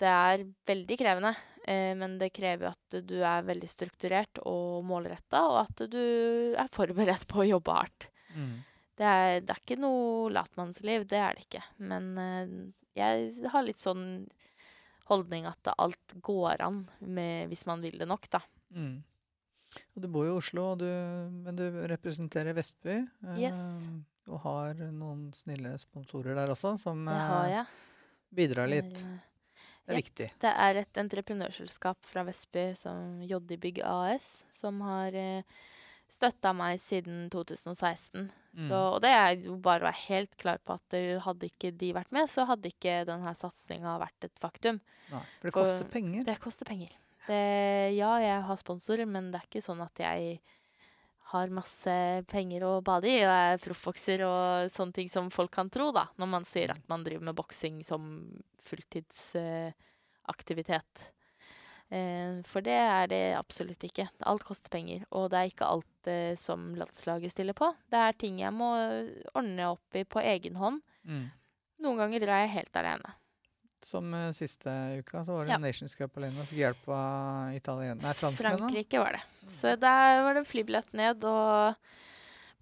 det 0.00 0.08
er 0.08 0.46
veldig 0.66 0.96
krevende. 0.98 1.34
Eh, 1.66 1.92
men 1.98 2.16
det 2.18 2.32
krever 2.32 2.72
at 2.72 2.96
du 3.06 3.18
er 3.20 3.44
veldig 3.44 3.68
strukturert 3.68 4.40
og 4.46 4.84
målretta, 4.88 5.42
og 5.50 5.60
at 5.66 5.84
du 5.90 6.54
er 6.56 6.72
forberedt 6.72 7.26
på 7.28 7.42
å 7.44 7.48
jobbe 7.50 7.76
hardt. 7.76 8.08
Mm. 8.34 8.56
Det 8.96 9.04
er, 9.04 9.40
det 9.44 9.52
er 9.52 9.60
ikke 9.60 9.80
noe 9.82 10.30
latmannsliv, 10.32 11.04
det 11.10 11.20
er 11.20 11.36
det 11.36 11.44
ikke. 11.44 11.64
Men 11.92 12.10
eh, 12.22 12.56
jeg 12.96 13.50
har 13.52 13.66
litt 13.66 13.82
sånn 13.84 14.06
holdning 15.10 15.46
at 15.48 15.70
alt 15.78 16.16
går 16.24 16.62
an 16.66 16.82
med, 17.00 17.48
hvis 17.50 17.66
man 17.68 17.82
vil 17.84 17.98
det 18.00 18.08
nok, 18.10 18.28
da. 18.32 18.40
Mm. 18.74 18.96
Og 19.94 20.02
du 20.02 20.08
bor 20.08 20.24
jo 20.26 20.34
i 20.34 20.40
Oslo, 20.40 20.70
og 20.72 20.78
du, 20.80 20.86
men 21.44 21.56
du 21.58 21.64
representerer 21.92 22.54
Vestby. 22.56 22.98
eh, 23.28 23.38
Og 24.32 24.40
har 24.42 24.74
noen 24.90 25.28
snille 25.36 25.74
sponsorer 25.78 26.34
der 26.34 26.50
også, 26.54 26.74
som 26.80 27.04
eh, 27.08 27.14
bidrar 28.34 28.66
litt. 28.72 28.94
Det 28.96 29.04
er, 29.04 29.22
Det 29.86 29.92
er 29.92 29.94
ja. 29.94 30.00
viktig. 30.02 30.28
Det 30.42 30.52
er 30.66 30.80
et 30.82 30.98
entreprenørselskap 31.04 31.98
fra 32.10 32.24
Vestby, 32.26 32.64
som 32.74 33.20
JD 33.22 33.56
Bygg 33.62 33.82
AS, 33.86 34.42
som 34.52 34.80
har 34.82 35.14
eh, 35.14 35.42
støtta 36.10 36.52
meg 36.56 36.80
siden 36.80 37.26
2016. 37.32 38.30
Mm. 38.56 38.68
Så, 38.68 38.76
og 38.94 39.00
det 39.04 39.10
er 39.12 39.34
jo 39.44 39.56
bare 39.60 39.82
å 39.82 39.84
være 39.90 40.04
helt 40.06 40.36
klar 40.40 40.58
på 40.64 40.72
at 40.78 40.94
hadde 41.26 41.48
ikke 41.50 41.70
de 41.76 41.90
vært 41.96 42.12
med, 42.14 42.24
så 42.32 42.40
hadde 42.48 42.70
ikke 42.72 43.02
denne 43.08 43.32
satsinga 43.36 43.98
vært 44.00 44.20
et 44.28 44.38
faktum. 44.40 44.76
Nei, 45.10 45.24
for 45.40 45.46
det 45.50 45.52
For- 45.52 45.58
koster 45.62 45.84
penger. 45.92 46.20
Det 46.24 46.38
koster 46.40 46.64
penger. 46.68 46.92
Det, 47.26 47.42
ja, 47.96 48.12
jeg 48.22 48.42
har 48.46 48.56
sponsorer, 48.60 49.06
men 49.10 49.32
det 49.32 49.38
er 49.40 49.46
ikke 49.48 49.64
sånn 49.64 49.80
at 49.82 49.98
jeg 49.98 50.38
har 51.32 51.50
masse 51.50 51.94
penger 52.30 52.62
å 52.62 52.78
bade 52.86 53.08
i 53.10 53.16
og 53.26 53.32
er 53.34 53.58
proffbokser 53.58 54.22
og 54.22 54.70
sånne 54.70 54.94
ting 54.94 55.08
som 55.10 55.26
folk 55.34 55.50
kan 55.56 55.66
tro, 55.74 55.88
da, 55.90 56.06
når 56.22 56.28
man 56.30 56.44
sier 56.46 56.70
at 56.70 56.84
man 56.88 57.02
driver 57.02 57.24
med 57.26 57.34
boksing 57.34 57.82
som 57.84 58.30
fulltidsaktivitet. 58.62 61.10
Eh, 61.94 62.42
for 62.46 62.64
det 62.66 62.76
er 62.76 63.10
det 63.10 63.22
absolutt 63.38 63.84
ikke. 63.86 64.08
Alt 64.26 64.46
koster 64.46 64.72
penger. 64.72 65.04
Og 65.14 65.28
det 65.32 65.40
er 65.40 65.52
ikke 65.52 65.68
alt 65.68 66.10
eh, 66.10 66.32
som 66.40 66.72
landslaget 66.78 67.34
stiller 67.34 67.56
på. 67.56 67.70
Det 67.92 68.00
er 68.08 68.18
ting 68.18 68.40
jeg 68.42 68.54
må 68.54 68.72
ordne 69.34 69.70
opp 69.74 69.98
i 69.98 70.06
på 70.08 70.22
egen 70.24 70.58
hånd. 70.60 70.82
Mm. 71.06 71.28
Noen 71.84 72.02
ganger 72.02 72.24
drar 72.24 72.44
jeg 72.44 72.54
helt 72.56 72.80
alene. 72.80 73.14
Som 73.84 74.10
uh, 74.16 74.32
siste 74.34 74.72
uka, 74.98 75.22
så 75.24 75.36
var 75.36 75.46
det 75.46 75.52
Ja. 75.52 75.58
Nations 75.62 75.94
Cup 75.94 76.16
alene. 76.18 76.46
Fikk 76.48 76.58
hjelp 76.58 76.88
av 76.90 77.54
italien... 77.54 78.00
Nei, 78.02 78.14
franskmenn. 78.16 78.58
Frankrike 78.64 79.02
var 79.02 79.18
det. 79.18 79.22
Så 79.52 79.76
der 79.78 80.22
var 80.24 80.34
det 80.34 80.46
flybillett 80.48 80.92
ned 80.96 81.22
og 81.28 81.76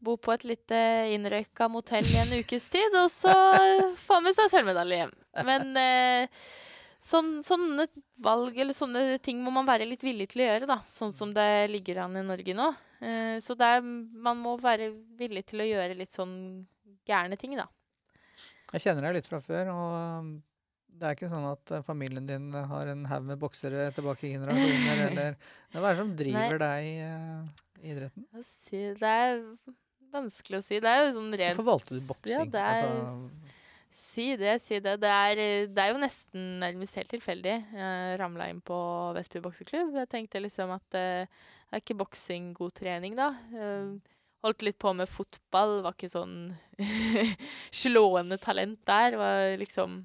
bo 0.04 0.18
på 0.20 0.34
et 0.34 0.44
lite 0.44 0.78
innrøyka 1.14 1.70
motell 1.72 2.04
i 2.04 2.18
en 2.20 2.34
ukes 2.42 2.66
tid, 2.68 2.98
og 2.98 3.08
så 3.14 3.32
få 4.06 4.20
med 4.24 4.36
seg 4.36 4.50
sølvmedalje 4.52 5.00
hjem. 5.00 5.14
Men 5.48 5.78
eh, 5.80 6.44
sånn, 7.14 7.30
sånne 7.46 7.86
valg 8.26 8.58
eller 8.60 8.74
sånne 8.76 9.04
ting 9.24 9.38
må 9.44 9.52
man 9.54 9.68
være 9.68 9.86
litt 9.88 10.02
villig 10.04 10.26
til 10.34 10.42
å 10.44 10.48
gjøre, 10.50 10.68
da. 10.74 10.80
Sånn 10.90 11.14
som 11.16 11.32
det 11.36 11.46
ligger 11.70 12.02
an 12.04 12.18
i 12.18 12.24
Norge 12.26 12.56
nå. 12.58 12.72
Uh, 13.04 13.36
så 13.44 13.54
det 13.58 13.70
er, 13.78 13.84
man 14.26 14.40
må 14.42 14.56
være 14.62 14.90
villig 15.18 15.46
til 15.50 15.62
å 15.62 15.68
gjøre 15.70 15.96
litt 15.98 16.12
sånn 16.14 16.34
gærne 17.08 17.38
ting, 17.40 17.54
da. 17.58 17.68
Jeg 18.74 18.82
kjenner 18.88 19.06
deg 19.06 19.20
litt 19.20 19.28
fra 19.30 19.38
før, 19.44 19.70
og 19.70 20.32
det 20.94 21.06
er 21.08 21.16
ikke 21.16 21.28
sånn 21.30 21.44
at 21.46 21.70
eh, 21.74 21.82
familien 21.86 22.26
din 22.26 22.48
har 22.54 22.88
en 22.90 23.02
haug 23.10 23.24
med 23.28 23.38
boksere 23.42 23.88
tilbake 23.94 24.28
i 24.28 24.32
generasjoner, 24.36 25.00
eller 25.10 25.36
Hva 25.74 25.82
er 25.82 25.88
det 25.90 25.98
som 26.00 26.12
driver 26.18 26.60
deg 26.62 26.88
i 26.88 26.94
i 27.84 27.90
idretten? 27.92 28.24
Si- 28.64 28.94
Det 28.96 29.10
er 29.10 29.42
vanskelig 30.14 30.60
å 30.60 30.64
si. 30.64 30.78
Det 30.80 30.88
er 30.90 31.02
jo 31.04 31.10
sånn 31.18 31.34
rent 31.34 31.58
Hvorfor 31.58 31.66
valgte 31.68 31.98
du 31.98 32.06
boksing? 32.08 32.54
Ja, 32.54 32.62
er, 32.62 32.86
Altså, 32.86 33.43
Si 33.94 34.32
det, 34.34 34.56
si 34.64 34.80
det. 34.82 34.96
Det 35.02 35.10
er, 35.10 35.40
det 35.70 35.82
er 35.82 35.92
jo 35.92 36.00
nesten 36.02 36.56
nærmest 36.58 36.98
helt 36.98 37.12
tilfeldig. 37.14 37.52
Jeg 37.78 38.16
ramla 38.18 38.48
inn 38.50 38.58
på 38.64 38.76
Vestby 39.14 39.42
bokseklubb. 39.44 39.92
Jeg 40.00 40.10
tenkte 40.10 40.42
liksom 40.42 40.72
at 40.74 40.96
eh, 40.98 41.30
er 41.70 41.82
ikke 41.82 41.96
boksing 42.00 42.50
god 42.58 42.74
trening, 42.74 43.14
da? 43.18 43.28
Eh, 43.54 44.16
holdt 44.42 44.64
litt 44.66 44.80
på 44.82 44.90
med 44.98 45.10
fotball. 45.10 45.78
Var 45.84 45.94
ikke 45.94 46.10
sånn 46.10 46.34
slående 47.84 48.40
talent 48.42 48.82
der. 48.88 49.18
Var 49.20 49.54
liksom 49.62 50.02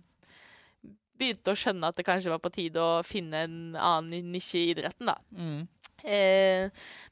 Begynte 1.20 1.52
å 1.52 1.58
skjønne 1.60 1.90
at 1.90 1.98
det 2.00 2.06
kanskje 2.08 2.32
var 2.32 2.40
på 2.40 2.52
tide 2.56 2.80
å 2.80 3.02
finne 3.04 3.42
en 3.44 3.56
annen 3.76 4.30
nisje 4.32 4.62
i 4.62 4.70
idretten, 4.72 5.10
da. 5.10 5.18
mm. 5.36 5.66
Eh, 6.08 6.70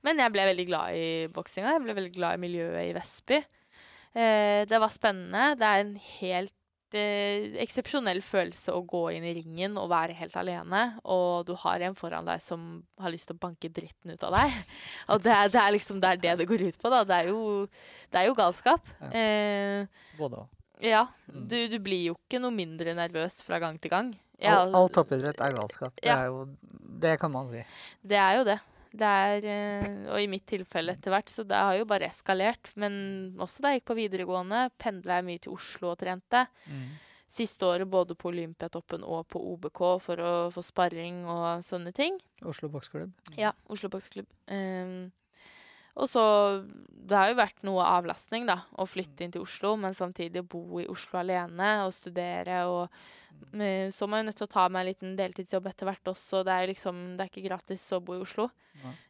men 0.08 0.22
jeg 0.24 0.32
ble 0.32 0.46
veldig 0.48 0.66
glad 0.70 0.96
i 0.96 1.08
boksinga. 1.36 1.74
Jeg 1.74 1.84
ble 1.84 1.96
veldig 1.98 2.14
glad 2.16 2.38
i 2.38 2.42
miljøet 2.46 2.86
i 2.86 2.94
Vestby. 2.96 3.42
Eh, 4.16 4.62
det 4.70 4.80
var 4.80 4.94
spennende. 4.94 5.58
Det 5.60 5.68
er 5.68 5.84
en 5.84 5.92
helt 6.22 6.57
eh, 6.96 7.58
eksepsjonell 7.64 8.22
følelse 8.24 8.72
å 8.72 8.84
gå 8.88 9.02
inn 9.16 9.26
i 9.28 9.34
ringen 9.36 9.76
og 9.82 9.90
være 9.92 10.16
helt 10.20 10.36
alene. 10.40 10.84
Og 11.04 11.48
du 11.48 11.54
har 11.60 11.84
en 11.88 11.98
foran 11.98 12.28
deg 12.30 12.40
som 12.44 12.68
har 13.02 13.12
lyst 13.12 13.28
til 13.32 13.36
å 13.36 13.42
banke 13.48 13.72
dritten 13.74 14.14
ut 14.14 14.24
av 14.28 14.38
deg. 14.38 14.54
Og 15.16 15.24
det 15.26 15.34
er, 15.34 15.50
det 15.52 15.60
er 15.64 15.74
liksom 15.76 16.00
det, 16.04 16.14
er 16.14 16.22
det 16.24 16.36
det 16.44 16.48
går 16.52 16.68
ut 16.70 16.80
på, 16.82 16.92
da. 16.94 17.02
Det 17.08 17.18
er 17.18 17.32
jo, 17.34 17.42
det 18.14 18.22
er 18.22 18.30
jo 18.30 18.38
galskap. 18.38 18.88
Ja. 19.02 19.10
Eh, 19.12 20.08
Både 20.20 20.44
og. 20.46 20.48
ja. 20.84 21.04
Mm. 21.34 21.44
Du, 21.52 21.58
du 21.74 21.78
blir 21.84 22.06
jo 22.12 22.16
ikke 22.22 22.40
noe 22.44 22.54
mindre 22.56 22.96
nervøs 22.98 23.42
fra 23.44 23.60
gang 23.64 23.80
til 23.82 23.92
gang. 23.92 24.14
All, 24.38 24.46
Ja, 24.46 24.58
all 24.78 24.90
toppidrett 24.94 25.40
er 25.42 25.56
galskap. 25.58 25.96
Det, 25.98 26.14
er 26.14 26.28
jo, 26.30 26.44
det 27.02 27.16
kan 27.20 27.32
man 27.34 27.48
si. 27.50 27.64
Det 28.06 28.20
er 28.22 28.40
jo 28.40 28.48
det. 28.52 28.60
Det 28.92 29.08
er, 29.08 29.48
eh, 29.52 29.90
og 30.12 30.22
i 30.22 30.30
mitt 30.32 30.46
tilfelle 30.50 30.96
etter 30.96 31.14
hvert, 31.14 31.32
så 31.32 31.44
det 31.48 31.58
har 31.58 31.76
jo 31.80 31.90
bare 31.90 32.08
eskalert. 32.08 32.72
Men 32.76 33.36
også 33.40 33.64
da 33.64 33.74
jeg 33.74 33.82
gikk 33.82 33.90
på 33.92 34.00
videregående, 34.00 34.70
pendla 34.80 35.20
jeg 35.20 35.28
mye 35.28 35.44
til 35.44 35.58
Oslo 35.58 35.92
og 35.94 36.00
trente. 36.02 36.46
Mm. 36.68 36.88
Siste 37.28 37.68
året 37.68 37.90
både 37.92 38.16
på 38.16 38.30
Olympiatoppen 38.32 39.04
og 39.04 39.26
på 39.28 39.42
OBK 39.54 39.82
for 40.00 40.24
å 40.24 40.34
få 40.54 40.64
sparring 40.64 41.26
og 41.28 41.66
sånne 41.68 41.92
ting. 41.96 42.16
Oslo 42.48 42.70
boksklubb. 42.72 43.12
Ja, 43.36 43.52
Oslo 43.68 43.92
Boksklubb. 43.92 44.30
Um, 44.48 45.10
og 45.98 46.08
så 46.10 46.24
Det 46.64 47.16
har 47.16 47.32
jo 47.32 47.38
vært 47.40 47.62
noe 47.64 47.84
avlastning, 47.88 48.46
da, 48.48 48.62
å 48.76 48.86
flytte 48.88 49.24
inn 49.24 49.32
til 49.32 49.46
Oslo, 49.46 49.76
men 49.80 49.96
samtidig 49.96 50.44
bo 50.44 50.82
i 50.82 50.88
Oslo 50.92 51.22
alene 51.22 51.70
og 51.86 51.94
studere 51.96 52.66
og 52.68 52.98
Så 53.94 54.08
må 54.08 54.18
jeg 54.18 54.26
jo 54.26 54.28
nødt 54.30 54.38
til 54.42 54.48
å 54.48 54.52
ta 54.52 54.64
meg 54.70 54.82
en 54.82 54.90
liten 54.90 55.16
deltidsjobb 55.18 55.70
etter 55.72 55.90
hvert 55.90 56.12
også. 56.12 56.44
Det 56.46 56.54
er 56.54 56.72
liksom 56.72 57.00
Det 57.18 57.26
er 57.26 57.32
ikke 57.32 57.48
gratis 57.48 57.86
å 57.96 58.02
bo 58.04 58.18
i 58.18 58.24
Oslo. 58.26 58.50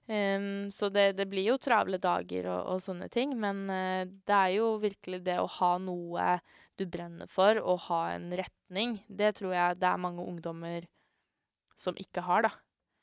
Um, 0.08 0.70
så 0.72 0.88
det, 0.94 1.18
det 1.18 1.26
blir 1.28 1.50
jo 1.50 1.58
travle 1.60 2.00
dager 2.00 2.48
og, 2.48 2.62
og 2.74 2.84
sånne 2.84 3.10
ting, 3.12 3.34
men 3.40 3.66
uh, 3.68 4.06
det 4.08 4.38
er 4.38 4.54
jo 4.56 4.70
virkelig 4.80 5.20
det 5.26 5.36
å 5.42 5.50
ha 5.58 5.74
noe 5.84 6.38
du 6.80 6.86
brenner 6.88 7.28
for, 7.28 7.60
og 7.60 7.82
ha 7.90 8.14
en 8.14 8.30
retning. 8.32 9.02
Det 9.10 9.34
tror 9.40 9.56
jeg 9.56 9.80
det 9.82 9.90
er 9.90 10.00
mange 10.00 10.24
ungdommer 10.24 10.88
som 11.76 11.98
ikke 12.00 12.24
har, 12.24 12.48
da. 12.48 12.54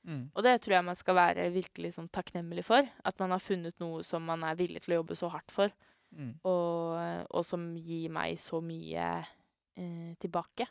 Mm. 0.08 0.30
Og 0.32 0.44
det 0.44 0.54
tror 0.62 0.76
jeg 0.76 0.86
man 0.86 0.98
skal 1.00 1.16
være 1.18 1.50
virkelig 1.54 1.94
sånn 1.96 2.08
takknemlig 2.12 2.64
for. 2.66 2.86
At 3.04 3.20
man 3.20 3.32
har 3.34 3.42
funnet 3.42 3.76
noe 3.82 4.02
som 4.06 4.24
man 4.24 4.44
er 4.46 4.56
villig 4.58 4.84
til 4.84 4.96
å 4.96 5.02
jobbe 5.02 5.18
så 5.18 5.32
hardt 5.34 5.52
for, 5.54 5.74
Mm. 6.14 6.36
og, 6.46 7.26
og 7.34 7.42
som 7.42 7.62
gir 7.74 8.12
meg 8.14 8.36
så 8.38 8.60
mye 8.62 9.06
eh, 9.18 10.12
tilbake. 10.22 10.68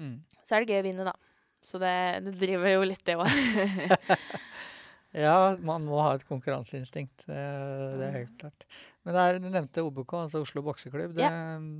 Mm. 0.00 0.16
Så 0.42 0.56
er 0.56 0.64
det 0.64 0.74
gøy 0.74 0.82
å 0.82 0.86
vinne, 0.88 1.06
da. 1.08 1.14
Så 1.62 1.78
det, 1.78 1.92
det 2.24 2.32
driver 2.40 2.72
jo 2.74 2.88
litt, 2.88 3.04
det 3.06 3.18
òg. 3.20 3.28
Ja, 5.12 5.56
man 5.60 5.84
må 5.84 5.98
ha 6.00 6.14
et 6.16 6.24
konkurranseinstinkt. 6.24 7.26
Det, 7.26 7.36
det 8.00 8.06
er 8.06 8.14
helt 8.14 8.36
klart. 8.40 8.64
Men 9.04 9.16
det 9.16 9.22
er, 9.24 9.38
du 9.42 9.48
nevnte 9.52 9.84
OBK, 9.84 10.14
altså 10.22 10.40
Oslo 10.40 10.62
bokseklubb. 10.64 11.12
Det, 11.18 11.28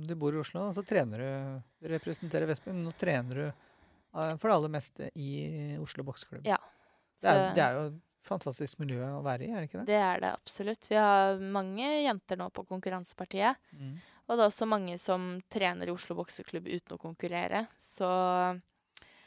Du 0.05 0.13
bor 0.21 0.35
i 0.35 0.41
Oslo, 0.43 0.67
og 0.69 0.75
så 0.77 0.83
trener 0.85 1.23
du 1.23 1.89
representerer 1.95 2.45
Vestby, 2.49 2.69
men 2.75 2.85
nå 2.85 2.93
trener 2.99 3.39
du 3.39 3.45
eh, 3.47 4.35
for 4.37 4.45
det 4.51 4.57
aller 4.59 4.73
meste 4.75 5.09
i 5.17 5.31
Oslo 5.81 6.05
bokseklubb. 6.05 6.45
Ja. 6.45 6.59
Det, 7.23 7.31
er, 7.31 7.43
det 7.57 7.65
er 7.65 7.79
jo 7.79 7.87
fantastisk 8.23 8.83
miljø 8.83 9.01
å 9.17 9.23
være 9.25 9.47
i, 9.47 9.51
er 9.51 9.63
det 9.63 9.71
ikke 9.71 9.81
det? 9.81 9.87
det 9.89 9.99
er 10.03 10.21
det 10.21 10.31
absolutt. 10.37 10.91
Vi 10.91 10.99
har 10.99 11.41
mange 11.57 11.89
jenter 12.03 12.39
nå 12.39 12.51
på 12.53 12.67
konkurransepartiet. 12.69 13.73
Mm. 13.73 13.95
Og 14.33 14.39
det 14.39 14.43
er 14.47 14.49
også 14.51 14.65
mange 14.67 14.95
som 14.97 15.27
trener 15.53 15.87
i 15.87 15.93
Oslo 15.93 16.15
bokseklubb 16.17 16.65
uten 16.67 16.97
å 16.97 17.01
konkurrere. 17.01 17.67
Så 17.77 18.09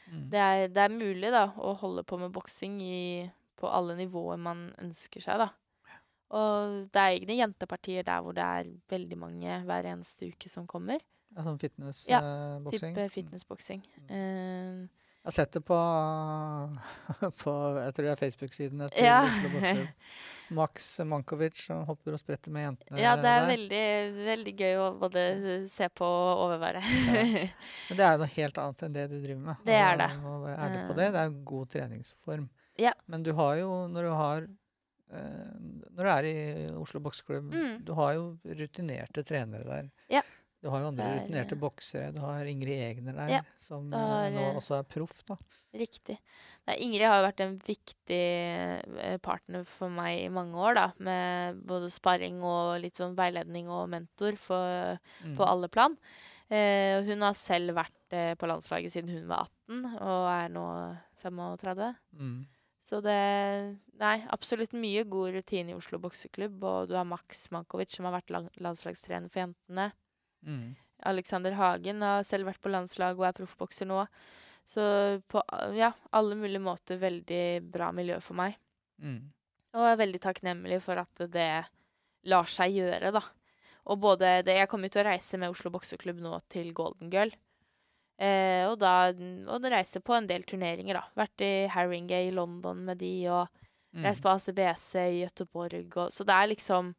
Mm. 0.07 0.29
det 0.31 0.39
er, 0.39 0.67
det 0.71 0.77
er 0.85 0.93
mulig 0.93 1.31
da, 1.33 1.45
å 1.59 1.73
holde 1.81 2.03
på 2.07 2.15
med 2.19 2.31
boksing 2.31 2.77
på 3.59 3.67
alle 3.67 3.95
nivåer 3.97 4.37
man 4.39 4.69
ønsker 4.79 5.19
seg. 5.23 5.41
da. 5.41 5.49
Og 6.31 6.87
det 6.91 7.01
er 7.01 7.15
egne 7.17 7.35
jentepartier 7.35 8.03
der 8.07 8.21
hvor 8.23 8.35
det 8.35 8.43
er 8.43 8.69
veldig 8.91 9.17
mange 9.19 9.57
hver 9.67 9.83
eneste 9.91 10.29
uke 10.31 10.47
som 10.51 10.65
kommer. 10.67 10.99
Ja, 11.35 11.43
sånn 11.43 11.59
Ja. 12.07 12.21
Type 12.71 13.09
fitnessboksing. 13.11 13.83
Eh, 14.07 14.87
Jeg 14.87 15.27
har 15.27 15.35
sett 15.35 15.51
det 15.51 15.63
på, 15.67 15.75
på 17.43 17.53
jeg 17.83 17.93
tror 17.93 18.03
det 18.07 18.11
er 18.13 18.21
Facebook-sidene 18.23 18.89
til 18.95 19.03
Ja. 19.03 19.21
Oslo 19.27 19.49
bokseklubb. 19.57 19.87
Max 20.49 20.99
Mankovic 21.05 21.59
som 21.65 21.81
hopper 21.87 22.15
og 22.15 22.19
spretter 22.21 22.51
med 22.55 22.63
jentene 22.65 23.01
ja, 23.01 23.15
det 23.19 23.31
er 23.31 23.47
veldig, 23.49 23.81
veldig 24.27 24.53
gøy 24.61 24.75
å 24.79 24.85
både 25.01 25.23
se 25.71 25.89
på 25.89 26.05
og 26.07 26.43
overvære. 26.47 26.81
Men 27.89 27.97
det 27.99 28.05
er 28.05 28.13
jo 28.15 28.21
noe 28.23 28.31
helt 28.37 28.61
annet 28.63 28.85
enn 28.87 28.95
det 28.95 29.07
du 29.11 29.17
driver 29.23 29.41
med. 29.49 29.65
Det 29.67 29.75
er 29.75 29.89
Altså, 29.97 30.07
det. 30.07 30.31
Og 30.31 30.47
er 30.53 30.69
det 30.75 30.85
på 30.87 30.95
det. 31.01 31.09
Det 31.15 31.19
er 31.23 31.31
en 31.33 31.41
god 31.51 31.69
treningsform. 31.75 32.47
Ja. 32.79 32.93
Men 33.07 33.23
du 33.25 33.33
har 33.37 33.55
jo, 33.59 33.69
når 33.91 34.07
du 34.07 34.13
har 34.13 34.47
eh, 34.47 35.51
Når 35.97 36.03
du 36.03 36.09
er 36.13 36.27
i 36.29 36.35
Oslo 36.77 36.99
bokseklubb, 37.01 37.51
Mm. 37.53 37.77
du 37.85 37.93
har 37.97 38.13
jo 38.17 38.25
rutinerte 38.45 39.23
trenere 39.25 39.63
der. 39.65 39.89
Ja. 40.11 40.21
Du 40.67 40.71
har 40.73 40.83
jo 40.83 40.89
andre 40.91 41.05
er, 41.07 41.21
rutinerte 41.21 41.55
boksere. 41.61 42.11
Du 42.11 42.19
har 42.25 42.47
Ingrid 42.51 42.81
Egner 42.89 43.15
der, 43.15 43.31
Ja, 43.37 43.41
som 43.63 43.87
eh, 43.95 43.97
har, 44.11 44.27
nå 44.35 44.45
også 44.59 44.81
er 44.81 44.87
proff. 44.91 45.21
da. 45.29 45.37
Riktig. 45.77 46.17
Nei, 46.67 46.75
Ingrid 46.83 47.07
har 47.07 47.21
jo 47.21 47.27
vært 47.29 47.43
en 47.45 47.55
viktig 47.63 48.19
eh, 48.19 49.17
partner 49.23 49.63
for 49.69 49.93
meg 49.93 50.25
i 50.25 50.31
mange 50.33 50.57
år, 50.59 50.75
da. 50.75 50.87
Med 51.07 51.61
både 51.69 51.91
sparring 51.93 52.41
og 52.43 52.81
litt 52.83 52.99
sånn 52.99 53.15
veiledning 53.17 53.69
og 53.71 53.87
mentor 53.93 54.35
for, 54.41 54.99
Mm. 55.23 55.35
på 55.39 55.47
alle 55.47 55.69
plan. 55.71 55.95
Eh, 56.49 57.01
hun 57.07 57.21
har 57.25 57.33
selv 57.35 57.75
vært 57.75 58.13
eh, 58.15 58.33
på 58.39 58.47
landslaget 58.47 58.91
siden 58.93 59.09
hun 59.11 59.27
var 59.27 59.47
18, 59.67 59.85
og 59.99 60.27
er 60.31 60.49
nå 60.53 60.67
35. 61.23 61.95
Mm. 62.19 62.37
Så 62.87 63.01
det 63.03 63.17
Nei, 63.99 64.21
absolutt 64.31 64.71
mye 64.77 65.01
god 65.09 65.33
rutine 65.33 65.73
i 65.73 65.75
Oslo 65.75 65.97
bokseklubb. 65.99 66.61
Og 66.63 66.87
du 66.87 66.93
har 66.95 67.03
Max 67.09 67.47
Mankovic, 67.51 67.89
som 67.95 68.05
har 68.05 68.13
vært 68.21 68.29
landslagstrener 68.61 69.27
for 69.33 69.41
jentene. 69.41 69.87
Mm. 70.45 70.75
Alexander 71.07 71.53
Hagen 71.57 72.01
har 72.01 72.23
selv 72.27 72.49
vært 72.49 72.61
på 72.61 72.71
landslag 72.73 73.17
og 73.19 73.27
er 73.27 73.35
proffbokser 73.37 73.87
nå. 73.89 74.03
Så 74.67 74.83
på 75.31 75.41
ja, 75.77 75.93
alle 76.11 76.35
mulige 76.35 76.59
måter 76.59 76.99
veldig 76.99 77.71
bra 77.71 77.91
miljø 77.95 78.17
for 78.19 78.35
meg. 78.35 78.57
Mm. 78.99 79.29
Og 79.77 79.83
jeg 79.85 79.93
er 79.93 80.01
veldig 80.01 80.21
takknemlig 80.23 80.81
for 80.83 80.99
at 80.99 81.21
det 81.31 81.49
lar 82.27 82.49
seg 82.51 82.73
gjøre, 82.75 83.11
da. 83.15 83.21
Og 83.87 83.99
både 84.03 84.41
det, 84.43 84.57
Jeg 84.57 84.67
kommer 84.67 84.89
til 84.91 85.05
å 85.05 85.07
reise 85.07 85.37
med 85.39 85.53
Oslo 85.53 85.71
bokseklubb 85.71 86.19
nå 86.19 86.33
til 86.51 86.73
Golden 86.75 87.09
Girl. 87.13 87.31
Eh, 88.19 88.65
og 88.67 88.79
da 88.81 89.11
og 89.13 89.61
det 89.61 89.71
reiser 89.71 90.01
på 90.03 90.15
en 90.17 90.27
del 90.27 90.43
turneringer, 90.43 90.97
da. 90.97 91.03
Vært 91.15 91.45
i 91.45 91.51
Haringey 91.71 92.27
i 92.27 92.35
London 92.35 92.83
med 92.85 92.97
de, 92.99 93.13
og 93.29 93.47
Mm. 93.95 94.03
reist 94.03 94.21
på 94.21 94.29
ACBC 94.29 94.95
i 94.99 95.25
Göteborg. 95.25 95.95
Og, 95.95 96.11
så 96.11 96.25
det 96.27 96.33
er 96.35 96.47
liksom 96.51 96.93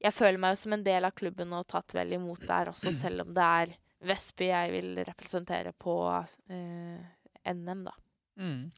Jeg 0.00 0.14
føler 0.16 0.40
meg 0.40 0.54
jo 0.56 0.60
som 0.62 0.72
en 0.76 0.84
del 0.86 1.04
av 1.08 1.12
klubben 1.18 1.52
og 1.56 1.66
tatt 1.68 1.92
vel 1.96 2.14
imot 2.16 2.46
der 2.48 2.70
også, 2.72 2.92
selv 3.04 3.26
om 3.26 3.34
det 3.36 3.46
er 3.62 3.74
Vestby 4.08 4.46
jeg 4.48 4.70
vil 4.72 4.94
representere 5.04 5.74
på 5.76 5.94
eh, 6.48 7.50
NM, 7.52 7.82
da. 7.84 7.92
Mm. 8.40 8.70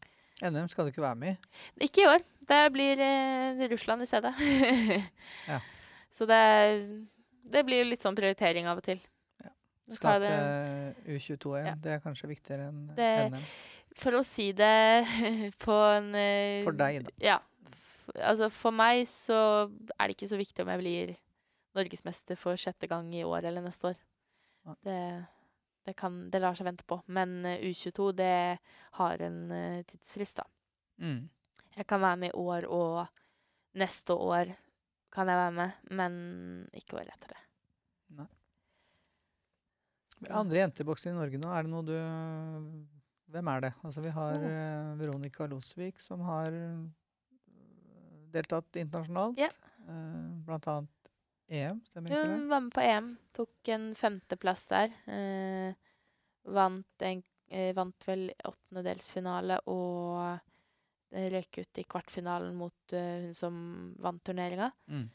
NM 0.50 0.66
skal 0.72 0.88
du 0.88 0.90
ikke 0.90 1.04
være 1.04 1.18
med 1.20 1.36
i. 1.36 1.86
Ikke 1.86 2.02
i 2.02 2.08
år. 2.10 2.24
Det 2.50 2.58
blir 2.74 2.98
eh, 3.06 3.60
Russland 3.70 4.02
i 4.02 4.08
stedet. 4.10 4.32
Ja. 5.52 5.60
Så 6.12 6.26
det, 6.28 6.40
det 7.54 7.62
blir 7.64 7.86
litt 7.88 8.02
sånn 8.04 8.18
prioritering 8.18 8.66
av 8.68 8.82
og 8.82 8.84
til. 8.84 8.98
Ja. 9.40 9.52
Skal 9.94 10.26
til 10.26 11.14
U22-EM. 11.14 11.68
Ja. 11.70 11.76
Det 11.86 11.94
er 11.94 12.02
kanskje 12.04 12.28
viktigere 12.34 12.66
enn 12.72 12.82
Det- 12.98 13.30
NM. 13.30 13.46
For 14.02 14.16
å 14.18 14.24
si 14.24 14.50
det 14.56 15.04
på 15.64 15.74
en 15.94 16.10
eh, 16.18 16.62
For 16.66 16.74
deg, 16.76 17.02
da. 17.06 17.14
Ja. 17.22 17.38
Altså, 18.16 18.48
for 18.52 18.74
meg 18.74 19.04
så 19.10 19.36
er 19.98 20.08
det 20.08 20.16
ikke 20.16 20.30
så 20.32 20.40
viktig 20.40 20.64
om 20.64 20.70
jeg 20.72 20.82
blir 20.82 21.12
norgesmester 21.76 22.36
for 22.36 22.58
sjette 22.60 22.88
gang 22.90 23.08
i 23.16 23.24
år 23.24 23.48
eller 23.48 23.64
neste 23.64 23.92
år. 23.92 24.00
Det, 24.86 24.98
det, 25.88 25.94
kan, 25.98 26.18
det 26.30 26.40
lar 26.42 26.54
seg 26.58 26.68
vente 26.68 26.84
på. 26.88 27.00
Men 27.06 27.40
eh, 27.48 27.62
U22, 27.70 28.10
det 28.18 28.32
har 28.98 29.24
en 29.28 29.38
eh, 29.56 29.84
tidsfrist, 29.88 30.42
da. 30.42 30.46
Mm. 31.02 31.22
Jeg 31.78 31.86
kan 31.88 32.02
være 32.04 32.20
med 32.20 32.34
i 32.34 32.38
år, 32.38 32.66
og 32.68 33.06
neste 33.80 34.14
år 34.14 34.52
kan 35.12 35.28
jeg 35.28 35.40
være 35.40 35.54
med, 35.56 35.78
men 35.96 36.12
ikke 36.76 37.00
året 37.00 37.14
etter 37.16 37.32
det. 37.34 37.40
Andre 40.30 40.60
jentebokser 40.60 41.10
i 41.10 41.16
Norge 41.16 41.38
nå, 41.40 41.48
er 41.50 41.64
det 41.66 41.70
noe 41.72 41.82
du 41.82 41.96
Hvem 43.32 43.48
er 43.48 43.62
det? 43.64 43.70
Altså, 43.82 44.02
vi 44.04 44.12
har 44.14 44.36
Oh. 44.36 44.44
eh, 44.46 44.90
Veronica 45.00 45.46
Losvik, 45.48 45.98
som 45.98 46.20
har 46.28 46.52
deltatt 48.34 48.80
internasjonalt. 48.80 49.40
Ja. 49.40 49.50
Eh, 49.88 50.28
blant 50.46 50.68
annet 50.72 51.10
EM, 51.52 51.82
stemmer 51.88 52.12
ikke 52.12 52.22
det? 52.22 52.32
Hun 52.32 52.46
var 52.50 52.64
med 52.64 52.74
på 52.74 52.84
EM, 52.86 53.10
tok 53.36 53.72
en 53.74 53.88
femteplass 53.98 54.64
der. 54.70 54.94
Eh, 55.06 55.90
vant, 56.52 57.06
en, 57.08 57.22
eh, 57.52 57.72
vant 57.76 58.08
vel 58.08 58.30
åttendedelsfinale 58.48 59.60
og 59.70 60.22
eh, 61.12 61.28
røk 61.34 61.60
ut 61.60 61.82
i 61.82 61.84
kvartfinalen 61.84 62.54
mot 62.56 62.94
uh, 62.96 63.26
hun 63.26 63.34
som 63.36 63.58
vant 64.00 64.22
turneringa. 64.24 64.70
Mm. 64.88 65.10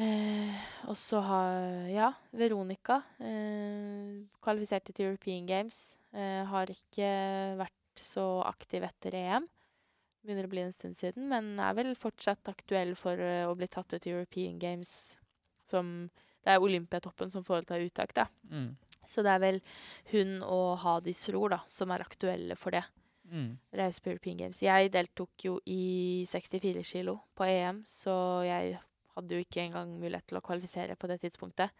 Eh, 0.00 0.58
og 0.88 0.96
så 0.96 1.20
har 1.24 1.88
ja, 1.90 2.08
Veronica 2.32 3.00
eh, 3.20 4.22
kvalifiserte 4.42 4.94
til 4.94 5.10
European 5.10 5.46
Games. 5.48 5.94
Eh, 6.14 6.42
har 6.46 6.70
ikke 6.72 7.10
vært 7.58 8.00
så 8.00 8.40
aktiv 8.46 8.86
etter 8.86 9.16
EM. 9.18 9.48
Begynner 10.20 10.48
å 10.48 10.52
bli 10.52 10.64
en 10.66 10.74
stund 10.74 10.98
siden, 10.98 11.28
men 11.30 11.54
er 11.62 11.76
vel 11.78 11.94
fortsatt 11.96 12.50
aktuell 12.52 12.92
for 12.98 13.20
uh, 13.20 13.48
å 13.48 13.56
bli 13.56 13.68
tatt 13.72 13.94
ut 13.94 14.06
i 14.06 14.12
European 14.12 14.58
Games. 14.60 15.16
Som 15.64 16.10
Det 16.40 16.54
er 16.54 16.62
Olympiatoppen 16.64 17.30
som 17.32 17.44
foretar 17.44 17.82
uttak, 17.84 18.14
da. 18.16 18.26
Mm. 18.50 18.70
Så 19.06 19.24
det 19.24 19.32
er 19.32 19.42
vel 19.42 19.58
hun 20.12 20.38
og 20.44 20.78
Hadis 20.84 21.26
Ror 21.32 21.52
da, 21.52 21.60
som 21.68 21.92
er 21.92 22.04
aktuelle 22.04 22.56
for 22.56 22.76
det. 22.76 22.84
Mm. 23.30 23.58
Reise 23.76 24.02
på 24.02 24.10
European 24.10 24.38
Games. 24.38 24.62
Jeg 24.62 24.92
deltok 24.92 25.44
jo 25.44 25.58
i 25.70 26.26
64 26.28 26.82
kilo 26.86 27.18
på 27.36 27.46
EM, 27.46 27.82
så 27.88 28.14
jeg 28.46 28.78
hadde 29.14 29.36
jo 29.36 29.44
ikke 29.44 29.64
engang 29.66 29.92
mulighet 30.00 30.30
til 30.30 30.40
å 30.40 30.44
kvalifisere 30.44 30.96
på 30.98 31.10
det 31.10 31.20
tidspunktet. 31.24 31.72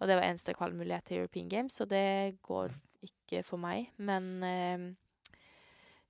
Og 0.00 0.08
det 0.08 0.18
var 0.18 0.26
eneste 0.28 0.54
kvalmulighet 0.56 1.08
til 1.08 1.22
European 1.22 1.50
Games, 1.50 1.76
så 1.76 1.86
det 1.88 2.36
går 2.46 2.74
ikke 3.04 3.42
for 3.46 3.60
meg. 3.60 3.90
Men 3.96 4.30
eh, 4.46 4.86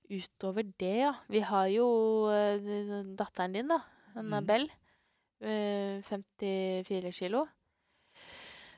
utover 0.09 0.63
det, 0.79 0.93
ja. 1.01 1.13
Vi 1.27 1.39
har 1.39 1.67
jo 1.73 1.87
eh, 2.31 3.05
datteren 3.17 3.53
din, 3.53 3.67
da. 3.71 3.81
Annabelle. 4.15 4.69
Mm. 5.41 6.01
54 6.07 7.11
kilo. 7.11 7.45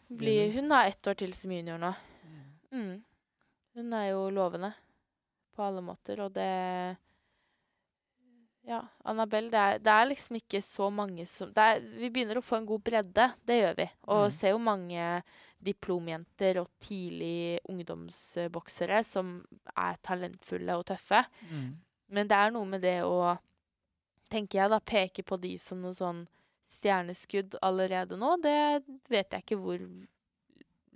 Blir, 0.08 0.52
hun 0.56 0.72
har 0.72 0.88
ett 0.90 1.08
år 1.08 1.14
til 1.20 1.34
som 1.36 1.52
junior 1.54 1.78
nå. 1.80 1.92
Mm. 2.74 3.04
Hun 3.78 3.94
er 3.94 4.08
jo 4.10 4.24
lovende 4.34 4.72
på 5.56 5.64
alle 5.68 5.82
måter, 5.86 6.20
og 6.26 6.34
det 6.36 6.48
Ja, 8.68 8.82
Annabelle, 9.08 9.48
det 9.54 9.60
er, 9.60 9.78
det 9.80 9.92
er 9.94 10.10
liksom 10.10 10.36
ikke 10.42 10.60
så 10.66 10.90
mange 10.92 11.24
som 11.30 11.54
det 11.56 11.64
er, 11.64 11.78
Vi 12.02 12.10
begynner 12.12 12.42
å 12.42 12.44
få 12.44 12.58
en 12.58 12.66
god 12.68 12.82
bredde, 12.84 13.30
det 13.48 13.62
gjør 13.62 13.78
vi. 13.78 13.86
Og 14.12 14.26
Mm. 14.28 14.32
ser 14.36 14.50
jo 14.52 14.58
mange 14.60 15.24
diplomjenter 15.64 16.60
og 16.62 16.70
tidlig 16.84 17.60
ungdomsboksere 17.70 19.00
som 19.06 19.40
er 19.74 19.98
talentfulle 20.06 20.76
og 20.78 20.86
tøffe. 20.92 21.24
Mm. 21.50 21.70
Men 22.14 22.30
det 22.30 22.38
er 22.38 22.52
noe 22.56 22.66
med 22.70 22.84
det 22.86 23.00
å, 23.04 23.34
tenker 24.32 24.62
jeg 24.62 24.72
da, 24.72 24.80
peke 24.80 25.26
på 25.28 25.40
de 25.42 25.56
som 25.62 25.82
noe 25.82 25.96
sånn 25.98 26.26
stjerneskudd 26.72 27.58
allerede 27.64 28.18
nå. 28.20 28.36
Det 28.44 28.58
vet 29.10 29.34
jeg 29.34 29.44
ikke 29.46 29.60
hvor 29.62 29.82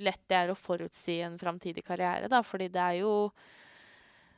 lett 0.01 0.21
det 0.31 0.37
er 0.37 0.51
å 0.51 0.57
forutsi 0.57 1.19
en 1.25 1.37
framtidig 1.41 1.83
karriere, 1.85 2.29
da. 2.31 2.41
Fordi 2.45 2.67
det 2.73 2.81
er 2.81 2.99
jo 3.01 3.13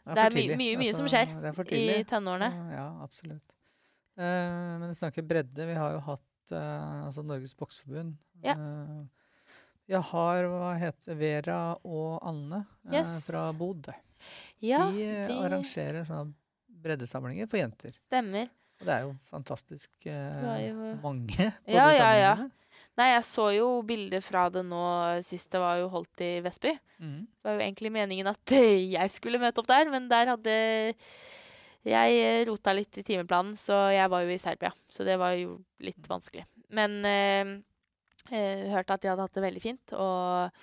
Det 0.04 0.18
er 0.18 0.30
for 0.32 0.38
my- 0.38 0.48
mye, 0.48 0.58
mye- 0.60 0.78
mye 0.82 0.94
som 0.96 1.06
Altså, 1.06 1.16
skjer 1.16 1.70
Det 1.70 1.80
er 1.80 2.00
i 2.00 2.04
tenårene. 2.04 2.50
Ja, 2.76 2.88
absolutt. 3.04 3.54
Uh, 4.18 4.78
men 4.80 4.90
vi 4.90 4.96
snakker 5.00 5.26
bredde. 5.26 5.66
Vi 5.68 5.74
har 5.74 5.94
jo 5.96 6.00
hatt 6.06 6.52
uh, 6.52 7.06
altså 7.08 7.24
Norges 7.26 7.56
bokseforbund. 7.56 8.16
Ja. 8.44 8.54
Eh, 8.54 9.06
jeg 9.90 10.02
har 10.12 10.48
hva 10.50 10.72
heter 10.80 11.16
Vera 11.20 11.60
og 11.84 12.20
Anne 12.26 12.62
eh, 12.90 13.00
Yes. 13.02 13.20
fra 13.28 13.50
Bodø. 13.58 13.94
Ja, 14.64 14.86
de, 14.92 15.04
eh, 15.04 15.28
de 15.28 15.38
arrangerer 15.44 16.06
sånne 16.08 16.34
breddesamlinger 16.84 17.48
for 17.52 17.60
jenter. 17.60 17.92
stemmer. 18.08 18.48
Og 18.82 18.88
det 18.88 18.94
er 18.96 19.02
jo 19.06 19.14
fantastisk 19.30 19.90
eh, 20.08 20.68
jo- 20.70 20.94
mange 21.04 21.28
på 21.66 21.72
Ja, 21.72 21.90
de 21.92 21.98
ja, 21.98 22.12
ja. 22.20 22.36
Nei, 22.98 23.08
jeg 23.14 23.24
så 23.26 23.48
jo 23.56 23.68
bilder 23.86 24.22
fra 24.22 24.48
det 24.54 24.64
nå 24.66 24.80
sist 25.26 25.50
det 25.54 25.60
var 25.62 25.78
jo 25.82 25.88
holdt 25.90 26.22
i 26.26 26.32
Vestby. 26.46 26.74
Mm. 27.02 27.20
Det 27.26 27.44
var 27.48 27.56
jo 27.58 27.64
egentlig 27.66 27.92
meningen 27.94 28.28
at 28.30 28.52
eh, 28.54 28.92
jeg 28.94 29.10
skulle 29.14 29.40
møte 29.42 29.62
opp 29.62 29.68
der, 29.70 29.90
men 29.90 30.08
der 30.10 30.30
hadde 30.30 30.56
jeg 31.84 32.48
rota 32.48 32.72
litt 32.76 32.96
i 33.02 33.04
timeplanen, 33.04 33.56
så 33.60 33.90
jeg 33.94 34.10
var 34.14 34.24
jo 34.24 34.32
i 34.32 34.40
Serbia. 34.40 34.72
Så 34.90 35.04
det 35.08 35.18
var 35.20 35.34
jo 35.36 35.58
litt 35.84 36.06
vanskelig. 36.08 36.46
Men 36.74 37.00
eh, 37.06 37.52
hørte 38.74 38.96
at 38.96 39.04
de 39.04 39.12
hadde 39.12 39.28
hatt 39.28 39.36
det 39.38 39.46
veldig 39.46 39.64
fint. 39.64 39.94
Og 39.98 40.54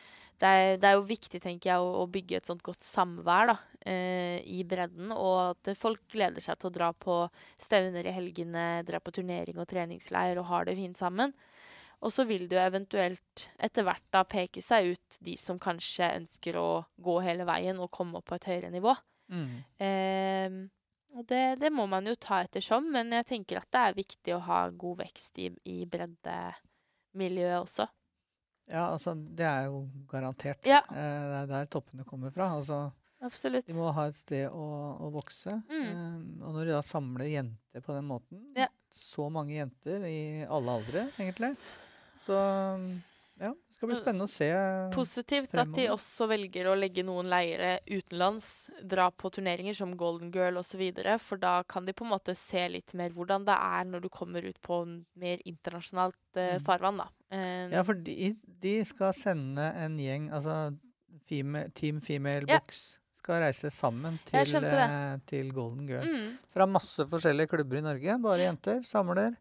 det 0.40 0.48
er, 0.50 0.78
det 0.80 0.88
er 0.88 0.96
jo 0.96 1.08
viktig, 1.08 1.40
tenker 1.42 1.72
jeg, 1.72 1.84
å, 1.84 2.00
å 2.00 2.08
bygge 2.10 2.38
et 2.38 2.48
sånt 2.48 2.62
godt 2.64 2.86
samvær 2.86 3.50
da, 3.52 3.56
eh, 3.84 4.38
i 4.48 4.62
bredden. 4.68 5.12
Og 5.12 5.36
at 5.50 5.72
folk 5.78 6.06
gleder 6.12 6.44
seg 6.44 6.60
til 6.60 6.70
å 6.70 6.76
dra 6.78 6.90
på 6.96 7.22
stevner 7.60 8.08
i 8.08 8.14
helgene, 8.16 8.68
dra 8.88 9.02
på 9.04 9.12
turnering 9.20 9.60
og 9.60 9.68
treningsleir 9.70 10.40
og 10.40 10.48
har 10.48 10.68
det 10.68 10.78
fint 10.80 11.00
sammen. 11.00 11.36
Og 12.00 12.14
så 12.14 12.24
vil 12.24 12.46
det 12.48 12.56
jo 12.56 12.64
eventuelt 12.64 13.46
etter 13.60 13.84
hvert 13.84 14.06
da 14.14 14.24
peke 14.24 14.62
seg 14.64 14.94
ut 14.94 15.20
de 15.20 15.36
som 15.36 15.60
kanskje 15.60 16.08
ønsker 16.22 16.56
å 16.56 16.68
gå 16.96 17.18
hele 17.26 17.44
veien 17.48 17.80
og 17.82 17.92
komme 17.92 18.20
opp 18.20 18.30
på 18.30 18.38
et 18.40 18.48
høyere 18.48 18.72
nivå. 18.72 18.94
Mm. 19.30 19.58
Eh, 19.76 20.60
og 21.18 21.26
det, 21.28 21.42
det 21.60 21.72
må 21.74 21.84
man 21.90 22.06
jo 22.08 22.14
ta 22.16 22.40
ettersom, 22.46 22.88
men 22.94 23.12
jeg 23.18 23.28
tenker 23.28 23.60
at 23.60 23.68
det 23.74 23.82
er 23.82 23.98
viktig 23.98 24.36
å 24.36 24.44
ha 24.46 24.62
god 24.70 25.02
vekst 25.02 25.42
i, 25.42 25.50
i 25.68 25.82
breddemiljøet 27.14 27.60
også. 27.64 27.86
Ja, 28.70 28.84
altså, 28.92 29.14
det 29.34 29.46
er 29.46 29.64
jo 29.66 29.88
garantert. 30.08 30.64
Ja. 30.68 30.78
Eh, 30.90 30.94
det 30.94 31.38
er 31.42 31.46
der 31.50 31.66
toppene 31.66 32.04
kommer 32.06 32.30
fra. 32.30 32.52
Altså, 32.56 32.92
Absolutt. 33.22 33.66
de 33.66 33.74
må 33.74 33.90
ha 33.92 34.04
et 34.08 34.14
sted 34.14 34.48
å, 34.50 34.66
å 35.00 35.10
vokse. 35.12 35.56
Mm. 35.68 35.88
Eh, 35.90 36.44
og 36.46 36.54
når 36.54 36.66
de 36.70 36.76
da 36.76 36.82
samler 36.86 37.26
jenter 37.32 37.82
på 37.84 37.96
den 37.96 38.06
måten, 38.06 38.44
Ja. 38.56 38.68
så 38.90 39.28
mange 39.30 39.56
jenter 39.58 40.06
i 40.06 40.44
alle 40.46 40.70
aldre, 40.78 41.08
egentlig, 41.18 41.56
så 42.24 42.38
skal 43.80 43.88
bli 43.88 43.96
spennende 43.96 44.26
å 44.28 44.30
se. 44.30 44.48
Positivt 44.92 45.54
at 45.56 45.70
de 45.72 45.86
også 45.88 46.26
velger 46.28 46.68
å 46.68 46.76
legge 46.76 47.00
noen 47.06 47.30
leire 47.32 47.78
utenlands, 47.88 48.68
dra 48.84 49.06
på 49.10 49.30
turneringer 49.32 49.74
som 49.78 49.94
Golden 49.96 50.28
Girl 50.34 50.60
osv., 50.60 50.82
for 51.24 51.40
da 51.40 51.62
kan 51.64 51.86
de 51.88 51.94
på 51.96 52.04
en 52.04 52.12
måte 52.12 52.34
se 52.36 52.66
litt 52.68 52.92
mer 52.98 53.10
hvordan 53.16 53.46
det 53.48 53.56
er 53.56 53.88
når 53.88 54.04
du 54.04 54.10
kommer 54.12 54.44
ut 54.44 54.60
på 54.62 54.82
mer 55.16 55.40
internasjonalt 55.48 56.14
eh, 56.36 56.58
Mm. 56.60 56.64
farvann, 56.66 56.98
da. 57.00 57.08
Eh, 57.32 57.70
Ja, 57.72 57.82
for 57.82 57.94
de, 57.94 58.34
de 58.60 58.84
skal 58.84 59.12
sende 59.16 59.72
en 59.80 59.96
gjeng, 59.96 60.30
altså 60.30 60.76
feme, 61.28 61.64
Team 61.74 62.00
Female 62.04 62.44
Ja. 62.46 62.58
Box 62.58 62.98
skal 63.16 63.40
reise 63.44 63.70
sammen 63.70 64.18
til, 64.26 64.64
eh, 64.64 65.16
til 65.26 65.52
Golden 65.52 65.86
Girl. 65.88 66.04
mm, 66.04 66.38
Fra 66.52 66.66
masse 66.66 67.04
forskjellige 67.08 67.48
klubber 67.48 67.78
i 67.78 67.80
Norge. 67.84 68.18
Bare 68.20 68.44
jenter 68.44 68.82
samler 68.84 69.36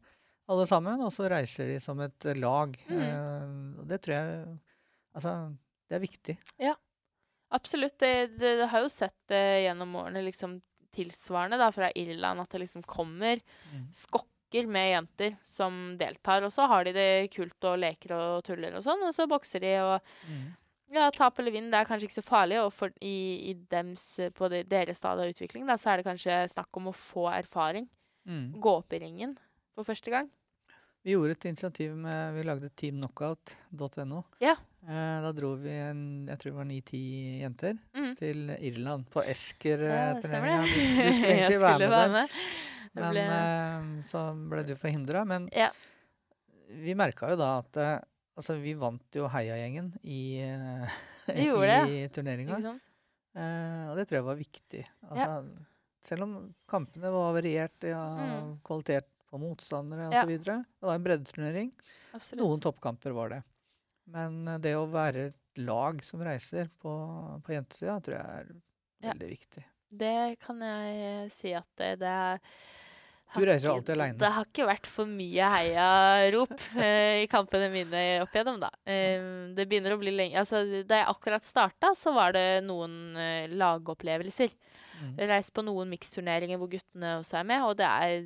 alle 0.49 0.65
sammen, 0.69 1.01
og 1.05 1.11
så 1.13 1.27
reiser 1.29 1.67
de 1.69 1.79
som 1.83 1.99
et 2.01 2.25
lag. 2.39 2.73
Mm. 2.89 3.01
Eh, 3.05 3.83
det 3.89 4.01
tror 4.05 4.15
jeg 4.17 4.57
Altså, 5.15 5.31
det 5.89 5.95
er 5.97 6.01
viktig. 6.03 6.33
Ja, 6.61 6.75
absolutt. 7.51 7.95
Det, 7.99 8.37
det, 8.37 8.51
det 8.61 8.67
har 8.71 8.83
jo 8.85 8.89
sett 8.93 9.15
det 9.31 9.39
gjennom 9.65 9.95
årene 9.99 10.21
liksom 10.23 10.59
tilsvarende 10.93 11.57
da, 11.59 11.71
fra 11.73 11.89
Irland 11.97 12.41
at 12.43 12.49
det 12.53 12.61
liksom 12.65 12.83
kommer 12.85 13.41
Mm. 13.73 13.87
skokker 13.93 14.67
med 14.69 14.87
jenter 14.93 15.35
som 15.45 15.97
deltar. 15.99 16.45
Og 16.45 16.53
så 16.53 16.65
har 16.69 16.85
de 16.87 16.93
det 16.95 17.09
kult 17.33 17.67
og 17.69 17.77
leker 17.81 18.13
og 18.15 18.43
tuller 18.47 18.77
og 18.77 18.85
sånn, 18.85 19.01
og 19.05 19.13
så 19.17 19.27
bokser 19.29 19.61
de 19.65 19.75
og 19.81 19.99
Mm. 20.29 20.55
Ja, 20.91 21.11
tap 21.13 21.37
eller 21.37 21.51
vinn, 21.53 21.67
det 21.69 21.77
er 21.77 21.85
kanskje 21.85 22.07
ikke 22.07 22.17
så 22.21 22.25
farlig, 22.25 22.57
og 22.63 22.71
for, 22.73 22.89
i, 23.01 23.51
i 23.51 23.53
dems, 23.69 24.19
på 24.33 24.47
de, 24.49 24.63
deres 24.65 24.97
stadie 24.97 25.21
av 25.27 25.29
utvikling, 25.35 25.67
da, 25.69 25.75
så 25.77 25.91
er 25.91 25.97
det 25.97 26.05
kanskje 26.07 26.37
snakk 26.49 26.79
om 26.81 26.87
å 26.89 26.95
få 26.97 27.27
erfaring. 27.29 27.85
Mm. 28.25 28.55
Gå 28.57 28.71
opp 28.79 28.93
i 28.97 28.99
ringen 29.03 29.35
for 29.75 29.85
første 29.85 30.09
gang. 30.09 30.31
Vi 31.03 31.13
gjorde 31.15 31.31
et 31.31 31.45
initiativ 31.45 31.93
med 31.95 32.33
Vi 32.35 32.43
lagde 32.43 32.69
teamknockout.no. 32.75 34.23
Ja. 34.43 34.55
Eh, 34.83 35.17
da 35.23 35.31
dro 35.35 35.53
vi 35.59 35.71
en, 35.71 36.01
jeg 36.27 36.39
tror 36.41 36.51
det 36.51 36.57
var 36.57 36.67
ni-ti 36.69 37.01
jenter 37.41 37.77
Mm. 37.95 38.15
til 38.19 38.49
Irland 38.59 39.05
på 39.11 39.21
Esker-turneringa. 39.23 40.19
stemmer 40.23 40.63
du, 40.63 40.67
du 40.67 41.13
skulle 41.13 41.31
egentlig 41.35 41.61
være 41.61 41.79
med 41.79 41.89
være 41.89 42.11
med. 42.11 42.29
der, 42.29 43.01
men 43.01 43.13
ble- 43.13 43.25
eh, 43.29 44.07
så 44.09 44.23
ble 44.49 44.63
du 44.67 44.75
forhindra. 44.75 45.25
Men 45.27 45.49
Ja. 45.55 45.69
vi 46.69 46.93
merka 46.95 47.29
jo 47.31 47.35
da 47.39 47.49
at 47.59 47.77
eh, 47.77 47.99
altså, 48.37 48.57
vi 48.61 48.73
vant 48.73 49.03
jo 49.15 49.27
heiagjengen 49.27 49.93
i, 50.03 50.39
eh, 50.43 50.99
gjorde 51.47 51.79
i 51.91 52.07
turneringa. 52.09 52.59
Eh, 53.35 53.83
og 53.91 53.95
det 53.99 54.07
tror 54.09 54.19
jeg 54.19 54.27
var 54.31 54.35
viktig. 54.39 54.85
Altså, 55.11 55.45
Selv 56.01 56.23
om 56.23 56.55
kampene 56.67 57.11
var 57.11 57.33
variert 57.35 57.83
i 57.83 57.89
ja, 57.91 58.03
Mm. 58.15 58.59
kvalitet 58.63 59.05
på 59.29 59.39
motstandere 59.41 60.09
Ja. 60.13 60.23
osv. 60.23 60.37
Det 60.43 60.87
var 60.87 60.95
en 60.97 61.03
breddeturnering. 61.05 61.71
Noen 62.39 62.59
toppkamper 62.63 63.11
var 63.15 63.29
det. 63.35 63.41
Men 64.09 64.47
eh, 64.47 64.57
det 64.63 64.75
å 64.79 64.87
være 64.89 65.27
et 65.29 65.63
lag 65.65 66.01
som 66.05 66.21
reiser 66.25 66.69
på, 66.81 66.91
på 67.45 67.53
jentesida, 67.53 67.99
tror 68.01 68.17
jeg 68.19 68.25
er 68.43 68.53
Ja. 68.99 69.13
veldig 69.13 69.29
viktig. 69.29 69.65
Det 69.89 70.37
kan 70.45 70.59
jeg 70.61 71.31
si 71.33 71.53
at 71.57 71.65
det, 71.79 71.95
det 72.03 72.07
er 72.09 72.39
Du 73.35 73.41
reiser 73.45 73.67
jo 73.69 73.73
alltid 73.75 73.93
aleine. 73.95 74.17
Det 74.17 74.29
har 74.33 74.45
ikke 74.45 74.65
vært 74.69 74.87
for 74.89 75.05
mye 75.09 75.47
heiarop 75.53 76.53
eh, 76.81 77.23
i 77.23 77.27
kampene 77.29 77.69
mine 77.73 78.03
opp 78.23 78.33
igjennom, 78.33 78.59
da. 78.61 78.69
Eh, 78.89 79.21
det 79.57 79.67
begynner 79.69 79.93
å 79.93 79.99
bli 80.01 80.13
lenge 80.15 80.37
Altså, 80.41 80.63
da 80.89 81.01
jeg 81.03 81.09
akkurat 81.13 81.45
starta, 81.45 81.93
så 81.97 82.13
var 82.13 82.33
det 82.37 82.63
noen 82.65 83.15
eh, 83.17 83.47
lagopplevelser. 83.53 84.49
Mm. 84.99 85.13
Reist 85.29 85.53
på 85.55 85.63
noen 85.63 85.89
miksturneringer 85.93 86.57
hvor 86.59 86.69
guttene 86.73 87.19
også 87.21 87.37
er 87.39 87.45
med, 87.47 87.61
og 87.63 87.77
det 87.79 87.85
er, 87.87 88.17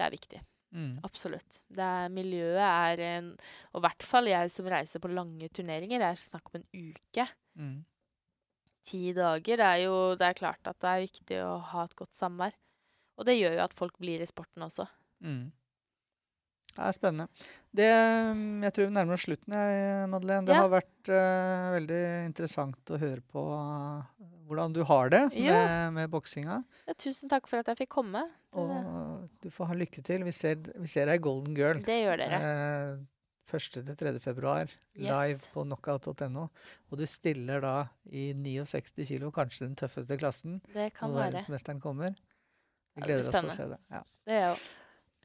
det 0.00 0.06
er 0.06 0.14
viktig. 0.16 0.40
Mm. 0.70 1.00
Absolutt. 1.04 1.60
Det 1.66 1.82
er, 1.82 2.10
miljøet 2.14 2.60
er 2.62 3.00
en 3.08 3.30
Og 3.74 3.80
i 3.80 3.84
hvert 3.88 4.04
fall 4.06 4.28
jeg 4.30 4.52
som 4.54 4.68
reiser 4.70 5.02
på 5.02 5.10
lange 5.10 5.48
turneringer. 5.50 5.98
Det 5.98 6.10
er 6.12 6.20
snakk 6.22 6.46
om 6.52 6.60
en 6.60 6.66
uke. 6.94 7.26
Mm. 7.58 7.78
Ti 8.86 9.00
dager. 9.16 9.60
Det 9.60 9.66
er 9.66 9.80
jo 9.84 9.96
det 10.16 10.28
er 10.30 10.38
klart 10.38 10.70
at 10.70 10.78
det 10.80 10.92
er 10.92 11.02
viktig 11.06 11.40
å 11.44 11.56
ha 11.72 11.84
et 11.88 11.96
godt 11.98 12.14
samvær. 12.16 12.54
Og 13.18 13.26
det 13.28 13.34
gjør 13.36 13.58
jo 13.58 13.64
at 13.66 13.74
folk 13.76 13.98
blir 14.00 14.22
i 14.22 14.28
sporten 14.30 14.64
også. 14.64 14.86
Mm. 15.26 15.50
Det 16.70 16.86
er 16.86 16.94
spennende. 16.94 17.26
Det, 17.74 17.90
mm, 18.38 18.62
jeg 18.64 18.72
tror 18.76 18.86
vi 18.86 18.94
nærmer 18.94 19.16
oss 19.18 19.24
slutten, 19.26 19.56
jeg, 19.58 20.08
Madeleine. 20.08 20.46
Det 20.46 20.54
Ja. 20.54 20.62
har 20.62 20.70
vært 20.70 21.10
uh, 21.10 21.74
veldig 21.74 22.02
interessant 22.30 22.92
å 22.94 23.00
høre 23.02 23.20
på 23.26 23.42
hvordan 24.50 24.72
du 24.74 24.82
har 24.84 25.08
det 25.12 25.22
med, 25.30 25.38
Ja. 25.46 25.90
med 25.94 26.10
boksinga. 26.10 26.58
Ja, 26.88 26.92
tusen 26.98 27.30
takk 27.30 27.46
for 27.48 27.62
at 27.62 27.66
jeg 27.70 27.78
fikk 27.84 27.88
komme. 27.94 28.24
Og 28.52 29.28
du 29.40 29.48
får 29.54 29.66
ha 29.70 29.74
lykke 29.78 30.02
til. 30.04 30.24
Vi 30.26 30.32
ser, 30.34 30.56
vi 30.56 30.86
ser 30.90 31.06
deg 31.06 31.20
i 31.20 31.22
Golden 31.22 31.54
Girl. 31.56 31.80
det 31.86 32.00
gjør 32.04 32.18
dere. 32.18 32.40
Eh, 32.42 32.98
1. 33.50 33.82
til 33.86 33.96
3. 33.96 34.18
februar, 34.22 34.68
live 34.94 35.38
Yes. 35.40 35.48
på 35.54 35.64
knockout.no. 35.64 36.48
Og 36.90 36.98
du 36.98 37.06
stiller 37.06 37.60
da 37.60 37.88
i 38.10 38.32
69 38.34 39.06
kilo, 39.08 39.30
kanskje 39.32 39.66
den 39.66 39.74
tøffeste 39.76 40.18
klassen, 40.18 40.60
Det 40.72 40.92
kan 40.94 41.10
når 41.10 41.16
være. 41.16 41.32
verdensmesteren 41.32 41.80
kommer. 41.80 42.14
Vi 42.96 43.02
gleder 43.02 43.28
oss 43.28 43.34
til 43.40 43.48
å 43.50 43.56
se 43.56 43.66
det. 43.72 43.78
Ja. 43.90 44.02
Det 44.26 44.60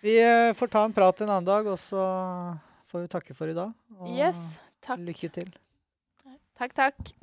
Vi 0.02 0.18
eh, 0.20 0.54
får 0.54 0.70
ta 0.70 0.86
en 0.86 0.94
prat 0.94 1.22
en 1.22 1.30
annen 1.30 1.46
dag, 1.46 1.66
og 1.68 1.78
så 1.78 2.58
får 2.92 3.02
vi 3.02 3.08
takke 3.08 3.36
for 3.36 3.48
i 3.50 3.54
dag. 3.54 3.74
Og 4.00 4.08
Yes. 4.10 4.58
Takk. 4.82 5.00
lykke 5.00 5.32
til. 5.32 5.54
Takk, 6.58 6.74
takk. 6.74 7.14